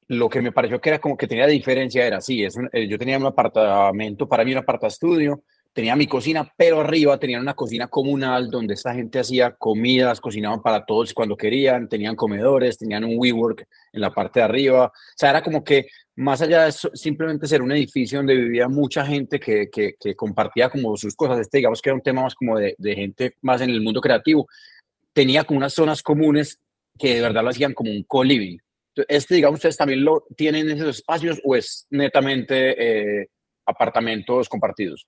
lo 0.08 0.28
que 0.28 0.42
me 0.42 0.52
pareció 0.52 0.82
que 0.82 0.90
era 0.90 1.00
como 1.00 1.16
que 1.16 1.28
tenía 1.28 1.46
diferencia, 1.46 2.06
era 2.06 2.18
así, 2.18 2.44
es 2.44 2.58
eh, 2.74 2.88
yo 2.88 2.98
tenía 2.98 3.18
un 3.18 3.28
apartamento, 3.28 4.28
para 4.28 4.44
mí 4.44 4.52
un 4.52 4.58
aparta 4.58 4.88
estudio, 4.88 5.44
tenía 5.80 5.96
mi 5.96 6.08
cocina, 6.08 6.52
pero 6.58 6.82
arriba 6.82 7.18
tenían 7.18 7.40
una 7.40 7.54
cocina 7.54 7.88
comunal 7.88 8.50
donde 8.50 8.74
esta 8.74 8.94
gente 8.94 9.18
hacía 9.18 9.56
comidas, 9.56 10.20
cocinaban 10.20 10.62
para 10.62 10.84
todos 10.84 11.14
cuando 11.14 11.38
querían, 11.38 11.88
tenían 11.88 12.18
comedores, 12.18 12.78
tenían 12.78 13.06
un 13.06 13.14
WeWork 13.18 13.66
en 13.94 14.02
la 14.02 14.14
parte 14.14 14.42
de 14.42 14.44
arriba, 14.44 14.88
o 14.88 14.92
sea, 15.16 15.30
era 15.30 15.42
como 15.42 15.64
que 15.64 15.88
más 16.18 16.42
allá 16.42 16.66
de 16.66 16.74
simplemente 16.74 17.48
ser 17.48 17.62
un 17.62 17.72
edificio 17.72 18.20
donde 18.20 18.36
vivía 18.36 18.68
mucha 18.68 19.06
gente 19.06 19.40
que, 19.40 19.70
que, 19.70 20.16
compartía 20.18 20.70
como 20.70 20.98
sus 20.98 21.16
cosas, 21.16 21.40
este 21.40 21.60
digamos 21.60 21.82
que 21.82 21.92
era 21.92 21.96
un 21.96 22.04
tema 22.04 22.24
más 22.24 22.36
como 22.36 22.58
de, 22.58 22.76
gente 22.78 23.36
más 23.42 23.62
en 23.62 23.70
el 23.70 23.80
mundo 23.80 24.02
creativo, 24.02 24.50
tenía 25.14 25.46
como 25.46 25.60
unas 25.60 25.74
zonas 25.74 26.04
comunes 26.04 26.62
que 26.98 27.16
de 27.16 27.22
verdad 27.22 27.42
lo 27.42 27.52
hacían 27.52 27.74
como 27.74 27.90
un 27.90 28.04
co-living. 28.04 28.58
Este, 29.08 29.36
digamos, 29.36 29.60
ustedes 29.60 29.78
también 29.78 30.04
lo 30.04 30.26
tienen 30.36 30.70
en 30.70 30.76
esos 30.76 30.98
espacios 30.98 31.40
o 31.46 31.56
es 31.56 31.88
netamente 31.90 33.22
eh, 33.22 33.30
apartamentos 33.66 34.50
compartidos? 34.50 35.08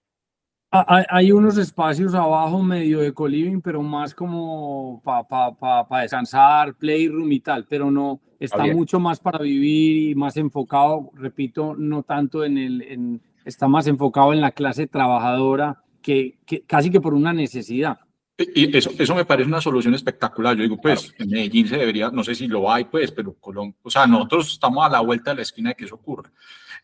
Hay, 0.73 1.33
unos 1.33 1.57
espacios 1.57 2.13
abajo 2.15 2.63
medio 2.63 2.99
de 2.99 3.13
co-living, 3.13 3.59
pero 3.59 3.81
más 3.81 4.15
como 4.15 5.01
para 5.03 5.23
pa, 5.27 5.53
pa, 5.53 5.85
pa 5.85 6.01
descansar, 6.01 6.75
playroom 6.75 7.29
y 7.29 7.41
tal, 7.41 7.65
pero 7.67 7.91
no, 7.91 8.21
está 8.39 8.65
mucho 8.67 8.97
más 8.97 9.19
para 9.19 9.39
vivir 9.39 10.11
y 10.11 10.15
más 10.15 10.37
enfocado, 10.37 11.11
repito, 11.13 11.75
no 11.77 12.03
tanto 12.03 12.45
en 12.45 12.57
el, 12.57 12.81
en, 12.83 13.21
está 13.43 13.67
más 13.67 13.85
enfocado 13.87 14.31
en 14.31 14.39
la 14.39 14.51
clase 14.51 14.87
trabajadora 14.87 15.83
que, 16.01 16.39
que 16.45 16.61
casi 16.61 16.89
que 16.89 17.01
por 17.01 17.13
una 17.13 17.33
necesidad. 17.33 17.99
Y 18.37 18.75
eso, 18.75 18.91
eso 18.97 19.13
me 19.13 19.25
parece 19.25 19.49
una 19.49 19.61
solución 19.61 19.93
espectacular. 19.93 20.55
Yo 20.55 20.63
digo, 20.63 20.79
pues, 20.81 21.13
en 21.17 21.29
Medellín 21.29 21.67
se 21.67 21.77
debería, 21.77 22.09
no 22.09 22.23
sé 22.23 22.33
si 22.33 22.47
lo 22.47 22.71
hay, 22.71 22.85
pues, 22.85 23.11
pero 23.11 23.33
Colombia, 23.33 23.77
o 23.83 23.89
sea, 23.89 24.07
nosotros 24.07 24.53
estamos 24.53 24.85
a 24.85 24.89
la 24.89 25.01
vuelta 25.01 25.31
de 25.31 25.37
la 25.37 25.41
esquina 25.43 25.69
de 25.69 25.75
que 25.75 25.85
eso 25.85 25.95
ocurra. 25.95 26.31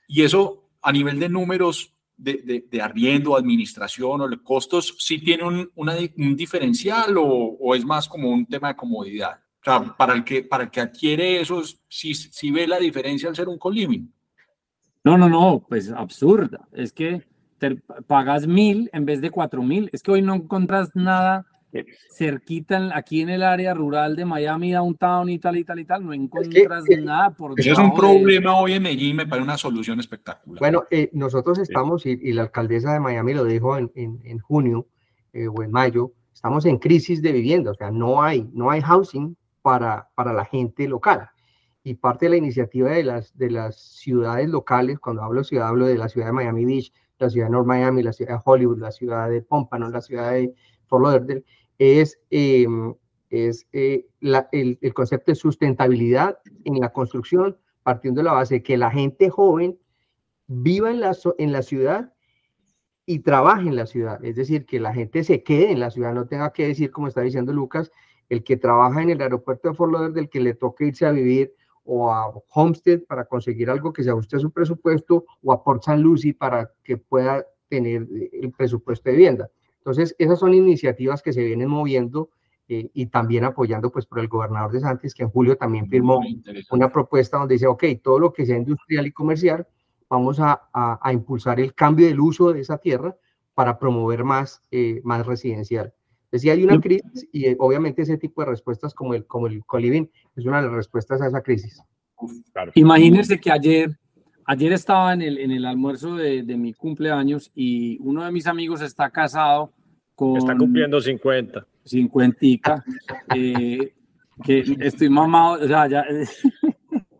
Y 0.08 0.24
eso, 0.24 0.70
a 0.82 0.92
nivel 0.92 1.20
de 1.20 1.30
números, 1.30 1.94
de, 2.18 2.66
de, 2.70 2.82
arriendo, 2.82 3.38
administración 3.38 4.22
o 4.22 4.28
de 4.28 4.42
costos, 4.42 4.96
sí 4.98 5.20
tiene 5.20 5.44
un, 5.44 5.70
un 5.76 6.36
diferencial 6.36 7.16
o, 7.18 7.76
es 7.76 7.86
más 7.86 8.08
como 8.08 8.30
un 8.30 8.46
tema 8.46 8.70
de 8.70 8.76
comodidad? 8.76 9.40
O 9.62 9.64
sea, 9.64 9.96
para 9.96 10.14
el 10.14 10.24
que, 10.24 10.44
para 10.44 10.64
el 10.64 10.70
que 10.70 10.82
adquiere 10.82 11.40
eso, 11.40 11.62
sí, 11.88 12.14
sí 12.14 12.52
ve 12.52 12.68
la 12.68 12.80
diferencia 12.80 13.30
al 13.30 13.36
ser 13.36 13.48
un 13.48 13.58
co 13.58 13.72
No, 13.72 15.18
no, 15.18 15.30
no, 15.30 15.66
pues 15.68 15.92
absurda. 15.92 16.68
Es 16.74 16.92
que 16.92 17.24
pagas 18.08 18.48
mil 18.48 18.90
en 18.94 19.06
vez 19.06 19.22
de 19.22 19.32
cuatro 19.32 19.62
mil. 19.64 19.90
Es 19.92 20.02
que 20.02 20.12
hoy 20.12 20.22
no 20.22 20.36
encuentras 20.36 20.96
nada 20.96 21.46
cerquita 22.10 22.92
aquí 22.96 23.22
en 23.22 23.30
el 23.30 23.44
área 23.44 23.74
rural 23.74 24.16
de 24.16 24.26
Miami, 24.26 24.72
downtown 24.72 25.30
y 25.30 25.40
tal 25.40 25.58
y 25.58 25.64
tal 25.64 25.80
y 25.80 25.86
tal, 25.86 26.06
no 26.06 26.14
encuentras 26.14 26.86
nada 27.02 27.32
por 27.32 27.60
Eso 27.60 27.72
es 27.72 27.80
un 27.80 27.94
problema 27.94 28.58
hoy 28.58 28.74
en 28.74 28.84
Medellín, 28.84 29.16
me 29.18 29.28
parece 29.28 29.44
una 29.44 29.58
solución 29.58 30.00
espectacular. 30.00 30.60
Bueno, 30.60 30.84
eh, 30.90 31.10
nosotros 31.14 31.60
estamos, 31.60 32.06
y, 32.06 32.34
la 32.34 32.44
alcaldesa 32.44 32.94
de 32.94 33.00
Miami 33.00 33.34
lo 33.34 33.44
dijo 33.44 33.78
en, 33.78 33.92
en, 33.96 34.40
junio 34.40 34.88
eh, 35.34 35.48
o 35.48 35.62
en 35.62 35.72
mayo, 35.72 36.14
estamos 36.34 36.66
en 36.66 36.78
crisis 36.78 37.22
de 37.22 37.32
vivienda, 37.32 37.72
o 37.72 37.76
sea, 37.76 37.92
no 37.92 38.22
hay, 38.22 38.50
no 38.54 38.70
hay 38.72 38.82
housing 38.82 39.36
para, 39.62 40.10
para 40.16 40.34
la 40.34 40.46
gente 40.46 40.88
local. 40.88 41.30
Y 41.84 41.96
parte 41.96 42.26
de 42.26 42.32
la 42.32 42.38
iniciativa 42.38 42.90
de 42.90 43.04
las, 43.04 43.38
de 43.38 43.50
las 43.50 43.78
ciudades 43.78 44.50
locales, 44.50 45.00
cuando 45.00 45.24
hablo 45.24 45.42
de 45.42 45.46
ciudad, 45.46 45.68
hablo 45.68 45.86
de 45.86 45.98
la 45.98 46.10
ciudad 46.10 46.28
de 46.28 46.34
Miami 46.34 46.66
Beach, 46.66 46.92
la 47.20 47.30
ciudad 47.30 47.48
de 47.48 47.52
North 47.52 47.66
Miami, 47.66 48.04
la 48.04 48.14
ciudad 48.14 48.36
de 48.36 48.42
Hollywood, 48.44 48.80
la 48.80 48.92
ciudad 48.92 49.30
de 49.30 49.42
Pompano, 49.42 49.90
la 49.90 50.02
ciudad 50.02 50.32
de 50.32 50.54
Fort 50.88 51.04
Lauderdale, 51.04 51.44
es, 51.78 52.20
em, 52.30 52.94
es 53.30 53.68
eh, 53.74 54.06
el, 54.22 54.80
el, 54.82 54.94
concepto 54.94 55.32
de 55.32 55.36
sustentabilidad 55.36 56.40
en 56.66 56.80
la 56.80 56.92
construcción, 56.92 57.58
partiendo 57.84 58.20
de 58.20 58.26
la 58.26 58.34
base 58.34 58.56
de 58.56 58.64
que 58.64 58.78
la 58.78 58.92
gente 58.92 59.30
joven 59.30 59.78
viva 60.48 60.90
en 60.90 61.00
la, 61.00 61.16
en 61.38 61.52
la 61.52 61.62
ciudad 61.62 62.14
y 63.06 63.20
trabaje 63.20 63.68
en 63.68 63.76
la 63.76 63.86
ciudad. 63.86 64.24
Es 64.24 64.36
decir, 64.36 64.66
que 64.66 64.80
la 64.80 64.94
gente 64.94 65.24
se 65.24 65.44
quede 65.44 65.72
en 65.72 65.80
la 65.80 65.92
ciudad, 65.92 66.14
no 66.14 66.28
tenga 66.28 66.52
que 66.52 66.68
decir, 66.68 66.92
como 66.92 67.08
está 67.08 67.22
diciendo 67.22 67.54
Lucas, 67.54 67.92
el 68.30 68.44
que 68.44 68.58
trabaja 68.58 69.02
en 69.02 69.10
el 69.10 69.22
aeropuerto 69.22 69.70
de 69.70 69.76
Fort 69.76 69.94
Lauderdale, 69.94 70.30
que 70.30 70.42
le 70.42 70.54
toque 70.54 70.88
irse 70.88 71.06
a 71.06 71.12
vivir 71.12 71.54
o 71.86 72.12
a 72.12 72.34
Homestead 72.54 73.04
para 73.08 73.26
conseguir 73.26 73.70
algo 73.70 73.94
que 73.94 74.04
se 74.04 74.10
ajuste 74.10 74.36
a 74.36 74.40
su 74.40 74.52
presupuesto 74.52 75.26
o 75.42 75.54
a 75.54 75.64
Port 75.64 75.82
St. 75.84 75.98
Lucie 75.98 76.34
para 76.34 76.70
que 76.84 76.98
pueda 76.98 77.46
tener 77.70 78.06
el 78.34 78.52
presupuesto 78.52 79.10
de 79.10 79.16
vivienda. 79.16 79.50
Entonces, 79.88 80.18
esas 80.20 80.40
son 80.40 80.54
iniciativas 80.54 81.22
que 81.22 81.32
se 81.32 81.42
vienen 81.42 81.70
moviendo 81.70 82.30
eh, 82.68 82.90
y 82.94 83.06
también 83.06 83.46
apoyando 83.46 83.90
pues 83.90 84.06
por 84.06 84.20
el 84.20 84.28
gobernador 84.28 84.74
de 84.74 84.82
Santos, 84.82 85.14
que 85.14 85.24
en 85.24 85.30
julio 85.30 85.56
también 85.56 85.88
firmó 85.88 86.20
una 86.72 86.92
propuesta 86.92 87.38
donde 87.38 87.54
dice, 87.54 87.68
ok, 87.68 87.86
todo 88.04 88.20
lo 88.20 88.34
que 88.34 88.46
sea 88.46 88.58
industrial 88.58 89.08
y 89.08 89.14
comercial, 89.14 89.66
vamos 90.10 90.42
a, 90.42 90.68
a, 90.74 91.14
impulsar 91.14 91.62
el 91.62 91.74
cambio 91.74 92.06
del 92.06 92.20
uso 92.20 92.52
de 92.52 92.60
esa 92.60 92.78
tierra 92.80 93.16
para 93.54 93.80
promover 93.80 94.26
más, 94.26 94.62
eh, 94.72 95.00
más 95.06 95.26
residencial. 95.26 95.94
Entonces, 96.26 96.52
hay 96.52 96.66
una 96.66 96.82
crisis 96.82 97.26
y 97.32 97.46
eh, 97.46 97.56
obviamente 97.58 98.02
ese 98.02 98.18
tipo 98.18 98.42
de 98.42 98.48
respuestas 98.48 98.94
como 98.94 99.14
el, 99.14 99.26
como 99.26 99.48
el 99.48 99.64
coliving 99.66 100.12
es 100.36 100.46
una 100.46 100.58
de 100.58 100.64
las 100.64 100.76
respuestas 100.76 101.22
a 101.22 101.28
esa 101.28 101.42
crisis. 101.42 101.82
Imagínense 102.76 103.40
que 103.40 103.52
ayer 103.52 103.98
Ayer 104.50 104.72
estaba 104.72 105.14
en 105.14 105.22
el, 105.22 105.40
en 105.40 105.52
el 105.52 105.66
almuerzo 105.66 106.16
de, 106.16 106.42
de, 106.42 106.56
mi 106.56 106.72
cumpleaños 106.72 107.52
y 107.54 107.98
uno 108.00 108.24
de 108.24 108.32
mis 108.32 108.48
amigos 108.48 108.80
está 108.80 109.10
casado 109.10 109.74
con... 110.18 110.36
Está 110.36 110.58
cumpliendo 110.58 111.00
50. 111.00 111.66
50. 111.86 112.84
Eh, 113.36 113.94
que 114.44 114.78
estoy 114.80 115.10
mamado, 115.10 115.64
o 115.64 115.68
sea, 115.68 115.88
ya 115.88 116.02
he 116.10 116.26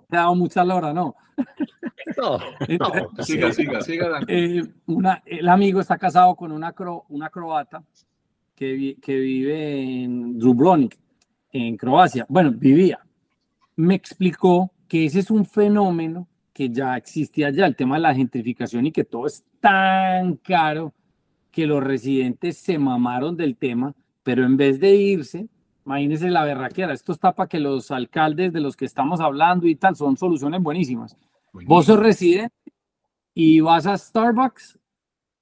dado 0.10 0.34
mucha 0.36 0.66
lora, 0.66 0.92
¿no? 0.92 1.16
No, 2.18 2.40
no 2.80 3.24
siga, 3.24 3.54
siga, 3.54 3.82
siga. 3.82 4.20
Eh, 4.28 4.64
una, 4.88 5.22
el 5.26 5.48
amigo 5.48 5.80
está 5.80 6.00
casado 6.00 6.36
con 6.36 6.52
una, 6.52 6.74
cro, 6.74 7.06
una 7.10 7.30
croata 7.30 7.84
que, 8.56 8.98
que 9.00 9.20
vive 9.20 10.04
en 10.04 10.40
Dubrovnik, 10.40 10.98
en 11.52 11.78
Croacia. 11.78 12.26
Bueno, 12.28 12.52
vivía. 12.52 13.00
Me 13.76 13.94
explicó 13.94 14.72
que 14.88 15.06
ese 15.06 15.20
es 15.20 15.30
un 15.30 15.46
fenómeno 15.46 16.28
que 16.52 16.72
ya 16.72 16.98
existe 16.98 17.46
allá, 17.46 17.68
el 17.68 17.76
tema 17.76 17.98
de 17.98 18.02
la 18.02 18.16
gentrificación 18.16 18.88
y 18.88 18.92
que 18.92 19.04
todo 19.04 19.28
es 19.28 19.46
tan 19.60 20.38
caro 20.38 20.92
que 21.58 21.66
los 21.66 21.84
residentes 21.84 22.60
se 22.60 22.78
mamaron 22.78 23.36
del 23.36 23.58
tema, 23.58 23.96
pero 24.22 24.44
en 24.44 24.58
vez 24.58 24.80
de 24.80 24.96
irse, 24.96 25.48
imagínense 25.88 26.30
la 26.30 26.44
berraquera, 26.44 26.94
esto 26.94 27.12
está 27.12 27.34
para 27.34 27.50
que 27.50 27.60
los 27.60 27.90
alcaldes 27.90 28.54
de 28.54 28.60
los 28.60 28.78
que 28.78 28.86
estamos 28.86 29.20
hablando 29.20 29.66
y 29.66 29.74
tal, 29.74 29.96
son 29.96 30.18
soluciones 30.18 30.62
buenísimas. 30.62 31.18
Vos 31.52 31.88
sos 31.88 31.98
residente 31.98 32.54
y 33.34 33.60
vas 33.60 33.88
a 33.88 33.98
Starbucks, 33.98 34.78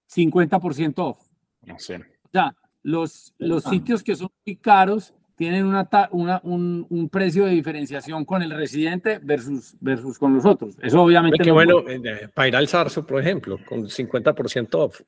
50% 0.09 0.93
off. 0.99 1.20
No 1.63 1.78
sé. 1.80 1.97
O 1.97 2.30
sea, 2.32 2.55
los, 2.82 3.36
los 3.38 3.66
sitios 3.66 4.01
que 4.01 4.16
son 4.16 4.30
muy 4.45 4.55
caros 4.55 5.13
tienen 5.36 5.66
una, 5.66 5.89
una 6.11 6.39
un, 6.45 6.88
un, 6.91 7.09
precio 7.09 7.43
de 7.43 7.51
diferenciación 7.51 8.24
con 8.24 8.41
el 8.41 8.51
residente 8.51 9.20
versus, 9.22 9.76
versus 9.82 10.18
con 10.18 10.34
los 10.34 10.45
otros. 10.45 10.78
Eso 10.82 11.01
obviamente... 11.01 11.43
Qué 11.43 11.51
bueno, 11.51 11.80
eh, 11.89 12.30
para 12.34 12.47
ir 12.47 12.55
al 12.55 12.70
Zarzo, 12.70 13.05
por 13.05 13.20
ejemplo, 13.20 13.59
con 13.68 13.84
50% 13.84 14.76
off. 14.76 15.01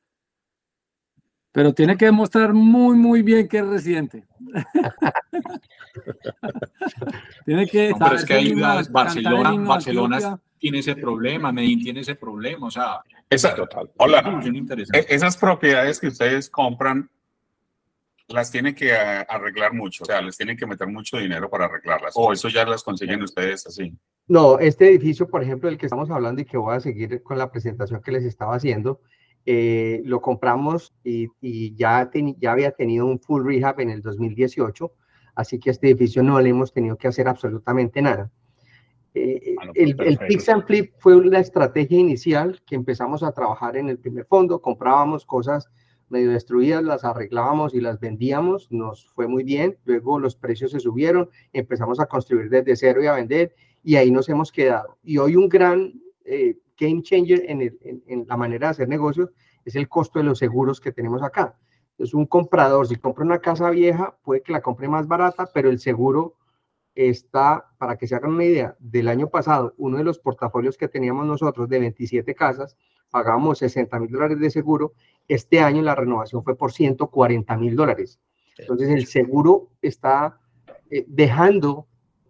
Pero 1.58 1.74
tiene 1.74 1.96
que 1.96 2.04
demostrar 2.04 2.54
muy, 2.54 2.96
muy 2.96 3.22
bien 3.22 3.48
que 3.48 3.58
es 3.58 3.66
residente. 3.66 4.24
tiene 7.44 7.66
que... 7.66 7.90
No, 7.90 7.98
pero 7.98 8.14
es 8.14 8.24
que 8.24 8.34
hay 8.34 8.54
Barcelona, 8.54 9.64
Barcelona 9.64 10.40
tiene 10.56 10.78
ese 10.78 10.94
problema, 10.94 11.50
Medellín 11.50 11.82
tiene 11.82 12.00
ese 12.02 12.14
problema, 12.14 12.68
o 12.68 12.70
sea... 12.70 13.00
Esa, 13.28 13.56
total. 13.56 13.90
Hola. 13.96 14.40
E, 14.92 15.06
esas 15.08 15.36
propiedades 15.36 15.98
que 15.98 16.06
ustedes 16.06 16.48
compran 16.48 17.10
las 18.28 18.52
tienen 18.52 18.76
que 18.76 18.92
arreglar 18.92 19.74
mucho, 19.74 20.04
o 20.04 20.06
sea, 20.06 20.20
les 20.20 20.36
tienen 20.36 20.56
que 20.56 20.64
meter 20.64 20.86
mucho 20.86 21.16
dinero 21.16 21.50
para 21.50 21.64
arreglarlas, 21.64 22.12
o 22.14 22.32
eso 22.32 22.48
ya 22.48 22.64
las 22.66 22.84
consiguen 22.84 23.20
ustedes 23.24 23.66
así. 23.66 23.92
No, 24.28 24.60
este 24.60 24.90
edificio, 24.90 25.28
por 25.28 25.42
ejemplo, 25.42 25.68
del 25.68 25.76
que 25.76 25.86
estamos 25.86 26.08
hablando 26.08 26.40
y 26.40 26.44
que 26.44 26.56
voy 26.56 26.76
a 26.76 26.80
seguir 26.80 27.20
con 27.24 27.36
la 27.36 27.50
presentación 27.50 28.00
que 28.00 28.12
les 28.12 28.22
estaba 28.22 28.54
haciendo, 28.54 29.00
eh, 29.50 30.02
lo 30.04 30.20
compramos 30.20 30.92
y, 31.02 31.26
y 31.40 31.74
ya, 31.74 32.10
ya 32.38 32.52
había 32.52 32.70
tenido 32.72 33.06
un 33.06 33.18
full 33.18 33.46
rehab 33.46 33.80
en 33.80 33.88
el 33.88 34.02
2018, 34.02 34.92
así 35.36 35.58
que 35.58 35.70
este 35.70 35.88
edificio 35.88 36.22
no 36.22 36.38
le 36.38 36.50
hemos 36.50 36.70
tenido 36.70 36.98
que 36.98 37.08
hacer 37.08 37.28
absolutamente 37.28 38.02
nada. 38.02 38.30
Eh, 39.14 39.54
ah, 39.58 39.70
el, 39.74 39.96
el 40.02 40.18
Pix 40.18 40.50
and 40.50 40.66
Flip 40.66 40.92
fue 40.98 41.24
la 41.24 41.38
estrategia 41.38 41.98
inicial 41.98 42.60
que 42.66 42.74
empezamos 42.74 43.22
a 43.22 43.32
trabajar 43.32 43.78
en 43.78 43.88
el 43.88 43.98
primer 43.98 44.26
fondo, 44.26 44.60
comprábamos 44.60 45.24
cosas 45.24 45.70
medio 46.10 46.30
destruidas, 46.30 46.84
las 46.84 47.06
arreglábamos 47.06 47.72
y 47.72 47.80
las 47.80 47.98
vendíamos, 48.00 48.70
nos 48.70 49.06
fue 49.14 49.28
muy 49.28 49.44
bien, 49.44 49.78
luego 49.86 50.18
los 50.18 50.36
precios 50.36 50.72
se 50.72 50.80
subieron, 50.80 51.30
empezamos 51.54 52.00
a 52.00 52.06
construir 52.06 52.50
desde 52.50 52.76
cero 52.76 53.02
y 53.02 53.06
a 53.06 53.14
vender 53.14 53.54
y 53.82 53.96
ahí 53.96 54.10
nos 54.10 54.28
hemos 54.28 54.52
quedado. 54.52 54.98
Y 55.02 55.16
hoy 55.16 55.36
un 55.36 55.48
gran 55.48 55.94
eh, 56.26 56.58
game 56.78 57.02
changer 57.02 57.44
en, 57.48 57.76
en, 58.06 58.26
la 58.26 58.36
manera 58.36 58.68
de 58.68 58.70
hacer 58.70 58.88
negocios 58.88 59.30
es 59.64 59.76
el 59.76 59.88
costo 59.88 60.18
de 60.18 60.24
los 60.24 60.38
seguros 60.38 60.80
que 60.80 60.92
tenemos 60.92 61.22
acá. 61.22 61.56
Entonces 61.92 62.14
un 62.14 62.26
comprador, 62.26 62.86
si 62.86 62.96
compra 62.96 63.24
una 63.24 63.40
casa 63.40 63.68
vieja, 63.70 64.16
puede 64.22 64.42
que 64.42 64.52
la 64.52 64.62
compre 64.62 64.88
más 64.88 65.06
barata, 65.08 65.50
pero 65.52 65.68
el 65.68 65.80
seguro 65.80 66.36
está, 66.94 67.66
para 67.78 67.96
que 67.96 68.06
se 68.06 68.14
hagan 68.14 68.32
una 68.32 68.44
idea, 68.44 68.76
del 68.78 69.08
año 69.08 69.28
pasado, 69.28 69.74
uno 69.76 69.98
de 69.98 70.04
los 70.04 70.18
portafolios 70.18 70.76
que 70.76 70.88
teníamos 70.88 71.26
nosotros 71.26 71.68
de 71.68 71.78
27 71.80 72.34
casas, 72.34 72.76
pagábamos 73.10 73.58
60 73.58 73.98
mil 74.00 74.10
dólares 74.10 74.38
de 74.38 74.50
seguro, 74.50 74.94
este 75.26 75.60
año 75.60 75.82
la 75.82 75.94
renovación 75.94 76.42
fue 76.42 76.56
por 76.56 76.72
140 76.72 77.56
mil 77.56 77.76
dólares. 77.76 78.18
Entonces 78.58 78.88
el 78.88 79.06
seguro 79.06 79.68
está 79.82 80.40
eh, 80.90 81.04
dejando 81.06 81.86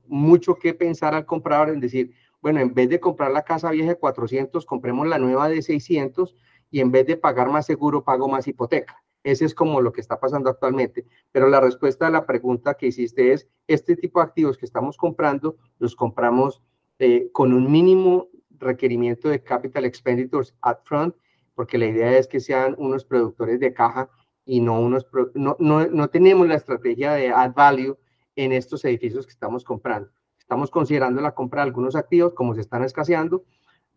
mucho 0.07 0.57
que 0.57 0.75
pensar 0.75 1.15
al 1.15 1.27
comprador 1.27 1.71
en 1.71 1.81
decir, 1.81 2.13
bueno, 2.41 2.61
en 2.61 2.75
vez 2.75 2.89
de 2.89 3.01
comprar 3.01 3.33
la 3.33 3.43
casa 3.43 3.71
vieja 3.71 3.91
de 3.91 3.99
400, 3.99 4.65
compremos 4.67 5.07
la 5.07 5.19
nueva 5.19 5.49
de 5.49 5.63
600 5.63 6.35
y 6.71 6.81
en 6.81 6.91
vez 6.91 7.07
de 7.07 7.17
pagar 7.17 7.51
más 7.51 7.67
seguro, 7.67 8.05
pago 8.05 8.29
más 8.29 8.47
hipoteca. 8.47 9.03
Ese 9.25 9.45
es 9.45 9.55
como 9.55 9.81
lo 9.81 9.93
que 9.93 10.01
está 10.01 10.21
pasando 10.21 10.49
actualmente. 10.49 11.07
Pero 11.33 11.49
la 11.49 11.61
respuesta 11.61 12.07
a 12.07 12.11
la 12.11 12.27
pregunta 12.27 12.75
que 12.75 12.87
hiciste 12.87 13.33
es, 13.33 13.49
este 13.67 13.97
tipo 13.97 14.21
de 14.21 14.27
activos 14.27 14.57
que 14.57 14.67
estamos 14.67 14.97
comprando, 14.97 15.57
los 15.79 15.97
compramos 15.97 16.63
eh, 16.99 17.31
con 17.33 17.53
un 17.53 17.71
mínimo 17.71 18.29
requerimiento 18.51 19.29
de 19.29 19.43
capital 19.43 19.85
expenditures 19.85 20.55
upfront, 20.65 21.15
porque 21.55 21.79
la 21.79 21.87
idea 21.87 22.19
es 22.19 22.27
que 22.27 22.41
sean 22.41 22.75
unos 22.79 23.05
productores 23.05 23.61
de 23.61 23.73
caja 23.73 24.09
y 24.45 24.61
no 24.61 24.81
unos, 24.81 25.07
no, 25.35 25.57
no, 25.59 25.87
no 25.87 26.09
tenemos 26.09 26.47
la 26.49 26.55
estrategia 26.55 27.13
de 27.13 27.31
add 27.31 27.55
value 27.55 27.99
en 28.37 28.53
estos 28.53 28.85
edificios 28.85 29.27
que 29.27 29.33
estamos 29.33 29.65
comprando. 29.65 30.11
Estamos 30.49 30.71
considerando 30.71 31.21
la 31.21 31.33
compra 31.33 31.61
de 31.61 31.69
algunos 31.69 31.95
activos, 31.95 32.33
como 32.33 32.55
se 32.55 32.63
están 32.63 32.83
escaseando, 32.83 33.45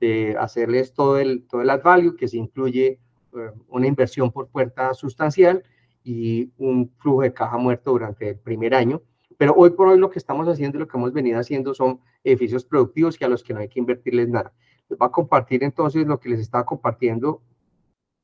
de 0.02 0.36
hacerles 0.38 0.93
todo 0.93 1.18
el, 1.18 1.47
todo 1.47 1.62
el 1.62 1.70
add 1.70 1.82
value, 1.82 2.18
que 2.18 2.28
se 2.28 2.36
incluye 2.36 2.99
eh, 3.34 3.52
una 3.70 3.88
inversión 3.88 4.34
por 4.34 4.49
puerta 4.49 4.93
sustancial 4.93 5.64
y 6.04 6.52
un 6.58 6.91
flujo 6.97 7.22
de 7.22 7.32
caja 7.32 7.58
muerto 7.58 7.91
durante 7.91 8.32
el 8.32 8.38
primer 8.38 8.76
año. 8.76 9.02
Pero 9.38 9.54
hoy 9.56 9.70
por 9.70 9.88
hoy 9.88 9.97
lo 9.97 10.10
que 10.10 10.20
estamos 10.20 10.45
haciendo 10.49 10.78
y 10.78 10.82
lo 10.82 10.89
que 10.89 10.97
hemos 10.97 11.14
venido 11.14 11.39
haciendo 11.39 11.74
son 11.74 12.02
edificios 12.22 12.66
productivos 12.66 13.18
que 13.18 13.24
a 13.24 13.30
los 13.30 13.43
que 13.43 13.54
no 13.54 13.62
hay 13.62 13.70
que 13.70 13.80
invertirles 13.80 14.28
nada. 14.28 14.52
Les 14.89 14.99
va 14.99 15.06
a 15.06 15.12
compartir 15.12 15.64
entonces 15.64 16.06
lo 16.06 16.20
que 16.20 16.28
les 16.28 16.41
estaba 16.41 16.66
compartiendo, 16.66 17.41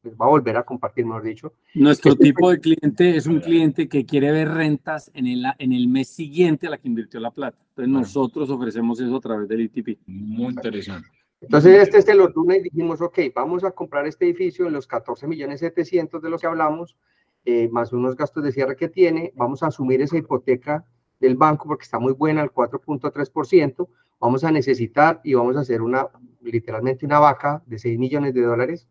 va 0.09 0.25
a 0.25 0.29
volver 0.29 0.57
a 0.57 0.63
compartir, 0.63 1.05
mejor 1.05 1.23
dicho. 1.23 1.53
Nuestro 1.73 2.13
este 2.13 2.23
tipo 2.23 2.49
de 2.49 2.59
cliente 2.59 3.15
es 3.15 3.27
un 3.27 3.39
cliente 3.39 3.87
que 3.87 4.05
quiere 4.05 4.31
ver 4.31 4.49
rentas 4.49 5.11
en 5.13 5.27
el, 5.27 5.45
en 5.57 5.73
el 5.73 5.87
mes 5.87 6.07
siguiente 6.07 6.67
a 6.67 6.69
la 6.71 6.77
que 6.77 6.87
invirtió 6.87 7.19
la 7.19 7.31
plata. 7.31 7.57
Entonces 7.69 7.91
nosotros 7.91 8.49
ofrecemos 8.49 8.99
eso 8.99 9.15
a 9.15 9.21
través 9.21 9.47
del 9.47 9.61
ITP. 9.61 9.99
Muy 10.05 10.53
interesante. 10.53 11.07
Entonces, 11.39 11.81
este 11.83 11.99
es 11.99 12.07
el 12.07 12.19
Orduna 12.19 12.57
y 12.57 12.63
dijimos, 12.63 12.99
ok, 13.01 13.19
vamos 13.35 13.63
a 13.63 13.71
comprar 13.71 14.07
este 14.07 14.25
edificio 14.25 14.65
en 14.65 14.73
los 14.73 14.87
14 14.87 15.27
millones 15.27 15.59
700 15.59 16.21
de 16.21 16.29
los 16.29 16.41
que 16.41 16.47
hablamos, 16.47 16.97
eh, 17.45 17.69
más 17.69 17.93
unos 17.93 18.15
gastos 18.15 18.43
de 18.43 18.51
cierre 18.51 18.75
que 18.75 18.89
tiene, 18.89 19.33
vamos 19.35 19.61
a 19.61 19.67
asumir 19.67 20.01
esa 20.01 20.17
hipoteca 20.17 20.83
del 21.19 21.35
banco 21.35 21.67
porque 21.67 21.83
está 21.83 21.99
muy 21.99 22.13
buena, 22.13 22.41
al 22.41 22.51
4.3%, 22.51 23.87
vamos 24.19 24.43
a 24.43 24.51
necesitar 24.51 25.21
y 25.23 25.35
vamos 25.35 25.55
a 25.57 25.61
hacer 25.61 25.81
una, 25.81 26.07
literalmente 26.41 27.05
una 27.05 27.19
vaca 27.19 27.61
de 27.65 27.77
6 27.77 27.99
millones 27.99 28.33
de 28.33 28.41
dólares, 28.41 28.87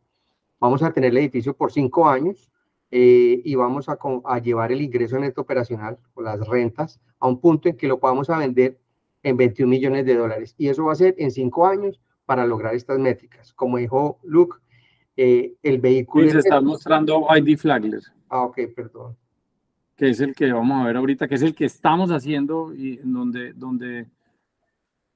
vamos 0.61 0.83
a 0.83 0.93
tener 0.93 1.11
el 1.11 1.19
edificio 1.19 1.55
por 1.55 1.73
5 1.73 2.09
años 2.09 2.51
eh, 2.91 3.41
y 3.45 3.55
vamos 3.55 3.89
a, 3.89 3.99
a, 4.25 4.39
llevar 4.39 4.73
el 4.73 4.81
ingreso 4.81 5.19
neto 5.19 5.41
operacional 5.41 5.99
o 6.15 6.23
las 6.23 6.47
rentas 6.47 7.01
a 7.19 7.29
un 7.29 7.41
punto 7.41 7.69
en 7.69 7.77
que 7.77 7.89
lo 7.89 7.99
podamos 7.99 8.31
a 8.31 8.39
vender 8.39 8.79
en 9.23 9.37
21 9.37 9.69
millones 9.69 10.07
de 10.07 10.15
dólares. 10.15 10.55
Y 10.57 10.69
eso 10.69 10.85
va 10.85 10.93
a 10.93 10.97
ser 10.97 11.15
en 11.19 11.31
5 11.31 11.67
años 11.67 12.01
para 12.27 12.47
lograr 12.47 12.75
estas 12.75 12.99
métricas. 12.99 13.53
Como 13.55 13.79
dijo 13.79 14.19
Luke, 14.23 14.59
eh, 15.17 15.55
el 15.63 15.81
vehículo... 15.81 16.27
Sí, 16.27 16.33
se 16.33 16.39
está 16.39 16.61
mostrando 16.61 17.27
ID 17.35 17.57
Flagler. 17.59 18.03
Ah, 18.29 18.43
ok, 18.43 18.59
perdón. 18.75 19.17
Que 19.97 20.11
es 20.11 20.21
el 20.21 20.35
que 20.35 20.53
vamos 20.53 20.83
a 20.83 20.87
ver 20.87 20.97
ahorita, 20.97 21.27
que 21.27 21.37
es 21.37 21.43
el 21.43 21.55
que 21.55 21.65
estamos 21.65 22.11
haciendo 22.11 22.75
y 22.75 22.99
en 22.99 23.13
donde, 23.13 23.53
donde, 23.55 24.07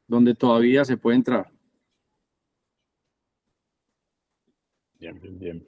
donde 0.07 0.35
todavía 0.35 0.85
se 0.85 0.97
puede 0.97 1.17
entrar. 1.17 1.51
Bien, 5.01 5.19
bien, 5.21 5.39
bien. 5.39 5.67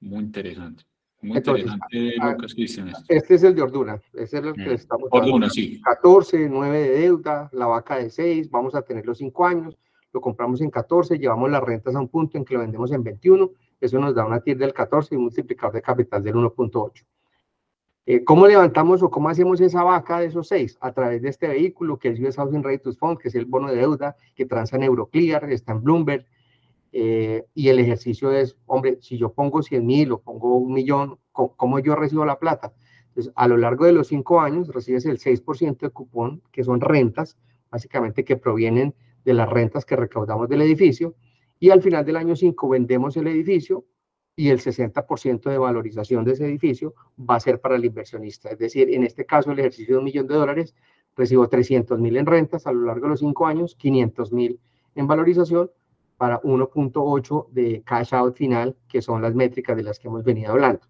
Muy 0.00 0.20
interesante. 0.20 0.84
Muy 1.22 1.36
interesante, 1.36 2.14
ah, 2.18 2.32
Lucas 2.32 2.54
Cristian. 2.54 2.92
Este 3.08 3.34
es 3.34 3.42
el 3.42 3.54
de 3.54 3.60
Orduna. 3.60 4.00
Este 4.14 4.38
es 4.38 4.44
el 4.44 4.54
que 4.54 4.70
Mm. 4.70 4.72
estamos 4.72 5.08
Orduna, 5.10 5.50
sí. 5.50 5.78
14, 5.82 6.48
9 6.48 6.78
de 6.80 6.90
deuda, 7.00 7.50
la 7.52 7.66
vaca 7.66 7.96
de 7.96 8.08
6, 8.08 8.50
vamos 8.50 8.74
a 8.74 8.80
tener 8.80 9.04
los 9.04 9.18
5 9.18 9.44
años, 9.46 9.76
lo 10.14 10.20
compramos 10.22 10.62
en 10.62 10.70
14, 10.70 11.18
llevamos 11.18 11.50
las 11.50 11.62
rentas 11.62 11.94
a 11.94 12.00
un 12.00 12.08
punto 12.08 12.38
en 12.38 12.44
que 12.46 12.54
lo 12.54 12.60
vendemos 12.60 12.90
en 12.92 13.04
21, 13.04 13.50
eso 13.82 13.98
nos 13.98 14.14
da 14.14 14.24
una 14.24 14.40
TIR 14.40 14.56
del 14.56 14.72
14 14.72 15.14
y 15.14 15.18
un 15.18 15.24
multiplicador 15.24 15.74
de 15.74 15.82
capital 15.82 16.22
del 16.22 16.36
1.8. 16.36 17.04
Eh, 18.06 18.24
¿Cómo 18.24 18.46
levantamos 18.46 19.02
o 19.02 19.10
cómo 19.10 19.28
hacemos 19.28 19.60
esa 19.60 19.82
vaca 19.84 20.20
de 20.20 20.26
esos 20.26 20.48
6? 20.48 20.78
A 20.80 20.92
través 20.92 21.20
de 21.20 21.28
este 21.28 21.46
vehículo 21.48 21.98
que 21.98 22.08
es 22.08 22.18
US 22.18 22.36
Housing 22.36 22.62
to 22.82 22.92
Fund, 22.94 23.18
que 23.18 23.28
es 23.28 23.34
el 23.34 23.44
bono 23.44 23.68
de 23.70 23.76
deuda 23.76 24.16
que 24.34 24.46
transa 24.46 24.76
en 24.76 24.84
Euroclear, 24.84 25.52
está 25.52 25.72
en 25.72 25.82
Bloomberg, 25.82 26.24
eh, 26.92 27.44
y 27.54 27.68
el 27.68 27.78
ejercicio 27.78 28.32
es, 28.32 28.56
hombre, 28.66 28.98
si 29.00 29.16
yo 29.16 29.32
pongo 29.32 29.62
100 29.62 29.84
mil 29.84 30.12
o 30.12 30.20
pongo 30.20 30.56
un 30.56 30.72
millón, 30.72 31.18
¿cómo, 31.32 31.56
¿cómo, 31.56 31.78
yo 31.78 31.94
recibo 31.94 32.24
la 32.24 32.38
plata? 32.38 32.72
Entonces, 33.08 33.32
a 33.36 33.48
lo 33.48 33.56
largo 33.56 33.84
de 33.84 33.92
los 33.92 34.08
cinco 34.08 34.40
años 34.40 34.68
recibes 34.68 35.06
el 35.06 35.18
6% 35.18 35.78
de 35.78 35.90
cupón, 35.90 36.42
que 36.52 36.64
son 36.64 36.80
rentas, 36.80 37.36
básicamente 37.70 38.24
que 38.24 38.36
provienen 38.36 38.94
de 39.24 39.34
las 39.34 39.48
rentas 39.48 39.84
que 39.84 39.96
recaudamos 39.96 40.48
del 40.48 40.62
edificio, 40.62 41.14
y 41.60 41.70
al 41.70 41.82
final 41.82 42.04
del 42.04 42.16
año 42.16 42.34
5 42.34 42.68
vendemos 42.70 43.16
el 43.18 43.26
edificio 43.28 43.84
y 44.34 44.48
el 44.48 44.60
60% 44.60 45.50
de 45.50 45.58
valorización 45.58 46.24
de 46.24 46.32
ese 46.32 46.46
edificio 46.46 46.94
va 47.18 47.36
a 47.36 47.40
ser 47.40 47.60
para 47.60 47.76
el 47.76 47.84
inversionista. 47.84 48.48
Es 48.48 48.58
decir, 48.58 48.88
en 48.90 49.04
este 49.04 49.26
caso, 49.26 49.52
el 49.52 49.58
ejercicio 49.58 49.94
de 49.94 49.98
un 49.98 50.04
millón 50.04 50.26
de 50.26 50.34
dólares, 50.36 50.74
recibo 51.14 51.46
300 51.48 52.00
mil 52.00 52.16
en 52.16 52.24
rentas 52.24 52.66
a 52.66 52.72
lo 52.72 52.86
largo 52.86 53.02
de 53.02 53.10
los 53.10 53.20
cinco 53.20 53.46
años, 53.46 53.74
500 53.74 54.32
mil 54.32 54.58
en 54.94 55.06
valorización, 55.06 55.70
para 56.20 56.38
1.8 56.42 57.48
de 57.48 57.82
cash 57.82 58.12
out 58.12 58.36
final, 58.36 58.76
que 58.86 59.00
son 59.00 59.22
las 59.22 59.34
métricas 59.34 59.74
de 59.74 59.82
las 59.82 59.98
que 59.98 60.08
hemos 60.08 60.22
venido 60.22 60.52
hablando. 60.52 60.82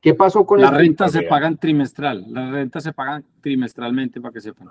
¿Qué 0.00 0.14
pasó 0.14 0.44
con 0.44 0.60
Las 0.60 0.72
el 0.72 0.78
rentas 0.78 1.12
se 1.12 1.22
pagan 1.22 1.56
trimestral, 1.56 2.24
las 2.26 2.50
rentas 2.50 2.82
se 2.82 2.92
pagan 2.92 3.24
trimestralmente 3.40 4.20
para 4.20 4.32
que 4.32 4.40
sepan. 4.40 4.70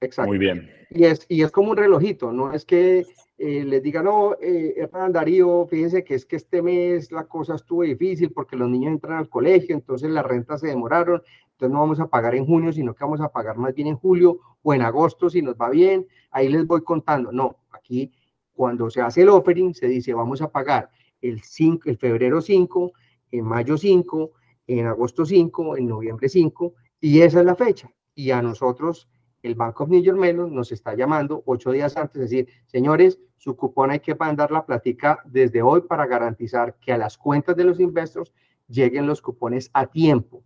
Exacto. 0.00 0.30
Muy 0.30 0.38
bien. 0.38 0.68
Y 0.90 1.04
es, 1.04 1.24
y 1.28 1.42
es 1.42 1.52
como 1.52 1.70
un 1.70 1.76
relojito, 1.76 2.32
no 2.32 2.52
es 2.52 2.64
que 2.64 3.06
eh, 3.38 3.64
les 3.64 3.80
digan, 3.84 4.06
no, 4.06 4.34
eh, 4.42 4.74
Hernán 4.78 5.12
Darío, 5.12 5.64
fíjense 5.70 6.02
que 6.02 6.16
es 6.16 6.26
que 6.26 6.34
este 6.34 6.60
mes 6.60 7.12
la 7.12 7.22
cosa 7.22 7.54
estuvo 7.54 7.84
difícil 7.84 8.32
porque 8.32 8.56
los 8.56 8.68
niños 8.68 8.94
entran 8.94 9.18
al 9.18 9.28
colegio, 9.28 9.76
entonces 9.76 10.10
las 10.10 10.26
rentas 10.26 10.60
se 10.60 10.66
demoraron, 10.66 11.22
entonces 11.52 11.72
no 11.72 11.78
vamos 11.78 12.00
a 12.00 12.08
pagar 12.08 12.34
en 12.34 12.46
junio, 12.46 12.72
sino 12.72 12.96
que 12.96 13.04
vamos 13.04 13.20
a 13.20 13.28
pagar 13.28 13.58
más 13.58 13.76
bien 13.76 13.86
en 13.86 13.96
julio 13.96 14.40
o 14.60 14.74
en 14.74 14.82
agosto 14.82 15.30
si 15.30 15.40
nos 15.40 15.54
va 15.54 15.70
bien, 15.70 16.04
ahí 16.32 16.48
les 16.48 16.66
voy 16.66 16.82
contando. 16.82 17.30
No, 17.30 17.58
aquí 17.70 18.10
cuando 18.56 18.90
se 18.90 19.02
hace 19.02 19.22
el 19.22 19.28
offering, 19.28 19.74
se 19.74 19.86
dice 19.86 20.14
vamos 20.14 20.40
a 20.40 20.50
pagar 20.50 20.90
el, 21.20 21.42
5, 21.42 21.88
el 21.90 21.98
febrero 21.98 22.40
5, 22.40 22.92
en 23.32 23.44
mayo 23.44 23.76
5, 23.76 24.32
en 24.66 24.86
agosto 24.86 25.24
5, 25.24 25.76
en 25.76 25.86
noviembre 25.86 26.28
5, 26.28 26.74
y 27.00 27.20
esa 27.20 27.40
es 27.40 27.46
la 27.46 27.54
fecha. 27.54 27.90
Y 28.14 28.30
a 28.30 28.40
nosotros, 28.40 29.08
el 29.42 29.54
Bank 29.54 29.80
of 29.80 29.90
New 29.90 30.02
York 30.02 30.18
Mellon 30.18 30.54
nos 30.54 30.72
está 30.72 30.94
llamando 30.94 31.42
ocho 31.46 31.70
días 31.70 31.96
antes, 31.96 32.22
es 32.22 32.30
decir, 32.30 32.48
señores, 32.66 33.20
su 33.36 33.54
cupón 33.54 33.90
hay 33.90 34.00
que 34.00 34.14
mandar 34.14 34.50
la 34.50 34.64
platica 34.64 35.20
desde 35.26 35.62
hoy 35.62 35.82
para 35.82 36.06
garantizar 36.06 36.76
que 36.80 36.92
a 36.92 36.98
las 36.98 37.18
cuentas 37.18 37.54
de 37.56 37.64
los 37.64 37.78
investors 37.78 38.32
lleguen 38.66 39.06
los 39.06 39.20
cupones 39.20 39.70
a 39.74 39.86
tiempo. 39.86 40.42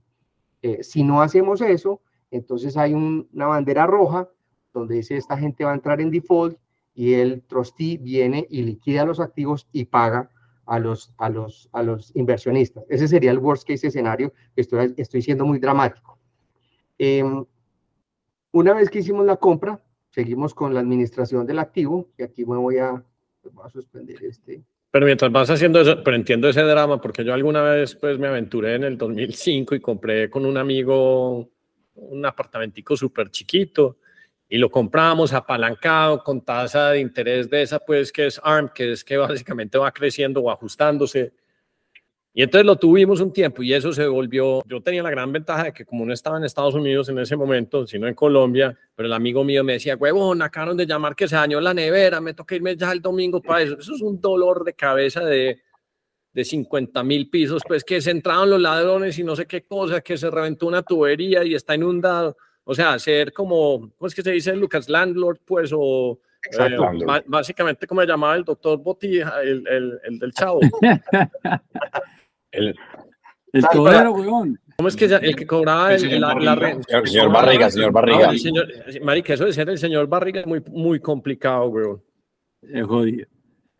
Eh, 0.63 0.83
si 0.83 1.05
no 1.05 1.23
hacemos 1.23 1.61
eso, 1.61 2.03
entonces 2.31 2.77
hay 2.77 2.93
un, 2.93 3.29
una 3.33 3.47
bandera 3.47 3.87
roja 3.87 4.29
donde 4.73 4.97
dice 4.97 5.17
esta 5.17 5.39
gente 5.39 5.65
va 5.65 5.71
a 5.71 5.75
entrar 5.75 6.01
en 6.01 6.11
default 6.11 6.59
y 7.01 7.15
el 7.15 7.41
trustee 7.45 7.97
viene 7.97 8.47
y 8.51 8.61
liquida 8.61 9.07
los 9.07 9.21
activos 9.21 9.67
y 9.73 9.87
paga 9.87 10.29
a 10.67 10.79
los, 10.79 11.15
a 11.17 11.31
los, 11.31 11.71
a 11.73 11.83
los 11.83 12.15
inversionistas. 12.15 12.85
Ese 12.91 13.09
sería 13.09 13.31
el 13.31 13.39
worst 13.39 13.67
case 13.67 13.87
escenario, 13.87 14.35
estoy, 14.55 14.93
estoy 14.99 15.23
siendo 15.23 15.47
muy 15.47 15.59
dramático. 15.59 16.19
Eh, 16.99 17.25
una 18.53 18.75
vez 18.75 18.91
que 18.91 18.99
hicimos 18.99 19.25
la 19.25 19.37
compra, 19.37 19.81
seguimos 20.11 20.53
con 20.53 20.75
la 20.75 20.81
administración 20.81 21.47
del 21.47 21.61
activo, 21.61 22.11
y 22.19 22.23
aquí 22.23 22.45
me 22.45 22.59
voy 22.59 22.77
a, 22.77 23.03
voy 23.51 23.65
a 23.67 23.71
suspender 23.71 24.23
este. 24.23 24.63
Pero 24.91 25.07
mientras 25.07 25.33
vas 25.33 25.49
haciendo 25.49 25.81
eso, 25.81 26.05
pero 26.05 26.17
entiendo 26.17 26.51
ese 26.51 26.61
drama, 26.61 27.01
porque 27.01 27.25
yo 27.25 27.33
alguna 27.33 27.63
vez 27.63 27.95
pues 27.95 28.19
me 28.19 28.27
aventuré 28.27 28.75
en 28.75 28.85
el 28.85 28.99
2005 28.99 29.75
y 29.75 29.81
compré 29.81 30.29
con 30.29 30.45
un 30.45 30.59
amigo 30.59 31.49
un 31.95 32.27
apartamentico 32.27 32.95
súper 32.95 33.31
chiquito 33.31 33.97
y 34.53 34.59
lo 34.59 34.69
compramos 34.69 35.33
apalancado 35.33 36.25
con 36.25 36.41
tasa 36.41 36.91
de 36.91 37.01
interés 37.01 37.49
de 37.49 37.63
esa, 37.63 37.79
pues 37.79 38.11
que 38.11 38.27
es 38.27 38.41
ARM, 38.43 38.71
que 38.75 38.93
es 38.93 39.05
que 39.05 39.17
básicamente 39.17 39.79
va 39.79 39.93
creciendo 39.93 40.43
o 40.43 40.51
ajustándose. 40.51 41.33
Y 42.35 42.43
entonces 42.43 42.67
lo 42.67 42.77
tuvimos 42.77 43.21
un 43.21 43.33
tiempo 43.33 43.63
y 43.63 43.73
eso 43.73 43.93
se 43.93 44.07
volvió, 44.07 44.63
yo 44.67 44.81
tenía 44.81 45.05
la 45.05 45.11
gran 45.11 45.33
ventaja 45.33 45.65
de 45.65 45.73
que 45.73 45.85
como 45.85 46.05
no 46.05 46.13
estaba 46.13 46.37
en 46.37 46.45
Estados 46.45 46.75
Unidos 46.75 47.09
en 47.09 47.19
ese 47.21 47.37
momento, 47.37 47.87
sino 47.87 48.09
en 48.09 48.15
Colombia, 48.15 48.77
pero 48.95 49.07
el 49.07 49.13
amigo 49.13 49.45
mío 49.45 49.63
me 49.63 49.75
decía, 49.75 49.97
huevón, 49.97 50.43
acabaron 50.43 50.77
de 50.77 50.87
llamar 50.87 51.15
que 51.15 51.29
se 51.29 51.37
dañó 51.37 51.61
la 51.61 51.75
nevera, 51.75 52.21
me 52.21 52.35
toca 52.35 52.57
irme 52.57 52.77
ya 52.77 52.91
el 52.91 53.01
domingo 53.01 53.41
para 53.41 53.63
eso. 53.63 53.79
Eso 53.79 53.95
es 53.95 54.03
un 54.03 54.21
dolor 54.21 54.65
de 54.65 54.75
cabeza 54.75 55.25
de, 55.25 55.61
de 56.33 56.45
50 56.45 57.03
mil 57.05 57.31
pisos, 57.31 57.63
pues 57.67 57.85
que 57.85 58.01
se 58.01 58.11
entraron 58.11 58.51
los 58.51 58.61
ladrones 58.61 59.17
y 59.19 59.23
no 59.23 59.37
sé 59.37 59.47
qué 59.47 59.63
cosa, 59.63 60.01
que 60.01 60.17
se 60.17 60.29
reventó 60.29 60.67
una 60.67 60.83
tubería 60.83 61.45
y 61.45 61.55
está 61.55 61.77
inundado. 61.77 62.37
O 62.71 62.75
sea, 62.75 62.97
ser 63.01 63.33
como, 63.33 63.91
¿cómo 63.99 64.07
es 64.07 64.15
que 64.15 64.23
se 64.23 64.31
dice, 64.31 64.55
Lucas? 64.55 64.89
Landlord, 64.89 65.41
pues, 65.45 65.73
o 65.77 66.21
Exacto. 66.47 66.85
eh, 66.93 67.25
básicamente 67.27 67.85
como 67.85 68.05
llamaba 68.05 68.37
el 68.37 68.45
doctor 68.45 68.79
Botija, 68.79 69.43
el, 69.43 69.67
el, 69.67 69.99
el 70.05 70.19
del 70.21 70.33
chavo. 70.33 70.61
El, 72.53 72.75
el 73.53 73.65
weón. 73.75 74.61
¿Cómo 74.77 74.89
es 74.89 74.95
que 74.97 75.07
el 75.07 75.37
que 75.37 75.47
cobraba 75.47 75.95
el, 75.95 76.05
El 76.05 76.21
la, 76.21 76.29
señor 76.29 76.43
la 76.45 76.55
renta? 76.55 76.83
señor, 76.89 77.09
señor 77.09 77.33
Barriga, 77.33 77.71
señor 77.71 77.93
Barriga. 77.93 78.27
No, 78.27 78.33
el 78.33 78.39
señor, 78.39 78.69
marica, 79.03 79.35
eso 79.35 79.45
de 79.45 79.53
ser 79.53 79.69
el 79.69 79.79
señor 79.79 80.07
Barriga 80.09 80.41
es 80.41 80.47
muy, 80.47 80.61
muy 80.71 81.01
complicado, 81.01 81.69
weón. 81.69 82.03
Es 82.63 82.85
jodido. 82.85 83.27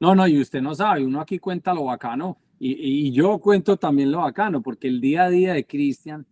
No, 0.01 0.15
no, 0.17 0.27
y 0.27 0.41
usted 0.41 0.61
no 0.61 0.75
sabe, 0.75 1.05
uno 1.05 1.21
aquí 1.21 1.39
cuenta 1.39 1.75
lo 1.75 1.85
bacano 1.85 2.39
y, 2.59 3.07
y 3.09 3.13
yo 3.13 3.39
cuento 3.39 3.77
también 3.77 4.11
lo 4.11 4.19
bacano, 4.19 4.61
porque 4.63 4.89
el 4.89 5.01
día 5.01 5.25
a 5.25 5.31
día 5.31 5.53
de 5.55 5.65
Cristian, 5.65 6.27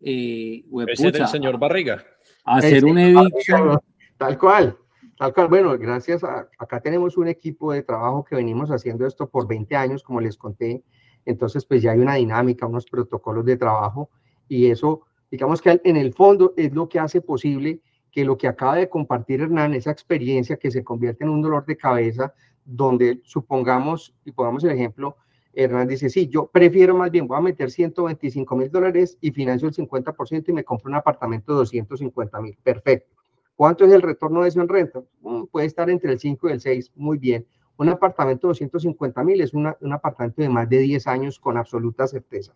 eh, 0.00 0.64
Ese 0.88 1.08
era 1.08 1.18
el 1.20 1.28
señor 1.28 1.58
Barriga. 1.58 2.04
hacer 2.44 2.84
un 2.84 2.98
eviction, 2.98 3.78
Tal 4.16 4.38
cual, 4.38 4.76
tal 5.18 5.34
cual. 5.34 5.48
Bueno, 5.48 5.76
gracias 5.78 6.24
a, 6.24 6.48
acá 6.58 6.80
tenemos 6.80 7.16
un 7.16 7.28
equipo 7.28 7.72
de 7.72 7.82
trabajo 7.82 8.24
que 8.24 8.36
venimos 8.36 8.70
haciendo 8.70 9.06
esto 9.06 9.28
por 9.28 9.46
20 9.46 9.76
años, 9.76 10.02
como 10.02 10.20
les 10.20 10.36
conté. 10.36 10.82
Entonces, 11.24 11.64
pues 11.64 11.82
ya 11.82 11.92
hay 11.92 11.98
una 11.98 12.14
dinámica, 12.14 12.66
unos 12.66 12.86
protocolos 12.86 13.44
de 13.44 13.56
trabajo 13.56 14.10
y 14.48 14.66
eso, 14.70 15.02
digamos 15.30 15.60
que 15.60 15.80
en 15.84 15.96
el 15.96 16.14
fondo 16.14 16.54
es 16.56 16.72
lo 16.72 16.88
que 16.88 16.98
hace 16.98 17.20
posible 17.20 17.80
que 18.16 18.24
lo 18.24 18.38
que 18.38 18.48
acaba 18.48 18.76
de 18.76 18.88
compartir 18.88 19.42
Hernán, 19.42 19.74
esa 19.74 19.90
experiencia 19.90 20.56
que 20.56 20.70
se 20.70 20.82
convierte 20.82 21.24
en 21.24 21.30
un 21.30 21.42
dolor 21.42 21.66
de 21.66 21.76
cabeza, 21.76 22.32
donde 22.64 23.20
supongamos, 23.24 24.14
y 24.24 24.32
pongamos 24.32 24.64
el 24.64 24.70
ejemplo, 24.70 25.18
Hernán 25.56 25.88
dice, 25.88 26.10
sí, 26.10 26.28
yo 26.28 26.46
prefiero 26.46 26.94
más 26.94 27.10
bien, 27.10 27.26
voy 27.26 27.38
a 27.38 27.40
meter 27.40 27.70
125 27.70 28.56
mil 28.56 28.70
dólares 28.70 29.16
y 29.22 29.30
financio 29.30 29.68
el 29.68 29.74
50% 29.74 30.44
y 30.48 30.52
me 30.52 30.64
compro 30.64 30.90
un 30.90 30.96
apartamento 30.96 31.52
de 31.52 31.58
250 31.60 32.40
mil. 32.42 32.58
Perfecto. 32.62 33.16
¿Cuánto 33.54 33.86
es 33.86 33.92
el 33.92 34.02
retorno 34.02 34.42
de 34.42 34.50
eso 34.50 34.60
en 34.60 34.68
renta? 34.68 35.02
Mm, 35.22 35.44
puede 35.44 35.66
estar 35.66 35.88
entre 35.88 36.12
el 36.12 36.20
5 36.20 36.48
y 36.48 36.52
el 36.52 36.60
6, 36.60 36.92
muy 36.94 37.16
bien. 37.16 37.46
Un 37.78 37.88
apartamento 37.88 38.46
de 38.46 38.50
250 38.50 39.24
mil 39.24 39.40
es 39.40 39.54
un 39.54 39.92
apartamento 39.92 40.42
de 40.42 40.48
más 40.50 40.68
de 40.68 40.78
10 40.78 41.06
años 41.06 41.40
con 41.40 41.56
absoluta 41.56 42.06
certeza. 42.06 42.54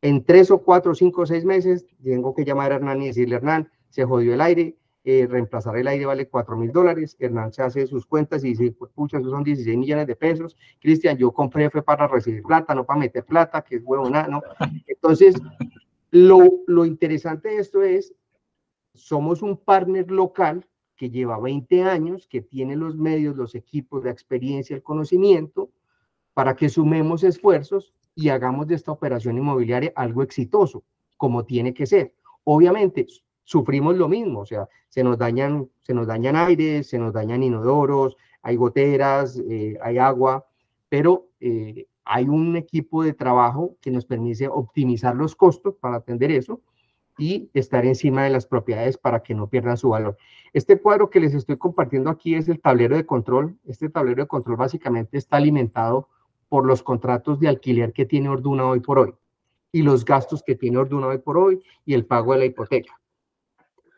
En 0.00 0.24
3 0.24 0.50
o 0.50 0.58
4, 0.62 0.94
5 0.94 1.22
o 1.22 1.26
6 1.26 1.44
meses, 1.44 1.86
tengo 2.02 2.34
que 2.34 2.44
llamar 2.44 2.72
a 2.72 2.76
Hernán 2.76 3.02
y 3.02 3.06
decirle, 3.06 3.36
Hernán, 3.36 3.70
se 3.90 4.04
jodió 4.04 4.34
el 4.34 4.40
aire, 4.40 4.76
eh, 5.06 5.26
reemplazar 5.28 5.76
el 5.76 5.86
aire 5.86 6.06
vale 6.06 6.28
4 6.28 6.56
mil 6.56 6.72
dólares. 6.72 7.14
Hernán 7.18 7.52
se 7.52 7.62
hace 7.62 7.86
sus 7.86 8.06
cuentas 8.06 8.42
y 8.42 8.54
dice, 8.54 8.72
pucha, 8.72 9.18
esos 9.18 9.30
son 9.30 9.44
16 9.44 9.76
millones 9.76 10.06
de 10.06 10.16
pesos. 10.16 10.56
Cristian, 10.80 11.18
yo 11.18 11.30
compré 11.30 11.68
fue 11.68 11.82
para 11.82 12.08
recibir 12.08 12.42
plata, 12.42 12.74
no 12.74 12.86
para 12.86 13.00
meter 13.00 13.24
plata, 13.24 13.62
que 13.62 13.76
es 13.76 13.82
huevona, 13.84 14.26
¿no? 14.28 14.42
Entonces, 14.86 15.34
lo, 16.10 16.62
lo 16.66 16.86
interesante 16.86 17.50
de 17.50 17.58
esto 17.58 17.82
es, 17.82 18.14
somos 18.94 19.42
un 19.42 19.58
partner 19.58 20.10
local 20.10 20.66
que 20.96 21.10
lleva 21.10 21.38
20 21.38 21.82
años, 21.82 22.26
que 22.26 22.40
tiene 22.40 22.74
los 22.74 22.96
medios, 22.96 23.36
los 23.36 23.54
equipos, 23.54 24.04
la 24.04 24.10
experiencia, 24.10 24.74
el 24.74 24.82
conocimiento, 24.82 25.70
para 26.32 26.56
que 26.56 26.68
sumemos 26.68 27.24
esfuerzos 27.24 27.92
y 28.14 28.30
hagamos 28.30 28.68
de 28.68 28.76
esta 28.76 28.92
operación 28.92 29.36
inmobiliaria 29.36 29.92
algo 29.96 30.22
exitoso, 30.22 30.84
como 31.16 31.44
tiene 31.44 31.74
que 31.74 31.86
ser. 31.86 32.14
Obviamente, 32.44 33.06
sufrimos 33.44 33.96
lo 33.96 34.08
mismo, 34.08 34.40
o 34.40 34.46
sea, 34.46 34.68
se 34.88 35.04
nos 35.04 35.18
dañan, 35.18 35.68
se 35.82 35.94
nos 35.94 36.06
dañan 36.06 36.36
aires, 36.36 36.88
se 36.88 36.98
nos 36.98 37.12
dañan 37.12 37.42
inodoros, 37.42 38.16
hay 38.42 38.56
goteras, 38.56 39.40
eh, 39.48 39.78
hay 39.82 39.98
agua, 39.98 40.46
pero 40.88 41.28
eh, 41.40 41.86
hay 42.04 42.24
un 42.28 42.56
equipo 42.56 43.02
de 43.02 43.12
trabajo 43.12 43.76
que 43.80 43.90
nos 43.90 44.04
permite 44.04 44.48
optimizar 44.48 45.14
los 45.14 45.34
costos 45.34 45.74
para 45.80 45.96
atender 45.96 46.30
eso 46.30 46.60
y 47.16 47.50
estar 47.54 47.86
encima 47.86 48.24
de 48.24 48.30
las 48.30 48.46
propiedades 48.46 48.98
para 48.98 49.22
que 49.22 49.34
no 49.34 49.48
pierdan 49.48 49.76
su 49.76 49.90
valor. 49.90 50.16
Este 50.52 50.80
cuadro 50.80 51.10
que 51.10 51.20
les 51.20 51.34
estoy 51.34 51.56
compartiendo 51.56 52.10
aquí 52.10 52.34
es 52.34 52.48
el 52.48 52.60
tablero 52.60 52.96
de 52.96 53.06
control. 53.06 53.56
Este 53.64 53.88
tablero 53.88 54.22
de 54.22 54.28
control 54.28 54.56
básicamente 54.56 55.16
está 55.16 55.36
alimentado 55.36 56.08
por 56.48 56.66
los 56.66 56.82
contratos 56.82 57.40
de 57.40 57.48
alquiler 57.48 57.92
que 57.92 58.04
tiene 58.04 58.28
Orduna 58.28 58.66
hoy 58.66 58.80
por 58.80 58.98
hoy 58.98 59.14
y 59.72 59.82
los 59.82 60.04
gastos 60.04 60.42
que 60.42 60.54
tiene 60.54 60.78
Orduna 60.78 61.08
hoy 61.08 61.18
por 61.18 61.36
hoy 61.36 61.60
y 61.84 61.94
el 61.94 62.06
pago 62.06 62.32
de 62.32 62.38
la 62.40 62.44
hipoteca. 62.44 63.00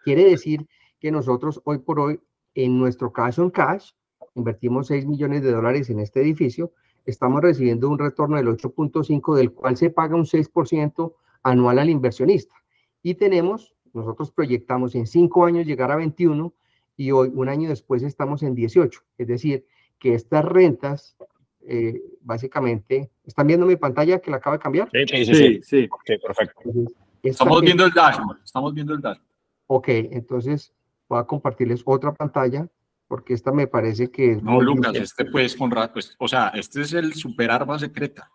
Quiere 0.07 0.23
decir 0.23 0.69
que 1.01 1.11
nosotros 1.11 1.61
hoy 1.65 1.79
por 1.79 1.99
hoy, 1.99 2.21
en 2.55 2.79
nuestro 2.79 3.13
caso 3.13 3.43
en 3.43 3.51
cash, 3.51 3.91
invertimos 4.37 4.87
6 4.87 5.05
millones 5.05 5.43
de 5.43 5.51
dólares 5.51 5.91
en 5.91 5.99
este 5.99 6.21
edificio, 6.21 6.71
estamos 7.05 7.43
recibiendo 7.43 7.91
un 7.91 7.99
retorno 7.99 8.37
del 8.37 8.47
8.5, 8.47 9.35
del 9.35 9.51
cual 9.51 9.77
se 9.77 9.91
paga 9.91 10.15
un 10.15 10.25
6% 10.25 11.13
anual 11.43 11.81
al 11.81 11.91
inversionista. 11.91 12.55
Y 13.03 13.17
tenemos, 13.17 13.75
nosotros 13.93 14.31
proyectamos 14.31 14.95
en 14.95 15.09
5 15.09 15.45
años 15.45 15.67
llegar 15.67 15.91
a 15.91 15.97
21 15.97 16.55
y 16.97 17.11
hoy, 17.11 17.33
un 17.35 17.49
año 17.49 17.69
después, 17.69 18.05
estamos 18.05 18.45
en 18.45 18.55
18. 18.55 19.01
Es 19.19 19.27
decir, 19.27 19.67
que 19.99 20.15
estas 20.15 20.45
rentas, 20.45 21.17
eh, 21.67 22.01
básicamente, 22.21 23.11
¿están 23.25 23.49
viendo 23.49 23.67
mi 23.67 23.75
pantalla 23.75 24.21
que 24.21 24.31
la 24.31 24.37
acaba 24.37 24.55
de 24.55 24.63
cambiar? 24.63 24.89
Sí, 24.93 25.25
sí, 25.25 25.35
sí. 25.35 25.61
sí. 25.65 25.89
perfecto. 26.07 26.61
estamos 27.25 27.61
viendo 27.61 27.85
el 27.85 27.91
dashboard, 27.91 28.39
estamos 28.45 28.73
viendo 28.73 28.95
el 28.95 29.01
dashboard. 29.01 29.26
Ok, 29.67 29.89
entonces 29.89 30.73
voy 31.09 31.21
a 31.21 31.25
compartirles 31.25 31.83
otra 31.85 32.13
pantalla 32.13 32.69
porque 33.09 33.35
esta 33.35 33.53
me 33.53 33.67
parece 33.67 34.11
que... 34.11 34.37
No, 34.37 34.61
Lucas, 34.61 34.95
este 34.97 35.27
pues, 35.27 35.55
con 35.55 35.71
pues, 35.93 36.17
o 36.19 36.29
sea, 36.29 36.49
este 36.55 36.83
es 36.83 36.93
el 36.93 37.15
super 37.15 37.51
arma 37.51 37.79
secreta. 37.79 38.31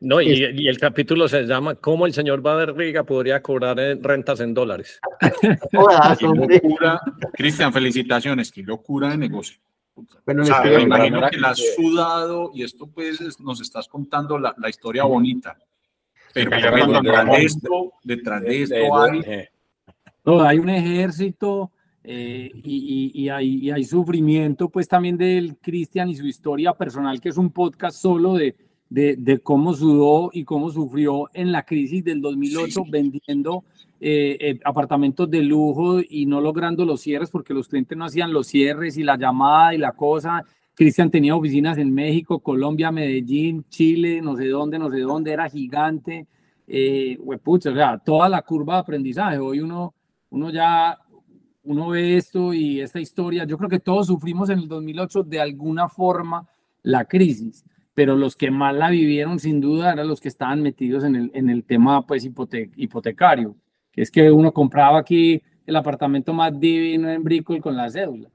No, 0.00 0.20
y, 0.20 0.30
y, 0.30 0.66
el 0.66 0.78
capítulo 0.78 1.28
se 1.28 1.42
llama 1.42 1.74
¿Cómo 1.74 2.06
el 2.06 2.14
señor 2.14 2.40
Baderriga 2.40 3.04
podría 3.04 3.42
cobrar 3.42 3.76
rentas 3.76 4.40
en 4.40 4.54
dólares? 4.54 4.98
Cristian, 7.34 7.70
felicitaciones, 7.70 8.50
qué 8.50 8.62
locura 8.62 9.10
de 9.10 9.18
negocio. 9.18 9.60
Bueno, 10.24 10.42
o 10.42 10.46
sea, 10.46 10.62
me 10.62 10.80
imagino 10.80 11.20
que 11.28 11.36
la 11.36 11.50
has 11.50 11.62
sudado 11.76 12.50
y 12.54 12.62
esto 12.62 12.86
pues 12.86 13.38
nos 13.40 13.60
estás 13.60 13.88
contando 13.88 14.38
la, 14.38 14.54
la 14.56 14.70
historia 14.70 15.04
bonita. 15.04 15.58
Pero, 16.32 16.50
detrás 16.50 17.26
de 17.26 17.44
esto, 17.44 17.92
detrás 18.02 18.42
de 18.42 18.62
esto 18.62 18.96
hay 18.96 19.48
no, 20.24 20.42
hay 20.42 20.58
un 20.58 20.68
ejército 20.68 21.70
eh, 22.02 22.50
y, 22.54 23.28
hay, 23.28 23.70
hay, 23.70 23.84
sufrimiento, 23.84 24.68
pues 24.68 24.88
también 24.88 25.16
del 25.16 25.56
Cristian 25.58 26.08
y 26.08 26.16
su 26.16 26.26
historia 26.26 26.72
personal, 26.72 27.20
que 27.20 27.28
es 27.28 27.36
un 27.36 27.50
podcast 27.50 27.98
solo 27.98 28.34
de, 28.34 28.56
de, 28.90 29.38
cómo 29.42 29.74
sudó 29.74 30.30
y 30.32 30.44
cómo 30.44 30.70
sufrió 30.70 31.28
en 31.32 31.52
la 31.52 31.64
crisis 31.64 32.02
del 32.04 32.20
2008 32.20 32.84
vendiendo 32.90 33.64
eh, 34.00 34.36
eh, 34.40 34.60
apartamentos 34.64 35.30
de 35.30 35.42
lujo 35.42 36.00
y 36.00 36.26
no 36.26 36.40
logrando 36.40 36.84
los 36.84 37.00
cierres 37.00 37.30
porque 37.30 37.54
los 37.54 37.68
clientes 37.68 37.96
no 37.96 38.06
hacían 38.06 38.32
los 38.32 38.46
cierres 38.48 38.96
y 38.96 39.04
la 39.04 39.16
llamada 39.16 39.74
y 39.74 39.78
la 39.78 39.92
cosa. 39.92 40.44
Cristian 40.74 41.10
tenía 41.10 41.36
oficinas 41.36 41.76
en 41.78 41.92
México, 41.92 42.40
Colombia, 42.40 42.90
Medellín, 42.90 43.66
Chile, 43.68 44.20
no 44.22 44.36
sé 44.36 44.48
dónde, 44.48 44.78
no 44.78 44.90
sé 44.90 45.00
dónde, 45.00 45.32
era 45.32 45.48
gigante. 45.48 46.26
Eh, 46.66 47.18
o 47.22 47.60
sea, 47.60 47.98
toda 47.98 48.28
la 48.28 48.42
curva 48.42 48.74
de 48.74 48.80
aprendizaje. 48.80 49.38
Hoy 49.38 49.60
uno 49.60 49.94
uno 50.30 50.50
ya, 50.50 50.98
uno 51.62 51.88
ve 51.88 52.16
esto 52.16 52.54
y 52.54 52.80
esta 52.80 53.00
historia, 53.00 53.44
yo 53.44 53.58
creo 53.58 53.68
que 53.68 53.80
todos 53.80 54.06
sufrimos 54.06 54.48
en 54.50 54.60
el 54.60 54.68
2008 54.68 55.24
de 55.24 55.40
alguna 55.40 55.88
forma 55.88 56.48
la 56.82 57.04
crisis, 57.04 57.64
pero 57.94 58.16
los 58.16 58.36
que 58.36 58.50
más 58.50 58.74
la 58.74 58.90
vivieron 58.90 59.38
sin 59.38 59.60
duda 59.60 59.92
eran 59.92 60.08
los 60.08 60.20
que 60.20 60.28
estaban 60.28 60.62
metidos 60.62 61.04
en 61.04 61.16
el, 61.16 61.30
en 61.34 61.50
el 61.50 61.64
tema 61.64 62.06
pues 62.06 62.24
hipotecario, 62.24 63.56
que 63.92 64.02
es 64.02 64.10
que 64.10 64.30
uno 64.30 64.52
compraba 64.52 64.98
aquí 64.98 65.42
el 65.66 65.76
apartamento 65.76 66.32
más 66.32 66.58
divino 66.58 67.10
en 67.10 67.22
Brickell 67.22 67.60
con 67.60 67.76
la 67.76 67.90
cédula. 67.90 68.30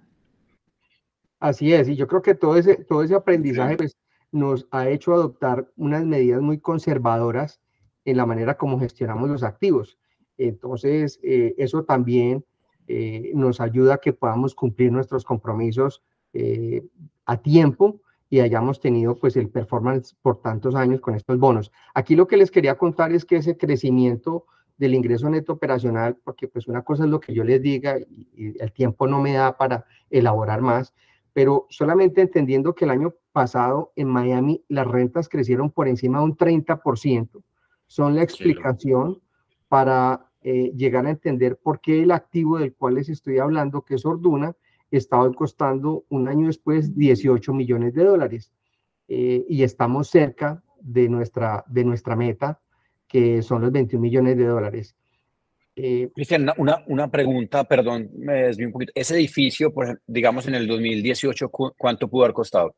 Así 1.40 1.74
es, 1.74 1.88
y 1.90 1.96
yo 1.96 2.08
creo 2.08 2.22
que 2.22 2.36
todo 2.36 2.58
ese, 2.58 2.76
todo 2.76 3.04
ese 3.04 3.16
aprendizaje 3.16 3.78
pues, 3.78 3.98
nos 4.32 4.68
ha 4.72 4.90
hecho 4.90 5.14
adoptar 5.14 5.70
unas 5.76 6.06
medidas 6.06 6.42
muy 6.42 6.60
conservadoras 6.60 7.60
en 8.06 8.18
la 8.18 8.26
manera 8.26 8.58
como 8.58 8.80
gestionamos 8.80 9.30
los 9.30 9.44
activos. 9.44 9.98
Entonces, 10.38 11.20
eh, 11.24 11.56
eso 11.58 11.84
también 11.84 12.44
eh, 12.88 13.32
nos 13.34 13.62
ayuda 13.62 13.96
a 13.96 13.98
que 13.98 14.14
podamos 14.14 14.54
cumplir 14.54 14.92
nuestros 14.92 15.24
compromisos 15.24 16.04
eh, 16.34 16.84
a 17.26 17.38
tiempo 17.38 18.02
y 18.30 18.40
hayamos 18.40 18.80
tenido 18.80 19.16
pues 19.16 19.38
el 19.38 19.50
performance 19.50 20.16
por 20.22 20.42
tantos 20.42 20.76
años 20.76 21.00
con 21.00 21.16
estos 21.16 21.40
bonos. 21.40 21.72
Aquí 21.94 22.16
lo 22.16 22.28
que 22.28 22.38
les 22.38 22.52
quería 22.52 22.78
contar 22.78 23.12
es 23.12 23.26
que 23.26 23.38
ese 23.38 23.58
crecimiento 23.58 24.46
del 24.78 24.94
ingreso 24.94 25.30
neto 25.30 25.54
operacional, 25.54 26.18
porque 26.24 26.48
pues 26.48 26.68
una 26.68 26.84
cosa 26.84 27.06
es 27.06 27.10
lo 27.10 27.20
que 27.20 27.34
yo 27.34 27.44
les 27.44 27.62
diga 27.62 27.98
y, 27.98 28.28
y 28.36 28.62
el 28.62 28.72
tiempo 28.74 29.08
no 29.08 29.22
me 29.22 29.34
da 29.34 29.58
para 29.58 29.86
elaborar 30.10 30.62
más, 30.62 30.94
pero 31.34 31.66
solamente 31.70 32.22
entendiendo 32.22 32.76
que 32.76 32.86
el 32.86 32.92
año 32.92 33.14
pasado 33.32 33.92
en 33.96 34.10
Miami 34.10 34.64
las 34.68 34.88
rentas 34.88 35.28
crecieron 35.30 35.72
por 35.72 35.88
encima 35.88 36.20
de 36.20 36.26
un 36.26 36.38
30%, 36.38 37.44
son 37.88 38.16
la 38.16 38.24
explicación 38.24 39.22
para 39.68 40.25
eh, 40.48 40.72
llegar 40.76 41.08
a 41.08 41.10
entender 41.10 41.58
por 41.58 41.82
qué 41.82 42.04
el 42.04 42.12
activo 42.12 42.60
del 42.60 42.76
cual 42.76 42.94
les 42.94 43.10
estoy 43.10 43.40
hablando, 43.40 43.82
que 43.82 43.96
es 43.96 44.06
Orduna, 44.06 44.56
estaba 44.92 45.34
costando 45.34 46.06
un 46.10 46.28
año 46.28 46.46
después 46.46 46.96
18 46.96 47.52
millones 47.52 47.96
de 47.96 48.04
dólares. 48.04 48.52
Eh, 49.08 49.44
y 49.50 49.64
estamos 49.64 50.08
cerca 50.08 50.64
de 50.80 51.10
nuestra, 51.10 51.64
de 51.66 51.84
nuestra 51.84 52.16
meta, 52.16 52.62
que 53.08 53.42
son 53.42 53.64
los 53.64 53.72
21 53.72 54.00
millones 54.00 54.38
de 54.38 54.46
dólares. 54.46 54.96
Eh, 55.76 56.12
Cristian, 56.14 56.52
una, 56.58 56.84
una 56.90 57.10
pregunta, 57.10 57.64
perdón, 57.64 58.12
me 58.16 58.44
desvío 58.44 58.68
un 58.68 58.74
poquito. 58.74 58.92
Ese 58.94 59.16
edificio, 59.16 59.74
por 59.74 60.00
digamos, 60.06 60.48
en 60.48 60.54
el 60.54 60.68
2018, 60.68 61.50
¿cuánto 61.50 62.08
pudo 62.08 62.26
haber 62.26 62.36
costado? 62.36 62.76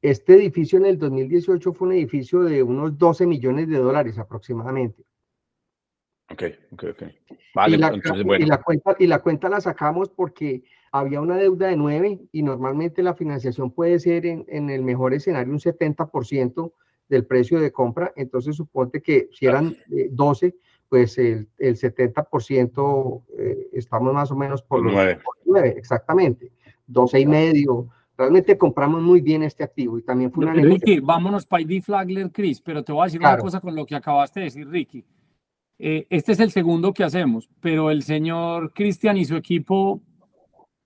Este 0.00 0.32
edificio 0.32 0.78
en 0.78 0.86
el 0.86 0.98
2018 0.98 1.74
fue 1.74 1.88
un 1.88 1.94
edificio 1.94 2.40
de 2.40 2.62
unos 2.62 2.96
12 2.96 3.26
millones 3.26 3.68
de 3.68 3.76
dólares 3.76 4.16
aproximadamente. 4.18 5.04
Ok, 6.30 6.42
ok, 6.72 6.84
ok. 6.90 7.02
Vale, 7.54 7.76
y 7.76 7.78
la, 7.78 7.88
entonces, 7.88 8.24
bueno. 8.24 8.44
y 8.44 8.48
la, 8.48 8.62
cuenta, 8.62 8.96
y 8.98 9.06
la 9.06 9.18
cuenta 9.20 9.48
la 9.48 9.60
sacamos 9.60 10.08
porque 10.08 10.64
había 10.90 11.20
una 11.20 11.36
deuda 11.36 11.68
de 11.68 11.76
9 11.76 12.20
y 12.32 12.42
normalmente 12.42 13.02
la 13.02 13.14
financiación 13.14 13.70
puede 13.70 13.98
ser 13.98 14.26
en, 14.26 14.44
en 14.48 14.70
el 14.70 14.82
mejor 14.82 15.12
escenario 15.12 15.52
un 15.52 15.58
70% 15.58 16.72
del 17.08 17.26
precio 17.26 17.60
de 17.60 17.72
compra. 17.72 18.12
Entonces, 18.16 18.56
suponte 18.56 19.02
que 19.02 19.28
si 19.32 19.46
eran 19.46 19.76
12, 20.10 20.46
eh, 20.46 20.54
pues 20.88 21.18
el, 21.18 21.48
el 21.58 21.76
70% 21.76 23.22
eh, 23.38 23.68
estamos 23.72 24.14
más 24.14 24.30
o 24.30 24.36
menos 24.36 24.62
por 24.62 24.82
los 24.82 24.92
9. 24.92 25.18
9 25.44 25.74
exactamente. 25.76 26.52
12 26.86 27.20
y 27.20 27.26
medio. 27.26 27.88
Realmente 28.16 28.56
compramos 28.56 29.02
muy 29.02 29.20
bien 29.20 29.42
este 29.42 29.64
activo 29.64 29.98
y 29.98 30.02
también 30.02 30.30
fue 30.30 30.44
una 30.44 30.54
Ricky, 30.54 31.00
vámonos 31.00 31.46
para 31.46 31.62
ID 31.62 31.82
Flagler, 31.82 32.30
Chris, 32.30 32.60
pero 32.60 32.84
te 32.84 32.92
voy 32.92 33.02
a 33.02 33.04
decir 33.06 33.20
una 33.20 33.36
cosa 33.36 33.60
con 33.60 33.74
lo 33.74 33.84
que 33.84 33.96
acabaste 33.96 34.38
de 34.38 34.44
decir, 34.44 34.68
Ricky. 34.68 35.04
Eh, 35.78 36.06
este 36.10 36.32
es 36.32 36.40
el 36.40 36.50
segundo 36.50 36.92
que 36.92 37.04
hacemos, 37.04 37.48
pero 37.60 37.90
el 37.90 38.02
señor 38.02 38.72
Cristian 38.72 39.16
y 39.16 39.24
su 39.24 39.36
equipo 39.36 40.00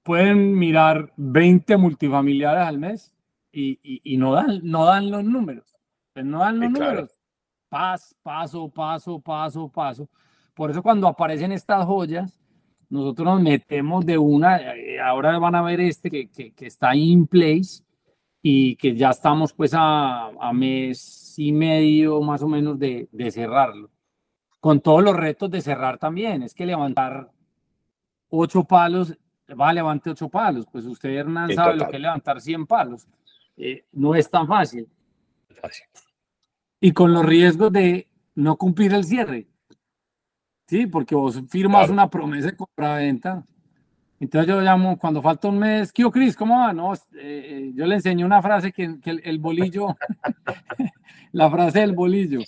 pueden 0.02 0.58
mirar 0.58 1.12
20 1.16 1.76
multifamiliares 1.76 2.64
al 2.64 2.78
mes 2.78 3.14
y, 3.52 4.16
no, 4.16 4.32
dan, 4.32 4.60
no 4.62 4.86
dan 4.86 5.10
los 5.10 5.24
números. 5.24 5.76
Pues 6.12 6.24
no 6.24 6.38
dan 6.38 6.60
los 6.60 6.70
números. 6.70 7.10
paso, 7.68 8.16
paso, 8.22 8.68
paso, 8.70 9.20
paso, 9.20 9.68
paso. 9.68 10.08
Por 10.54 10.70
eso 10.70 10.82
cuando 10.82 11.06
aparecen 11.06 11.52
estas 11.52 11.84
joyas, 11.84 12.40
nosotros 12.88 13.26
nos 13.26 13.42
metemos 13.42 14.06
de 14.06 14.16
una, 14.16 14.74
eh, 14.74 14.98
ahora 15.00 15.38
van 15.38 15.54
a 15.54 15.62
ver 15.62 15.80
este 15.80 16.10
que, 16.10 16.28
que, 16.28 16.66
está 16.66 16.96
in 16.96 17.26
place 17.26 17.84
y 18.40 18.76
que 18.76 18.96
ya 18.96 19.10
estamos 19.10 19.52
pues 19.52 19.74
a, 19.74 20.28
a 20.28 20.52
mes 20.54 21.34
y 21.36 21.52
medio 21.52 22.22
más 22.22 22.42
o 22.42 22.48
menos 22.48 22.78
de, 22.78 23.08
de 23.12 23.30
cerrarlo 23.30 23.90
con 24.60 24.80
todos 24.80 25.02
los 25.02 25.16
retos 25.16 25.50
de 25.50 25.60
cerrar 25.60 25.98
también. 25.98 26.42
Es 26.42 26.54
que 26.54 26.66
levantar 26.66 27.30
ocho 28.30 28.64
palos, 28.64 29.16
va 29.48 29.70
a 29.70 29.72
levantar 29.72 30.12
ocho 30.12 30.28
palos. 30.28 30.66
Pues 30.70 30.84
usted, 30.84 31.10
Hernán, 31.10 31.52
sabe 31.54 31.76
lo 31.76 31.88
que 31.88 31.96
es 31.96 32.02
levantar 32.02 32.40
100 32.40 32.66
palos. 32.66 33.06
Eh, 33.56 33.84
no 33.92 34.14
es 34.14 34.30
tan 34.30 34.46
fácil. 34.46 34.88
fácil. 35.60 35.86
Y 36.80 36.92
con 36.92 37.12
los 37.12 37.24
riesgos 37.24 37.72
de 37.72 38.08
no 38.34 38.56
cumplir 38.56 38.94
el 38.94 39.04
cierre. 39.04 39.48
Sí, 40.66 40.86
porque 40.86 41.14
vos 41.14 41.40
firmas 41.48 41.88
una 41.88 42.08
promesa 42.08 42.48
de 42.48 42.56
compra-venta. 42.56 43.44
Entonces 44.20 44.48
yo 44.48 44.60
llamo, 44.60 44.98
cuando 44.98 45.22
falta 45.22 45.48
un 45.48 45.58
mes, 45.58 45.92
¿qué 45.92 46.04
Cris? 46.10 46.36
¿Cómo 46.36 46.58
va? 46.58 46.72
No, 46.72 46.92
eh, 46.94 46.98
eh, 47.14 47.72
yo 47.74 47.86
le 47.86 47.94
enseñé 47.94 48.24
una 48.24 48.42
frase 48.42 48.72
que, 48.72 49.00
que 49.00 49.10
el, 49.10 49.38
bolillo, 49.38 49.96
la 51.32 51.50
frase 51.50 51.80
del 51.80 51.92
bolillo. 51.92 52.40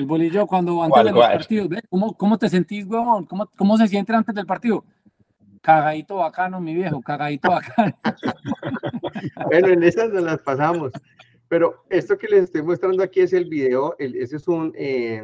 El 0.00 0.06
bolillo 0.06 0.46
cuando 0.46 0.82
antes 0.82 1.04
de 1.04 1.12
los 1.12 1.20
partidos, 1.20 1.68
¿Cómo, 1.90 2.16
¿Cómo, 2.16 2.38
te 2.38 2.48
sentís, 2.48 2.86
huevón? 2.86 3.26
¿Cómo, 3.26 3.50
¿Cómo 3.54 3.76
se 3.76 3.86
siente 3.86 4.14
antes 4.14 4.34
del 4.34 4.46
partido? 4.46 4.82
Cagadito 5.60 6.16
bacano, 6.16 6.58
mi 6.58 6.74
viejo, 6.74 7.02
cagadito 7.02 7.50
bacano. 7.50 7.94
bueno, 9.44 9.68
en 9.68 9.82
esas 9.82 10.08
nos 10.08 10.22
las 10.22 10.38
pasamos. 10.38 10.90
Pero 11.48 11.84
esto 11.90 12.16
que 12.16 12.28
les 12.28 12.44
estoy 12.44 12.62
mostrando 12.62 13.02
aquí 13.02 13.20
es 13.20 13.34
el 13.34 13.44
video, 13.44 13.94
ese 13.98 14.36
es 14.36 14.48
un, 14.48 14.72
eh, 14.74 15.22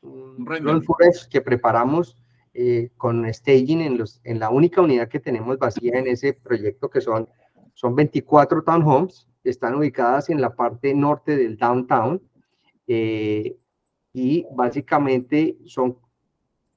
un 0.00 0.84
que 1.30 1.40
preparamos 1.42 2.16
eh, 2.54 2.92
con 2.96 3.30
staging 3.30 3.82
en, 3.82 3.98
los, 3.98 4.22
en 4.24 4.38
la 4.38 4.48
única 4.48 4.80
unidad 4.80 5.08
que 5.08 5.20
tenemos 5.20 5.58
vacía 5.58 5.98
en 5.98 6.06
ese 6.06 6.32
proyecto, 6.32 6.88
que 6.88 7.02
son, 7.02 7.28
son 7.74 7.94
24 7.94 8.62
townhomes, 8.62 9.28
están 9.42 9.74
ubicadas 9.74 10.30
en 10.30 10.40
la 10.40 10.56
parte 10.56 10.94
norte 10.94 11.36
del 11.36 11.58
downtown 11.58 12.22
eh, 12.86 13.58
y 14.14 14.46
básicamente 14.52 15.58
son 15.66 15.98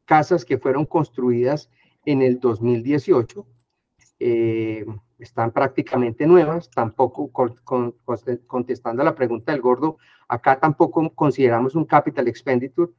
casas 0.04 0.44
que 0.44 0.58
fueron 0.58 0.86
construidas 0.86 1.70
en 2.04 2.22
el 2.24 2.40
2018. 2.40 3.46
Eh, 4.20 4.86
están 5.20 5.52
prácticamente 5.52 6.26
nuevas, 6.26 6.70
tampoco 6.70 7.32
contestando 8.48 9.02
a 9.02 9.06
la 9.06 9.16
pregunta 9.16 9.52
del 9.52 9.62
gordo, 9.62 9.98
acá 10.28 10.60
tampoco 10.60 11.10
consideramos 11.14 11.76
un 11.76 11.86
capital 11.86 12.28
expenditure, 12.28 12.92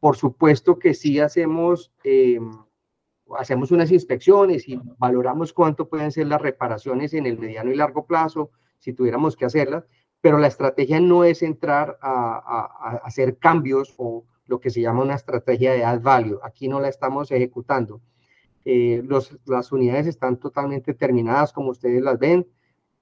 por 0.00 0.16
supuesto 0.16 0.78
que 0.78 0.94
sí 0.94 1.20
hacemos, 1.20 1.92
eh, 2.04 2.40
hacemos 3.38 3.70
unas 3.70 3.90
inspecciones 3.92 4.68
y 4.68 4.78
valoramos 4.98 5.52
cuánto 5.52 5.88
pueden 5.88 6.12
ser 6.12 6.26
las 6.26 6.40
reparaciones 6.40 7.14
en 7.14 7.26
el 7.26 7.38
mediano 7.38 7.70
y 7.70 7.76
largo 7.76 8.06
plazo, 8.06 8.50
si 8.78 8.92
tuviéramos 8.92 9.36
que 9.36 9.46
hacerlas, 9.46 9.86
pero 10.24 10.38
la 10.38 10.46
estrategia 10.46 11.00
no 11.00 11.22
es 11.22 11.42
entrar 11.42 11.98
a, 12.00 13.00
hacer 13.04 13.36
cambios 13.36 13.92
o 13.98 14.24
lo 14.46 14.58
que 14.58 14.70
se 14.70 14.80
llama 14.80 15.02
una 15.02 15.16
estrategia 15.16 15.74
de 15.74 15.84
add 15.84 16.00
value. 16.00 16.38
Aquí 16.42 16.66
no 16.66 16.80
la 16.80 16.88
estamos 16.88 17.30
ejecutando. 17.30 18.00
Eh, 18.64 19.06
las 19.44 19.70
unidades 19.70 20.06
están 20.06 20.38
totalmente 20.38 20.94
terminadas, 20.94 21.52
como 21.52 21.72
ustedes 21.72 22.02
las 22.02 22.18
ven, 22.18 22.46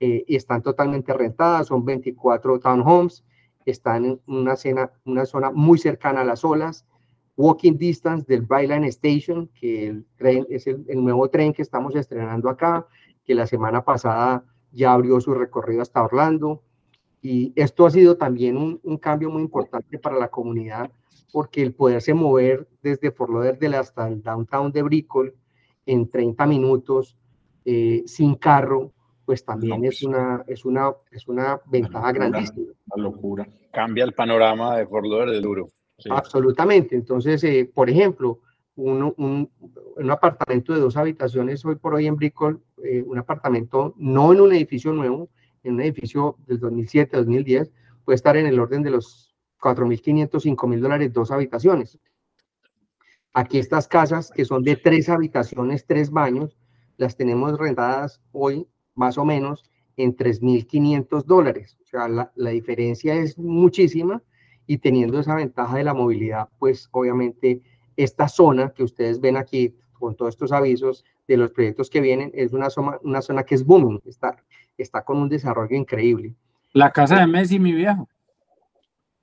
eh, 0.01 0.25
y 0.27 0.35
están 0.35 0.63
totalmente 0.63 1.13
rentadas, 1.13 1.69
son 1.69 1.85
24 1.85 2.59
townhomes, 2.59 3.25
están 3.67 4.05
en 4.05 4.21
una, 4.27 4.57
una 5.05 5.25
zona 5.25 5.53
muy 5.53 5.79
cercana 5.79 6.23
a 6.23 6.25
las 6.25 6.45
olas, 6.45 6.85
walking 7.37 7.79
distance 7.79 8.27
del 8.27 8.43
Brightline 8.43 8.83
Station, 8.87 9.49
que 9.55 9.87
el 9.87 10.07
tren, 10.17 10.45
es 10.51 10.67
el, 10.67 10.85
nuevo 10.97 11.31
tren 11.31 11.53
que 11.53 11.63
estamos 11.63 11.95
estrenando 11.95 12.49
acá, 12.49 12.85
que 13.25 13.37
la 13.37 13.47
semana 13.47 13.85
pasada 13.85 14.45
ya 14.73 14.93
abrió 14.93 15.21
su 15.21 15.33
recorrido 15.35 15.83
hasta 15.83 16.03
Orlando. 16.03 16.65
Y 17.23 17.53
esto 17.55 17.87
ha 17.87 17.91
sido 17.91 18.17
también 18.17 18.57
un, 18.83 18.99
cambio 18.99 19.31
muy 19.31 19.43
importante 19.43 19.97
para 19.99 20.19
la 20.19 20.29
comunidad, 20.29 20.91
porque 21.33 21.63
el 21.63 21.73
poderse 21.73 22.13
mover 22.13 22.69
desde 22.83 23.13
Fort 23.13 23.31
Lauderdale 23.31 23.77
hasta 23.77 24.09
el 24.09 24.23
downtown 24.23 24.73
de 24.73 24.83
Brickell 24.83 25.33
en 25.87 26.11
30 26.11 26.47
minutos, 26.47 27.17
eh, 27.65 28.03
sin 28.07 28.35
carro, 28.35 28.93
pues 29.25 29.45
también 29.45 29.85
es, 29.85 30.01
pues 30.01 30.03
una, 30.03 30.45
es, 30.49 30.65
una, 30.65 30.93
es 31.13 31.29
una 31.29 31.61
ventaja 31.67 32.11
grandísima. 32.11 32.73
Una 32.93 33.05
locura. 33.05 33.49
Cambia 33.71 34.05
el 34.05 34.13
panorama 34.13 34.77
de 34.77 34.87
Fort 34.87 35.07
Lauderdale 35.07 35.41
duro. 35.41 35.69
Absolutamente. 36.11 36.97
Entonces, 36.97 37.45
eh, 37.45 37.71
por 37.73 37.89
ejemplo, 37.89 38.41
un, 38.75 39.15
un, 39.17 40.11
apartamento 40.11 40.73
de 40.73 40.81
dos 40.81 40.97
habitaciones 40.97 41.65
hoy 41.65 41.77
por 41.77 41.95
hoy 41.95 42.07
en 42.07 42.17
Brickell, 42.17 42.59
eh, 42.83 43.03
un 43.07 43.19
apartamento 43.19 43.95
no 43.97 44.33
en 44.33 44.41
un 44.41 44.53
edificio 44.53 44.93
nuevo, 44.93 45.29
en 45.63 45.75
un 45.75 45.81
edificio 45.81 46.37
del 46.47 46.59
2007, 46.59 47.17
2010, 47.17 47.73
puede 48.05 48.17
estar 48.17 48.37
en 48.37 48.47
el 48.47 48.59
orden 48.59 48.83
de 48.83 48.91
los 48.91 49.35
4.500, 49.61 50.31
5.000 50.31 50.81
dólares, 50.81 51.13
dos 51.13 51.31
habitaciones. 51.31 51.99
Aquí 53.33 53.59
estas 53.59 53.89
casas 53.89 54.31
que 54.31 54.45
son 54.45 54.63
de 54.63 54.77
tres 54.77 55.09
habitaciones, 55.09 55.87
tres 55.87 56.11
baños, 56.11 56.59
las 56.97 57.17
tenemos 57.17 57.59
rentadas 57.59 58.21
hoy 58.33 58.67
más 58.95 59.17
o 59.17 59.25
menos 59.25 59.65
en 59.97 60.17
3.500 60.17 61.25
dólares. 61.25 61.79
O 61.83 61.87
sea, 61.87 62.09
la, 62.09 62.33
la 62.35 62.51
diferencia 62.51 63.15
es 63.15 63.39
muchísima 63.39 64.23
y 64.67 64.79
teniendo 64.79 65.19
esa 65.19 65.35
ventaja 65.35 65.77
de 65.77 65.85
la 65.85 65.95
movilidad, 65.95 66.49
pues 66.59 66.89
obviamente 66.93 67.63
esta 67.97 68.29
zona 68.29 68.71
que 68.71 68.83
ustedes 68.83 69.21
ven 69.21 69.37
aquí 69.37 69.75
con 69.93 70.17
todos 70.17 70.35
estos 70.35 70.53
avisos 70.53 71.05
de 71.29 71.37
los 71.37 71.53
proyectos 71.53 71.89
que 71.89 72.01
vienen, 72.01 72.31
es 72.35 72.53
una 72.53 72.71
zona, 72.71 72.99
una 73.03 73.23
zona 73.23 73.45
que 73.45 73.55
es 73.55 73.65
booming, 73.65 74.01
está, 74.05 74.37
está 74.83 75.05
con 75.05 75.19
un 75.19 75.29
desarrollo 75.29 75.77
increíble. 75.77 76.35
La 76.73 76.91
casa 76.91 77.21
de 77.21 77.27
Messi, 77.27 77.59
mi 77.59 77.73
viejo. 77.73 78.09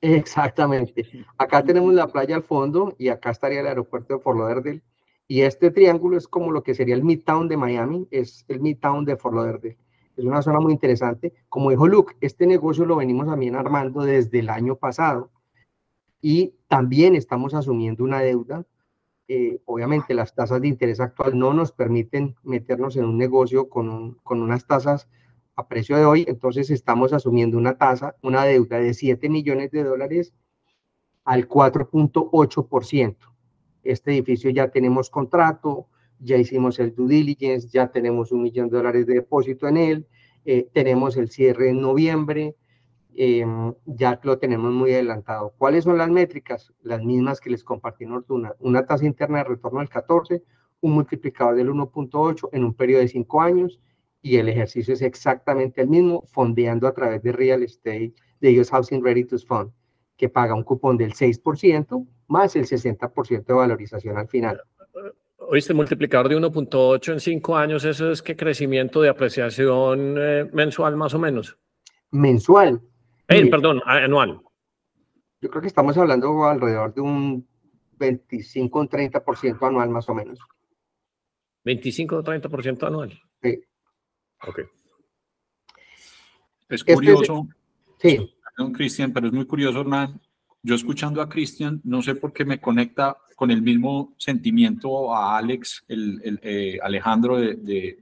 Exactamente. 0.02 1.06
Acá 1.38 1.64
tenemos 1.64 1.94
la 1.94 2.08
playa 2.08 2.36
al 2.36 2.44
fondo 2.44 2.96
y 2.98 3.10
acá 3.10 3.32
estaría 3.32 3.60
el 3.60 3.68
aeropuerto 3.68 4.16
de 4.16 4.20
Fort 4.20 4.38
Lauderdale. 4.38 4.82
Y 5.28 5.42
este 5.42 5.72
triángulo 5.72 6.18
es 6.18 6.28
como 6.28 6.52
lo 6.52 6.64
que 6.64 6.74
sería 6.74 6.96
el 6.96 7.04
Midtown 7.04 7.48
de 7.48 7.58
Miami, 7.58 8.08
es 8.10 8.46
el 8.48 8.62
Midtown 8.62 9.06
de 9.06 9.18
Fort 9.18 9.36
Lauderdale. 9.36 9.78
Es 10.16 10.26
una 10.26 10.42
zona 10.42 10.60
muy 10.60 10.74
interesante. 10.74 11.34
Como 11.50 11.70
dijo 11.70 11.88
Luke, 11.88 12.16
este 12.22 12.48
negocio 12.48 12.86
lo 12.86 12.96
venimos 12.98 13.28
también 13.28 13.56
armando 13.56 14.02
desde 14.02 14.40
el 14.40 14.50
año 14.50 14.76
pasado 14.76 15.32
y 16.22 16.56
también 16.68 17.16
estamos 17.16 17.54
asumiendo 17.54 18.04
una 18.04 18.20
deuda. 18.20 18.66
Eh, 19.28 19.62
obviamente 19.66 20.14
las 20.14 20.34
tasas 20.34 20.62
de 20.62 20.68
interés 20.68 21.00
actual 21.00 21.38
no 21.38 21.54
nos 21.54 21.72
permiten 21.72 22.36
meternos 22.44 22.96
en 22.98 23.06
un 23.06 23.18
negocio 23.18 23.70
con, 23.70 24.16
con 24.24 24.42
unas 24.42 24.66
tasas 24.66 25.08
a 25.60 25.68
precio 25.68 25.98
de 25.98 26.06
hoy, 26.06 26.26
entonces 26.28 26.70
estamos 26.70 27.12
asumiendo 27.12 27.58
una 27.58 27.78
tasa, 27.78 28.16
una 28.22 28.46
deuda 28.46 28.80
de 28.80 28.94
7 28.94 29.30
millones 29.30 29.72
de 29.72 29.84
dólares 29.84 30.34
al 31.26 31.50
4.8%. 31.50 33.18
Este 33.84 34.12
edificio 34.12 34.50
ya 34.52 34.70
tenemos 34.70 35.10
contrato, 35.10 35.88
ya 36.20 36.38
hicimos 36.38 36.80
el 36.80 36.96
due 36.96 37.10
diligence, 37.10 37.68
ya 37.68 37.92
tenemos 37.92 38.32
un 38.32 38.42
millón 38.42 38.70
de 38.70 38.78
dólares 38.78 39.06
de 39.06 39.16
depósito 39.16 39.68
en 39.68 39.78
él, 39.78 40.08
eh, 40.46 40.70
tenemos 40.74 41.18
el 41.18 41.30
cierre 41.30 41.70
en 41.70 41.82
noviembre, 41.82 42.56
em, 43.16 43.74
ya 43.86 44.18
lo 44.24 44.38
tenemos 44.40 44.72
muy 44.72 44.94
adelantado. 44.94 45.54
¿Cuáles 45.58 45.84
son 45.84 45.98
las 45.98 46.10
métricas? 46.10 46.74
Las 46.84 47.04
mismas 47.04 47.42
que 47.42 47.50
les 47.50 47.66
compartí 47.66 48.06
en 48.06 48.14
Ortuna. 48.14 48.56
Una 48.60 48.86
tasa 48.86 49.06
interna 49.06 49.40
de 49.40 49.44
retorno 49.44 49.80
del 49.80 49.90
14, 49.90 50.42
un 50.80 50.94
multiplicador 50.94 51.56
del 51.56 51.70
1.8 51.70 52.50
en 52.54 52.64
un 52.64 52.74
periodo 52.74 53.02
de 53.02 53.10
5 53.10 53.42
años 53.42 53.80
y 54.22 54.38
el 54.38 54.50
ejercicio 54.50 54.94
es 54.94 55.02
exactamente 55.02 55.82
el 55.82 55.88
mismo, 55.88 56.26
fondeando 56.28 56.88
a 56.88 56.94
través 56.94 57.24
de 57.24 57.32
Real 57.32 57.64
Estate, 57.64 58.14
de 58.40 58.60
US 58.60 58.70
Housing 58.72 59.04
Ready 59.04 59.26
to 59.26 59.38
Fund, 59.40 59.72
que 60.18 60.30
paga 60.30 60.54
un 60.54 60.64
cupón 60.64 60.98
del 60.98 61.14
6% 61.14 62.08
más 62.28 62.56
el 62.56 62.66
60% 62.66 63.46
de 63.46 63.54
valorización 63.54 64.18
al 64.18 64.28
final. 64.28 64.62
Oíste, 65.38 65.74
multiplicador 65.74 66.30
de 66.30 66.38
1.8 66.38 67.14
en 67.14 67.20
5 67.20 67.56
años, 67.56 67.84
¿eso 67.86 68.12
es 68.12 68.22
qué 68.22 68.36
crecimiento 68.36 69.02
de 69.02 69.10
apreciación 69.10 70.16
eh, 70.20 70.50
mensual 70.54 70.96
más 70.96 71.14
o 71.14 71.20
menos? 71.20 71.58
Mensual. 72.12 72.82
Eh, 73.28 73.50
perdón, 73.50 73.82
anual. 73.86 74.42
Yo 75.42 75.50
creo 75.50 75.62
que 75.62 75.68
estamos 75.68 75.98
hablando 75.98 76.46
alrededor 76.46 76.94
de 76.94 77.02
un 77.02 77.48
25 77.98 78.80
o 78.80 78.86
30% 78.86 79.68
anual 79.68 79.90
más 79.90 80.10
o 80.10 80.14
menos. 80.14 80.40
25 81.64 82.18
o 82.18 82.24
30% 82.24 82.88
anual. 82.88 83.20
Sí. 83.42 83.64
Ok. 84.48 84.62
Es 86.70 86.84
curioso. 86.84 87.48
sí. 88.00 88.34
Perdón, 88.56 88.74
Cristian, 88.74 89.14
pero 89.14 89.28
es 89.28 89.34
muy 89.34 89.46
curioso, 89.46 89.82
Hernán. 89.82 90.20
Yo 90.62 90.76
escuchando 90.76 91.22
a 91.22 91.30
Cristian, 91.30 91.80
no 91.86 92.02
sé 92.02 92.16
por 92.16 92.34
qué 92.34 92.44
me 92.44 92.60
conecta 92.60 93.18
con 93.36 93.52
el 93.52 93.62
mismo 93.62 94.14
sentimiento 94.18 95.16
a 95.16 95.38
Alex, 95.38 95.86
el, 95.88 96.40
eh, 96.44 96.78
Alejandro, 96.84 97.38
de, 97.38 98.00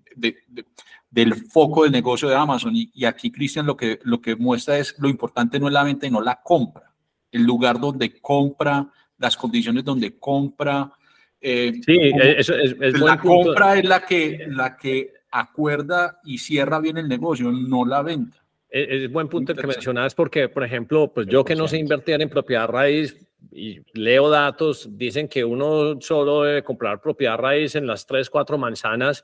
del 1.12 1.36
foco 1.36 1.84
del 1.84 1.92
negocio 1.92 2.28
de 2.28 2.36
Amazon. 2.36 2.74
Y, 2.76 3.06
aquí, 3.06 3.32
Cristian, 3.32 3.68
lo 3.68 3.78
que, 3.78 4.00
lo 4.04 4.20
que 4.20 4.36
muestra 4.36 4.80
es 4.80 4.98
lo 4.98 5.10
importante 5.10 5.60
no 5.60 5.68
es 5.68 5.74
la 5.74 5.84
venta 5.84 6.08
y 6.08 6.12
no 6.12 6.22
la 6.22 6.42
compra. 6.42 6.92
El 7.32 7.44
lugar 7.44 7.80
donde 7.80 8.20
compra, 8.20 8.92
las 9.20 9.38
condiciones 9.38 9.84
donde 9.84 10.18
compra. 10.18 10.92
Eh, 11.40 11.80
sí, 11.86 11.98
eso 12.24 12.56
es, 12.56 12.76
es 12.82 13.00
La 13.00 13.20
compra 13.20 13.78
es 13.78 13.86
la 13.86 14.04
que, 14.04 14.48
la 14.50 14.76
que 14.76 15.16
acuerda 15.32 16.19
y 16.23 16.38
cierra 16.38 16.80
bien 16.80 16.97
el 16.97 17.07
negocio, 17.07 17.51
no 17.51 17.86
la 17.86 18.01
venta. 18.01 18.38
Es, 18.69 19.09
buen 19.11 19.30
punto 19.30 19.53
el 19.53 19.57
que 19.57 19.67
mencionabas 19.67 20.13
porque, 20.13 20.49
por 20.49 20.63
ejemplo, 20.63 21.11
pues 21.13 21.28
yo 21.28 21.45
que 21.45 21.55
no 21.55 21.67
sé 21.67 21.78
invertir 21.78 22.21
en 22.21 22.30
propiedad 22.30 22.67
raíz, 22.67 23.15
y 23.51 23.82
leo 23.93 24.30
datos, 24.30 24.89
dicen 24.91 25.28
que 25.28 25.43
uno 25.43 25.99
solo 26.01 26.43
debe 26.43 26.63
comprar 26.63 27.01
propiedad 27.01 27.38
raíz 27.38 27.75
en 27.75 27.88
las 27.88 28.05
tres, 28.05 28.30
cuatro 28.30 28.57
manzanas, 28.57 29.23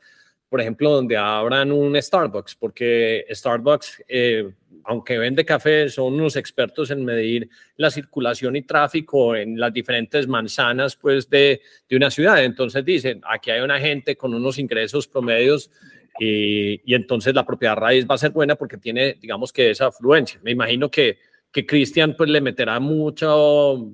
por 0.54 0.62
ejemplo, 0.62 0.92
donde 0.92 1.18
abran 1.18 1.72
un 1.72 2.00
Starbucks, 2.00 2.54
porque 2.54 3.26
Starbucks, 3.28 4.04
eh, 4.08 4.52
aunque 4.84 5.18
vende 5.18 5.44
café, 5.44 5.90
son 5.90 6.14
unos 6.14 6.36
expertos 6.36 6.92
en 6.92 7.04
medir 7.04 7.50
la 7.76 7.90
circulación 7.90 8.56
y 8.56 8.62
tráfico 8.62 9.36
en 9.36 9.60
las 9.60 9.74
diferentes 9.74 10.28
manzanas 10.28 10.96
pues, 10.96 11.28
de, 11.28 11.60
de 11.90 11.96
una 11.96 12.12
ciudad. 12.12 12.44
Entonces 12.44 12.86
dicen, 12.86 13.20
aquí 13.28 13.50
hay 13.50 13.62
una 13.62 13.80
gente 13.80 14.16
con 14.16 14.32
unos 14.36 14.60
ingresos 14.60 15.08
promedios 15.08 15.72
y, 16.20 16.74
y, 16.86 16.94
entonces 16.94 17.34
la 17.34 17.48
propiedad 17.48 17.76
raíz 17.76 18.06
va 18.08 18.14
a 18.14 18.20
ser 18.20 18.30
buena 18.30 18.56
porque 18.56 18.78
tiene, 18.78 19.18
digamos 19.20 19.52
que 19.52 19.72
esa 19.72 19.88
afluencia. 19.88 20.40
Me 20.44 20.52
imagino 20.52 20.92
que, 20.92 21.18
que 21.52 21.66
Cristian 21.66 22.14
pues 22.16 22.30
le 22.30 22.42
meterá 22.42 22.80
mucho, 22.80 23.92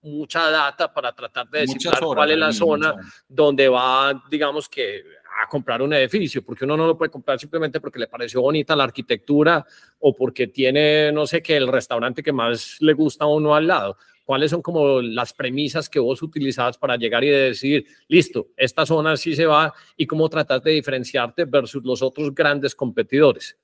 mucha 0.00 0.50
data 0.50 0.92
para 0.94 1.14
tratar 1.14 1.50
de 1.50 1.60
decir 1.60 1.78
cuál 2.00 2.30
es 2.30 2.38
la 2.38 2.52
zona 2.54 2.94
donde 3.28 3.68
va, 3.68 4.22
digamos 4.30 4.66
que 4.66 5.19
a 5.42 5.48
comprar 5.48 5.82
un 5.82 5.92
edificio, 5.92 6.42
porque 6.42 6.64
uno 6.64 6.76
no 6.76 6.86
lo 6.86 6.98
puede 6.98 7.10
comprar 7.10 7.38
simplemente 7.38 7.80
porque 7.80 7.98
le 7.98 8.06
pareció 8.06 8.42
bonita 8.42 8.76
la 8.76 8.84
arquitectura 8.84 9.64
o 9.98 10.14
porque 10.14 10.48
tiene, 10.48 11.12
no 11.12 11.26
sé 11.26 11.42
qué, 11.42 11.56
el 11.56 11.68
restaurante 11.68 12.22
que 12.22 12.32
más 12.32 12.76
le 12.80 12.92
gusta 12.92 13.24
a 13.24 13.28
uno 13.28 13.54
al 13.54 13.66
lado. 13.66 13.96
¿Cuáles 14.24 14.50
son 14.50 14.62
como 14.62 15.00
las 15.00 15.32
premisas 15.32 15.88
que 15.88 15.98
vos 15.98 16.22
utilizabas 16.22 16.78
para 16.78 16.96
llegar 16.96 17.24
y 17.24 17.30
decir, 17.30 17.84
listo, 18.06 18.48
esta 18.56 18.86
zona 18.86 19.16
sí 19.16 19.34
se 19.34 19.46
va 19.46 19.72
y 19.96 20.06
cómo 20.06 20.28
tratas 20.28 20.62
de 20.62 20.72
diferenciarte 20.72 21.46
versus 21.46 21.82
los 21.84 22.00
otros 22.02 22.32
grandes 22.34 22.74
competidores? 22.74 23.58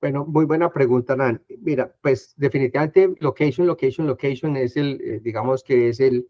Bueno, 0.00 0.24
muy 0.24 0.44
buena 0.44 0.72
pregunta, 0.72 1.16
Nan. 1.16 1.42
Mira, 1.60 1.92
pues 2.00 2.32
definitivamente 2.36 3.14
location, 3.18 3.66
location, 3.66 4.06
location 4.06 4.56
es 4.56 4.76
el, 4.76 5.00
eh, 5.00 5.20
digamos 5.22 5.64
que 5.64 5.88
es 5.88 5.98
el, 5.98 6.26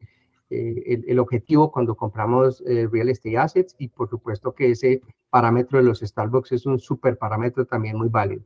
eh, 0.51 1.03
el, 1.07 1.19
objetivo 1.19 1.71
cuando 1.71 1.95
compramos 1.95 2.63
eh, 2.67 2.89
real 2.91 3.11
estate 3.11 3.37
assets 3.37 3.77
y 3.79 3.89
por 3.89 4.09
supuesto 4.09 4.55
que 4.55 4.71
ese 4.71 5.03
parámetro 5.29 5.79
de 5.79 5.85
los 5.85 6.01
Starbucks 6.01 6.53
es 6.53 6.65
un 6.65 6.79
super 6.79 7.19
parámetro 7.19 7.67
también 7.67 7.99
muy 7.99 8.09
válido. 8.09 8.43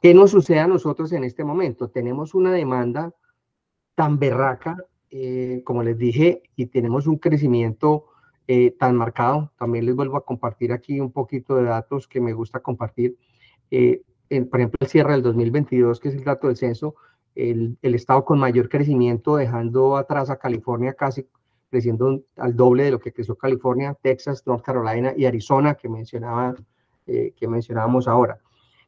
¿Qué 0.00 0.14
nos 0.14 0.30
sucede 0.30 0.60
a 0.60 0.66
nosotros 0.66 1.12
en 1.12 1.24
este 1.24 1.44
momento? 1.44 1.88
Tenemos 1.88 2.34
una 2.34 2.52
demanda 2.52 3.14
tan 3.94 4.18
berraca, 4.18 4.78
eh, 5.10 5.60
como 5.64 5.82
les 5.82 5.98
dije, 5.98 6.42
y 6.56 6.66
tenemos 6.66 7.06
un 7.06 7.18
crecimiento 7.18 8.06
tan 8.78 8.96
marcado. 8.96 9.52
También 9.58 9.86
les 9.86 9.94
vuelvo 9.96 10.18
a 10.18 10.24
compartir 10.26 10.70
aquí 10.70 11.00
un 11.00 11.12
poquito 11.12 11.56
de 11.56 11.64
datos 11.64 12.06
que 12.06 12.20
me 12.20 12.34
gusta 12.34 12.60
compartir. 12.60 13.16
En, 13.70 14.48
por 14.50 14.60
ejemplo, 14.60 14.76
el 14.80 14.88
cierre 14.88 15.12
del 15.12 15.22
2022, 15.22 15.98
que 15.98 16.08
es 16.08 16.14
el 16.14 16.24
dato 16.24 16.48
del 16.48 16.56
censo, 16.58 16.94
el, 17.34 17.78
estado 17.82 18.24
con 18.24 18.38
mayor 18.38 18.68
crecimiento, 18.68 19.36
dejando 19.36 19.96
atrás 19.96 20.30
a 20.30 20.38
California 20.38 20.94
casi 20.94 21.26
creciendo 21.70 22.22
al 22.36 22.54
doble 22.54 22.84
de 22.84 22.92
lo 22.92 23.00
que 23.00 23.12
creció 23.12 23.36
California, 23.36 23.96
Texas, 24.00 24.46
North 24.46 24.64
Carolina 24.64 25.12
y 25.16 25.24
Arizona, 25.24 25.74
que, 25.74 25.88
mencionaba, 25.88 26.54
eh, 27.06 27.32
que 27.36 27.48
mencionábamos 27.48 28.06
ahora. 28.06 28.38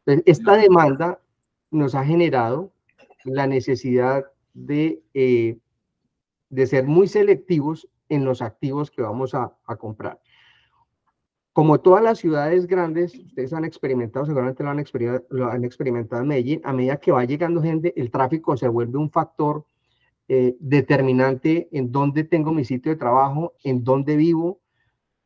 Entonces, 0.04 0.22
esta 0.26 0.56
demanda 0.56 1.20
nos 1.72 1.96
ha 1.96 2.04
generado 2.04 2.70
la 3.24 3.48
necesidad 3.48 4.24
de, 4.54 5.02
eh, 5.14 5.58
de 6.48 6.66
ser 6.68 6.84
muy 6.84 7.08
selectivos 7.08 7.88
en 8.08 8.24
los 8.24 8.40
activos 8.40 8.92
que 8.92 9.02
vamos 9.02 9.34
a 9.34 9.76
comprar. 9.78 10.20
Como 11.56 11.80
todas 11.80 12.02
las 12.02 12.18
ciudades 12.18 12.66
grandes, 12.66 13.14
ustedes 13.14 13.54
han 13.54 13.64
experimentado, 13.64 14.26
seguramente 14.26 14.62
lo 14.62 14.68
han, 14.68 14.78
experimentado, 14.78 15.50
han 15.50 15.64
experimentado 15.64 16.20
en 16.20 16.28
Medellín, 16.28 16.60
a 16.64 16.74
medida 16.74 16.98
que 16.98 17.12
va 17.12 17.24
llegando 17.24 17.62
gente, 17.62 17.94
el 17.96 18.10
tráfico 18.10 18.58
se 18.58 18.68
vuelve 18.68 18.98
un 18.98 19.10
factor 19.10 19.64
eh, 20.28 20.54
determinante 20.60 21.70
en 21.72 21.90
dónde 21.90 22.24
tengo 22.24 22.52
mi 22.52 22.66
sitio 22.66 22.92
de 22.92 22.98
trabajo, 22.98 23.54
en 23.64 23.84
dónde 23.84 24.16
vivo, 24.16 24.60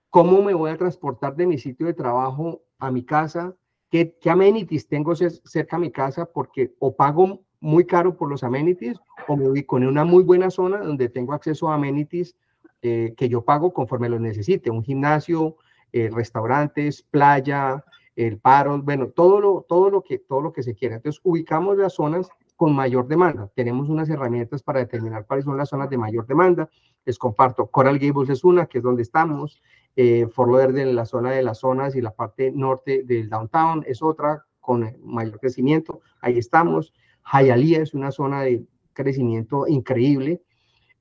cómo 0.09 0.41
me 0.41 0.55
voy 0.55 0.71
a 0.71 0.77
transportar 0.77 1.35
de 1.35 1.49
mi 1.49 1.59
sitio 1.59 1.89
de 1.89 1.95
trabajo 1.95 2.63
a 2.79 2.93
mi 2.93 3.03
casa, 3.03 3.57
qué, 3.91 4.17
qué 4.21 4.31
amenities 4.31 4.87
tengo 4.87 5.17
cerca 5.17 5.79
a 5.79 5.81
mi 5.81 5.91
casa, 5.91 6.27
porque 6.27 6.77
o 6.79 6.95
pago 6.95 7.41
muy 7.59 7.87
caro 7.87 8.17
por 8.17 8.29
los 8.29 8.45
amenities 8.45 9.01
o 9.27 9.37
me 9.37 9.49
ubico 9.49 9.79
en 9.79 9.89
una 9.89 10.05
muy 10.05 10.23
buena 10.23 10.51
zona 10.51 10.79
donde 10.79 11.09
tengo 11.09 11.33
acceso 11.33 11.69
a 11.69 11.75
amenities 11.75 12.37
eh, 12.83 13.15
que 13.17 13.29
yo 13.29 13.45
pago 13.45 13.73
conforme 13.73 14.09
los 14.09 14.21
necesite, 14.21 14.71
un 14.71 14.85
gimnasio, 14.85 15.57
eh, 15.93 16.11
restaurantes, 16.13 17.03
playa, 17.03 17.85
el 18.17 18.39
paro, 18.39 18.81
bueno, 18.83 19.09
todo 19.09 19.41
lo, 19.41 19.67
todo, 19.69 19.91
lo 19.91 20.03
que, 20.03 20.19
todo 20.19 20.41
lo 20.41 20.53
que 20.53 20.63
se 20.63 20.75
quiera. 20.75 20.97
Entonces, 20.97 21.21
ubicamos 21.25 21.79
las 21.79 21.95
zonas 21.95 22.29
con 22.57 22.75
mayor 22.75 23.09
demanda. 23.09 23.51
Tenemos 23.55 23.89
unas 23.89 24.11
herramientas 24.11 24.63
para 24.63 24.81
determinar 24.81 25.27
cuáles 25.27 25.47
son 25.47 25.57
las 25.57 25.71
zonas 25.71 25.89
de 25.89 25.97
mayor 25.97 26.27
demanda. 26.27 26.69
Les 27.07 27.19
comparto, 27.19 27.69
Coral 27.69 27.99
Gables 27.99 28.29
es 28.29 28.45
una, 28.45 28.67
que 28.67 28.79
es 28.79 28.85
donde 28.85 29.03
estamos. 29.03 29.63
Eh, 29.97 30.27
Fort 30.31 30.51
Lauderdale, 30.51 30.93
la 30.93 31.07
zona 31.07 31.31
de 31.31 31.43
las 31.43 31.61
zonas 31.61 31.97
y 31.97 32.03
la 32.03 32.11
parte 32.11 32.53
norte 32.53 33.03
del 33.05 33.31
downtown 33.31 33.83
es 33.87 34.03
otra 34.03 34.45
con 34.61 34.95
mayor 35.03 35.41
crecimiento. 35.41 36.01
Ahí 36.21 36.37
estamos. 36.39 36.93
Hialeah 37.33 37.83
es 37.83 37.95
una 37.95 38.11
zona 38.11 38.43
de 38.43 38.67
crecimiento 38.93 39.67
increíble. 39.67 40.43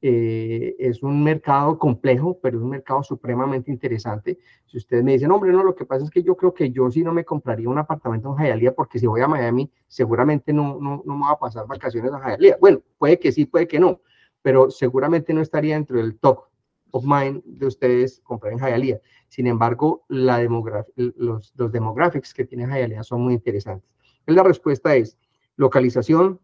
Eh, 0.02 0.78
es 0.80 1.04
un 1.04 1.22
mercado 1.22 1.78
complejo, 1.78 2.40
pero 2.42 2.58
es 2.58 2.64
un 2.64 2.70
mercado 2.70 3.04
supremamente 3.04 3.70
interesante. 3.70 4.40
Si 4.66 4.78
ustedes 4.78 5.04
me 5.04 5.12
dicen, 5.12 5.30
hombre, 5.30 5.52
no, 5.52 5.62
lo 5.62 5.76
que 5.76 5.86
pasa 5.86 6.06
es 6.06 6.10
que 6.10 6.24
yo 6.24 6.38
creo 6.38 6.54
que 6.54 6.72
yo 6.72 6.90
sí 6.90 7.04
no 7.04 7.12
me 7.12 7.26
compraría 7.26 7.68
un 7.68 7.78
apartamento 7.78 8.34
en 8.38 8.46
Hialeah 8.46 8.74
porque 8.74 8.98
si 8.98 9.08
voy 9.08 9.20
a 9.20 9.28
Miami, 9.28 9.70
seguramente 9.88 10.54
no, 10.54 10.80
no, 10.80 11.04
no 11.06 11.18
me 11.18 11.26
va 11.26 11.32
a 11.32 11.40
pasar 11.40 11.68
vacaciones 11.68 12.14
a 12.14 12.20
Hialeah. 12.20 12.58
Bueno, 12.62 12.82
puede 12.98 13.20
que 13.20 13.34
sí, 13.34 13.46
puede 13.46 13.68
que 13.68 13.80
no, 13.80 14.00
pero 14.42 14.72
seguramente 14.72 15.34
no 15.34 15.42
estaría 15.42 15.76
dentro 15.76 15.98
del 15.98 16.18
top 16.18 16.46
of 16.92 17.04
mind 17.06 17.44
de 17.44 17.66
ustedes 17.66 18.22
comprar 18.22 18.54
en 18.54 18.60
Hialeah. 18.60 19.02
Sin 19.28 19.48
embargo, 19.48 20.06
los, 20.08 21.54
los 21.56 21.72
demographics 21.74 22.34
que 22.34 22.46
tiene 22.46 22.66
Hialeah 22.66 23.04
son 23.04 23.22
muy 23.22 23.34
interesantes. 23.34 23.90
La 24.26 24.44
respuesta 24.44 24.96
es 24.96 25.18
localización, 25.58 26.40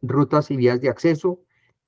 rutas 0.00 0.52
y 0.52 0.56
vías 0.56 0.80
de 0.80 0.88
acceso, 0.88 1.40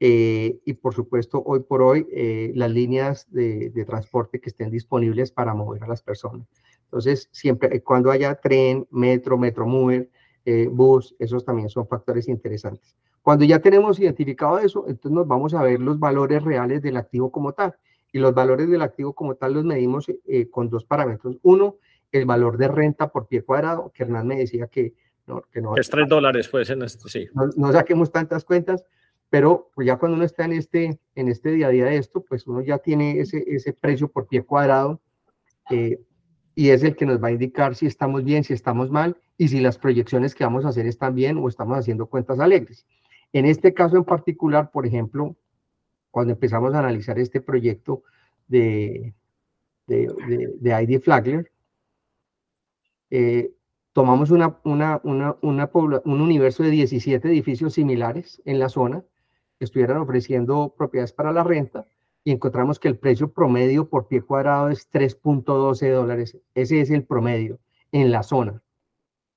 eh, 0.02 0.58
y 0.64 0.72
por 0.72 0.94
supuesto, 0.94 1.42
hoy 1.44 1.60
por 1.60 1.82
hoy, 1.82 2.06
eh, 2.10 2.52
las 2.54 2.70
líneas 2.70 3.26
de, 3.30 3.70
transporte 3.86 4.40
que 4.40 4.48
estén 4.48 4.70
disponibles 4.70 5.30
para 5.30 5.52
mover 5.52 5.84
a 5.84 5.88
las 5.88 6.02
personas. 6.02 6.48
Entonces, 6.84 7.28
siempre 7.32 7.82
cuando 7.82 8.10
haya 8.10 8.34
tren, 8.36 8.86
metro, 8.90 9.36
metromover, 9.36 10.08
eh, 10.46 10.68
bus, 10.72 11.14
esos 11.18 11.44
también 11.44 11.68
son 11.68 11.86
factores 11.86 12.28
interesantes. 12.28 12.96
Cuando 13.20 13.44
ya 13.44 13.58
tenemos 13.58 14.00
identificado 14.00 14.58
eso, 14.58 14.86
entonces 14.88 15.12
nos 15.12 15.28
vamos 15.28 15.52
a 15.52 15.62
ver 15.62 15.78
los 15.78 15.98
valores 15.98 16.42
reales 16.42 16.80
del 16.80 16.96
activo 16.96 17.30
como 17.30 17.52
tal. 17.52 17.74
Y 18.10 18.18
los 18.18 18.34
valores 18.34 18.68
del 18.70 18.80
activo 18.80 19.12
como 19.12 19.34
tal 19.34 19.52
los 19.52 19.64
medimos 19.64 20.06
con 20.50 20.68
dos 20.68 20.84
parámetros. 20.84 21.36
Uno, 21.42 21.76
el 22.10 22.24
valor 22.24 22.56
de 22.56 22.66
renta 22.66 23.08
por 23.08 23.28
pie 23.28 23.42
cuadrado, 23.42 23.92
que 23.94 24.02
Hernán 24.02 24.26
me 24.26 24.36
decía 24.38 24.66
que 24.66 24.94
no. 25.26 25.42
Que 25.52 25.60
no 25.60 25.76
es 25.76 25.90
tres 25.90 26.08
dólares, 26.08 26.48
pues, 26.48 26.70
en 26.70 26.82
esto, 26.82 27.06
sí. 27.06 27.28
no 27.34 27.70
saquemos 27.70 28.10
tantas 28.10 28.44
cuentas, 28.44 28.84
pero 29.30 29.70
pues 29.74 29.86
ya 29.86 29.96
cuando 29.96 30.16
uno 30.16 30.24
está 30.24 30.44
en 30.44 30.52
este, 30.52 30.98
en 31.14 31.28
este 31.28 31.52
día 31.52 31.68
a 31.68 31.70
día 31.70 31.84
de 31.86 31.96
esto, 31.96 32.24
pues 32.28 32.46
uno 32.48 32.60
ya 32.60 32.78
tiene 32.78 33.20
ese, 33.20 33.44
ese 33.46 33.72
precio 33.72 34.08
por 34.08 34.26
pie 34.26 34.42
cuadrado 34.42 35.00
eh, 35.70 36.00
y 36.56 36.70
es 36.70 36.82
el 36.82 36.96
que 36.96 37.06
nos 37.06 37.22
va 37.22 37.28
a 37.28 37.32
indicar 37.32 37.76
si 37.76 37.86
estamos 37.86 38.24
bien, 38.24 38.42
si 38.42 38.52
estamos 38.52 38.90
mal 38.90 39.16
y 39.38 39.48
si 39.48 39.60
las 39.60 39.78
proyecciones 39.78 40.34
que 40.34 40.44
vamos 40.44 40.64
a 40.64 40.70
hacer 40.70 40.84
están 40.86 41.14
bien 41.14 41.38
o 41.38 41.48
estamos 41.48 41.78
haciendo 41.78 42.06
cuentas 42.06 42.40
alegres. 42.40 42.86
En 43.32 43.46
este 43.46 43.72
caso 43.72 43.96
en 43.96 44.04
particular, 44.04 44.72
por 44.72 44.84
ejemplo, 44.84 45.36
cuando 46.10 46.32
empezamos 46.32 46.74
a 46.74 46.80
analizar 46.80 47.16
este 47.20 47.40
proyecto 47.40 48.02
de, 48.48 49.14
de, 49.86 50.52
de, 50.58 50.82
ID 50.82 51.00
Flagler, 51.00 51.52
eh, 53.10 53.52
tomamos 53.92 54.32
una, 54.32 54.58
una, 54.64 55.00
una, 55.04 55.38
un 55.72 56.20
universo 56.20 56.64
de 56.64 56.70
17 56.70 57.28
edificios 57.28 57.74
similares 57.74 58.42
en 58.44 58.58
la 58.58 58.68
zona 58.68 59.04
estuvieran 59.60 59.98
ofreciendo 59.98 60.74
propiedades 60.76 61.12
para 61.12 61.32
la 61.32 61.44
renta 61.44 61.86
y 62.24 62.32
encontramos 62.32 62.78
que 62.78 62.88
el 62.88 62.98
precio 62.98 63.32
promedio 63.32 63.88
por 63.88 64.06
pie 64.06 64.22
cuadrado 64.22 64.68
es 64.68 64.90
3.12 64.90 65.92
dólares. 65.92 66.36
Ese 66.54 66.80
es 66.80 66.90
el 66.90 67.04
promedio 67.04 67.58
en 67.92 68.10
la 68.10 68.22
zona. 68.22 68.62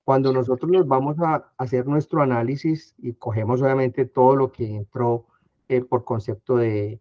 Cuando 0.03 0.33
nosotros 0.33 0.69
nos 0.69 0.87
vamos 0.87 1.17
a 1.19 1.51
hacer 1.57 1.87
nuestro 1.87 2.21
análisis 2.21 2.93
y 2.97 3.13
cogemos 3.13 3.61
obviamente 3.61 4.05
todo 4.05 4.35
lo 4.35 4.51
que 4.51 4.75
entró 4.75 5.27
eh, 5.69 5.81
por 5.81 6.03
concepto 6.03 6.57
de, 6.57 6.99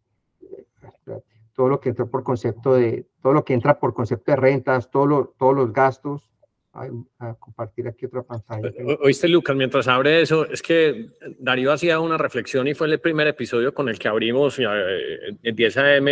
todo 1.54 1.68
lo 1.68 1.80
que 1.80 1.88
entró 1.88 2.08
por 2.08 2.22
concepto 2.22 2.74
de, 2.74 3.06
todo 3.20 3.32
lo 3.32 3.44
que 3.44 3.54
entra 3.54 3.80
por 3.80 3.92
concepto 3.92 4.30
de 4.30 4.36
rentas, 4.36 4.90
todo 4.90 5.34
todos 5.36 5.54
los 5.54 5.72
gastos, 5.72 6.31
a 6.74 7.34
compartir 7.34 7.86
aquí 7.86 8.06
otra 8.06 8.22
pantalla. 8.22 8.72
Oíste, 9.00 9.28
Lucas, 9.28 9.54
mientras 9.54 9.88
abre 9.88 10.22
eso, 10.22 10.46
es 10.48 10.62
que 10.62 11.10
Darío 11.38 11.72
hacía 11.72 12.00
una 12.00 12.16
reflexión 12.16 12.66
y 12.66 12.74
fue 12.74 12.86
el 12.86 12.98
primer 12.98 13.26
episodio 13.26 13.74
con 13.74 13.88
el 13.88 13.98
que 13.98 14.08
abrimos 14.08 14.58
en 14.58 15.54
10 15.54 15.76
AM, 15.76 16.06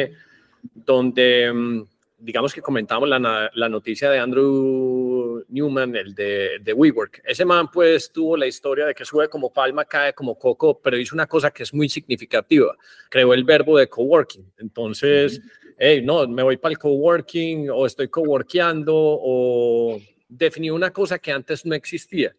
donde 0.75 1.51
mm, 1.53 1.83
digamos 2.19 2.53
que 2.53 2.61
comentamos 2.61 3.09
la, 3.09 3.51
la, 3.55 3.69
noticia 3.69 4.11
de 4.11 4.19
Andrew 4.19 5.21
Andrew 5.39 5.45
Newman, 5.49 5.97
el 5.97 6.15
de, 6.15 6.59
de 6.61 6.73
WeWork. 6.73 7.23
Ese 7.25 7.45
man 7.45 7.69
pues 7.73 8.13
tuvo 8.13 8.37
la 8.37 8.47
historia 8.47 8.87
de 8.87 8.95
que 8.95 9.05
sube 9.05 9.29
como 9.29 9.53
palma, 9.53 9.85
cae 9.85 10.13
como 10.13 10.39
coco, 10.39 10.79
pero 10.81 10.99
hizo 10.99 11.15
una 11.15 11.27
cosa 11.27 11.51
que 11.51 11.63
es 11.63 11.73
muy 11.73 11.89
significativa. 11.89 12.77
Creó 13.09 13.33
el 13.33 13.45
verbo 13.45 13.79
de 13.79 13.89
coworking. 13.89 14.53
Entonces, 14.59 15.41
hey, 15.79 16.03
no, 16.05 16.29
me 16.29 16.43
voy 16.43 16.59
para 16.59 16.73
el 16.73 16.79
coworking 16.79 17.71
o 17.71 17.87
estoy 17.87 18.09
coworkeando 18.09 18.95
o 18.95 19.99
definió 20.31 20.75
una 20.75 20.93
cosa 20.93 21.19
que 21.19 21.33
antes 21.33 21.67
no 21.67 21.75
existía. 21.75 22.35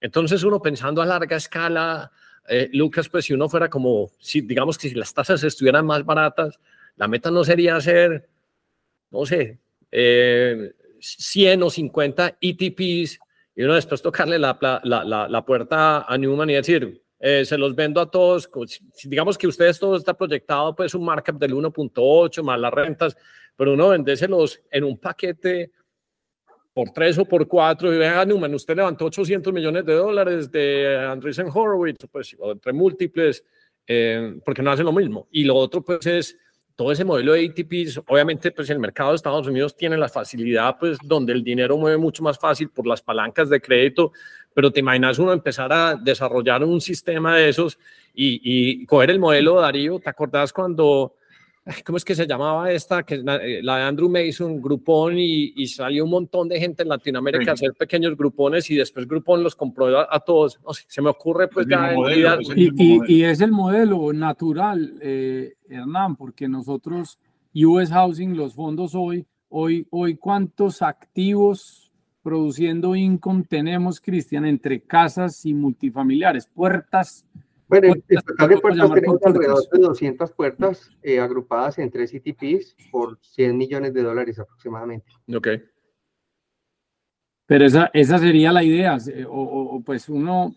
Entonces 0.00 0.42
uno 0.42 0.60
pensando 0.60 1.00
a 1.00 1.06
larga 1.06 1.36
escala, 1.36 2.10
eh, 2.48 2.68
Lucas, 2.72 3.08
pues 3.08 3.24
si 3.24 3.32
uno 3.32 3.48
fuera 3.48 3.70
como, 3.70 4.10
si 4.18 4.40
digamos 4.40 4.76
que 4.76 4.88
si 4.88 4.94
las 4.94 5.14
tasas 5.14 5.42
estuvieran 5.42 5.86
más 5.86 6.04
baratas, 6.04 6.60
la 6.96 7.08
meta 7.08 7.30
no 7.30 7.44
sería 7.44 7.76
hacer, 7.76 8.28
no 9.10 9.24
sé, 9.24 9.58
100 9.90 9.90
eh, 9.92 11.62
o 11.62 11.70
50 11.70 12.36
ETPs 12.40 13.18
y 13.54 13.62
uno 13.62 13.74
después 13.74 14.02
tocarle 14.02 14.38
la, 14.38 14.58
la, 14.84 15.28
la, 15.28 15.44
puerta 15.44 16.02
a 16.02 16.18
Newman 16.18 16.50
y 16.50 16.54
decir, 16.54 17.02
eh, 17.18 17.44
se 17.44 17.56
los 17.56 17.74
vendo 17.74 18.00
a 18.00 18.10
todos, 18.10 18.50
digamos 19.04 19.38
que 19.38 19.46
ustedes 19.46 19.78
todo 19.78 19.96
está 19.96 20.12
proyectado, 20.14 20.76
pues 20.76 20.94
un 20.94 21.04
markup 21.04 21.38
del 21.38 21.54
1.8 21.54 22.42
más 22.42 22.60
las 22.60 22.72
rentas, 22.72 23.16
pero 23.56 23.72
uno 23.72 23.88
vendéselos 23.88 24.60
en 24.70 24.84
un 24.84 24.98
paquete 24.98 25.72
por 26.76 26.90
tres 26.90 27.16
o 27.16 27.24
por 27.24 27.48
cuatro, 27.48 27.90
y 27.90 27.96
vea, 27.96 28.22
Newman, 28.26 28.52
usted 28.52 28.76
levantó 28.76 29.06
800 29.06 29.50
millones 29.50 29.86
de 29.86 29.94
dólares 29.94 30.52
de 30.52 31.06
Andreessen 31.08 31.48
Horowitz, 31.48 32.06
pues, 32.12 32.36
o 32.38 32.52
entre 32.52 32.70
múltiples, 32.74 33.42
eh, 33.86 34.38
porque 34.44 34.60
no 34.62 34.70
hace 34.70 34.82
lo 34.82 34.92
mismo. 34.92 35.26
Y 35.30 35.44
lo 35.44 35.54
otro, 35.54 35.82
pues, 35.82 36.04
es 36.04 36.38
todo 36.74 36.92
ese 36.92 37.02
modelo 37.02 37.32
de 37.32 37.46
ATPs, 37.46 38.02
obviamente, 38.06 38.50
pues, 38.50 38.68
el 38.68 38.78
mercado 38.78 39.08
de 39.08 39.16
Estados 39.16 39.46
Unidos 39.46 39.74
tiene 39.74 39.96
la 39.96 40.10
facilidad, 40.10 40.76
pues, 40.78 40.98
donde 41.02 41.32
el 41.32 41.42
dinero 41.42 41.78
mueve 41.78 41.96
mucho 41.96 42.22
más 42.22 42.38
fácil 42.38 42.68
por 42.68 42.86
las 42.86 43.00
palancas 43.00 43.48
de 43.48 43.58
crédito, 43.58 44.12
pero 44.52 44.70
te 44.70 44.80
imaginas 44.80 45.18
uno 45.18 45.32
empezar 45.32 45.72
a 45.72 45.94
desarrollar 45.94 46.62
un 46.62 46.82
sistema 46.82 47.38
de 47.38 47.48
esos 47.48 47.78
y, 48.14 48.38
y 48.44 48.84
coger 48.84 49.12
el 49.12 49.18
modelo, 49.18 49.58
Darío, 49.62 49.98
¿te 49.98 50.10
acordás 50.10 50.52
cuando 50.52 51.14
¿cómo 51.84 51.98
es 51.98 52.04
que 52.04 52.14
se 52.14 52.26
llamaba 52.26 52.70
esta? 52.70 53.02
Que 53.02 53.18
la, 53.18 53.36
eh, 53.36 53.62
la 53.62 53.78
de 53.78 53.82
Andrew 53.84 54.08
Mason, 54.08 54.60
Grupón, 54.60 55.18
y, 55.18 55.66
salió 55.66 56.04
un 56.04 56.10
montón 56.10 56.48
de 56.48 56.60
gente 56.60 56.82
en 56.82 56.88
Latinoamérica 56.88 57.50
a 57.50 57.54
hacer 57.54 57.72
pequeños 57.72 58.16
grupones 58.16 58.70
y 58.70 58.76
después 58.76 59.06
Grupón 59.06 59.42
los 59.42 59.54
compró 59.54 59.98
a, 59.98 60.20
todos. 60.20 60.60
se 60.88 61.02
me 61.02 61.10
ocurre 61.10 61.48
pues 61.48 61.66
ya... 61.66 61.92
y, 62.54 63.22
es 63.24 63.40
el 63.40 63.50
modelo 63.50 64.12
natural, 64.12 64.94
eh, 65.00 65.54
Hernán, 65.68 66.16
porque 66.16 66.48
nosotros, 66.48 67.18
US 67.54 67.90
Housing, 67.90 68.36
los 68.36 68.54
fondos 68.54 68.94
hoy, 68.94 69.26
hoy, 69.48 69.86
hoy 69.90 70.16
¿cuántos 70.16 70.82
activos 70.82 71.90
produciendo 72.22 72.94
income 72.94 73.44
tenemos, 73.48 74.00
Cristian, 74.00 74.46
entre 74.46 74.82
casas 74.82 75.44
y 75.44 75.54
multifamiliares? 75.54 76.46
Puertas 76.46 77.26
bueno, 77.68 77.94
en 78.08 78.20
total 78.20 78.48
de 78.48 78.58
puertas 78.58 78.94
tenemos 78.94 79.22
alrededor 79.24 79.68
de 79.70 79.78
200 79.80 80.32
puertas 80.32 80.90
eh, 81.02 81.18
agrupadas 81.18 81.78
en 81.78 81.90
tres 81.90 82.12
CTPs 82.12 82.76
por 82.90 83.18
100 83.20 83.56
millones 83.56 83.92
de 83.92 84.02
dólares 84.02 84.38
aproximadamente. 84.38 85.06
Ok. 85.34 85.48
Pero 87.46 87.64
esa, 87.64 87.90
esa 87.92 88.18
sería 88.18 88.52
la 88.52 88.62
idea, 88.62 88.98
o, 89.28 89.80
pues 89.84 90.08
uno, 90.08 90.54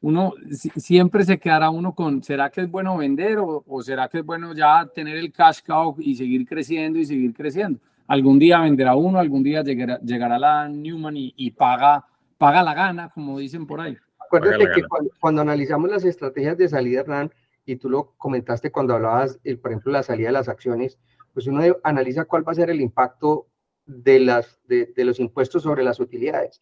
uno 0.00 0.34
siempre 0.76 1.24
se 1.24 1.38
quedará 1.38 1.70
uno 1.70 1.94
con, 1.94 2.22
¿será 2.22 2.50
que 2.50 2.62
es 2.62 2.70
bueno 2.70 2.96
vender 2.98 3.38
o, 3.38 3.64
o, 3.66 3.82
será 3.82 4.08
que 4.08 4.18
es 4.18 4.24
bueno 4.24 4.54
ya 4.54 4.86
tener 4.94 5.16
el 5.16 5.32
cash 5.32 5.60
cow 5.66 5.96
y 5.98 6.16
seguir 6.16 6.46
creciendo 6.46 6.98
y 6.98 7.06
seguir 7.06 7.32
creciendo? 7.32 7.80
Algún 8.06 8.38
día 8.38 8.60
venderá 8.60 8.94
uno, 8.94 9.18
algún 9.18 9.42
día 9.42 9.62
llegará, 9.62 9.98
llegará 10.00 10.38
la 10.38 10.68
Newman 10.68 11.16
y, 11.16 11.32
y 11.36 11.50
paga, 11.50 12.06
paga 12.36 12.62
la 12.62 12.74
gana, 12.74 13.10
como 13.10 13.38
dicen 13.38 13.66
por 13.66 13.80
ahí. 13.80 13.96
Acuérdate 14.28 14.68
que 14.74 14.82
cuando, 15.20 15.40
analizamos 15.40 15.90
las 15.90 16.04
estrategias 16.04 16.58
de 16.58 16.68
salida, 16.68 17.00
Hernán, 17.00 17.32
y 17.64 17.76
tú 17.76 17.88
lo 17.88 18.12
comentaste 18.18 18.70
cuando 18.70 18.94
hablabas, 18.94 19.38
el, 19.42 19.58
por 19.58 19.70
ejemplo, 19.70 19.92
la 19.92 20.02
salida 20.02 20.28
de 20.28 20.32
las 20.32 20.50
acciones, 20.50 20.98
pues 21.32 21.46
uno 21.46 21.62
analiza 21.82 22.26
cuál 22.26 22.46
va 22.46 22.52
a 22.52 22.56
ser 22.56 22.68
el 22.68 22.82
impacto 22.82 23.46
de, 23.86 24.20
las, 24.20 24.58
de, 24.66 24.92
los 24.98 25.18
impuestos 25.18 25.62
sobre 25.62 25.82
las 25.82 25.98
utilidades. 25.98 26.60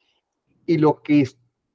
Y 0.65 0.79
lo 0.79 1.03
que 1.03 1.29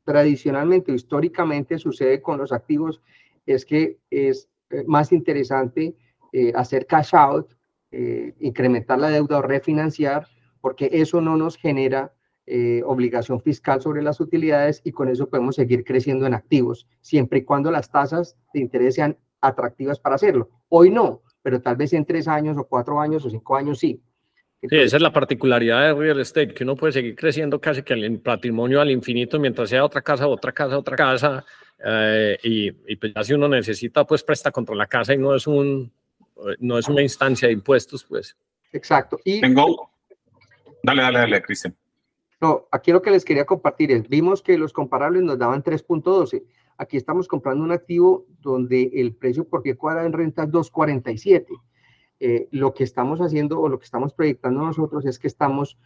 tradicionalmente 0.05 0.93
o 0.93 0.95
históricamente 0.95 1.77
sucede 1.77 2.21
con 2.21 2.37
los 2.37 2.53
activos 2.53 3.01
es 3.45 3.65
que 3.65 3.97
es 4.09 4.49
eh, 4.69 4.85
más 4.87 5.11
interesante 5.11 5.93
eh, 6.31 6.53
hacer 6.55 6.85
cash 6.85 7.13
out, 7.13 7.53
eh, 7.91 8.33
incrementar 8.39 8.97
la 8.97 9.09
deuda 9.09 9.39
o 9.39 9.41
refinanciar, 9.41 10.25
porque 10.61 10.89
eso 10.93 11.19
no 11.19 11.35
nos 11.35 11.57
genera 11.57 12.13
eh, 12.47 12.81
obligación 12.85 13.41
fiscal 13.41 13.81
sobre 13.81 14.01
las 14.01 14.19
utilidades 14.19 14.81
y 14.83 14.91
con 14.91 15.09
eso 15.09 15.29
podemos 15.29 15.55
seguir 15.55 15.83
creciendo 15.83 16.25
en 16.25 16.33
activos, 16.33 16.87
siempre 17.01 17.39
y 17.39 17.43
cuando 17.43 17.71
las 17.71 17.91
tasas 17.91 18.35
de 18.53 18.61
interés 18.61 18.95
sean 18.95 19.17
atractivas 19.41 19.99
para 19.99 20.15
hacerlo. 20.15 20.49
Hoy 20.69 20.89
no, 20.89 21.21
pero 21.41 21.61
tal 21.61 21.75
vez 21.75 21.93
en 21.93 22.05
tres 22.05 22.27
años 22.27 22.57
o 22.57 22.65
cuatro 22.65 22.99
años 22.99 23.25
o 23.25 23.29
cinco 23.29 23.55
años 23.55 23.79
sí. 23.79 24.01
sí, 24.61 24.75
esa 24.75 24.97
es 24.97 25.01
la 25.01 25.13
particularidad 25.13 25.81
de 25.81 25.93
real 25.93 26.19
estate, 26.19 26.53
que 26.53 26.63
uno 26.63 26.75
puede 26.75 26.93
seguir 26.93 27.15
creciendo 27.15 27.59
casi 27.61 27.83
que 27.83 27.93
el 27.93 28.19
patrimonio 28.19 28.81
al 28.81 28.91
infinito 28.91 29.39
mientras 29.39 29.69
sea 29.69 29.85
otra 29.85 30.01
casa, 30.01 30.27
otra 30.27 30.51
casa, 30.51 30.77
otra 30.77 30.95
casa, 30.95 31.45
eh, 31.83 32.37
y, 32.43 32.67
y 32.91 32.95
pues 32.95 33.13
ya 33.15 33.23
si 33.23 33.33
uno 33.33 33.47
necesita, 33.47 34.05
pues 34.05 34.23
presta 34.23 34.51
contra 34.51 34.75
la 34.75 34.87
casa 34.87 35.13
y 35.13 35.17
no 35.17 35.35
es, 35.35 35.47
un, 35.47 35.91
no 36.59 36.77
es 36.77 36.87
una 36.87 37.01
instancia 37.01 37.47
de 37.47 37.53
impuestos, 37.53 38.03
pues. 38.03 38.35
Exacto. 38.71 39.19
Y, 39.23 39.41
Tengo... 39.41 39.91
Dale, 40.83 41.03
dale, 41.03 41.19
dale, 41.19 41.41
Cristian. 41.41 41.75
No, 42.41 42.67
aquí 42.71 42.91
lo 42.91 43.03
que 43.03 43.11
les 43.11 43.23
quería 43.23 43.45
compartir 43.45 43.91
es, 43.91 44.09
vimos 44.09 44.41
que 44.41 44.57
los 44.57 44.73
comparables 44.73 45.21
nos 45.21 45.37
daban 45.37 45.63
3.12. 45.63 46.43
Aquí 46.75 46.97
estamos 46.97 47.27
comprando 47.27 47.63
un 47.63 47.71
activo 47.71 48.25
donde 48.41 48.89
el 48.95 49.13
precio 49.13 49.47
por 49.47 49.61
pie 49.61 49.75
cuadrado 49.75 50.07
en 50.07 50.13
renta 50.13 50.43
es 50.43 50.49
2.47. 50.49 51.45
Eh, 52.19 52.47
lo 52.51 52.73
que 52.73 52.83
estamos 52.83 53.19
haciendo 53.19 53.59
o 53.59 53.69
lo 53.69 53.77
que 53.77 53.85
estamos 53.85 54.13
proyectando 54.13 54.61
nosotros 54.61 55.05
es 55.05 55.19
que 55.19 55.27
estamos 55.27 55.77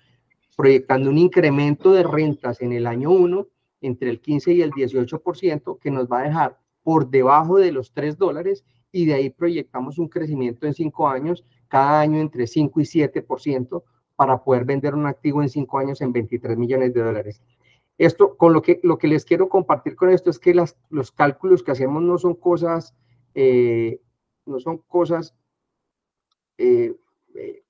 proyectando 0.56 1.10
un 1.10 1.18
incremento 1.18 1.92
de 1.92 2.04
rentas 2.04 2.62
en 2.62 2.72
el 2.72 2.88
año 2.88 3.12
1 3.12 3.48
entre 3.82 4.10
el 4.10 4.22
15 4.22 4.54
y 4.54 4.62
el 4.62 4.72
18% 4.72 5.80
que 5.80 5.92
nos 5.92 6.08
va 6.08 6.20
a 6.20 6.24
dejar 6.24 6.60
por 6.84 7.10
debajo 7.10 7.58
de 7.58 7.74
los 7.74 7.92
3 7.92 8.18
dólares 8.18 8.64
y 8.94 9.06
de 9.06 9.16
ahí 9.16 9.30
proyectamos 9.30 9.98
un 9.98 10.08
crecimiento 10.08 10.66
en 10.66 10.74
5 10.74 11.10
años, 11.10 11.44
cada 11.68 12.00
año 12.00 12.20
entre 12.20 12.48
5 12.48 12.80
y 12.80 12.84
7%, 12.84 13.84
para 14.16 14.44
poder 14.44 14.66
vender 14.66 14.96
un 14.96 15.06
activo 15.06 15.42
en 15.42 15.50
cinco 15.50 15.78
años 15.78 16.02
en 16.02 16.14
23 16.14 16.58
millones 16.58 16.94
de 16.94 17.02
dólares. 17.02 17.42
Esto, 17.98 18.36
con 18.38 18.54
lo 18.54 18.62
que, 18.62 18.80
lo 18.84 18.98
que 18.98 19.08
les 19.08 19.26
quiero 19.26 19.48
compartir 19.50 19.96
con 19.96 20.10
esto 20.10 20.30
es 20.30 20.40
que 20.40 20.54
las, 20.54 20.78
los 20.90 21.12
cálculos 21.12 21.64
que 21.64 21.72
hacemos 21.72 22.04
no 22.04 22.18
son 22.18 22.36
cosas, 22.36 22.94
eh, 23.34 24.02
no 24.46 24.60
son 24.60 24.80
cosas 24.80 25.34
eh, 26.58 26.94
eh, 27.36 27.64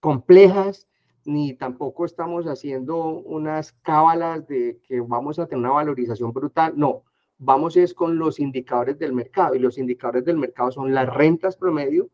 complejas, 0.00 0.88
ni 1.24 1.54
tampoco 1.54 2.04
estamos 2.04 2.46
haciendo 2.46 3.06
unas 3.06 3.72
cábalas 3.72 4.46
de 4.48 4.80
que 4.82 5.00
vamos 5.00 5.38
a 5.38 5.46
tener 5.46 5.64
una 5.64 5.74
valorización 5.74 6.32
brutal. 6.32 6.74
No, 6.76 7.04
vamos 7.38 7.76
es 7.76 7.94
con 7.94 8.18
los 8.18 8.40
indicadores 8.40 8.98
del 8.98 9.12
mercado 9.12 9.54
y 9.54 9.60
los 9.60 9.78
indicadores 9.78 10.24
del 10.24 10.38
mercado 10.38 10.72
son 10.72 10.92
las 10.92 11.08
rentas 11.12 11.56
promedio, 11.56 12.08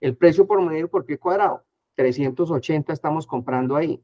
el 0.00 0.16
precio 0.16 0.46
promedio 0.46 0.88
por 0.88 1.04
pie 1.04 1.18
cuadrado 1.18 1.63
380 1.94 2.92
estamos 2.92 3.26
comprando 3.26 3.76
ahí. 3.76 4.00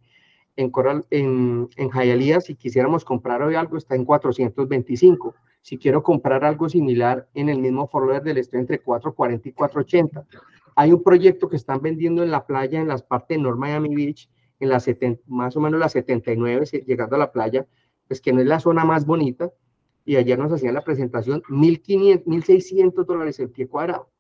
En, 0.57 0.71
Coral, 0.71 1.07
en, 1.11 1.69
en 1.77 2.41
si 2.43 2.55
quisiéramos 2.55 3.05
comprar 3.05 3.43
hoy 3.43 3.55
algo, 3.55 3.77
está 3.77 3.95
en 3.95 4.05
425. 4.05 5.35
Si 5.63 5.79
quiero 5.79 6.03
comprar 6.03 6.45
algo 6.45 6.69
similar 6.69 7.29
en 7.35 7.49
el 7.49 7.61
mismo 7.61 7.87
forward 7.87 8.23
del 8.23 8.39
estoy 8.39 8.61
entre 8.61 8.79
440 8.81 9.49
y 9.49 9.53
480. 9.53 10.27
Hay 10.77 10.93
un 10.93 11.03
proyecto 11.03 11.49
que 11.49 11.57
están 11.57 11.81
vendiendo 11.83 12.23
en 12.23 12.31
la 12.31 12.47
playa, 12.47 12.81
en 12.81 12.89
las 12.89 13.03
partes 13.03 13.37
de 13.37 13.43
North 13.43 13.59
Miami 13.59 13.95
Beach, 13.95 14.31
en 14.61 14.69
la 14.69 14.81
70, 14.81 15.23
más 15.27 15.57
o 15.57 15.61
menos 15.61 15.81
la 15.81 15.89
79, 15.89 16.67
llegando 16.87 17.17
a 17.17 17.19
la 17.19 17.33
playa, 17.33 17.67
pues 18.09 18.21
que 18.21 18.33
no 18.33 18.41
es 18.41 18.47
la 18.47 18.61
zona 18.61 18.85
más 18.85 19.07
bonita. 19.07 19.51
Y 20.05 20.17
ayer 20.17 20.39
nos 20.39 20.53
hacían 20.53 20.75
la 20.75 20.83
presentación, 20.83 21.43
1.500, 21.43 22.25
1.600 22.25 23.05
dólares 23.05 23.39
el 23.41 23.51
pie 23.51 23.69
cuadrado. 23.69 24.11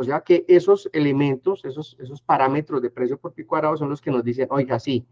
O 0.00 0.04
sea 0.04 0.20
que 0.20 0.44
esos 0.46 0.88
elementos, 0.92 1.64
esos, 1.64 1.96
esos 1.98 2.22
parámetros 2.22 2.80
de 2.80 2.88
precio 2.88 3.18
por 3.18 3.32
pie 3.32 3.44
cuadrado 3.44 3.76
son 3.76 3.90
los 3.90 4.00
que 4.00 4.12
nos 4.12 4.22
dicen, 4.22 4.46
oiga, 4.48 4.78
sí, 4.78 5.04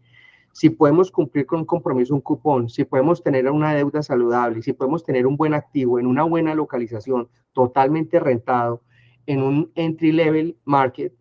si 0.53 0.69
podemos 0.69 1.11
cumplir 1.11 1.45
con 1.45 1.59
un 1.59 1.65
compromiso, 1.65 2.15
un 2.15 2.21
cupón, 2.21 2.69
si 2.69 2.85
podemos 2.85 3.21
tener 3.21 3.51
una 3.51 3.75
deuda 3.75 4.01
saludable, 4.01 4.61
si 4.61 4.71
podemos 4.71 5.03
tener 5.03 5.27
un 5.27 5.35
buen 5.35 5.53
activo 5.53 5.99
en 5.99 6.07
una 6.07 6.23
buena 6.23 6.55
localización, 6.55 7.27
totalmente 7.51 8.17
rentado, 8.17 8.81
en 9.25 9.43
un 9.43 9.73
entry 9.75 10.13
level 10.13 10.57
market, 10.63 11.13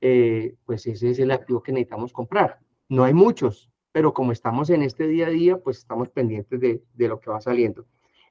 eh, 0.00 0.54
pues 0.64 0.86
ese 0.86 1.10
es 1.10 1.18
el 1.18 1.30
activo 1.30 1.62
que 1.62 1.72
necesitamos 1.72 2.14
comprar. 2.14 2.58
No 2.88 3.04
hay 3.04 3.12
muchos, 3.12 3.70
pero 3.92 4.14
como 4.14 4.32
estamos 4.32 4.70
en 4.70 4.80
este 4.80 5.06
día 5.06 5.26
a 5.26 5.30
día, 5.30 5.58
pues 5.58 5.76
estamos 5.76 6.08
pendientes 6.08 6.58
de, 6.58 6.82
de 6.94 7.08
lo 7.08 7.20
que 7.20 7.28
va 7.28 7.42
saliendo. 7.42 7.84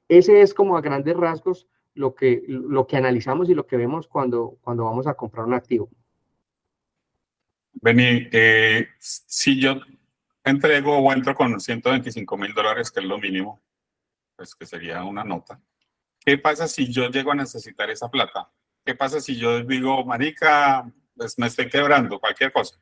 Ese 0.08 0.42
es 0.42 0.52
como 0.52 0.76
a 0.76 0.80
grandes 0.80 1.16
rasgos 1.16 1.68
lo 1.94 2.14
que, 2.14 2.42
lo 2.46 2.86
que 2.86 2.96
analizamos 2.96 3.48
y 3.48 3.54
lo 3.54 3.66
que 3.66 3.76
vemos 3.76 4.06
cuando, 4.06 4.58
cuando 4.62 4.84
vamos 4.84 5.06
a 5.06 5.14
comprar 5.14 5.46
un 5.46 5.54
activo. 5.54 5.90
Beni, 7.72 8.28
eh, 8.32 8.88
si 8.98 9.60
yo 9.60 9.80
entrego 10.44 10.98
o 10.98 11.12
entro 11.12 11.34
con 11.34 11.60
125 11.60 12.36
mil 12.36 12.52
dólares, 12.52 12.90
que 12.90 13.00
es 13.00 13.06
lo 13.06 13.18
mínimo, 13.18 13.60
pues 14.36 14.54
que 14.54 14.66
sería 14.66 15.04
una 15.04 15.24
nota. 15.24 15.60
¿Qué 16.18 16.38
pasa 16.38 16.68
si 16.68 16.92
yo 16.92 17.08
llego 17.08 17.32
a 17.32 17.36
necesitar 17.36 17.90
esa 17.90 18.10
plata? 18.10 18.50
¿Qué 18.84 18.94
pasa 18.94 19.20
si 19.20 19.36
yo 19.36 19.62
digo, 19.62 20.04
marica, 20.04 20.90
pues 21.16 21.38
me 21.38 21.46
estoy 21.46 21.68
quebrando, 21.68 22.18
cualquier 22.18 22.52
cosa? 22.52 22.76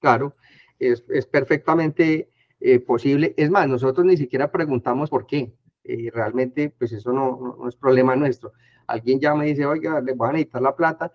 Claro, 0.00 0.36
es, 0.78 1.04
es 1.08 1.26
perfectamente 1.26 2.30
eh, 2.60 2.80
posible. 2.80 3.34
Es 3.36 3.50
más, 3.50 3.68
nosotros 3.68 4.06
ni 4.06 4.16
siquiera 4.16 4.50
preguntamos 4.50 5.10
por 5.10 5.26
qué. 5.26 5.54
Eh, 5.84 6.10
realmente, 6.12 6.70
pues 6.70 6.92
eso 6.92 7.12
no, 7.12 7.56
no, 7.58 7.68
es 7.68 7.76
problema 7.76 8.16
nuestro. 8.16 8.52
Alguien 8.86 9.20
ya 9.20 9.34
me 9.34 9.46
dice, 9.46 9.66
oiga, 9.66 10.00
le 10.00 10.14
voy 10.14 10.28
a 10.28 10.32
necesitar 10.32 10.62
la 10.62 10.74
plata. 10.74 11.12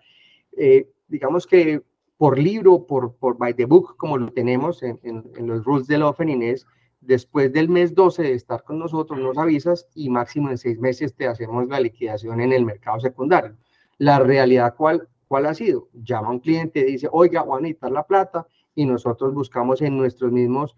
Eh, 0.56 0.88
digamos 1.08 1.46
que 1.46 1.82
por 2.16 2.38
libro, 2.38 2.86
por, 2.86 3.14
por 3.16 3.36
by 3.36 3.54
the 3.54 3.64
book, 3.64 3.96
como 3.96 4.16
lo 4.16 4.30
tenemos 4.30 4.82
en, 4.82 5.00
en, 5.02 5.46
los 5.46 5.64
rules 5.64 5.86
del 5.86 6.02
offering, 6.02 6.42
es 6.42 6.66
después 7.00 7.52
del 7.52 7.68
mes 7.68 7.94
12 7.94 8.22
de 8.22 8.34
estar 8.34 8.62
con 8.62 8.78
nosotros, 8.78 9.18
nos 9.18 9.38
avisas 9.38 9.88
y 9.94 10.10
máximo 10.10 10.50
en 10.50 10.58
seis 10.58 10.78
meses 10.78 11.14
te 11.14 11.26
hacemos 11.26 11.66
la 11.68 11.80
liquidación 11.80 12.40
en 12.40 12.52
el 12.52 12.64
mercado 12.64 13.00
secundario. 13.00 13.56
La 13.98 14.18
realidad, 14.18 14.74
¿cuál, 14.76 15.08
cuál 15.26 15.46
ha 15.46 15.54
sido? 15.54 15.88
Llama 15.94 16.30
un 16.30 16.40
cliente, 16.40 16.84
dice, 16.84 17.08
oiga, 17.10 17.42
voy 17.42 17.58
a 17.58 17.62
necesitar 17.62 17.90
la 17.90 18.06
plata 18.06 18.46
y 18.74 18.84
nosotros 18.84 19.34
buscamos 19.34 19.80
en 19.82 19.96
nuestros 19.96 20.30
mismos 20.30 20.76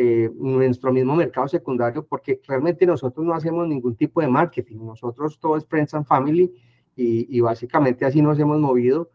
eh, 0.00 0.30
nuestro 0.36 0.92
mismo 0.92 1.16
mercado 1.16 1.48
secundario, 1.48 2.06
porque 2.06 2.40
realmente 2.46 2.86
nosotros 2.86 3.26
no 3.26 3.34
hacemos 3.34 3.66
ningún 3.66 3.96
tipo 3.96 4.20
de 4.20 4.28
marketing, 4.28 4.76
nosotros 4.76 5.40
todo 5.40 5.56
es 5.56 5.66
Friends 5.66 5.92
and 5.92 6.06
Family 6.06 6.54
y, 6.94 7.36
y 7.36 7.40
básicamente 7.40 8.04
así 8.04 8.22
nos 8.22 8.38
hemos 8.38 8.60
movido. 8.60 9.10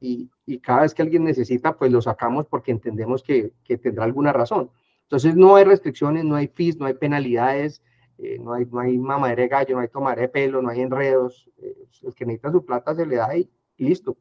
Y, 0.00 0.30
y, 0.46 0.60
cada 0.60 0.80
vez 0.80 0.94
que 0.94 1.02
alguien 1.02 1.24
necesita, 1.24 1.76
pues 1.76 1.92
lo 1.92 2.00
sacamos 2.00 2.46
porque 2.46 2.70
entendemos 2.70 3.22
que, 3.22 3.52
que, 3.64 3.76
tendrá 3.76 4.04
alguna 4.04 4.32
razón. 4.32 4.70
Entonces 5.02 5.36
no 5.36 5.56
hay 5.56 5.64
restricciones, 5.64 6.24
no 6.24 6.36
hay 6.36 6.48
fees, 6.48 6.78
no 6.78 6.86
hay 6.86 6.94
penalidades, 6.94 7.82
eh, 8.16 8.38
no, 8.40 8.54
hay, 8.54 8.64
no 8.64 8.80
hay 8.80 8.96
mamadera 8.96 9.42
de 9.42 9.48
gallo, 9.48 9.74
no 9.74 9.82
hay 9.82 9.88
tomar 9.88 10.18
de 10.18 10.28
pelo, 10.30 10.62
no 10.62 10.70
hay 10.70 10.80
enredos, 10.80 11.50
eh, 11.58 11.86
el 12.02 12.14
que 12.14 12.24
necesita 12.24 12.50
su 12.50 12.64
plata 12.64 12.94
se 12.94 13.04
le 13.04 13.16
da 13.16 13.36
y 13.36 13.50
listo 13.76 14.16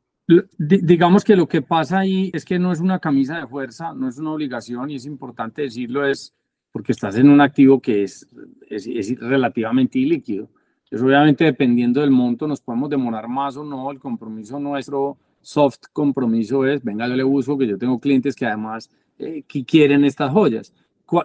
digamos 0.58 1.24
que 1.24 1.36
lo 1.36 1.48
que 1.48 1.62
pasa 1.62 2.00
ahí 2.00 2.32
es 2.34 2.46
que 2.46 2.58
no 2.60 2.72
es 2.72 2.80
una 2.80 3.00
camisa 3.00 3.38
de 3.38 3.48
fuerza, 3.48 3.94
no 3.94 4.08
es 4.08 4.18
una 4.18 4.32
obligación 4.32 4.90
y 4.90 4.96
es 4.96 5.06
importante 5.06 5.64
decirlo, 5.64 6.06
es 6.06 6.34
porque 6.72 6.94
estás 6.94 7.18
en 7.18 7.30
un 7.30 7.42
activo 7.42 7.80
que 7.80 8.04
es, 8.04 8.28
es, 8.70 9.20
relativamente 9.20 10.00
ilíquido. 10.00 10.50
Entonces, 10.86 11.06
obviamente, 11.06 11.44
dependiendo 11.44 12.02
del 12.02 12.12
monto, 12.12 12.48
nos 12.48 12.62
podemos 12.62 12.90
demorar 12.90 13.28
más 13.28 13.58
o 13.58 13.64
no. 13.64 13.92
El 13.92 14.00
compromiso 14.00 14.60
nuestro, 14.60 15.18
soft 15.42 15.88
compromiso 15.92 16.66
es, 16.66 16.84
venga, 16.84 17.08
yo 17.08 17.16
le 17.16 17.24
uso, 17.24 17.58
que 17.58 17.68
yo 17.68 17.78
tengo 17.78 18.00
clientes 18.00 18.36
que 18.36 18.46
además 18.46 18.90
eh, 19.20 19.44
que 19.48 19.66
quieren 19.66 20.06
estas 20.06 20.32
joyas. 20.32 20.74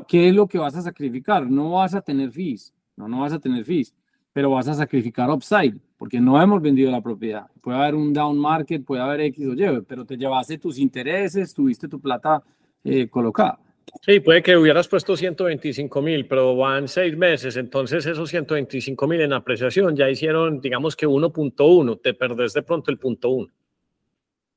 ¿Qué 0.06 0.28
es 0.28 0.34
lo 0.34 0.46
que 0.46 0.58
vas 0.58 0.74
a 0.74 0.82
sacrificar? 0.82 1.50
No 1.50 1.72
vas 1.72 1.94
a 1.94 2.02
tener 2.02 2.30
fees, 2.30 2.74
no, 2.96 3.08
no 3.08 3.20
vas 3.20 3.32
a 3.32 3.38
tener 3.38 3.64
fees 3.64 3.94
pero 4.38 4.50
vas 4.50 4.68
a 4.68 4.74
sacrificar 4.74 5.28
upside, 5.30 5.74
porque 5.98 6.20
no 6.20 6.40
hemos 6.40 6.62
vendido 6.62 6.90
la 6.90 7.02
propiedad. 7.02 7.46
Puede 7.60 7.76
haber 7.76 7.96
un 7.96 8.12
down 8.12 8.38
market, 8.38 8.84
puede 8.84 9.02
haber 9.02 9.20
X 9.22 9.46
o 9.46 9.52
Y, 9.52 9.82
pero 9.82 10.06
te 10.06 10.16
llevaste 10.16 10.56
tus 10.56 10.78
intereses, 10.78 11.52
tuviste 11.52 11.88
tu 11.88 12.00
plata 12.00 12.42
eh, 12.84 13.08
colocada. 13.08 13.58
Sí, 14.02 14.20
puede 14.20 14.42
que 14.42 14.56
hubieras 14.56 14.86
puesto 14.86 15.16
125 15.16 16.02
mil, 16.02 16.26
pero 16.26 16.56
van 16.56 16.88
seis 16.88 17.16
meses, 17.16 17.56
entonces 17.56 18.06
esos 18.06 18.28
125 18.30 19.06
mil 19.08 19.20
en 19.22 19.32
apreciación 19.32 19.96
ya 19.96 20.08
hicieron, 20.08 20.60
digamos 20.60 20.94
que 20.94 21.08
1.1, 21.08 22.00
te 22.00 22.14
perdés 22.14 22.52
de 22.52 22.62
pronto 22.62 22.90
el 22.90 22.98
punto 22.98 23.30
1. 23.30 23.52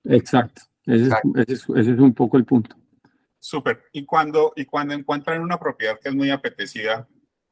Exacto, 0.06 0.64
ese 0.86 1.10
es, 1.48 1.66
ese 1.76 1.92
es, 1.92 2.00
un 2.00 2.14
poco 2.14 2.38
el 2.38 2.46
punto. 2.46 2.76
Súper, 3.40 3.84
y 3.94 4.06
cuando, 4.06 4.54
y 4.56 4.66
cuando 4.66 4.94
encuentran 4.94 5.42
una 5.42 5.58
propiedad 5.58 5.98
que 6.00 6.10
es 6.10 6.16
muy 6.16 6.30
apetecida, 6.30 7.08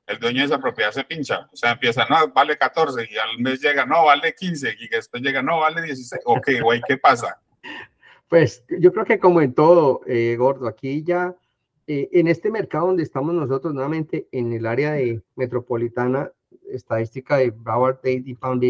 el 0.09 0.19
dueño 0.19 0.39
de 0.39 0.45
esa 0.45 0.59
propiedad 0.59 0.91
se 0.91 1.03
pincha. 1.03 1.47
O 1.53 1.55
sea, 1.55 1.71
empieza, 1.71 2.05
no, 2.09 2.27
vale 2.33 2.57
14 2.57 3.07
y 3.09 3.17
al 3.17 3.39
mes 3.39 3.61
llega, 3.61 3.85
no, 3.85 4.05
vale 4.05 4.33
15 4.33 4.75
y 4.79 4.87
después 4.89 5.21
llega, 5.21 5.41
no, 5.41 5.59
vale 5.59 5.83
16. 5.83 6.23
Ok, 6.25 6.49
güey, 6.63 6.81
¿qué 6.87 6.97
pasa? 6.97 7.39
Pues 8.27 8.63
yo 8.79 8.91
creo 8.91 9.05
que 9.05 9.19
como 9.19 9.41
en 9.41 9.53
todo, 9.53 10.01
eh, 10.07 10.35
Gordo, 10.37 10.67
aquí 10.67 11.03
ya, 11.03 11.35
eh, 11.87 12.09
en 12.11 12.27
este 12.27 12.51
mercado 12.51 12.87
donde 12.87 13.03
estamos 13.03 13.33
nosotros 13.33 13.73
nuevamente, 13.73 14.27
en 14.31 14.51
el 14.51 14.65
área 14.65 14.93
de 14.93 15.21
metropolitana, 15.35 16.31
estadística 16.71 17.37
de 17.37 17.51
Broward 17.51 17.97
Dade 18.03 18.23
y 18.25 18.33
Pound 18.33 18.63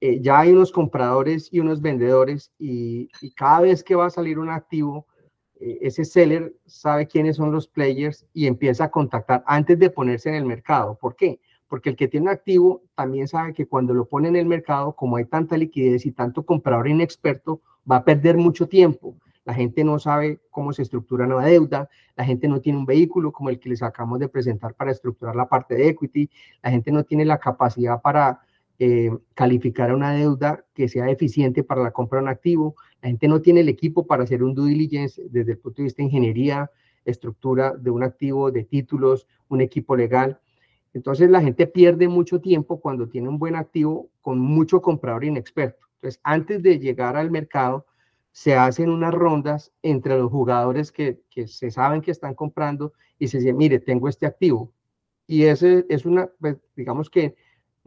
eh, 0.00 0.20
ya 0.20 0.38
hay 0.38 0.52
unos 0.52 0.70
compradores 0.70 1.48
y 1.50 1.58
unos 1.58 1.82
vendedores 1.82 2.52
y, 2.56 3.08
cada 3.34 3.62
vez 3.62 3.82
que 3.82 3.96
va 3.96 4.06
a 4.06 4.10
salir 4.10 4.38
un 4.38 4.48
activo, 4.48 5.07
ese 5.60 6.04
seller 6.04 6.54
sabe 6.66 7.06
quiénes 7.06 7.36
son 7.36 7.52
los 7.52 7.66
players 7.66 8.26
y 8.32 8.46
empieza 8.46 8.84
a 8.84 8.90
contactar 8.90 9.42
antes 9.46 9.78
de 9.78 9.90
ponerse 9.90 10.28
en 10.28 10.36
el 10.36 10.44
mercado. 10.44 10.96
¿Por 11.00 11.16
qué? 11.16 11.40
Porque 11.68 11.90
el 11.90 11.96
que 11.96 12.08
tiene 12.08 12.26
un 12.26 12.32
activo 12.32 12.82
también 12.94 13.28
sabe 13.28 13.52
que 13.52 13.66
cuando 13.66 13.92
lo 13.92 14.06
pone 14.06 14.28
en 14.28 14.36
el 14.36 14.46
mercado, 14.46 14.92
como 14.92 15.16
hay 15.16 15.24
tanta 15.24 15.56
liquidez 15.56 16.06
y 16.06 16.12
tanto 16.12 16.44
comprador 16.44 16.88
inexperto, 16.88 17.60
va 17.90 17.96
a 17.96 18.04
perder 18.04 18.36
mucho 18.36 18.68
tiempo. 18.68 19.14
La 19.44 19.54
gente 19.54 19.82
no 19.82 19.98
sabe 19.98 20.40
cómo 20.50 20.72
se 20.74 20.82
estructura 20.82 21.26
una 21.26 21.44
deuda, 21.44 21.88
la 22.16 22.24
gente 22.24 22.48
no 22.48 22.60
tiene 22.60 22.78
un 22.78 22.84
vehículo 22.84 23.32
como 23.32 23.48
el 23.48 23.58
que 23.58 23.70
les 23.70 23.82
acabamos 23.82 24.18
de 24.18 24.28
presentar 24.28 24.74
para 24.74 24.90
estructurar 24.90 25.34
la 25.34 25.48
parte 25.48 25.74
de 25.74 25.88
equity, 25.88 26.30
la 26.62 26.70
gente 26.70 26.92
no 26.92 27.02
tiene 27.04 27.24
la 27.24 27.38
capacidad 27.38 28.00
para 28.02 28.40
eh, 28.78 29.10
calificar 29.34 29.92
una 29.92 30.12
deuda 30.12 30.64
que 30.74 30.88
sea 30.88 31.10
eficiente 31.10 31.64
para 31.64 31.82
la 31.82 31.90
compra 31.90 32.18
de 32.18 32.24
un 32.24 32.28
activo. 32.28 32.76
La 33.02 33.08
gente 33.08 33.26
no 33.26 33.42
tiene 33.42 33.60
el 33.60 33.68
equipo 33.68 34.06
para 34.06 34.22
hacer 34.22 34.42
un 34.42 34.54
due 34.54 34.70
diligence 34.70 35.22
desde 35.30 35.52
el 35.52 35.58
punto 35.58 35.82
de 35.82 35.84
vista 35.84 36.02
de 36.02 36.06
ingeniería, 36.06 36.70
estructura 37.04 37.74
de 37.74 37.90
un 37.90 38.02
activo, 38.02 38.50
de 38.50 38.64
títulos, 38.64 39.26
un 39.48 39.60
equipo 39.60 39.96
legal. 39.96 40.40
Entonces 40.94 41.28
la 41.30 41.40
gente 41.40 41.66
pierde 41.66 42.08
mucho 42.08 42.40
tiempo 42.40 42.80
cuando 42.80 43.08
tiene 43.08 43.28
un 43.28 43.38
buen 43.38 43.56
activo 43.56 44.10
con 44.20 44.38
mucho 44.38 44.80
comprador 44.80 45.24
inexperto. 45.24 45.86
Entonces, 45.94 46.20
antes 46.22 46.62
de 46.62 46.78
llegar 46.78 47.16
al 47.16 47.30
mercado, 47.30 47.86
se 48.30 48.54
hacen 48.54 48.88
unas 48.88 49.12
rondas 49.12 49.72
entre 49.82 50.16
los 50.16 50.30
jugadores 50.30 50.92
que, 50.92 51.20
se 51.46 51.70
saben 51.72 52.00
que 52.00 52.12
están 52.12 52.34
comprando 52.34 52.92
y 53.18 53.26
se 53.26 53.38
dice, 53.38 53.52
mire, 53.52 53.80
tengo 53.80 54.08
este 54.08 54.26
activo. 54.26 54.72
Y 55.26 55.44
ese 55.44 55.84
es 55.88 56.06
una, 56.06 56.30
pues, 56.38 56.56
digamos 56.76 57.10
que 57.10 57.34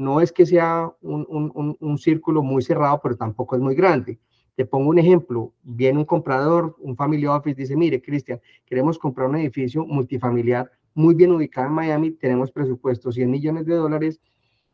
no 0.02 0.20
es 0.20 0.32
que 0.32 0.46
sea 0.46 0.92
un, 1.02 1.98
círculo 1.98 2.42
muy 2.42 2.64
cerrado, 2.64 3.00
pero 3.04 3.16
tampoco 3.16 3.56
es 3.56 3.62
muy 3.62 3.76
grande. 3.76 4.20
Te 4.56 4.66
pongo 4.66 4.90
un 4.90 5.00
ejemplo, 5.00 5.54
viene 5.64 6.00
un 6.00 6.06
comprador, 6.06 6.76
un 6.80 6.96
family 6.96 7.26
office, 7.28 7.56
dice, 7.56 7.76
mire, 7.76 8.02
Cristian, 8.02 8.42
queremos 8.66 8.98
comprar 8.98 9.30
un 9.30 9.38
edificio 9.38 9.86
multifamiliar 9.86 10.72
muy 10.94 11.14
bien 11.14 11.32
ubicado 11.32 11.68
en 11.68 11.74
Miami, 11.74 12.12
tenemos 12.12 12.52
presupuesto 12.52 13.12
100 13.12 13.30
millones 13.30 13.66
de 13.66 13.76
dólares, 13.76 14.20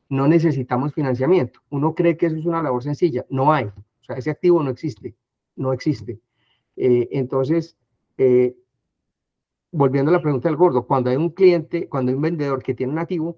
no 0.09 0.27
necesitamos 0.27 0.93
financiamiento. 0.93 1.59
Uno 1.69 1.93
cree 1.93 2.17
que 2.17 2.27
eso 2.27 2.37
es 2.37 2.45
una 2.45 2.63
labor 2.63 2.81
sencilla, 2.81 3.25
no 3.29 3.53
hay, 3.53 3.65
o 3.65 4.03
sea, 4.03 4.15
ese 4.15 4.31
activo 4.31 4.63
no 4.63 4.71
existe, 4.71 5.13
no 5.55 5.73
existe. 5.73 6.19
Eh, 6.77 7.09
entonces, 7.11 7.77
eh, 8.17 8.55
volviendo 9.71 10.09
a 10.09 10.13
la 10.13 10.21
pregunta 10.21 10.47
del 10.47 10.57
gordo, 10.57 10.87
cuando 10.87 11.09
hay 11.09 11.17
un 11.17 11.29
cliente, 11.29 11.89
cuando 11.89 12.11
hay 12.11 12.15
un 12.15 12.21
vendedor 12.21 12.63
que 12.63 12.73
tiene 12.73 12.93
un 12.93 12.99
activo, 12.99 13.37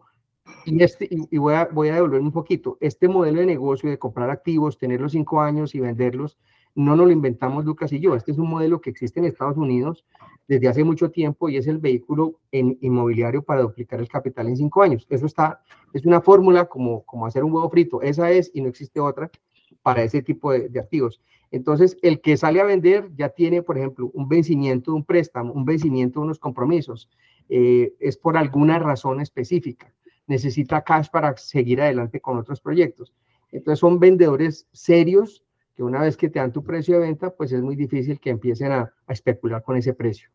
y, 0.66 0.84
este, 0.84 1.08
y 1.10 1.38
voy, 1.38 1.54
a, 1.54 1.66
voy 1.72 1.90
a 1.90 1.96
devolver 1.96 2.22
un 2.22 2.32
poquito, 2.32 2.78
este 2.80 3.08
modelo 3.08 3.40
de 3.40 3.46
negocio 3.46 3.90
de 3.90 3.98
comprar 3.98 4.30
activos, 4.30 4.78
tenerlos 4.78 5.14
cinco 5.14 5.42
años 5.42 5.76
y 5.76 5.80
venderlos, 5.80 6.38
no 6.76 6.96
nos 6.96 7.08
lo 7.08 7.12
inventamos 7.12 7.66
Lucas 7.66 7.92
y 7.92 8.00
yo, 8.00 8.16
este 8.16 8.32
es 8.32 8.38
un 8.38 8.50
modelo 8.50 8.80
que 8.80 8.90
existe 8.90 9.20
en 9.20 9.26
Estados 9.26 9.58
Unidos 9.58 10.06
desde 10.48 10.68
hace 10.68 10.84
mucho 10.84 11.12
tiempo 11.12 11.50
y 11.50 11.58
es 11.58 11.68
el 11.68 11.78
vehículo 11.78 12.40
en 12.52 12.78
inmobiliario 12.82 13.44
para 13.44 13.62
duplicar 13.62 14.00
el 14.00 14.08
capital 14.08 14.48
en 14.48 14.58
cinco 14.58 14.82
años. 14.82 15.06
Eso 15.10 15.26
está, 15.26 15.62
es 15.94 16.06
una 16.06 16.22
fórmula 16.22 16.66
como, 16.66 17.04
como 17.04 17.26
hacer 17.26 17.44
un 17.44 17.54
huevo 17.54 17.70
frito, 17.70 18.02
esa 18.02 18.32
es 18.32 18.52
y 18.54 18.62
no 18.62 18.70
existe 18.70 19.00
otra 19.00 19.30
para 19.82 20.04
ese 20.04 20.22
tipo 20.22 20.52
de, 20.52 20.70
de 20.70 20.80
activos. 20.80 21.22
Entonces, 21.52 21.98
el 22.02 22.22
que 22.22 22.38
sale 22.38 22.62
a 22.62 22.66
vender 22.66 23.10
ya 23.16 23.30
tiene, 23.30 23.64
por 23.64 23.78
ejemplo, 23.78 24.12
un 24.14 24.28
vencimiento 24.28 24.92
de 24.92 24.98
un 24.98 25.04
préstamo, 25.04 25.54
un 25.54 25.66
vencimiento 25.66 26.20
de 26.20 26.26
unos 26.26 26.40
compromisos, 26.40 27.10
eh, 27.50 27.96
es 28.00 28.18
por 28.18 28.38
alguna 28.38 28.78
razón 28.78 29.20
específica 29.22 29.92
necesita 30.30 30.82
cash 30.84 31.10
para 31.10 31.36
seguir 31.36 31.82
adelante 31.82 32.22
con 32.22 32.38
otros 32.38 32.62
proyectos. 32.62 33.12
Entonces 33.52 33.80
son 33.80 34.00
vendedores 34.00 34.68
serios 34.72 35.44
que 35.76 35.84
una 35.84 36.02
vez 36.02 36.16
que 36.16 36.30
te 36.30 36.40
dan 36.40 36.54
tu 36.54 36.64
precio 36.64 36.96
de 36.96 37.08
venta, 37.08 37.32
pues 37.32 37.52
es 37.52 37.62
muy 37.62 37.76
difícil 37.76 38.20
que 38.20 38.30
empiecen 38.30 38.72
a, 38.72 38.94
especular 39.08 39.64
con 39.64 39.76
ese 39.76 39.94
precio. 39.94 40.30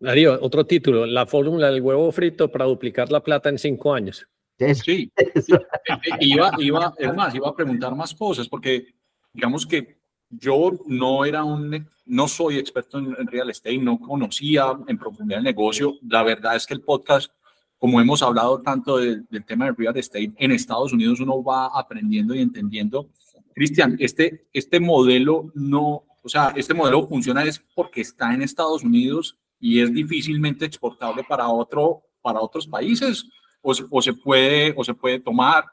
Darío, 0.00 0.38
otro 0.40 0.64
título, 0.66 1.06
la 1.06 1.26
fórmula 1.26 1.70
del 1.70 1.82
huevo 1.82 2.10
frito 2.12 2.50
para 2.50 2.64
duplicar 2.64 3.10
la 3.12 3.22
plata 3.22 3.48
en 3.48 3.58
cinco 3.58 3.92
años. 3.92 4.26
Sí, 4.58 5.12
Iba, 6.20 6.50
iba, 6.58 6.94
es 6.98 7.14
más, 7.14 7.34
iba 7.34 7.48
a 7.48 7.54
preguntar 7.54 7.94
más 7.94 8.14
cosas, 8.14 8.48
porque 8.48 8.86
digamos 9.32 9.66
que 9.66 9.98
yo 10.30 10.72
no 10.86 11.24
era 11.26 11.44
un, 11.44 11.86
no 12.06 12.28
soy 12.28 12.58
experto 12.58 12.98
en 12.98 13.26
real 13.26 13.50
estate, 13.50 13.78
no 13.78 13.98
conocía 13.98 14.72
en 14.88 14.98
profundidad 14.98 15.38
el 15.38 15.44
negocio. 15.44 15.94
La 16.08 16.22
verdad 16.22 16.56
es 16.56 16.66
que 16.66 16.74
el 16.74 16.80
podcast 16.80 17.32
como 17.78 18.00
hemos 18.00 18.22
hablado 18.22 18.62
tanto 18.62 18.96
del 18.98 19.26
tema 19.46 19.66
del 19.66 19.76
real 19.76 19.96
estate, 19.96 20.32
en 20.36 20.52
Estados 20.52 20.92
Unidos 20.92 21.20
uno 21.20 21.42
va 21.42 21.66
aprendiendo 21.66 22.34
y 22.34 22.40
entendiendo. 22.40 23.10
Cristian, 23.54 23.96
este, 24.00 24.48
este 24.52 24.80
modelo 24.80 25.50
no, 25.54 26.04
o 26.22 26.28
sea, 26.28 26.52
este 26.56 26.74
modelo 26.74 27.06
funciona 27.06 27.44
es 27.44 27.58
porque 27.74 28.00
está 28.00 28.34
en 28.34 28.42
Estados 28.42 28.82
Unidos 28.82 29.38
y 29.58 29.80
es 29.80 29.92
difícilmente 29.92 30.64
exportable 30.64 31.24
para, 31.24 31.48
otro, 31.48 32.02
para 32.22 32.40
otros 32.40 32.66
países 32.66 33.26
o 33.62 33.74
se, 33.74 33.84
o 33.90 34.02
se 34.02 34.12
puede, 34.12 34.74
o 34.76 34.84
se 34.84 34.94
puede 34.94 35.20
tomar. 35.20 35.64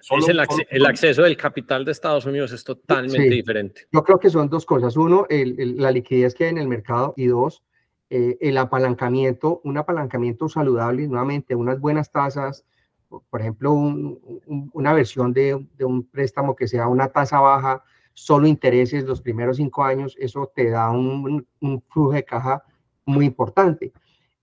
Solo, 0.00 0.26
el, 0.26 0.40
el, 0.70 0.86
acceso 0.86 1.22
del 1.22 1.36
capital 1.36 1.84
de 1.84 1.92
Estados 1.92 2.26
Unidos 2.26 2.52
es 2.52 2.62
totalmente 2.62 3.28
sí. 3.28 3.34
diferente. 3.34 3.86
Yo 3.90 4.04
creo 4.04 4.18
que 4.18 4.28
son 4.28 4.48
dos 4.48 4.66
cosas. 4.66 4.96
Uno, 4.96 5.26
el, 5.30 5.58
el, 5.58 5.76
la 5.78 5.90
liquidez 5.90 6.34
que 6.34 6.44
hay 6.44 6.50
en 6.50 6.58
el 6.58 6.68
mercado 6.68 7.14
y 7.16 7.26
dos, 7.26 7.62
eh, 8.14 8.36
el 8.42 8.58
apalancamiento, 8.58 9.62
un 9.64 9.78
apalancamiento 9.78 10.46
saludable, 10.46 11.08
nuevamente 11.08 11.54
unas 11.54 11.80
buenas 11.80 12.12
tasas, 12.12 12.66
por 13.08 13.40
ejemplo, 13.40 13.72
un, 13.72 14.20
un, 14.44 14.70
una 14.74 14.92
versión 14.92 15.32
de, 15.32 15.54
un 15.80 16.04
préstamo 16.04 16.54
que 16.54 16.68
sea 16.68 16.88
una 16.88 17.08
tasa 17.08 17.40
baja, 17.40 17.82
solo 18.12 18.46
intereses 18.46 19.04
los 19.04 19.22
primeros 19.22 19.56
cinco 19.56 19.82
años, 19.82 20.14
eso 20.20 20.52
te 20.54 20.68
da 20.68 20.90
un, 20.90 21.46
un 21.62 21.82
flujo 21.88 22.12
de 22.12 22.22
caja 22.22 22.62
muy 23.06 23.24
importante. 23.24 23.94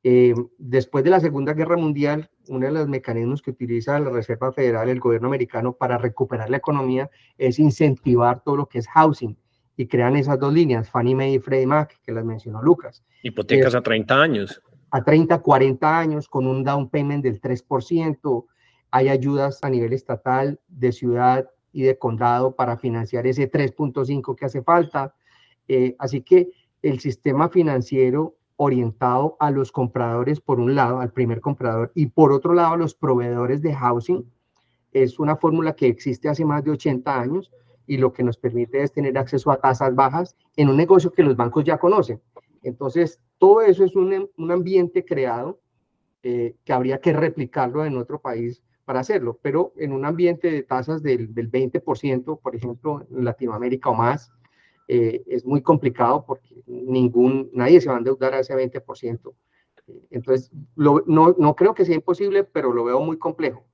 Eh, 0.02 0.34
después 0.58 1.04
de 1.04 1.12
la 1.12 1.20
Segunda 1.20 1.54
Guerra 1.54 1.78
Mundial, 1.78 2.32
uno 2.48 2.66
de 2.66 2.72
los 2.72 2.88
mecanismos 2.88 3.44
que 3.44 3.52
utiliza 3.52 4.00
la 4.00 4.10
Reserva 4.10 4.52
Federal, 4.52 4.90
el 4.90 5.00
gobierno 5.00 5.28
americano, 5.28 5.74
para 5.74 6.00
recuperar 6.00 6.50
la 6.50 6.58
economía 6.58 7.12
es 7.38 7.60
incentivar 7.60 8.40
todo 8.40 8.56
lo 8.56 8.66
que 8.66 8.80
es 8.80 8.88
housing 8.88 9.38
y 9.80 9.88
crean 9.88 10.18
esas 10.18 10.38
dos 10.38 10.54
líneas, 10.54 10.90
Fannie 10.90 11.16
Mae 11.16 11.32
y 11.32 11.40
Freddie 11.40 11.66
Mac, 11.66 12.02
que 12.04 12.12
las 12.12 12.26
mencionó 12.26 12.62
Lucas. 12.62 13.02
Hipotecas 13.24 13.74
eh, 13.74 13.78
a 13.78 13.82
30 13.82 14.22
años. 14.22 14.62
A 14.92 15.06
30, 15.06 15.40
40 15.40 15.98
años, 15.98 16.28
con 16.28 16.48
un 16.48 16.66
down 16.66 16.90
payment 16.90 17.24
del 17.24 17.40
3%. 17.40 18.46
Hay 18.92 19.08
ayudas 19.08 19.64
a 19.64 19.70
nivel 19.70 19.94
estatal, 19.94 20.60
de 20.68 20.92
ciudad 20.92 21.50
y 21.72 21.84
de 21.84 21.98
condado 21.98 22.58
para 22.58 22.76
financiar 22.76 23.26
ese 23.26 23.50
3.5 23.50 24.36
que 24.36 24.46
hace 24.46 24.62
falta. 24.64 25.16
Eh, 25.70 25.96
así 25.98 26.24
que 26.24 26.50
el 26.82 27.00
sistema 27.00 27.48
financiero 27.48 28.36
orientado 28.58 29.38
a 29.40 29.50
los 29.50 29.72
compradores, 29.72 30.42
por 30.42 30.60
un 30.60 30.76
lado, 30.76 31.00
al 31.00 31.14
primer 31.14 31.40
comprador, 31.40 31.94
y 31.96 32.08
por 32.08 32.34
otro 32.34 32.54
lado, 32.54 32.74
a 32.74 32.78
los 32.78 32.96
proveedores 32.96 33.62
de 33.62 33.74
housing, 33.74 34.30
es 34.92 35.20
una 35.20 35.38
fórmula 35.38 35.74
que 35.74 35.88
existe 35.88 36.28
hace 36.28 36.44
más 36.44 36.66
de 36.66 36.72
80 36.72 37.18
años 37.18 37.50
y 37.90 37.98
lo 37.98 38.14
que 38.14 38.24
nos 38.24 38.38
permite 38.38 38.84
es 38.84 38.94
tener 38.94 39.18
acceso 39.18 39.50
a 39.50 39.60
tasas 39.60 39.96
bajas 39.96 40.36
en 40.56 40.70
un 40.70 40.78
negocio 40.78 41.12
que 41.12 41.24
los 41.24 41.36
bancos 41.36 41.64
ya 41.64 41.80
conocen. 41.80 42.22
Entonces, 42.62 43.20
todo 43.40 43.62
eso 43.62 43.84
es 43.84 43.96
un, 43.96 44.30
un 44.38 44.52
ambiente 44.52 45.04
creado 45.04 45.60
eh, 46.22 46.56
que 46.64 46.72
habría 46.72 47.02
que 47.02 47.14
replicarlo 47.14 47.84
en 47.84 47.98
otro 47.98 48.22
país 48.22 48.62
para 48.86 49.00
hacerlo, 49.00 49.40
pero 49.42 49.74
en 49.76 49.92
un 49.92 50.06
ambiente 50.06 50.52
de 50.52 50.62
tasas 50.62 51.02
del, 51.02 51.34
del 51.34 51.52
20%, 51.52 52.40
por 52.40 52.56
ejemplo, 52.56 53.08
en 53.10 53.26
Latinoamérica 53.26 53.90
o 53.90 53.96
más, 53.96 54.32
eh, 54.88 55.24
es 55.26 55.44
muy 55.44 55.64
complicado 55.64 56.26
porque 56.28 56.62
ningún, 56.68 57.50
nadie 57.54 57.82
se 57.82 57.90
va 57.90 57.96
a 57.96 57.98
endeudar 57.98 58.36
a 58.36 58.40
ese 58.42 58.54
20%. 58.54 59.34
Entonces, 60.12 60.52
no, 60.76 61.02
no 61.08 61.56
creo 61.56 61.74
que 61.74 61.86
sea 61.86 61.96
imposible, 61.96 62.44
pero 62.44 62.72
lo 62.72 62.84
veo 62.84 63.00
muy 63.00 63.18
complejo. 63.18 63.66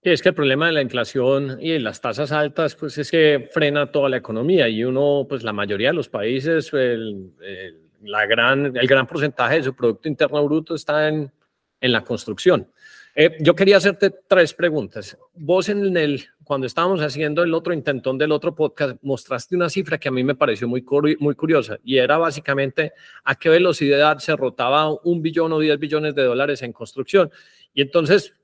Es 0.00 0.22
que 0.22 0.28
el 0.28 0.34
problema 0.34 0.66
de 0.66 0.72
la 0.72 0.82
inflación 0.82 1.58
y 1.60 1.78
las 1.78 2.00
tasas 2.00 2.30
altas, 2.30 2.76
pues 2.76 2.96
es 2.98 3.10
que 3.10 3.48
frena 3.52 3.90
toda 3.90 4.08
la 4.08 4.16
economía 4.16 4.68
y 4.68 4.84
uno, 4.84 5.26
pues 5.28 5.42
la 5.42 5.52
mayoría 5.52 5.88
de 5.88 5.94
los 5.94 6.08
países, 6.08 6.72
el, 6.72 7.32
el, 7.42 7.80
la 8.02 8.24
gran, 8.26 8.76
el 8.76 8.86
gran 8.86 9.06
porcentaje 9.06 9.56
de 9.56 9.64
su 9.64 9.74
Producto 9.74 10.08
Interno 10.08 10.44
Bruto 10.44 10.76
está 10.76 11.08
en, 11.08 11.32
en 11.80 11.92
la 11.92 12.04
construcción. 12.04 12.70
Eh, 13.14 13.36
yo 13.40 13.56
quería 13.56 13.78
hacerte 13.78 14.10
tres 14.28 14.54
preguntas. 14.54 15.18
Vos 15.34 15.68
en 15.68 15.96
el, 15.96 16.24
cuando 16.44 16.68
estábamos 16.68 17.00
haciendo 17.00 17.42
el 17.42 17.52
otro 17.52 17.72
intentón 17.72 18.16
del 18.16 18.30
otro 18.30 18.54
podcast, 18.54 18.96
mostraste 19.02 19.56
una 19.56 19.68
cifra 19.68 19.98
que 19.98 20.08
a 20.08 20.12
mí 20.12 20.22
me 20.22 20.36
pareció 20.36 20.68
muy, 20.68 20.84
muy 21.18 21.34
curiosa 21.34 21.78
y 21.82 21.96
era 21.96 22.16
básicamente 22.18 22.92
a 23.24 23.34
qué 23.34 23.48
velocidad 23.48 24.18
se 24.18 24.36
rotaba 24.36 24.92
un 25.02 25.20
billón 25.20 25.52
o 25.52 25.58
diez 25.58 25.76
billones 25.80 26.14
de 26.14 26.22
dólares 26.22 26.62
en 26.62 26.72
construcción. 26.72 27.32
Y 27.74 27.82
entonces, 27.82 28.36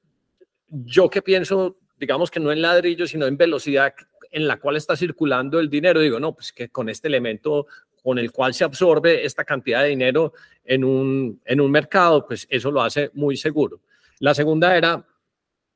yo 0.84 1.08
que 1.08 1.22
pienso, 1.22 1.78
digamos 1.96 2.30
que 2.30 2.40
no 2.40 2.50
en 2.50 2.62
ladrillo, 2.62 3.06
sino 3.06 3.26
en 3.26 3.36
velocidad 3.36 3.94
en 4.30 4.48
la 4.48 4.58
cual 4.58 4.76
está 4.76 4.96
circulando 4.96 5.60
el 5.60 5.70
dinero, 5.70 6.00
digo, 6.00 6.18
no, 6.18 6.34
pues 6.34 6.52
que 6.52 6.68
con 6.68 6.88
este 6.88 7.06
elemento 7.06 7.66
con 8.02 8.18
el 8.18 8.32
cual 8.32 8.52
se 8.52 8.64
absorbe 8.64 9.24
esta 9.24 9.44
cantidad 9.44 9.82
de 9.82 9.88
dinero 9.88 10.34
en 10.64 10.84
un, 10.84 11.40
en 11.44 11.60
un 11.60 11.70
mercado, 11.70 12.26
pues 12.26 12.46
eso 12.50 12.70
lo 12.70 12.82
hace 12.82 13.10
muy 13.14 13.36
seguro. 13.36 13.80
La 14.18 14.34
segunda 14.34 14.76
era, 14.76 15.06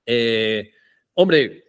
eh, 0.05 0.73
hombre, 1.15 1.66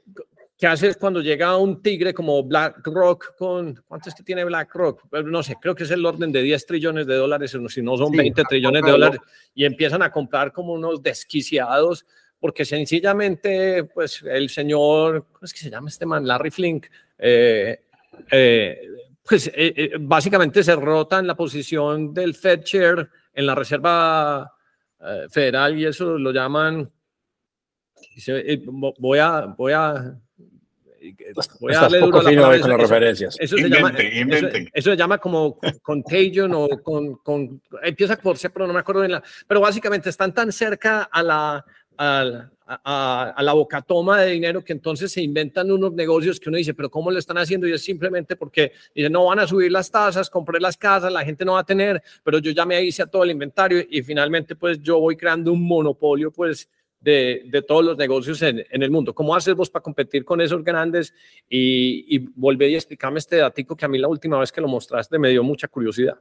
¿qué 0.58 0.68
haces 0.68 0.98
cuando 0.98 1.22
llega 1.22 1.56
un 1.56 1.82
tigre 1.82 2.14
como 2.14 2.44
BlackRock 2.44 3.38
con, 3.38 3.82
¿cuánto 3.88 4.10
es 4.10 4.16
que 4.16 4.24
tiene 4.24 4.44
BlackRock? 4.44 5.14
No 5.24 5.44
sé, 5.44 5.56
creo 5.62 5.76
que 5.76 5.84
es 5.84 5.92
el 5.92 6.06
orden 6.06 6.32
de 6.32 6.42
10 6.42 6.66
trillones 6.66 7.08
de 7.08 7.16
dólares, 7.16 7.56
si 7.70 7.82
no 7.82 7.98
son 7.98 8.12
sí, 8.12 8.18
20 8.18 8.44
trillones 8.44 8.84
de 8.84 8.92
dólares, 8.92 9.20
y 9.54 9.64
empiezan 9.64 10.02
a 10.02 10.12
comprar 10.12 10.52
como 10.52 10.74
unos 10.74 11.02
desquiciados, 11.02 12.06
porque 12.40 12.66
sencillamente, 12.66 13.84
pues 13.84 14.24
el 14.24 14.50
señor, 14.50 15.26
¿cómo 15.32 15.46
es 15.46 15.54
que 15.54 15.60
se 15.60 15.70
llama 15.70 15.90
este 15.90 16.06
man? 16.06 16.26
Larry 16.26 16.52
Flink, 16.52 16.88
eh, 17.18 17.82
eh, 18.32 18.82
pues 19.30 19.48
eh, 19.48 19.74
eh, 19.76 19.92
básicamente 20.00 20.64
se 20.64 20.76
rota 20.76 21.20
en 21.20 21.28
la 21.28 21.36
posición 21.36 22.14
del 22.14 22.34
Fed 22.34 22.64
Chair 22.64 23.10
en 23.34 23.46
la 23.46 23.54
Reserva 23.54 24.52
eh, 25.00 25.28
federal 25.30 25.78
y 25.78 25.86
eso 25.86 26.18
lo 26.18 26.32
llaman, 26.32 26.92
eh, 28.28 28.62
voy 28.66 29.20
a, 29.20 29.42
voy 29.56 29.74
a, 29.74 30.20
voy 31.60 31.74
a 31.76 31.82
darle 31.82 32.00
duro 32.00 32.20
a 32.20 32.32
la 32.32 32.60
con 32.60 32.70
las 32.72 32.80
referencias. 32.80 33.38
Eso, 33.40 33.56
se 33.56 33.70
llama, 33.70 33.94
eso, 33.98 34.48
eso, 34.74 34.92
se 34.92 34.98
llama 34.98 35.20
como 35.20 35.60
contagion 35.84 36.52
o 36.56 36.68
con, 36.82 37.16
con, 37.18 37.62
empieza 37.84 38.18
por 38.18 38.38
C, 38.38 38.50
pero 38.50 38.66
no 38.66 38.74
me 38.74 38.80
acuerdo 38.80 39.02
bien 39.02 39.12
la, 39.12 39.24
pero 39.48 39.62
básicamente 39.62 40.10
están 40.10 40.34
tan 40.34 40.52
cerca 40.52 41.04
a 41.04 41.22
la, 41.22 41.66
a, 42.00 42.50
a, 42.66 43.34
a, 43.36 43.44
la 43.44 43.52
bocatoma 43.52 44.22
de 44.22 44.32
dinero 44.32 44.64
que 44.64 44.72
entonces 44.72 45.12
se 45.12 45.22
inventan 45.22 45.70
unos 45.70 45.92
negocios 45.92 46.40
que 46.40 46.48
uno 46.48 46.58
dice, 46.58 46.74
pero 46.74 46.90
¿cómo 46.90 47.12
lo 47.12 47.20
están 47.20 47.38
haciendo? 47.38 47.68
Y 47.68 47.74
es 47.74 47.84
simplemente 47.84 48.38
porque 48.38 48.72
dicen, 48.96 49.12
no 49.12 49.26
van 49.26 49.40
a 49.40 49.48
subir 49.48 49.70
las 49.70 49.92
tasas, 49.92 50.30
compré 50.30 50.62
las 50.62 50.78
casas, 50.78 51.12
la 51.12 51.26
gente 51.26 51.44
no 51.44 51.54
va 51.54 51.60
a 51.60 51.66
tener, 51.66 52.02
pero 52.24 52.40
yo 52.40 52.52
ya 52.52 52.66
me 52.66 52.82
hice 52.82 53.04
a 53.04 53.08
todo 53.08 53.26
el 53.26 53.32
inventario 53.32 53.84
y 53.90 54.02
finalmente 54.02 54.56
pues 54.56 54.80
yo 54.80 54.98
voy 54.98 55.18
creando 55.18 55.52
un 55.52 55.62
monopolio 55.62 56.32
pues 56.32 56.70
de, 57.02 57.44
de 57.48 57.62
todos 57.64 57.84
los 57.84 57.98
negocios 57.98 58.42
en, 58.44 58.64
en, 58.70 58.82
el 58.82 58.92
mundo. 58.92 59.14
¿Cómo 59.14 59.36
haces 59.36 59.54
vos 59.54 59.70
para 59.70 59.84
competir 59.84 60.24
con 60.24 60.40
esos 60.40 60.64
grandes? 60.64 61.14
Y, 61.50 62.16
y 62.16 62.20
volver 62.34 62.70
y 62.70 62.76
explicarme 62.76 63.20
este 63.20 63.38
datico 63.38 63.76
que 63.76 63.84
a 63.84 63.90
mí 63.90 63.98
la 63.98 64.08
última 64.08 64.40
vez 64.40 64.54
que 64.54 64.62
lo 64.62 64.70
mostraste 64.70 65.20
me 65.20 65.30
dio 65.30 65.44
mucha 65.44 65.68
curiosidad. 65.68 66.18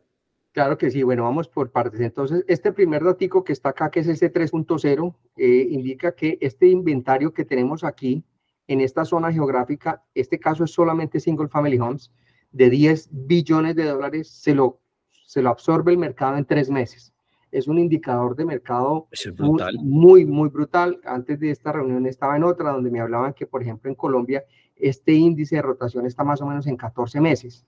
Claro 0.53 0.79
que 0.79 0.91
sí, 0.91 1.03
bueno, 1.03 1.25
vamos 1.25 1.49
por 1.49 1.71
partes. 1.71 2.01
Entonces, 2.01 2.45
este 2.49 2.73
primer 2.73 3.05
datico 3.05 3.45
que 3.45 3.53
está 3.53 3.71
acá, 3.71 3.91
que 3.91 4.01
es 4.01 4.09
este 4.09 4.33
3.0, 4.33 5.15
eh, 5.37 5.67
indica 5.71 6.13
que 6.13 6.39
este 6.41 6.69
inventario 6.69 7.33
que 7.33 7.45
tenemos 7.45 7.85
aquí, 7.85 8.25
en 8.67 8.81
esta 8.83 9.05
zona 9.05 9.33
geográfica, 9.33 10.05
este 10.15 10.39
caso 10.39 10.65
es 10.65 10.71
solamente 10.71 11.21
single 11.21 11.49
family 11.49 11.79
homes, 11.79 12.13
de 12.53 12.71
10 12.71 13.09
billones 13.11 13.75
de 13.77 13.85
dólares, 13.85 14.29
se 14.29 14.55
lo, 14.55 14.81
se 15.27 15.43
lo 15.43 15.51
absorbe 15.51 15.93
el 15.93 15.99
mercado 15.99 16.37
en 16.37 16.45
tres 16.45 16.71
meses. 16.71 17.13
Es 17.51 17.67
un 17.67 17.79
indicador 17.79 18.37
de 18.37 18.45
mercado 18.45 19.09
es 19.11 19.33
brutal. 19.35 19.75
Muy, 19.77 20.25
muy, 20.25 20.27
muy 20.27 20.49
brutal. 20.51 21.01
Antes 21.05 21.41
de 21.41 21.51
esta 21.51 21.73
reunión 21.73 22.05
estaba 22.07 22.37
en 22.37 22.45
otra 22.45 22.73
donde 22.73 22.91
me 22.91 23.01
hablaban 23.01 23.33
que, 23.33 23.47
por 23.47 23.63
ejemplo, 23.63 23.91
en 23.91 23.97
Colombia, 23.97 24.45
este 24.77 25.13
índice 25.13 25.57
de 25.57 25.63
rotación 25.63 26.05
está 26.05 26.25
más 26.25 26.43
o 26.43 26.47
menos 26.47 26.67
en 26.67 26.77
14 26.77 27.21
meses. 27.21 27.65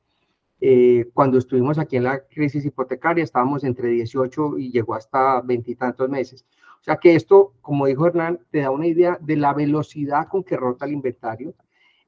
Eh, 0.62 1.08
cuando 1.14 1.38
estuvimos 1.38 1.78
aquí 1.78 1.96
en 1.96 2.04
la 2.04 2.26
crisis 2.26 2.66
hipotecaria 2.66 3.24
estábamos 3.24 3.64
entre 3.64 3.88
18 3.88 4.58
y 4.58 4.70
llegó 4.70 4.94
hasta 4.94 5.40
veintitantos 5.40 6.08
meses. 6.10 6.44
O 6.80 6.82
sea 6.82 6.96
que 6.96 7.14
esto, 7.14 7.54
como 7.60 7.86
dijo 7.86 8.06
Hernán, 8.06 8.40
te 8.50 8.60
da 8.60 8.70
una 8.70 8.86
idea 8.86 9.18
de 9.20 9.36
la 9.36 9.54
velocidad 9.54 10.28
con 10.28 10.44
que 10.44 10.56
rota 10.56 10.86
el 10.86 10.92
inventario. 10.92 11.54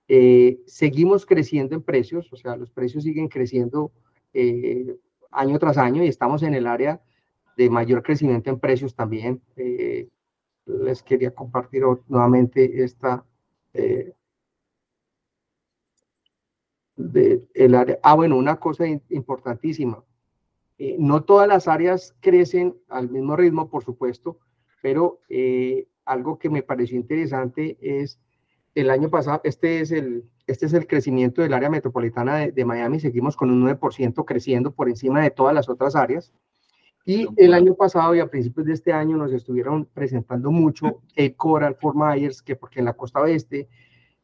Eh, 0.08 0.60
seguimos 0.66 1.24
creciendo 1.24 1.74
en 1.74 1.82
precios, 1.82 2.30
o 2.32 2.36
sea, 2.36 2.56
los 2.56 2.70
precios 2.70 3.04
siguen 3.04 3.28
creciendo 3.28 3.92
eh, 4.34 4.96
año 5.30 5.58
tras 5.58 5.78
año 5.78 6.02
y 6.04 6.08
estamos 6.08 6.42
en 6.42 6.54
el 6.54 6.66
área 6.66 7.00
de 7.56 7.70
mayor 7.70 8.02
crecimiento 8.02 8.50
en 8.50 8.58
precios 8.58 8.94
también. 8.94 9.42
Eh, 9.56 10.08
les 10.66 11.02
quería 11.02 11.34
compartir 11.34 11.82
nuevamente 12.08 12.82
esta 12.82 13.24
de 16.96 17.44
el 17.54 17.74
área. 17.74 17.98
Ah, 18.02 18.14
bueno, 18.14 18.36
una 18.36 18.56
cosa 18.56 18.86
importantísima. 18.86 20.04
Eh, 20.78 20.96
no 20.98 21.24
todas 21.24 21.48
las 21.48 21.68
áreas 21.68 22.14
crecen 22.20 22.76
al 22.88 23.10
mismo 23.10 23.36
ritmo, 23.36 23.70
por 23.70 23.84
supuesto, 23.84 24.38
pero 24.82 25.20
eh, 25.28 25.86
algo 26.04 26.38
que 26.38 26.50
me 26.50 26.62
pareció 26.62 26.96
interesante 26.96 27.78
es 27.80 28.20
el 28.74 28.90
año 28.90 29.10
pasado, 29.10 29.40
este 29.44 29.80
es 29.80 29.92
el, 29.92 30.24
este 30.46 30.66
es 30.66 30.72
el 30.72 30.86
crecimiento 30.86 31.42
del 31.42 31.52
área 31.52 31.70
metropolitana 31.70 32.38
de, 32.38 32.52
de 32.52 32.64
Miami, 32.64 33.00
seguimos 33.00 33.36
con 33.36 33.50
un 33.50 33.62
9% 33.68 34.24
creciendo 34.24 34.72
por 34.72 34.88
encima 34.88 35.22
de 35.22 35.30
todas 35.30 35.54
las 35.54 35.68
otras 35.68 35.94
áreas. 35.94 36.32
Y 37.04 37.26
el 37.36 37.52
año 37.52 37.74
pasado 37.74 38.14
y 38.14 38.20
a 38.20 38.28
principios 38.28 38.66
de 38.66 38.74
este 38.74 38.92
año 38.92 39.16
nos 39.16 39.32
estuvieron 39.32 39.86
presentando 39.86 40.52
mucho 40.52 41.02
el 41.16 41.34
Coral, 41.34 41.74
Fort 41.74 41.96
Myers, 41.96 42.42
que 42.42 42.54
porque 42.54 42.78
en 42.78 42.84
la 42.84 42.92
costa 42.92 43.20
oeste 43.20 43.68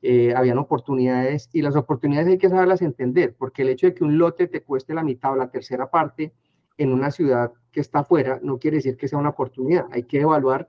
eh, 0.01 0.33
habían 0.35 0.59
oportunidades 0.59 1.51
y 1.53 1.63
las 1.63 1.75
oportunidades 1.75 2.29
hay 2.29 2.39
que 2.39 2.49
saberlas 2.49 2.83
entender, 2.83 3.35
porque 3.37 3.63
el 3.63 3.71
hecho 3.71 3.89
de 3.89 3.95
que 3.95 4.05
un 4.05 4.19
lote 4.19 4.47
te 4.47 4.63
cueste 4.63 4.95
la 4.95 5.03
mitad 5.03 5.33
o 5.33 5.37
la 5.37 5.51
tercera 5.51 5.91
parte 5.91 6.33
en 6.77 6.93
una 6.93 7.11
ciudad 7.11 7.53
que 7.73 7.81
está 7.81 8.01
afuera 8.01 8.39
no 8.43 8.59
quiere 8.59 8.77
decir 8.77 8.97
que 8.97 9.09
sea 9.09 9.19
una 9.19 9.31
oportunidad. 9.31 9.87
Hay 9.91 10.05
que 10.05 10.21
evaluar 10.21 10.69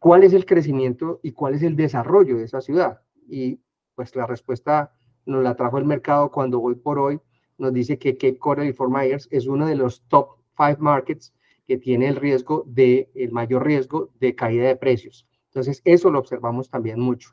cuál 0.00 0.24
es 0.24 0.32
el 0.32 0.44
crecimiento 0.44 1.20
y 1.22 1.32
cuál 1.32 1.54
es 1.54 1.62
el 1.62 1.76
desarrollo 1.76 2.38
de 2.38 2.44
esa 2.44 2.60
ciudad. 2.60 3.00
Y 3.28 3.60
pues 3.94 4.16
la 4.16 4.26
respuesta 4.26 4.92
nos 5.26 5.44
la 5.44 5.54
trajo 5.54 5.78
el 5.78 5.84
mercado 5.84 6.30
cuando 6.30 6.60
hoy 6.60 6.74
por 6.74 6.98
hoy 6.98 7.20
nos 7.58 7.72
dice 7.72 7.98
que 7.98 8.16
Cape 8.16 8.38
Coral 8.38 8.66
y 8.66 8.72
Fort 8.72 8.90
Myers 8.90 9.28
es 9.30 9.46
uno 9.46 9.66
de 9.66 9.76
los 9.76 10.02
top 10.08 10.38
five 10.56 10.78
markets 10.78 11.32
que 11.66 11.76
tiene 11.76 12.08
el 12.08 12.16
riesgo 12.16 12.64
de, 12.66 13.10
el 13.14 13.30
mayor 13.30 13.64
riesgo 13.64 14.10
de 14.18 14.34
caída 14.34 14.66
de 14.66 14.76
precios. 14.76 15.28
Entonces, 15.50 15.82
eso 15.84 16.10
lo 16.10 16.18
observamos 16.18 16.70
también 16.70 16.98
mucho. 16.98 17.30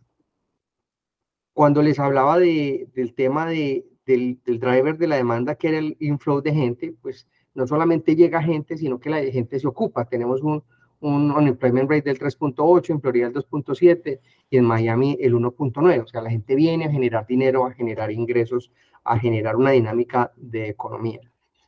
Cuando 1.58 1.82
les 1.82 1.98
hablaba 1.98 2.38
de, 2.38 2.88
del 2.94 3.16
tema 3.16 3.48
de, 3.48 3.84
del, 4.06 4.40
del, 4.46 4.60
driver 4.60 4.96
de 4.96 5.08
la 5.08 5.16
demanda, 5.16 5.56
que 5.56 5.70
era 5.70 5.80
el 5.80 5.98
inflow 6.00 6.40
de 6.40 6.54
gente, 6.54 6.94
pues 7.02 7.28
no 7.56 7.66
solamente 7.66 8.16
llega 8.16 8.44
gente, 8.44 8.78
sino 8.78 9.00
que 9.00 9.10
la 9.10 9.24
gente 9.24 9.60
se 9.60 9.66
ocupa. 9.66 10.06
Tenemos 10.06 10.44
un, 10.44 10.64
un 11.00 11.32
unemployment 11.32 11.90
rate 11.90 12.14
del 12.14 12.20
3.8, 12.20 12.92
en 12.92 13.02
Florida 13.02 13.26
el 13.26 13.34
2.7 13.34 14.20
y 14.52 14.58
en 14.58 14.66
Miami 14.66 15.18
el 15.20 15.34
1.9. 15.34 16.04
O 16.04 16.08
sea, 16.08 16.22
la 16.22 16.30
gente 16.30 16.54
viene 16.54 16.86
a 16.86 16.92
generar 16.92 17.26
dinero, 17.26 17.66
a 17.66 17.74
generar 17.74 18.12
ingresos, 18.12 18.72
a 19.04 19.18
generar 19.18 19.56
una 19.56 19.72
dinámica 19.72 20.32
de 20.36 20.70
economía. 20.70 21.22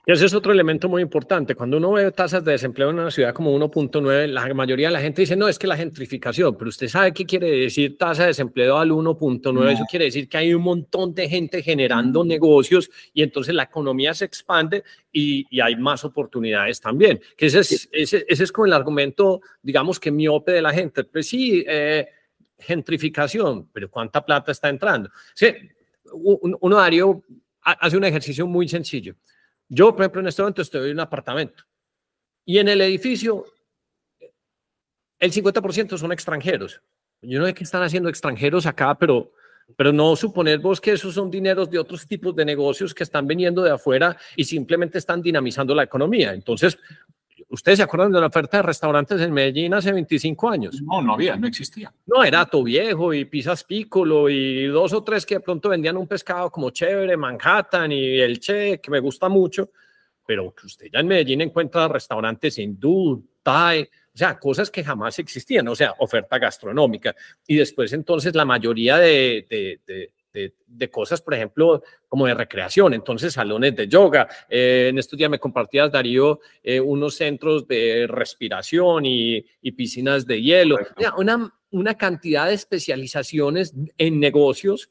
Y 0.06 0.12
ese 0.12 0.26
es 0.26 0.34
otro 0.34 0.52
elemento 0.52 0.90
muy 0.90 1.02
importante. 1.02 1.54
Cuando 1.54 1.78
uno 1.78 1.92
ve 1.92 2.12
tasas 2.12 2.44
de 2.44 2.54
desempleo 2.54 2.90
en 2.90 3.00
una 3.00 3.12
ciudad 3.12 3.34
como 3.34 3.56
1.9, 3.56 4.28
la 4.28 4.54
mayoría 4.54 4.88
de 4.88 4.94
la 4.94 5.02
gente 5.02 5.22
dice, 5.22 5.36
no, 5.36 5.48
es 5.48 5.60
que 5.60 5.68
la 5.68 5.78
gentrificación, 5.78 6.58
pero 6.58 6.70
usted 6.70 6.88
sabe 6.88 7.14
qué 7.14 7.26
quiere 7.26 7.52
decir 7.52 7.98
tasa 7.98 8.24
de 8.24 8.30
desempleo 8.30 8.78
al 8.78 8.90
1.9. 8.90 9.72
Eso 9.72 9.84
quiere 9.90 10.06
decir 10.06 10.28
que 10.28 10.38
hay 10.38 10.54
un 10.54 10.64
montón 10.64 11.14
de 11.14 11.30
gente 11.30 11.62
generando 11.62 12.24
negocios 12.24 12.90
y 13.14 13.22
entonces 13.22 13.54
la 13.54 13.64
economía 13.64 14.14
se 14.14 14.26
expande 14.26 14.84
y, 15.12 15.46
y 15.50 15.60
hay 15.60 15.76
más 15.76 16.04
oportunidades 16.06 16.80
también. 16.82 17.22
Que 17.38 17.48
ese 17.48 17.60
es, 17.60 17.90
ese, 17.92 18.26
ese, 18.28 18.44
es 18.44 18.52
como 18.52 18.66
el 18.66 18.74
argumento, 18.74 19.42
digamos 19.62 20.00
que 20.00 20.12
miope 20.12 20.54
de 20.54 20.62
la 20.62 20.74
gente. 20.74 21.04
Pues 21.04 21.28
sí, 21.28 21.64
eh, 21.68 22.08
gentrificación, 22.58 23.70
pero 23.72 23.90
¿cuánta 23.90 24.26
plata 24.26 24.52
está 24.52 24.70
entrando? 24.70 25.10
Sí, 25.34 25.48
uno, 26.14 26.76
Darío, 26.78 27.24
hace 27.62 27.98
un 27.98 28.04
ejercicio 28.04 28.48
muy 28.48 28.68
sencillo. 28.68 29.16
Yo, 29.70 29.92
por 29.94 30.02
ejemplo, 30.02 30.22
en 30.22 30.28
este 30.28 30.42
momento 30.42 30.62
estoy 30.62 30.90
en 30.90 30.96
un 30.96 31.00
apartamento 31.00 31.64
y 32.46 32.58
en 32.58 32.68
el 32.68 32.82
edificio 32.82 33.46
el 35.20 35.32
50% 35.32 35.98
son 35.98 36.12
extranjeros. 36.12 36.82
Yo 37.22 37.40
no 37.40 37.46
sé 37.46 37.54
qué 37.54 37.64
están 37.64 37.84
haciendo 37.84 38.10
extranjeros 38.10 38.66
acá, 38.66 38.96
pero, 38.96 39.32
pero 39.76 39.92
no 39.92 40.16
suponer 40.16 40.60
vos 40.60 40.80
que 40.80 40.94
esos 40.94 41.14
son 41.14 41.30
dineros 41.30 41.70
de 41.70 41.78
otros 41.78 42.08
tipos 42.08 42.36
de 42.36 42.46
negocios 42.46 42.94
que 42.94 43.04
están 43.04 43.28
viniendo 43.28 43.62
de 43.62 43.72
afuera 43.72 44.18
y 44.36 44.46
simplemente 44.46 44.98
están 44.98 45.22
dinamizando 45.22 45.76
la 45.76 45.84
economía. 45.84 46.34
Entonces, 46.34 46.78
¿Ustedes 47.52 47.78
se 47.78 47.84
acuerdan 47.84 48.12
de 48.12 48.20
la 48.22 48.28
oferta 48.28 48.58
de 48.58 48.64
restaurantes 48.64 49.20
en 49.22 49.34
Medellín 49.34 49.74
hace 49.74 49.92
25 49.92 50.50
años? 50.50 50.80
No, 50.84 51.02
no 51.02 51.16
había, 51.16 51.36
no 51.36 51.48
existía. 51.48 51.92
No, 52.06 52.24
era 52.24 52.46
To 52.46 52.64
Viejo 52.64 53.12
y 53.12 53.26
Pizzas 53.26 53.64
Piccolo 53.64 54.30
y 54.30 54.68
dos 54.68 54.94
o 54.94 55.04
tres 55.04 55.26
que 55.26 55.36
de 55.36 55.40
pronto 55.40 55.70
vendían 55.70 55.98
un 55.98 56.08
pescado 56.08 56.52
como 56.52 56.70
chévere, 56.70 57.18
Manhattan 57.18 57.92
y 57.92 58.20
el 58.20 58.40
Che, 58.40 58.80
que 58.80 58.92
me 58.92 59.00
gusta 59.00 59.30
mucho, 59.30 59.72
pero 60.28 60.54
que 60.54 60.68
usted 60.68 60.88
ya 60.94 61.00
en 61.00 61.08
Medellín 61.08 61.42
encuentra 61.42 61.88
restaurantes 61.88 62.60
hindú, 62.60 63.28
thai, 63.42 63.82
o 63.82 64.18
sea, 64.20 64.38
cosas 64.38 64.70
que 64.70 64.84
jamás 64.84 65.18
existían, 65.18 65.68
o 65.70 65.76
sea, 65.76 65.96
oferta 65.98 66.38
gastronómica. 66.38 67.16
Y 67.48 67.56
después 67.56 67.94
entonces 67.94 68.36
la 68.36 68.46
mayoría 68.46 68.98
de, 68.98 69.48
de, 69.50 69.80
de 69.88 70.12
de, 70.34 70.90
cosas, 70.90 71.22
por 71.22 71.34
ejemplo, 71.34 71.84
como 72.08 72.28
de 72.28 72.34
recreación, 72.34 72.94
entonces 72.94 73.34
salones 73.34 73.76
de 73.76 73.88
yoga. 73.88 74.28
Eh, 74.50 74.88
en 74.90 74.98
estos 74.98 75.18
días 75.18 75.30
me 75.30 75.40
compartías, 75.40 75.92
Darío, 75.92 76.40
eh, 76.64 76.80
unos 76.80 77.16
centros 77.16 77.68
de 77.68 78.08
respiración 78.08 79.06
y, 79.06 79.46
y 79.62 79.72
piscinas 79.72 80.26
de 80.26 80.42
hielo. 80.42 80.78
Una, 81.18 81.54
una 81.72 81.96
cantidad 81.96 82.48
de 82.48 82.54
especializaciones 82.54 83.74
en 83.98 84.20
negocios 84.20 84.90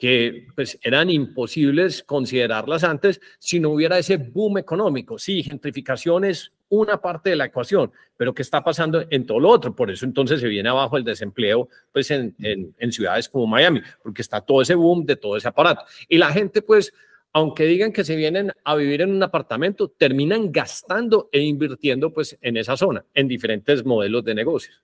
que 0.00 0.46
pues, 0.56 0.78
eran 0.80 1.10
imposibles 1.10 2.02
considerarlas 2.02 2.84
antes 2.84 3.20
si 3.38 3.60
no 3.60 3.68
hubiera 3.68 3.98
ese 3.98 4.16
boom 4.16 4.56
económico. 4.56 5.18
Sí, 5.18 5.42
gentrificación 5.42 6.24
es 6.24 6.54
una 6.70 7.02
parte 7.02 7.28
de 7.28 7.36
la 7.36 7.44
ecuación, 7.44 7.92
pero 8.16 8.32
¿qué 8.32 8.40
está 8.40 8.64
pasando 8.64 9.04
en 9.10 9.26
todo 9.26 9.38
lo 9.38 9.50
otro? 9.50 9.76
Por 9.76 9.90
eso 9.90 10.06
entonces 10.06 10.40
se 10.40 10.48
viene 10.48 10.70
abajo 10.70 10.96
el 10.96 11.04
desempleo 11.04 11.68
pues 11.92 12.10
en, 12.12 12.34
en, 12.38 12.92
ciudades 12.92 13.28
como 13.28 13.46
Miami, 13.46 13.82
porque 14.02 14.22
está 14.22 14.40
todo 14.40 14.62
ese 14.62 14.74
boom 14.74 15.04
de 15.04 15.16
todo 15.16 15.36
ese 15.36 15.48
aparato. 15.48 15.82
Y 16.08 16.16
la 16.16 16.32
gente 16.32 16.62
pues, 16.62 16.94
aunque 17.34 17.64
digan 17.66 17.92
que 17.92 18.02
se 18.02 18.16
vienen 18.16 18.52
a 18.64 18.76
vivir 18.76 19.02
en 19.02 19.10
un 19.10 19.22
apartamento, 19.22 19.88
terminan 19.88 20.50
gastando 20.50 21.28
e 21.30 21.40
invirtiendo 21.40 22.10
pues 22.10 22.38
en 22.40 22.56
esa 22.56 22.74
zona, 22.74 23.04
en 23.12 23.28
diferentes 23.28 23.84
modelos 23.84 24.24
de 24.24 24.34
negocios. 24.34 24.82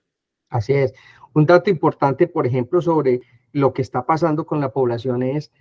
Así 0.49 0.73
es. 0.73 0.93
Un 1.33 1.47
dato 1.47 1.71
importante, 1.71 2.27
por 2.27 2.45
ejemplo, 2.45 2.81
sobre 2.81 3.21
lo 3.53 3.73
que 3.73 3.81
está 3.81 4.05
pasando 4.05 4.45
con 4.45 4.59
la 4.59 4.71
población 4.71 5.23
es 5.23 5.51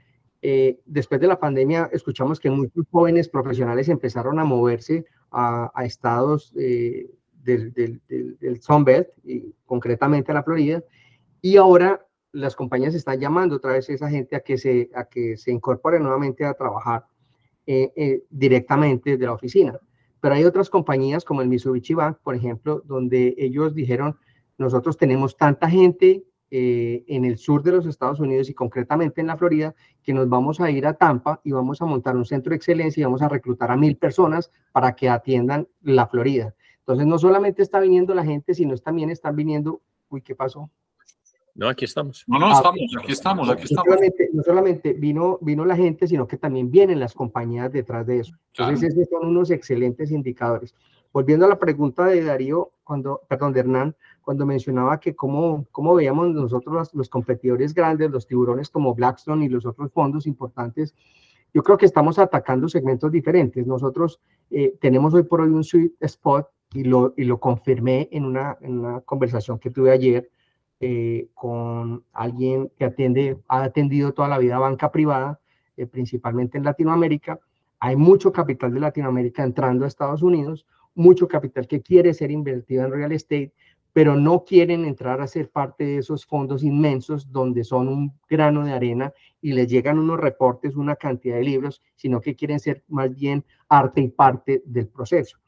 eh, 0.43 0.79
después 0.85 1.21
de 1.21 1.27
la 1.27 1.41
pandemia 1.41 1.89
escuchamos 1.93 2.39
que 2.41 2.51
muchos 2.51 2.85
jóvenes 2.91 3.29
profesionales 3.29 3.89
empezaron 3.89 4.39
a 4.39 4.45
moverse 4.45 5.05
a, 5.31 5.73
estados 5.85 6.53
eh, 6.57 7.11
del, 7.43 7.73
del, 7.73 8.01
del, 8.07 8.63
Sunbelt, 8.63 9.09
y 9.25 9.53
concretamente 9.65 10.31
a 10.31 10.35
la 10.35 10.43
Florida, 10.43 10.83
y 11.41 11.57
ahora 11.57 12.07
las 12.33 12.55
compañías 12.55 12.95
están 12.95 13.19
llamando 13.19 13.57
otra 13.57 13.73
vez 13.73 13.89
a 13.89 13.95
esa 13.95 14.09
gente 14.09 14.37
a 14.37 14.41
que 14.41 14.57
se, 14.57 14.91
a 14.95 15.05
que 15.05 15.37
se 15.37 15.51
incorpore 15.51 15.99
nuevamente 16.01 16.45
a 16.45 16.55
trabajar 16.55 17.07
eh, 17.67 18.23
directamente 18.31 19.17
de 19.17 19.27
la 19.27 19.33
oficina. 19.33 19.79
Pero 20.21 20.35
hay 20.35 20.45
otras 20.45 20.71
compañías 20.71 21.25
como 21.25 21.43
el 21.43 21.49
Mitsubishi 21.49 21.95
Bank, 21.95 22.19
por 22.23 22.35
ejemplo, 22.35 22.83
donde 22.85 23.35
ellos 23.37 23.75
dijeron, 23.75 24.17
nosotros 24.59 24.97
tenemos 24.97 25.37
tanta 25.37 25.69
gente 25.69 26.25
eh, 26.51 27.05
en 27.09 27.25
el 27.25 27.39
sur 27.39 27.63
de 27.63 27.73
los 27.73 27.87
Estados 27.87 28.21
Unidos 28.21 28.49
y 28.49 28.55
concretamente 28.55 29.21
en 29.21 29.27
la 29.27 29.37
Florida, 29.37 29.75
que 30.03 30.13
nos 30.13 30.29
vamos 30.29 30.61
a 30.61 30.71
ir 30.71 30.87
a 30.87 30.95
Tampa 30.95 31.41
y 31.43 31.53
vamos 31.53 31.83
a 31.83 31.87
montar 31.87 32.17
un 32.17 32.25
centro 32.25 32.51
de 32.51 32.57
excelencia 32.57 33.01
y 33.01 33.05
vamos 33.05 33.23
a 33.23 33.29
reclutar 33.29 33.71
a 33.71 33.77
mil 33.77 33.97
personas 33.97 34.51
para 34.73 34.95
que 34.95 35.09
atiendan 35.09 35.67
la 35.83 36.07
Florida. 36.07 36.55
Entonces, 36.79 37.07
no 37.07 37.19
solamente 37.19 37.63
está 37.63 37.81
viniendo 37.81 38.15
la 38.15 38.25
gente, 38.25 38.55
sino 38.55 38.77
también 38.79 39.11
están 39.11 39.35
viniendo, 39.35 39.83
uy, 40.09 40.23
¿qué 40.23 40.37
pasó? 40.37 40.71
No, 41.57 41.69
aquí 41.69 41.85
estamos. 41.85 42.23
No, 42.29 42.39
no, 42.39 42.47
ah, 42.49 42.53
estamos, 42.53 42.81
aquí 42.99 43.13
estamos, 43.13 43.49
aquí 43.49 43.65
estamos. 43.65 43.87
No 43.87 43.93
solamente, 43.95 44.31
no 44.33 44.43
solamente 44.43 44.93
vino, 44.93 45.39
vino 45.41 45.65
la 45.65 45.75
gente, 45.75 46.07
sino 46.07 46.29
que 46.29 46.37
también 46.37 46.71
vienen 46.71 47.01
las 47.01 47.15
compañías 47.15 47.73
detrás 47.73 48.07
de 48.07 48.21
eso. 48.21 48.37
Entonces, 48.57 48.93
esos 48.93 49.09
son 49.09 49.27
unos 49.27 49.51
excelentes 49.51 50.11
indicadores. 50.11 50.75
Volviendo 51.13 51.47
a 51.47 51.49
la 51.49 51.59
pregunta 51.59 52.05
de 52.05 52.23
Darío, 52.23 52.73
cuando, 52.85 53.23
perdón, 53.27 53.55
de 53.55 53.61
Hernán, 53.61 53.97
cuando 54.27 54.45
mencionaba 54.45 54.99
que 54.99 55.15
cómo, 55.15 55.69
cómo 55.71 55.95
veíamos 55.95 56.35
nosotros 56.35 56.91
los, 56.93 57.09
competidores 57.09 57.73
grandes, 57.73 58.11
los 58.11 58.27
tiburones 58.27 58.69
como 58.69 58.93
Blackstone 58.93 59.45
y 59.45 59.49
los 59.49 59.65
otros 59.65 59.93
fondos 59.93 60.27
importantes, 60.27 60.97
yo 61.55 61.63
creo 61.63 61.79
que 61.79 61.87
estamos 61.87 62.19
atacando 62.19 62.69
segmentos 62.69 63.13
diferentes. 63.13 63.65
Nosotros 63.69 64.21
eh, 64.51 64.75
tenemos 64.81 65.15
hoy 65.15 65.23
por 65.23 65.43
hoy 65.43 65.51
un 65.51 65.63
sweet 65.63 65.93
spot 66.01 66.49
y 66.75 66.83
lo, 66.83 67.15
y 67.17 67.23
lo 67.23 67.39
confirmé 67.39 68.09
en 68.11 68.25
una, 68.25 68.59
en 68.63 68.81
una 68.81 69.01
conversación 69.03 69.61
que 69.61 69.71
tuve 69.71 69.93
ayer 69.93 70.29
eh, 70.81 71.29
con 71.33 72.03
alguien 72.13 72.73
que 72.77 72.85
atiende, 72.85 73.39
ha 73.47 73.63
atendido 73.63 74.13
toda 74.13 74.27
la 74.27 74.39
vida 74.39 74.59
banca 74.59 74.91
privada, 74.91 75.39
eh, 75.77 75.87
principalmente 75.87 76.59
en 76.59 76.65
Latinoamérica. 76.65 77.39
Hay 77.79 77.95
mucho 77.95 78.33
capital 78.33 78.75
de 78.75 78.81
Latinoamérica 78.81 79.45
entrando 79.45 79.85
a 79.85 79.89
Estados 79.89 80.23
Unidos, 80.23 80.67
mucho 80.97 81.29
capital 81.29 81.69
que 81.69 81.81
quiere 81.81 82.13
ser 82.13 82.33
invertido 82.33 82.85
en 82.85 82.91
real 82.91 83.13
estate 83.13 83.53
pero 83.97 84.15
no 84.15 84.45
quieren 84.45 84.85
entrar 84.85 85.23
a 85.23 85.27
ser 85.27 85.49
parte 85.49 85.83
de 85.85 85.97
esos 85.97 86.27
fondos 86.27 86.63
inmensos 86.63 87.33
donde 87.33 87.65
son 87.65 87.89
un 87.89 88.13
grano 88.29 88.63
de 88.63 88.75
arena 88.75 89.11
y 89.41 89.55
les 89.55 89.69
llegan 89.69 89.99
unos 89.99 90.21
reportes, 90.21 90.77
una 90.77 90.97
cantidad 90.97 91.37
de 91.37 91.45
libros, 91.45 91.83
sino 91.95 92.21
que 92.21 92.37
quieren 92.37 92.61
ser 92.61 92.85
más 92.89 93.17
bien 93.17 93.43
arte 93.71 94.03
y 94.03 94.09
parte 94.09 94.63
del 94.67 94.89
proceso. 94.89 95.39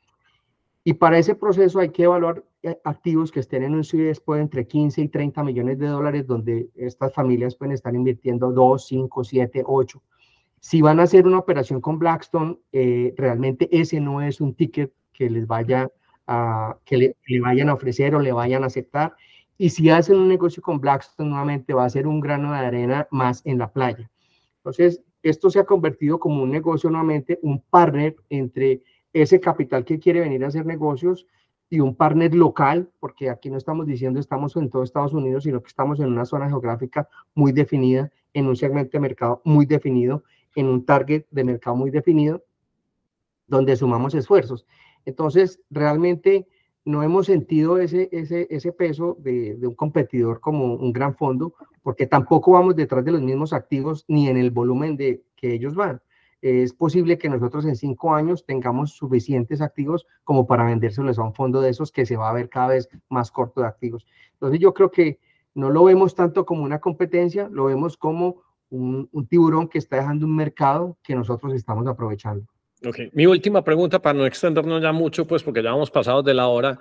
Y 0.83 0.95
para 0.95 1.19
ese 1.19 1.35
proceso 1.35 1.79
hay 1.79 1.91
que 1.91 2.05
evaluar 2.05 2.43
eh, 2.63 2.75
activos 2.85 3.31
que 3.31 3.41
estén 3.41 3.65
en 3.65 3.75
un 3.75 3.85
CIDESPO 3.85 4.37
de 4.37 4.41
entre 4.41 4.67
15 4.67 5.03
y 5.03 5.09
30 5.09 5.45
millones 5.45 5.79
de 5.79 5.89
dólares, 5.89 6.27
donde 6.27 6.71
estas 6.75 7.13
familias 7.13 7.55
pueden 7.55 7.75
estar 7.75 7.95
invirtiendo 7.95 8.51
2, 8.51 8.87
5, 8.87 9.25
7, 9.25 9.63
8. 9.67 10.03
Si 10.59 10.81
van 10.81 11.01
a 11.01 11.03
hacer 11.03 11.27
una 11.27 11.39
operación 11.39 11.83
con 11.83 11.99
Blackstone, 11.99 12.57
eh, 12.73 13.13
realmente 13.15 13.69
ese 13.71 14.01
no 14.01 14.23
es 14.23 14.41
un 14.41 14.55
ticket 14.55 14.91
que 15.13 15.29
les 15.29 15.47
vaya 15.47 15.91
que, 16.85 16.97
le, 16.97 17.41
vayan 17.41 17.69
a 17.69 17.75
ofrecer 17.75 18.15
o 18.15 18.21
le 18.21 18.33
vayan 18.33 18.63
a 18.63 18.67
aceptar. 18.67 19.15
Y 19.57 19.71
si 19.71 19.91
hacen 19.91 20.17
un 20.17 20.29
negocio 20.29 20.63
con 20.63 20.81
Blackstone, 20.81 21.31
nuevamente 21.31 21.75
va 21.75 21.85
a 21.85 21.91
ser 21.91 22.07
un 22.07 22.21
grano 22.21 22.53
de 22.53 22.59
arena 22.59 23.09
más 23.11 23.43
en 23.45 23.59
la 23.59 23.73
playa. 23.73 24.11
Entonces, 24.59 25.03
esto 25.23 25.51
se 25.51 25.59
ha 25.59 25.65
convertido 25.65 26.21
como 26.21 26.43
un 26.43 26.51
negocio 26.51 26.91
nuevamente, 26.91 27.39
un 27.43 27.61
partner 27.61 28.17
entre 28.29 28.83
ese 29.13 29.41
capital 29.41 29.85
que 29.85 29.99
quiere 29.99 30.21
venir 30.21 30.45
a 30.45 30.49
hacer 30.49 30.65
negocios 30.65 31.27
y 31.71 31.81
un 31.81 31.95
partner 31.95 32.35
local, 32.35 32.89
porque 33.01 33.31
aquí 33.31 33.51
no 33.51 33.57
estamos 33.57 33.87
diciendo 33.87 34.21
estamos 34.21 34.57
en 34.57 34.71
todo 34.71 34.83
Estados 34.83 35.13
Unidos, 35.13 35.45
sino 35.45 35.61
que 35.61 35.69
estamos 35.69 36.01
en 36.01 36.07
una 36.07 36.25
zona 36.25 36.49
geográfica 36.49 37.09
muy 37.35 37.53
definida, 37.53 38.11
en 38.33 38.47
un 38.47 38.57
segmento 38.57 38.93
de 38.93 39.01
mercado 39.01 39.43
muy 39.45 39.67
definido, 39.67 40.23
en 40.55 40.67
un 40.67 40.85
target 40.85 41.25
de 41.31 41.45
mercado 41.45 41.77
muy 41.77 41.91
definido. 41.91 42.45
donde 43.47 43.75
sumamos 43.77 44.15
esfuerzos. 44.15 44.67
Entonces, 45.09 45.63
realmente 45.71 46.47
no 46.85 47.03
hemos 47.03 47.25
sentido 47.25 47.79
ese, 47.79 48.11
ese, 48.13 48.47
ese 48.51 48.73
peso 48.73 49.17
de, 49.21 49.57
de, 49.57 49.67
un 49.67 49.75
competidor 49.75 50.39
como 50.39 50.75
un 50.75 50.93
gran 50.93 51.17
fondo, 51.17 51.55
porque 51.83 52.07
tampoco 52.07 52.53
vamos 52.53 52.77
detrás 52.77 53.03
de 53.07 53.13
los 53.13 53.23
mismos 53.23 53.55
activos 53.55 54.05
ni 54.07 54.29
en 54.29 54.37
el 54.37 54.51
volumen 54.51 54.99
de 54.99 55.23
que 55.35 55.55
ellos 55.55 55.75
van. 55.75 56.03
Es 56.43 56.75
posible 56.75 57.17
que 57.17 57.31
nosotros 57.31 57.65
en 57.65 57.75
cinco 57.75 58.15
años 58.15 58.45
tengamos 58.45 58.93
suficientes 58.93 59.63
activos 59.63 60.07
como 60.25 60.47
para 60.47 60.67
vendérselos 60.67 61.19
a 61.19 61.23
un 61.23 61.33
fondo 61.33 61.63
de 61.63 61.71
esos 61.71 61.91
que 61.91 62.05
se 62.05 62.19
va 62.19 62.29
a 62.29 62.35
ver 62.35 62.51
cada 62.51 62.69
vez 62.69 62.91
más 63.09 63.31
corto 63.31 63.63
de 63.63 63.67
activos. 63.67 64.07
Entonces 64.35 64.61
yo 64.61 64.75
creo 64.75 64.91
que 64.91 65.21
no 65.55 65.71
lo 65.71 65.85
vemos 65.85 66.15
tanto 66.15 66.45
como 66.45 66.65
una 66.65 66.81
competencia, 66.81 67.49
lo 67.51 67.65
vemos 67.65 67.97
como 67.97 68.43
un, 68.69 69.09
un 69.11 69.27
tiburón 69.27 69.69
que 69.69 69.79
está 69.79 69.97
dejando 69.97 70.27
un 70.27 70.37
mercado 70.37 70.99
que 71.03 71.15
nosotros 71.15 71.55
estamos 71.55 71.87
aprovechando. 71.87 72.47
Ok, 72.85 72.99
mi 73.13 73.27
última 73.27 73.65
pregunta 73.65 74.01
para 74.01 74.17
no 74.19 74.27
extendernos 74.27 74.83
ya 74.83 74.93
mucho, 74.93 75.27
pues 75.27 75.43
porque 75.43 75.63
ya 75.63 75.71
hemos 75.71 75.91
pasado 75.91 76.23
de 76.23 76.35
la 76.35 76.47
hora. 76.47 76.79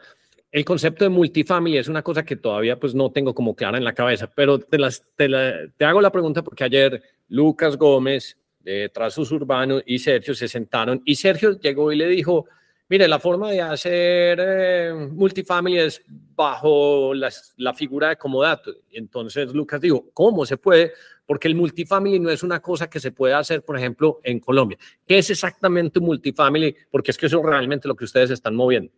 El 0.51 0.63
concepto 0.63 1.03
de 1.03 1.09
multifamily 1.09 1.77
es 1.77 1.87
una 1.87 2.03
cosa 2.03 2.23
que 2.23 2.35
todavía 2.35 2.79
pues 2.79 2.93
no 2.93 3.11
tengo 3.11 3.33
como 3.33 3.55
clara 3.55 3.77
en 3.77 3.83
la 3.83 3.93
cabeza, 3.93 4.29
pero 4.33 4.59
te, 4.59 4.77
las, 4.77 5.03
te, 5.15 5.27
la, 5.27 5.53
te 5.75 5.85
hago 5.85 5.99
la 5.99 6.11
pregunta 6.11 6.43
porque 6.43 6.63
ayer 6.63 7.01
Lucas 7.27 7.77
Gómez 7.77 8.37
de 8.59 8.89
Trazos 8.89 9.31
Urbanos 9.31 9.83
y 9.85 9.99
Sergio 9.99 10.35
se 10.35 10.47
sentaron 10.47 11.01
y 11.03 11.15
Sergio 11.15 11.59
llegó 11.59 11.91
y 11.91 11.97
le 11.97 12.07
dijo, 12.07 12.45
mire, 12.89 13.07
la 13.07 13.19
forma 13.19 13.51
de 13.51 13.61
hacer 13.61 14.39
eh, 14.41 15.09
multifamily 15.11 15.79
es 15.79 16.03
bajo 16.07 17.13
la, 17.13 17.29
la 17.57 17.73
figura 17.73 18.09
de 18.09 18.17
comodato. 18.17 18.71
Entonces 18.91 19.53
Lucas 19.53 19.81
dijo, 19.81 20.09
¿cómo 20.13 20.45
se 20.45 20.57
puede? 20.57 20.93
Porque 21.25 21.47
el 21.47 21.55
multifamily 21.55 22.19
no 22.19 22.29
es 22.29 22.43
una 22.43 22.61
cosa 22.61 22.89
que 22.89 22.99
se 22.99 23.11
puede 23.11 23.33
hacer, 23.33 23.63
por 23.63 23.77
ejemplo, 23.77 24.19
en 24.23 24.39
Colombia. 24.39 24.77
¿Qué 25.05 25.17
es 25.17 25.29
exactamente 25.29 25.99
un 25.99 26.05
multifamily? 26.05 26.75
Porque 26.89 27.11
es 27.11 27.17
que 27.17 27.25
eso 27.25 27.39
es 27.39 27.45
realmente 27.45 27.87
lo 27.87 27.95
que 27.95 28.05
ustedes 28.05 28.31
están 28.31 28.55
moviendo. 28.55 28.91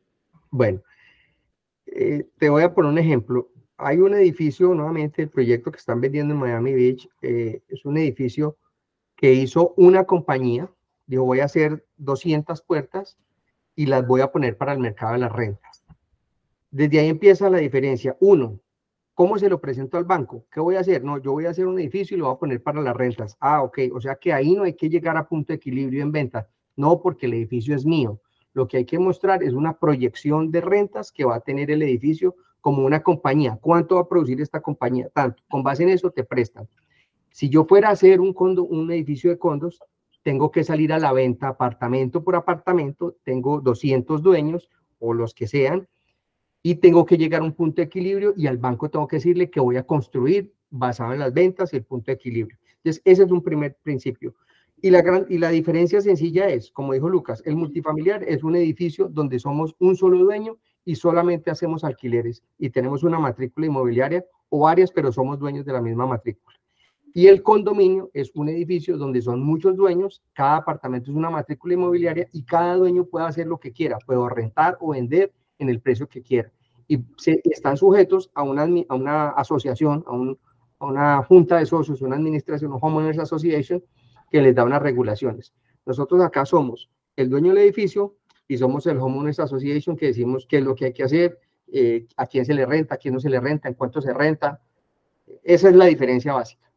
Bueno, 0.52 0.82
eh, 1.86 2.28
te 2.38 2.50
voy 2.50 2.64
a 2.64 2.74
poner 2.74 2.92
un 2.92 2.98
ejemplo. 2.98 3.50
Hay 3.78 3.98
un 3.98 4.14
edificio, 4.14 4.74
nuevamente, 4.74 5.24
el 5.24 5.30
proyecto 5.30 5.72
que 5.72 5.78
están 5.78 6.02
vendiendo 6.02 6.34
en 6.34 6.40
Miami 6.40 6.74
Beach, 6.74 7.08
eh, 7.22 7.62
es 7.68 7.86
un 7.86 7.98
edificio 7.98 8.58
que 9.16 9.34
hizo 9.34 9.74
una 9.78 10.04
compañía, 10.04 10.70
dijo, 11.08 11.24
voy 11.24 11.40
a 11.40 11.46
hacer 11.46 11.86
200 11.98 12.62
puertas 12.62 13.18
y 13.80 13.86
las 13.86 14.06
voy 14.06 14.20
a 14.20 14.30
poner 14.30 14.58
para 14.58 14.74
el 14.74 14.80
mercado 14.80 15.14
de 15.14 15.20
las 15.20 15.32
rentas. 15.32 15.86
Desde 16.70 17.00
ahí 17.00 17.08
empieza 17.08 17.50
la 17.50 17.60
diferencia. 17.60 18.18
Uno, 18.20 18.60
¿cómo 19.14 19.40
se 19.40 19.48
lo 19.48 19.62
presento 19.62 19.98
al 19.98 20.04
banco? 20.04 20.44
¿Qué 20.52 20.60
voy 20.60 20.76
a 20.76 20.82
hacer? 20.82 21.02
No, 21.02 21.18
yo 21.18 21.32
voy 21.32 21.46
a 21.46 21.52
hacer 21.52 21.66
un 21.66 21.80
edificio 21.80 22.18
y 22.18 22.20
lo 22.20 22.26
voy 22.26 22.36
a 22.36 22.40
poner 22.40 22.62
para 22.62 22.82
las 22.82 22.94
rentas. 22.94 23.38
Ah, 23.40 23.64
ok, 23.64 23.80
o 23.94 24.02
sea 24.02 24.16
que 24.16 24.34
ahí 24.34 24.52
no 24.52 24.64
hay 24.64 24.74
que 24.74 24.90
llegar 24.90 25.16
a 25.16 25.26
punto 25.26 25.54
de 25.54 25.56
equilibrio 25.56 26.04
en 26.04 26.12
venta. 26.12 26.50
No, 26.76 27.02
porque 27.02 27.28
el 27.28 27.36
edificio 27.36 27.74
es 27.74 27.86
mío. 27.86 28.20
Lo 28.52 28.68
que 28.68 28.76
hay 28.76 28.86
que 28.86 29.00
mostrar 29.00 29.44
es 29.44 29.54
una 29.54 29.80
proyección 29.80 30.52
de 30.52 30.60
rentas 30.60 31.14
que 31.14 31.24
va 31.24 31.36
a 31.36 31.40
tener 31.40 31.72
el 31.72 31.82
edificio 31.82 32.36
como 32.60 32.86
una 32.86 33.02
compañía. 33.02 33.58
¿Cuánto 33.62 33.96
va 33.96 34.02
a 34.02 34.10
producir 34.10 34.42
esta 34.42 34.60
compañía? 34.60 35.08
Tanto. 35.14 35.42
Con 35.50 35.64
base 35.64 35.84
en 35.84 35.90
eso 35.90 36.12
te 36.12 36.26
prestan. 36.26 36.68
Si 37.32 37.48
yo 37.48 37.64
fuera 37.64 37.88
a 37.88 37.92
hacer 37.92 38.20
un, 38.20 38.34
condo, 38.34 38.66
un 38.66 38.92
edificio 38.92 39.30
de 39.30 39.40
condos, 39.40 39.80
tengo 40.30 40.52
que 40.52 40.64
salir 40.64 40.94
a 40.94 41.00
la 41.00 41.12
venta 41.12 41.48
apartamento 41.48 42.24
por 42.24 42.36
apartamento, 42.36 43.16
tengo 43.24 43.62
200 43.62 44.22
dueños 44.22 44.70
o 45.00 45.16
los 45.16 45.34
que 45.34 45.48
sean, 45.48 45.88
y 46.62 46.76
tengo 46.76 47.04
que 47.04 47.18
llegar 47.18 47.42
a 47.42 47.46
un 47.46 47.54
punto 47.54 47.78
de 47.78 47.88
equilibrio 47.88 48.36
y 48.38 48.46
al 48.46 48.60
banco 48.60 48.92
tengo 48.92 49.08
que 49.08 49.16
decirle 49.16 49.50
que 49.50 49.60
voy 49.60 49.78
a 49.78 49.88
construir 49.88 50.54
basado 50.70 51.14
en 51.14 51.20
las 51.20 51.34
ventas 51.34 51.74
y 51.74 51.78
el 51.78 51.84
punto 51.84 52.12
de 52.12 52.14
equilibrio. 52.14 52.60
Entonces, 52.76 53.02
ese 53.06 53.24
es 53.24 53.32
un 53.32 53.42
primer 53.42 53.76
principio. 53.82 54.36
Y 54.80 54.92
la, 54.92 55.02
gran, 55.02 55.26
y 55.30 55.40
la 55.40 55.50
diferencia 55.50 56.00
sencilla 56.00 56.48
es, 56.48 56.70
como 56.70 56.94
dijo 56.94 57.10
Lucas, 57.10 57.42
el 57.48 57.56
multifamiliar 57.56 58.22
es 58.22 58.44
un 58.44 58.56
edificio 58.56 59.10
donde 59.10 59.40
somos 59.40 59.76
un 59.80 59.96
solo 59.96 60.20
dueño 60.20 60.60
y 60.86 60.94
solamente 60.94 61.50
hacemos 61.50 61.84
alquileres 61.84 62.44
y 62.60 62.70
tenemos 62.70 63.02
una 63.02 63.18
matrícula 63.18 63.66
inmobiliaria 63.66 64.24
o 64.50 64.60
varias, 64.60 64.92
pero 64.92 65.12
somos 65.12 65.40
dueños 65.40 65.66
de 65.66 65.74
la 65.74 65.82
misma 65.82 66.06
matrícula. 66.06 66.59
Y 67.14 67.28
el 67.28 67.42
condominio 67.42 68.12
es 68.14 68.32
un 68.36 68.50
edificio 68.50 68.98
donde 68.98 69.22
son 69.22 69.42
muchos 69.42 69.76
dueños, 69.76 70.22
cada 70.34 70.58
apartamento 70.58 71.10
es 71.10 71.18
una 71.18 71.30
matrícula 71.30 71.74
inmobiliaria 71.74 72.28
y 72.32 72.44
cada 72.44 72.76
dueño 72.76 73.06
puede 73.06 73.26
hacer 73.26 73.48
lo 73.48 73.60
que 73.60 73.72
quiera, 73.72 73.98
puede 74.06 74.20
rentar 74.30 74.78
o 74.80 74.92
vender 74.92 75.34
en 75.58 75.70
el 75.70 75.82
precio 75.82 76.08
que 76.08 76.22
quiera. 76.22 76.52
Y 76.88 77.00
se, 77.18 77.42
están 77.46 77.78
sujetos 77.78 78.30
a 78.34 78.44
una, 78.44 78.68
a 78.90 78.96
una 78.96 79.30
asociación, 79.30 80.04
a, 80.08 80.12
un, 80.12 80.38
a, 80.80 80.86
una 80.86 81.24
junta 81.24 81.58
de 81.58 81.66
socios, 81.66 82.02
una 82.02 82.16
administración, 82.16 82.74
un 82.74 82.80
homeowners 82.82 83.20
association, 83.20 83.84
que 84.30 84.42
les 84.42 84.54
da 84.54 84.64
unas 84.64 84.82
regulaciones. 84.82 85.54
Nosotros 85.86 86.22
acá 86.22 86.46
somos 86.46 86.90
el 87.16 87.30
dueño 87.30 87.50
del 87.50 87.64
edificio 87.64 88.16
y 88.48 88.58
somos 88.58 88.86
el 88.86 88.98
homeowners 88.98 89.40
association 89.40 89.96
que 89.98 90.08
decimos 90.08 90.46
qué 90.48 90.58
es 90.58 90.64
lo 90.64 90.76
que 90.76 90.86
hay 90.86 90.94
que 90.94 91.04
hacer, 91.04 91.40
eh, 91.72 92.08
a 92.18 92.28
quién 92.28 92.46
se 92.46 92.54
le 92.54 92.66
renta, 92.66 92.96
a 92.96 92.98
quién 92.98 93.16
no 93.16 93.20
se 93.20 93.30
le 93.30 93.40
renta, 93.40 93.68
en 93.68 93.76
cuánto 93.76 94.02
se 94.02 94.14
renta. 94.14 94.62
Esa 95.44 95.70
es 95.70 95.76
la 95.76 95.86
diferencia 95.86 96.34
básica. 96.34 96.69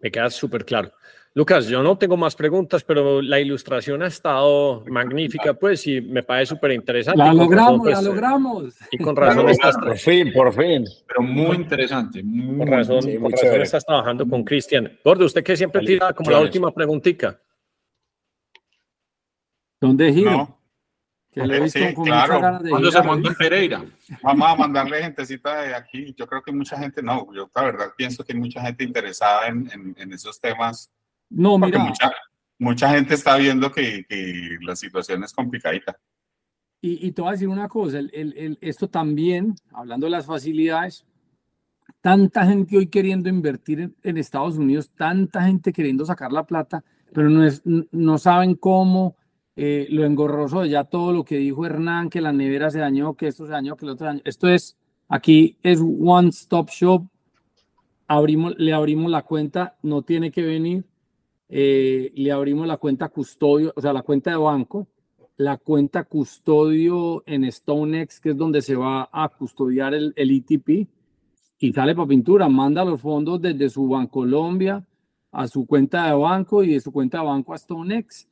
Me 0.00 0.10
queda 0.10 0.30
súper 0.30 0.64
claro. 0.64 0.92
Lucas, 1.32 1.68
yo 1.68 1.80
no 1.80 1.96
tengo 1.96 2.16
más 2.16 2.34
preguntas, 2.34 2.82
pero 2.82 3.22
la 3.22 3.38
ilustración 3.38 4.02
ha 4.02 4.08
estado 4.08 4.82
magnífica, 4.88 5.54
pues, 5.54 5.86
y 5.86 6.00
me 6.00 6.24
parece 6.24 6.54
súper 6.54 6.72
interesante. 6.72 7.18
La 7.18 7.32
logramos, 7.32 7.56
razón, 7.56 7.80
pues, 7.82 7.94
la 7.94 8.02
logramos. 8.02 8.74
Y 8.90 8.98
con 8.98 9.14
razón 9.14 9.48
estás, 9.48 9.76
Por 9.76 9.96
fin, 9.96 10.32
por 10.32 10.52
fin. 10.52 10.84
Pero 11.06 11.22
muy 11.22 11.56
interesante. 11.56 12.20
Muy, 12.24 12.58
con 12.58 12.66
razón, 12.66 13.02
Sí, 13.02 13.16
con 13.16 13.30
razón 13.30 13.62
estás 13.62 13.86
trabajando 13.86 14.26
con 14.26 14.42
Cristian. 14.42 14.98
Gordo, 15.04 15.24
usted 15.24 15.44
que 15.44 15.56
siempre 15.56 15.86
tira 15.86 16.12
como 16.12 16.32
la 16.32 16.40
última 16.40 16.72
preguntita. 16.72 17.40
¿Dónde 19.80 20.12
giro? 20.12 20.30
No, 20.32 20.59
Que 21.32 21.46
lo 21.46 21.54
he 21.54 21.60
visto 21.60 21.78
Sí, 21.78 21.94
con 21.94 22.04
claro. 22.06 22.40
ganas 22.40 22.62
de 22.62 22.70
¿Cuándo 22.70 22.88
ir 22.88 22.92
se 22.92 22.98
a 22.98 23.02
montó 23.02 23.28
en. 23.30 23.34
Pereira? 23.36 23.84
vamos 24.22 24.48
a 24.48 24.56
mandarle 24.56 25.02
gentecita 25.02 25.60
de 25.62 25.74
aquí. 25.74 26.12
Yo 26.16 26.26
creo 26.26 26.42
que 26.42 26.50
mucha 26.52 26.76
gente, 26.76 27.02
no, 27.02 27.32
yo 27.32 27.48
la 27.54 27.62
verdad 27.62 27.86
pienso 27.96 28.24
que 28.24 28.32
hay 28.32 28.38
mucha 28.40 28.60
gente 28.62 28.82
interesada 28.84 29.46
en, 29.46 29.70
en, 29.72 29.94
en 29.96 30.12
esos 30.12 30.40
temas, 30.40 30.90
No, 31.28 31.52
porque 31.60 31.78
mira, 31.78 31.84
mucha, 31.84 32.12
mucha 32.58 32.90
gente 32.90 33.14
está 33.14 33.36
viendo 33.36 33.70
que, 33.70 34.04
que 34.08 34.58
la 34.62 34.74
situación 34.74 35.22
es 35.22 35.32
complicadita. 35.32 35.96
Y, 36.82 37.06
y 37.06 37.12
te 37.12 37.22
voy 37.22 37.28
a 37.28 37.32
decir 37.32 37.48
una 37.48 37.68
cosa, 37.68 37.98
el, 38.00 38.10
el- 38.12 38.34
el- 38.36 38.58
esto 38.60 38.88
también, 38.88 39.54
hablando 39.72 40.06
de 40.06 40.10
las 40.10 40.26
facilidades, 40.26 41.04
tanta 42.00 42.44
gente 42.46 42.76
hoy 42.76 42.86
queriendo 42.88 43.28
invertir 43.28 43.80
en, 43.80 43.96
en 44.02 44.16
Estados 44.18 44.56
Unidos, 44.56 44.90
tanta 44.96 45.42
gente 45.42 45.72
queriendo 45.72 46.04
sacar 46.04 46.32
la 46.32 46.44
plata, 46.44 46.82
pero 47.12 47.28
no, 47.28 47.44
es, 47.44 47.62
no 47.64 48.18
saben 48.18 48.54
cómo, 48.54 49.16
eh, 49.56 49.86
lo 49.90 50.04
engorroso 50.04 50.60
de 50.60 50.70
ya 50.70 50.84
todo 50.84 51.12
lo 51.12 51.24
que 51.24 51.36
dijo 51.36 51.66
Hernán, 51.66 52.10
que 52.10 52.20
la 52.20 52.32
nevera 52.32 52.70
se 52.70 52.78
dañó, 52.78 53.14
que 53.14 53.28
esto 53.28 53.46
se 53.46 53.52
dañó, 53.52 53.76
que 53.76 53.84
el 53.84 53.92
otro 53.92 54.06
daño. 54.06 54.20
Esto 54.24 54.48
es, 54.48 54.76
aquí 55.08 55.56
es 55.62 55.80
One 55.80 56.28
Stop 56.28 56.70
Shop, 56.70 57.06
abrimos, 58.06 58.54
le 58.58 58.72
abrimos 58.72 59.10
la 59.10 59.22
cuenta, 59.22 59.76
no 59.82 60.02
tiene 60.02 60.30
que 60.30 60.42
venir, 60.42 60.84
eh, 61.48 62.12
le 62.14 62.32
abrimos 62.32 62.66
la 62.66 62.76
cuenta 62.76 63.08
custodio, 63.08 63.72
o 63.76 63.80
sea, 63.80 63.92
la 63.92 64.02
cuenta 64.02 64.30
de 64.30 64.36
banco, 64.36 64.86
la 65.36 65.56
cuenta 65.56 66.04
custodio 66.04 67.22
en 67.26 67.50
StoneX, 67.50 68.20
que 68.20 68.30
es 68.30 68.36
donde 68.36 68.62
se 68.62 68.76
va 68.76 69.08
a 69.12 69.28
custodiar 69.28 69.94
el, 69.94 70.12
el 70.16 70.30
ETP, 70.30 70.88
y 71.58 71.72
sale 71.72 71.94
para 71.94 72.08
pintura, 72.08 72.48
manda 72.48 72.84
los 72.84 73.00
fondos 73.00 73.40
desde 73.40 73.68
su 73.68 73.86
Bancolombia 73.86 74.86
a 75.32 75.46
su 75.46 75.66
cuenta 75.66 76.06
de 76.06 76.14
banco 76.14 76.64
y 76.64 76.72
de 76.72 76.80
su 76.80 76.90
cuenta 76.90 77.18
de 77.18 77.26
banco 77.26 77.52
a 77.52 77.58
StoneX, 77.58 78.29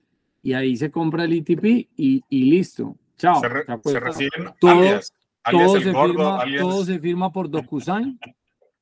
y 0.49 0.55
ahí 0.55 0.77
se 0.77 0.91
compra 0.91 1.25
el 1.25 1.33
ETP 1.35 1.65
y, 1.97 2.23
y 2.29 2.51
listo. 2.51 2.97
Chao. 3.19 3.41
Se, 3.41 3.49
re- 3.49 3.65
se 3.85 4.01
reciben 4.01 4.51
todo- 4.61 4.71
alias, 4.71 5.13
alias 5.43 5.67
todo, 5.67 5.77
el 5.77 5.83
se 5.83 5.93
gordo, 5.93 6.13
firma, 6.15 6.41
alias 6.41 6.63
todo 6.63 6.85
se 6.85 6.99
firma 6.99 7.33
por 7.33 7.51
DocuSign 7.51 8.19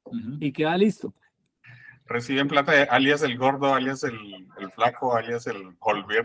Ujú. 0.04 0.36
y 0.40 0.52
queda 0.52 0.76
listo. 0.76 1.12
reciben 2.06 2.46
plata 2.46 2.70
de 2.72 2.82
alias 2.84 3.22
el 3.22 3.36
gordo, 3.36 3.74
alias 3.74 4.04
el, 4.04 4.14
el 4.60 4.70
flaco, 4.70 5.16
alias 5.16 5.46
el 5.48 5.74
Holbier. 5.80 6.24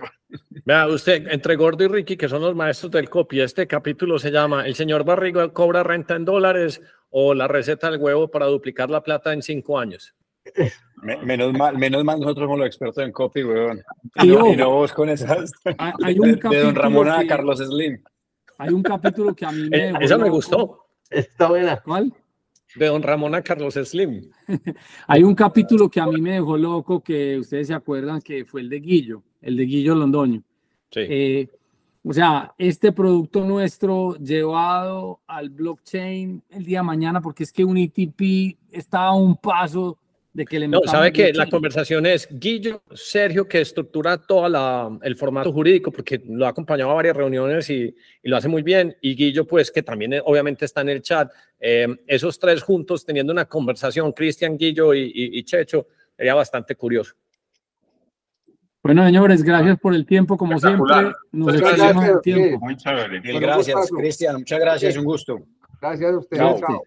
Vea, 0.66 0.88
usted, 0.88 1.26
entre 1.32 1.56
Gordo 1.56 1.84
y 1.84 1.88
Ricky, 1.88 2.18
que 2.18 2.30
son 2.30 2.42
los 2.44 2.56
maestros 2.56 2.92
del 2.92 3.10
copy, 3.10 3.42
este 3.42 3.66
capítulo 3.66 4.20
se 4.20 4.30
llama 4.30 4.68
El 4.68 4.76
señor 4.76 5.04
Barriga 5.04 5.52
cobra 5.52 5.82
renta 5.82 6.16
en 6.16 6.26
dólares 6.26 6.82
o 7.10 7.34
la 7.34 7.48
receta 7.48 7.90
del 7.90 8.00
huevo 8.00 8.30
para 8.30 8.46
duplicar 8.46 8.90
la 8.92 9.02
plata 9.02 9.34
en 9.34 9.42
cinco 9.42 9.80
años. 9.80 10.14
Me- 11.02 11.18
menos 11.18 11.54
mal, 11.54 11.78
menos 11.78 12.04
mal 12.04 12.20
nosotros 12.20 12.46
somos 12.46 12.60
los 12.60 12.68
expertos 12.68 13.04
en 13.04 13.12
copy, 13.12 13.44
weón. 13.44 13.82
Y 14.16 14.28
Y 14.28 14.28
no, 14.36 14.54
y 14.54 14.56
no 14.56 14.70
vos 14.72 14.94
con 14.94 15.10
esas. 15.10 15.52
hay, 15.78 16.20
un 16.20 16.34
De, 16.34 16.50
de 16.50 16.64
don 16.64 16.76
Ramón 16.76 17.10
a 17.10 17.20
que- 17.22 17.28
Carlos 17.28 17.60
Slim. 17.60 18.02
hay 18.58 18.70
un 18.70 18.84
capítulo 18.84 19.34
que 19.36 19.46
a 19.46 19.52
mí 19.52 19.70
me 19.70 19.90
Eh, 19.90 19.94
me 19.94 20.08
loco. 20.08 20.30
gustó, 20.30 20.86
Está 21.10 21.50
buena. 21.50 21.78
¿Cuál? 21.82 22.14
de 22.76 22.86
don 22.86 23.02
Ramón 23.04 23.36
a 23.36 23.42
Carlos 23.42 23.74
Slim. 23.74 24.30
Hay 25.08 25.24
un 25.24 25.36
capítulo 25.36 25.90
que 25.90 26.00
a 26.00 26.06
mí 26.06 26.22
me 26.22 26.32
dejó 26.36 26.56
loco, 26.56 27.02
que 27.04 27.38
ustedes 27.38 27.68
se 27.68 27.74
acuerdan 27.74 28.22
que 28.22 28.46
fue 28.46 28.62
el 28.62 28.70
de 28.70 28.80
Guillo, 28.80 29.24
el 29.42 29.58
de 29.58 29.64
Guillo 29.66 29.94
Londoño. 29.94 30.42
Sí. 30.90 31.02
Eh, 31.02 31.50
o 32.02 32.14
sea, 32.14 32.54
este 32.58 32.94
producto 32.94 33.44
nuestro 33.44 34.16
llevado 34.16 35.20
al 35.28 35.50
blockchain 35.50 36.42
el 36.50 36.64
día 36.64 36.80
de 36.80 36.84
mañana, 36.84 37.20
porque 37.20 37.44
es 37.44 37.52
que 37.52 37.66
un 37.66 37.78
ETP 37.78 38.58
está 38.72 39.04
a 39.08 39.14
un 39.16 39.36
paso 39.36 39.98
de 40.34 40.46
que 40.46 40.60
le 40.60 40.68
No, 40.68 40.80
sabe 40.86 41.12
que 41.12 41.26
leche. 41.26 41.38
la 41.38 41.50
conversación 41.50 42.06
es 42.06 42.28
Guillo, 42.32 42.84
Sergio, 42.94 43.48
que 43.48 43.60
estructura 43.62 44.18
todo 44.18 45.00
el 45.04 45.16
formato 45.18 45.52
jurídico, 45.52 45.92
porque 45.92 46.22
lo 46.26 46.46
ha 46.46 46.50
acompañado 46.50 46.92
a 46.92 46.94
varias 46.94 47.18
reuniones 47.18 47.70
y, 47.70 47.94
y 48.24 48.30
lo 48.30 48.38
hace 48.38 48.48
muy 48.48 48.62
bien, 48.64 48.96
y 49.02 49.14
Guillo, 49.16 49.46
pues, 49.46 49.70
que 49.72 49.84
también 49.84 50.14
eh, 50.14 50.22
obviamente 50.24 50.64
está 50.66 50.82
en 50.82 50.90
el 50.90 51.02
chat. 51.02 51.30
Eh, 51.60 51.86
esos 52.08 52.40
tres 52.40 52.64
juntos 52.64 53.04
teniendo 53.06 53.34
una 53.34 53.46
conversación, 53.46 54.14
Cristian, 54.14 54.58
Guillo 54.58 54.94
y, 54.94 55.02
y- 55.14 55.38
y 55.40 55.44
Checho, 55.44 55.88
sería 56.16 56.34
bastante 56.34 56.76
curioso. 56.76 57.14
Bueno, 58.84 59.06
señores, 59.06 59.44
gracias 59.44 59.78
por 59.80 59.94
el 59.94 60.06
tiempo, 60.06 60.38
como 60.38 60.58
siempre. 60.60 61.14
Nos 61.34 61.54
Muchas 61.54 61.78
gracias, 61.78 62.10
el 62.10 62.22
tiempo. 62.22 62.60
Muy 62.66 62.78
chévere. 62.78 63.22
Mil 63.22 63.34
Bueno, 63.34 63.40
gracias. 63.48 63.90
Cristian. 63.96 64.38
Muchas 64.38 64.60
gracias. 64.60 64.98
Un 64.98 65.04
gusto. 65.06 65.38
Gracias 65.80 66.12
a 66.14 66.18
ustedes. 66.18 66.42
Chao. 66.42 66.60
chao. 66.60 66.84